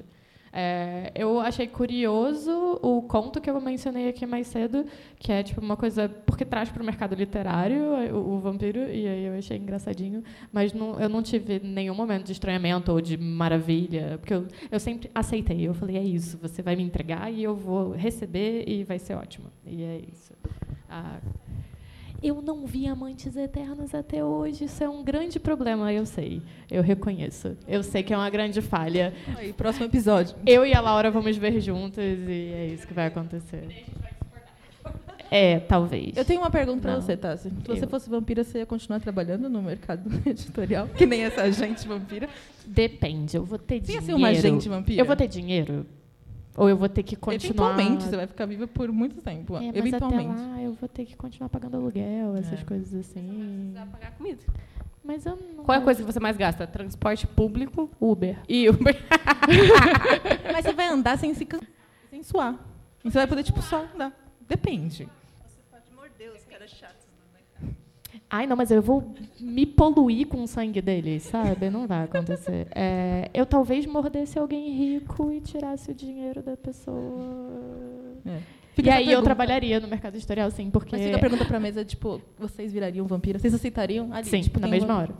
É, 0.52 1.12
eu 1.16 1.40
achei 1.40 1.68
curioso 1.68 2.80
o 2.82 3.02
conto 3.04 3.40
que 3.40 3.50
eu 3.50 3.60
mencionei 3.62 4.10
aqui 4.10 4.26
mais 4.26 4.48
cedo, 4.48 4.86
que 5.18 5.32
é 5.32 5.44
tipo 5.44 5.62
uma 5.62 5.78
coisa 5.78 6.10
porque 6.26 6.44
traz 6.44 6.70
para 6.70 6.82
o 6.82 6.86
mercado 6.86 7.16
literário 7.16 7.80
o, 8.14 8.36
o, 8.36 8.40
vampiro 8.40 8.80
e 8.80 9.08
aí 9.08 9.26
eu 9.26 9.38
achei 9.38 9.58
engraçadinho, 9.58 10.24
mas 10.52 10.74
não, 10.74 11.00
eu 11.00 11.08
não 11.08 11.22
tive 11.22 11.60
nenhum 11.60 11.94
momento 11.94 12.26
de 12.26 12.32
estranhamento 12.32 12.92
ou 12.92 13.00
de 13.00 13.18
maravilha, 13.18 14.18
porque 14.20 14.34
eu, 14.34 14.48
eu 14.72 14.80
sempre 14.80 15.10
aceitei. 15.14 15.68
Eu 15.68 15.74
falei 15.74 15.98
é 15.98 16.04
isso, 16.04 16.38
você 16.42 16.62
vai 16.62 16.76
me 16.76 16.84
entregar 16.84 17.32
e 17.32 17.44
eu 17.44 17.56
vou 17.56 17.92
receber 17.92 18.64
e 18.68 18.84
vai 18.84 18.98
ser 18.98 19.16
ótimo. 19.16 19.48
E 19.66 19.84
é 19.84 20.02
isso. 20.12 20.34
Ah, 20.90 21.20
eu 22.22 22.42
não 22.42 22.66
vi 22.66 22.88
Amantes 22.88 23.36
Eternos 23.36 23.94
até 23.94 24.24
hoje. 24.24 24.66
Isso 24.66 24.84
é 24.84 24.90
um 24.90 25.04
grande 25.04 25.40
problema, 25.40 25.92
eu 25.94 26.06
sei. 26.06 26.42
Eu 26.70 26.82
reconheço. 26.82 27.56
Eu 27.68 27.84
sei 27.84 28.04
que 28.04 28.14
é 28.14 28.18
uma 28.18 28.30
grande 28.30 28.62
falha. 28.62 29.14
Aí, 29.38 29.54
próximo 29.54 29.86
episódio. 29.86 30.36
Eu 30.46 30.66
e 30.66 30.74
a 30.74 30.82
Laura 30.82 31.10
vamos 31.10 31.38
ver 31.38 31.60
juntas 31.60 32.20
e 32.28 32.52
é 32.54 32.68
isso 32.68 32.88
que 32.88 32.94
vai 32.94 33.08
acontecer. 33.08 33.86
É, 35.32 35.60
talvez. 35.60 36.18
Eu 36.18 36.26
tenho 36.26 36.42
uma 36.42 36.50
pergunta 36.50 36.82
para 36.82 36.96
você, 36.96 37.16
Tassi. 37.16 37.50
Se 37.50 37.68
você 37.68 37.86
eu. 37.86 37.90
fosse 37.90 38.10
vampira, 38.10 38.44
você 38.44 38.60
ia 38.60 38.66
continuar 38.66 39.00
trabalhando 39.00 39.48
no 39.48 39.62
mercado 39.62 40.10
editorial? 40.26 40.88
Que 40.88 41.06
nem 41.06 41.24
essa 41.24 41.44
agente 41.44 41.88
vampira? 41.88 42.28
Depende. 42.66 43.38
Eu 43.38 43.46
vou 43.46 43.60
ter 43.60 43.76
você 43.76 43.82
dinheiro. 43.82 44.06
Você 44.06 44.12
ia 44.12 44.16
ser 44.16 44.20
uma 44.20 44.30
agente 44.30 44.68
vampira? 44.68 45.02
Eu 45.02 45.06
vou 45.06 45.16
ter 45.16 45.28
dinheiro. 45.28 45.86
Ou 46.60 46.68
eu 46.68 46.76
vou 46.76 46.90
ter 46.90 47.04
que 47.04 47.16
continuar. 47.16 47.72
Eventualmente, 47.72 48.04
você 48.04 48.18
vai 48.18 48.28
ficar 48.28 48.46
viva 48.46 48.68
por 48.68 48.92
muito 48.92 49.22
tempo. 49.22 49.56
É, 49.56 49.70
Eventualmente. 49.70 50.30
Até 50.30 50.42
lá, 50.42 50.62
eu 50.62 50.74
vou 50.74 50.90
ter 50.90 51.06
que 51.06 51.16
continuar 51.16 51.48
pagando 51.48 51.78
aluguel, 51.78 52.36
essas 52.36 52.60
é. 52.60 52.64
coisas 52.66 52.94
assim. 52.94 53.72
Você 53.72 53.80
vai 53.80 53.88
pagar 53.88 54.12
comida. 54.12 54.44
Mas 55.02 55.26
eu 55.26 55.38
não. 55.38 55.64
Qual 55.64 55.74
é 55.74 55.80
a 55.80 55.84
coisa 55.84 56.04
que 56.04 56.12
você 56.12 56.20
mais 56.20 56.36
gasta? 56.36 56.68
Transporte 56.68 57.26
público? 57.26 57.90
Uber. 57.98 58.38
E 58.46 58.68
Uber. 58.68 58.94
Mas 60.52 60.66
você 60.66 60.74
vai 60.74 60.88
andar 60.88 61.18
sem 61.18 61.34
se 61.34 61.46
cansar, 61.46 61.70
sem 62.10 62.22
suar. 62.24 62.60
E 63.06 63.10
você 63.10 63.20
vai 63.20 63.28
poder, 63.28 63.44
tipo, 63.44 63.62
só 63.62 63.86
andar. 63.96 64.12
Depende. 64.46 65.08
Você 65.48 65.62
pode 65.72 65.90
morder 65.96 66.30
os 66.36 66.44
caras 66.44 66.70
chatos. 66.72 67.08
Ai, 68.30 68.46
não, 68.46 68.56
mas 68.56 68.70
eu 68.70 68.82
vou 68.82 69.12
me 69.40 69.66
poluir 69.66 70.28
com 70.28 70.44
o 70.44 70.48
sangue 70.48 70.82
dele, 70.82 71.20
sabe? 71.20 71.70
Não 71.70 71.88
vai 71.88 72.04
acontecer. 72.04 72.68
É, 72.76 73.30
eu 73.34 73.44
talvez 73.46 73.88
mordesse 73.88 74.38
alguém 74.38 74.72
rico 74.72 75.32
e 75.32 75.42
tirasse 75.42 75.90
o 75.90 75.96
dinheiro 75.96 76.44
da 76.44 76.56
pessoa. 76.56 78.20
É. 78.26 78.40
E 78.82 78.90
aí 78.90 79.12
eu 79.12 79.22
trabalharia 79.24 79.80
no 79.80 79.88
mercado 79.88 80.16
editorial, 80.16 80.52
sim, 80.52 80.70
porque... 80.70 80.96
Mas 80.96 81.06
fica 81.06 81.18
a 81.18 81.20
pergunta 81.20 81.44
para 81.44 81.58
a 81.58 81.60
mesa, 81.60 81.84
tipo, 81.84 82.22
vocês 82.38 82.72
virariam 82.72 83.08
vampira? 83.08 83.40
Vocês 83.40 83.54
aceitariam? 83.54 84.14
Ali, 84.14 84.26
sim, 84.26 84.42
tipo, 84.42 84.60
na 84.60 84.68
mesma 84.68 84.96
hora. 84.96 85.14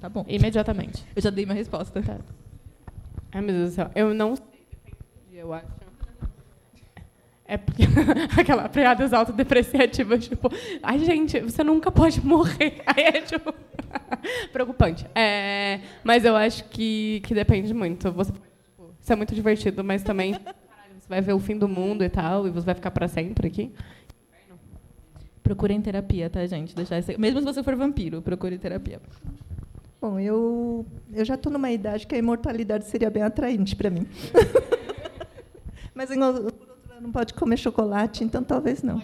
Tá 0.00 0.08
bom. 0.08 0.24
Imediatamente. 0.28 1.04
Eu 1.14 1.20
já 1.20 1.30
dei 1.30 1.44
minha 1.44 1.56
resposta. 1.56 2.00
Tá. 2.00 2.18
Ai, 3.32 3.40
meu 3.40 3.54
Deus 3.54 3.70
do 3.70 3.74
céu. 3.74 3.90
Eu 3.94 4.14
não 4.14 4.36
sei. 4.36 4.44
Eu 5.32 5.52
acho. 5.52 5.81
É 7.52 7.58
porque 7.58 7.82
aquela 8.40 8.66
piadas 8.66 9.12
autodepreciativas, 9.12 10.26
tipo, 10.26 10.50
ai, 10.82 10.98
gente, 11.00 11.38
você 11.38 11.62
nunca 11.62 11.92
pode 11.92 12.18
morrer. 12.24 12.80
Aí 12.86 13.04
é, 13.04 13.20
tipo, 13.20 13.52
preocupante. 14.50 15.06
É, 15.14 15.80
mas 16.02 16.24
eu 16.24 16.34
acho 16.34 16.64
que, 16.70 17.20
que 17.22 17.34
depende 17.34 17.74
muito. 17.74 18.10
Você, 18.12 18.32
tipo, 18.32 18.94
isso 18.98 19.12
é 19.12 19.16
muito 19.16 19.34
divertido, 19.34 19.84
mas 19.84 20.02
também 20.02 20.32
caralho, 20.32 20.94
você 20.98 21.06
vai 21.06 21.20
ver 21.20 21.34
o 21.34 21.38
fim 21.38 21.58
do 21.58 21.68
mundo 21.68 22.02
e 22.02 22.08
tal, 22.08 22.46
e 22.46 22.50
você 22.50 22.64
vai 22.64 22.74
ficar 22.74 22.90
para 22.90 23.06
sempre 23.06 23.48
aqui. 23.48 23.70
Procurem 25.42 25.78
terapia, 25.82 26.30
tá, 26.30 26.46
gente? 26.46 26.74
Deixar 26.74 27.00
esse... 27.00 27.18
Mesmo 27.18 27.40
se 27.40 27.44
você 27.44 27.62
for 27.62 27.76
vampiro, 27.76 28.22
procure 28.22 28.56
terapia. 28.56 28.98
Bom, 30.00 30.18
eu, 30.18 30.86
eu 31.12 31.22
já 31.22 31.34
estou 31.34 31.52
numa 31.52 31.70
idade 31.70 32.06
que 32.06 32.14
a 32.14 32.18
imortalidade 32.18 32.86
seria 32.86 33.10
bem 33.10 33.22
atraente 33.22 33.76
para 33.76 33.90
mim. 33.90 34.06
Mas, 35.94 36.08
lado, 36.16 36.71
não 37.02 37.10
pode 37.10 37.34
comer 37.34 37.56
chocolate, 37.56 38.22
então 38.24 38.42
talvez 38.42 38.82
não. 38.82 39.02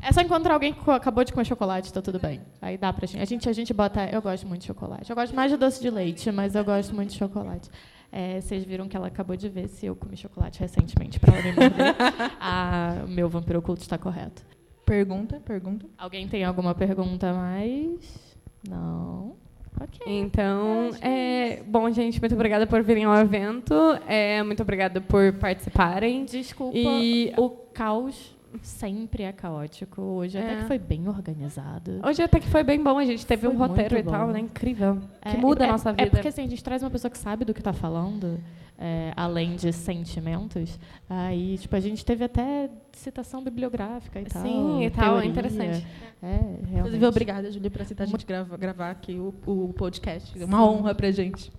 É 0.00 0.12
só 0.12 0.20
encontrar 0.20 0.54
alguém 0.54 0.72
que 0.72 0.90
acabou 0.90 1.24
de 1.24 1.32
comer 1.32 1.44
chocolate, 1.44 1.92
tá 1.92 2.00
tudo 2.00 2.18
bem. 2.18 2.40
Aí 2.60 2.78
dá 2.78 2.92
pra 2.92 3.06
gente. 3.06 3.20
A 3.20 3.24
gente, 3.24 3.48
a 3.48 3.52
gente 3.52 3.74
bota. 3.74 4.04
Eu 4.06 4.22
gosto 4.22 4.46
muito 4.46 4.62
de 4.62 4.66
chocolate. 4.66 5.10
Eu 5.10 5.16
gosto 5.16 5.34
mais 5.34 5.50
de 5.50 5.56
doce 5.56 5.80
de 5.80 5.90
leite, 5.90 6.30
mas 6.30 6.54
eu 6.54 6.64
gosto 6.64 6.94
muito 6.94 7.10
de 7.10 7.18
chocolate. 7.18 7.70
É, 8.10 8.40
vocês 8.40 8.64
viram 8.64 8.88
que 8.88 8.96
ela 8.96 9.06
acabou 9.06 9.36
de 9.36 9.48
ver 9.48 9.68
se 9.68 9.86
eu 9.86 9.96
comi 9.96 10.16
chocolate 10.16 10.60
recentemente 10.60 11.18
para 11.18 11.34
ela 11.34 11.42
me 11.42 11.52
morder. 11.52 11.96
ah, 12.38 13.04
meu 13.08 13.28
vampiro 13.28 13.58
oculto 13.58 13.82
está 13.82 13.96
correto. 13.96 14.42
Pergunta, 14.84 15.40
pergunta. 15.40 15.86
Alguém 15.96 16.28
tem 16.28 16.44
alguma 16.44 16.74
pergunta 16.74 17.30
a 17.30 17.34
mais? 17.34 18.36
Não. 18.68 19.36
Ok. 19.80 20.00
Então, 20.06 20.90
é, 21.00 21.62
bom, 21.66 21.90
gente, 21.90 22.20
muito 22.20 22.34
obrigada 22.34 22.66
por 22.66 22.82
virem 22.82 23.04
ao 23.04 23.16
evento. 23.16 23.74
É, 24.06 24.42
muito 24.42 24.62
obrigada 24.62 25.00
por 25.00 25.32
participarem. 25.34 26.24
Desculpa 26.24 26.76
e 26.76 27.32
o 27.36 27.50
caos 27.50 28.36
sempre 28.60 29.22
é 29.22 29.32
caótico. 29.32 30.02
Hoje 30.02 30.36
é. 30.38 30.42
até 30.42 30.56
que 30.56 30.64
foi 30.64 30.78
bem 30.78 31.08
organizado. 31.08 32.00
Hoje 32.04 32.22
até 32.22 32.38
que 32.38 32.48
foi 32.48 32.62
bem 32.62 32.82
bom. 32.82 32.98
A 32.98 33.04
gente 33.04 33.24
teve 33.24 33.46
foi 33.46 33.54
um 33.54 33.58
roteiro 33.58 33.96
e 33.96 34.02
tal, 34.02 34.28
né? 34.28 34.40
Incrível. 34.40 34.98
É, 35.22 35.30
que 35.30 35.36
muda 35.38 35.64
é, 35.64 35.68
a 35.68 35.72
nossa 35.72 35.92
vida. 35.92 36.02
É 36.02 36.10
porque 36.10 36.28
assim, 36.28 36.44
a 36.44 36.48
gente 36.48 36.62
traz 36.62 36.82
uma 36.82 36.90
pessoa 36.90 37.10
que 37.10 37.18
sabe 37.18 37.44
do 37.44 37.54
que 37.54 37.60
está 37.60 37.72
falando, 37.72 38.38
é, 38.84 39.12
além 39.14 39.54
de 39.54 39.72
sentimentos. 39.72 40.76
Aí, 41.08 41.56
tipo, 41.56 41.76
a 41.76 41.80
gente 41.80 42.04
teve 42.04 42.24
até 42.24 42.68
citação 42.92 43.44
bibliográfica 43.44 44.20
e 44.20 44.24
tal. 44.24 44.42
Sim, 44.42 44.82
e 44.84 44.90
tal. 44.90 45.20
É 45.20 45.24
interessante. 45.24 45.86
É, 46.20 46.78
Inclusive, 46.78 47.06
obrigada, 47.06 47.48
Júlia, 47.52 47.70
por 47.70 47.82
aceitar 47.82 48.02
a 48.02 48.06
gente 48.08 48.26
gravar, 48.26 48.56
gravar 48.56 48.90
aqui 48.90 49.14
o, 49.14 49.32
o 49.46 49.72
podcast. 49.72 50.40
É 50.40 50.44
uma 50.44 50.68
honra 50.68 50.96
pra 50.96 51.12
gente. 51.12 51.52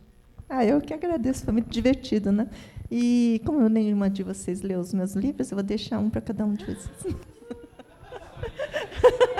Ah, 0.49 0.65
eu 0.65 0.81
que 0.81 0.93
agradeço, 0.93 1.45
foi 1.45 1.53
muito 1.53 1.69
divertido, 1.69 2.29
né? 2.29 2.49
E 2.91 3.41
como 3.45 3.69
nenhuma 3.69 4.09
de 4.09 4.21
vocês 4.21 4.61
leu 4.61 4.81
os 4.81 4.93
meus 4.93 5.13
livros, 5.13 5.49
eu 5.49 5.55
vou 5.55 5.63
deixar 5.63 5.99
um 5.99 6.09
para 6.09 6.19
cada 6.19 6.45
um 6.45 6.53
de 6.53 6.65
vocês. 6.65 7.15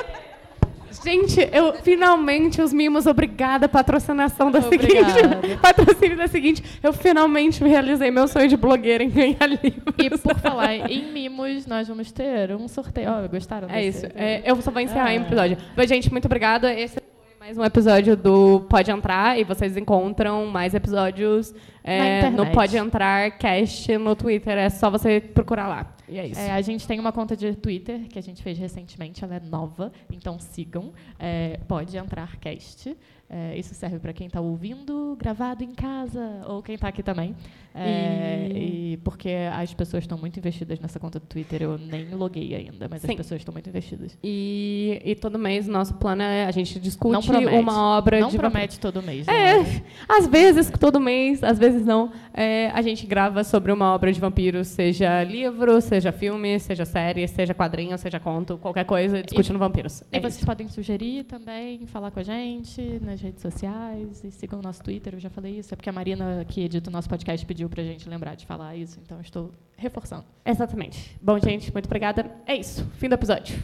Gente, 1.04 1.40
eu 1.52 1.74
finalmente 1.82 2.62
os 2.62 2.72
mimos, 2.72 3.06
obrigada, 3.06 3.68
patrocinação 3.68 4.50
da 4.50 4.60
obrigada. 4.60 5.12
seguinte. 5.12 5.58
Patrocínio 5.62 6.18
da 6.18 6.28
seguinte. 6.28 6.64
Eu 6.82 6.94
finalmente 6.94 7.64
realizei 7.64 8.10
meu 8.10 8.28
sonho 8.28 8.48
de 8.48 8.56
blogueira 8.56 9.04
em 9.04 9.10
ganhar 9.10 9.46
livros. 9.46 9.94
E 9.98 10.10
por 10.10 10.40
falar 10.40 10.74
em 10.90 11.12
mimos, 11.12 11.68
nós 11.68 11.88
vamos 11.88 12.12
ter 12.12 12.56
um 12.56 12.68
sorteio. 12.68 13.10
Oh, 13.12 13.30
gostaram? 13.30 13.70
É 13.70 13.86
isso. 13.86 14.06
É, 14.16 14.42
eu 14.50 14.62
só 14.62 14.72
vou 14.72 14.82
encerrar 14.82 15.10
ah. 15.10 15.14
o 15.14 15.22
episódio. 15.24 15.58
Mas, 15.76 15.90
gente, 15.90 16.10
muito 16.12 16.26
obrigada. 16.26 16.74
Esse 16.74 16.98
mais 17.38 17.58
um 17.58 17.66
episódio 17.66 18.16
do 18.16 18.62
Pode 18.70 18.90
Entrar 18.90 19.38
e 19.38 19.44
vocês 19.44 19.76
encontram 19.76 20.46
mais 20.46 20.74
episódios 20.74 21.54
é, 21.84 22.30
no 22.30 22.50
Pode 22.52 22.78
Entrar 22.78 23.32
Cast 23.32 23.98
no 23.98 24.16
Twitter. 24.16 24.58
É 24.58 24.70
só 24.70 24.90
você 24.90 25.20
procurar 25.20 25.68
lá. 25.68 25.93
E 26.08 26.20
é 26.20 26.28
isso. 26.28 26.40
É, 26.40 26.52
a 26.52 26.62
gente 26.62 26.88
tem 26.88 27.00
uma 27.00 27.12
conta 27.12 27.36
de 27.36 27.56
Twitter 27.56 28.08
que 28.08 28.20
a 28.20 28.22
gente 28.22 28.44
fez 28.44 28.58
recentemente, 28.58 29.24
ela 29.24 29.36
é 29.36 29.40
nova, 29.40 29.92
então 30.12 30.40
sigam. 30.40 30.94
É, 31.18 31.60
Pode 31.68 31.96
Entrar 31.98 32.38
Cast. 32.38 32.96
É, 33.30 33.58
isso 33.58 33.74
serve 33.74 34.00
para 34.00 34.14
quem 34.14 34.28
está 34.28 34.40
ouvindo 34.40 35.16
gravado 35.20 35.64
em 35.64 35.74
casa 35.74 36.44
ou 36.46 36.62
quem 36.62 36.76
está 36.76 36.90
aqui 36.90 37.02
também. 37.02 37.36
É, 37.74 38.50
e... 38.54 38.94
e... 38.94 38.98
porque 38.98 39.30
as 39.52 39.74
pessoas 39.74 40.04
estão 40.04 40.18
muito 40.18 40.38
investidas 40.38 40.80
nessa 40.80 41.00
conta 41.00 41.20
do 41.20 41.26
Twitter. 41.26 41.64
Eu 41.64 41.78
nem 41.78 42.14
loguei 42.14 42.56
ainda, 42.56 42.88
mas 42.90 43.02
Sim. 43.02 43.12
as 43.12 43.16
pessoas 43.16 43.41
estão 43.41 43.54
muito 43.54 43.70
investidas. 43.70 44.18
E, 44.24 45.02
e 45.04 45.16
todo 45.16 45.40
mês 45.40 45.68
nosso 45.68 45.95
plano 45.95 46.22
é 46.22 46.45
a 46.45 46.52
gente 46.52 46.80
discute 46.80 47.32
uma 47.32 47.98
obra 47.98 48.20
não 48.20 48.30
de 48.30 48.38
promete 48.38 48.80
todo 48.80 49.02
mês. 49.02 49.28
É, 49.28 49.60
né? 49.60 49.84
às 50.08 50.28
vezes 50.28 50.72
todo 50.80 51.00
mês, 51.00 51.44
às 51.44 51.58
vezes 51.58 51.86
não. 51.86 52.12
É, 52.34 52.70
a 52.72 52.82
gente 52.82 53.06
grava 53.06 53.44
sobre 53.44 53.72
uma 53.72 53.94
obra 53.94 54.12
de 54.12 54.20
vampiros, 54.20 54.68
seja 54.68 55.24
livro, 55.24 55.80
seja 55.82 56.12
filme, 56.12 56.60
seja 56.60 56.86
série, 56.86 57.28
seja 57.28 57.54
quadrinho, 57.54 57.98
seja 57.98 58.20
conto, 58.20 58.58
qualquer 58.58 58.86
coisa 58.86 59.22
discutindo 59.22 59.56
e, 59.56 59.60
vampiros. 59.60 60.02
E 60.02 60.18
é 60.18 60.20
vocês 60.20 60.38
isso. 60.38 60.45
podem 60.45 60.68
sugerir 60.68 61.24
também, 61.24 61.86
falar 61.88 62.12
com 62.12 62.20
a 62.20 62.24
gente 62.24 63.00
nas 63.02 63.22
redes 63.22 63.41
sociais 63.41 64.24
e 64.24 64.32
sigam 64.32 64.60
o 64.60 64.62
nosso 64.62 64.84
Twitter. 64.84 65.14
Eu 65.16 65.20
já 65.20 65.30
falei 65.30 65.60
isso, 65.60 65.74
é 65.74 65.76
porque 65.76 65.90
a 65.90 65.94
Marina 65.94 66.45
que 66.48 66.62
edita 66.62 66.90
o 66.90 66.94
nosso 66.94 67.10
podcast 67.10 67.45
pediu 67.45 67.62
pediu 67.64 67.69
para 67.69 67.81
a 67.81 67.85
gente 67.85 68.10
lembrar 68.10 68.35
de 68.35 68.45
falar 68.45 68.76
isso, 68.76 68.99
então 69.02 69.19
estou 69.22 69.52
reforçando. 69.77 70.26
Exatamente. 70.45 71.18
Bom, 71.22 71.40
gente, 71.40 71.72
muito 71.72 71.85
obrigada. 71.85 72.30
É 72.45 72.56
isso. 72.56 72.85
Fim 72.98 73.10
do 73.10 73.15
episódio. 73.15 73.61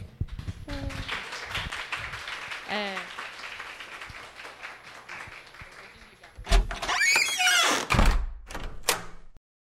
É... 2.70 3.09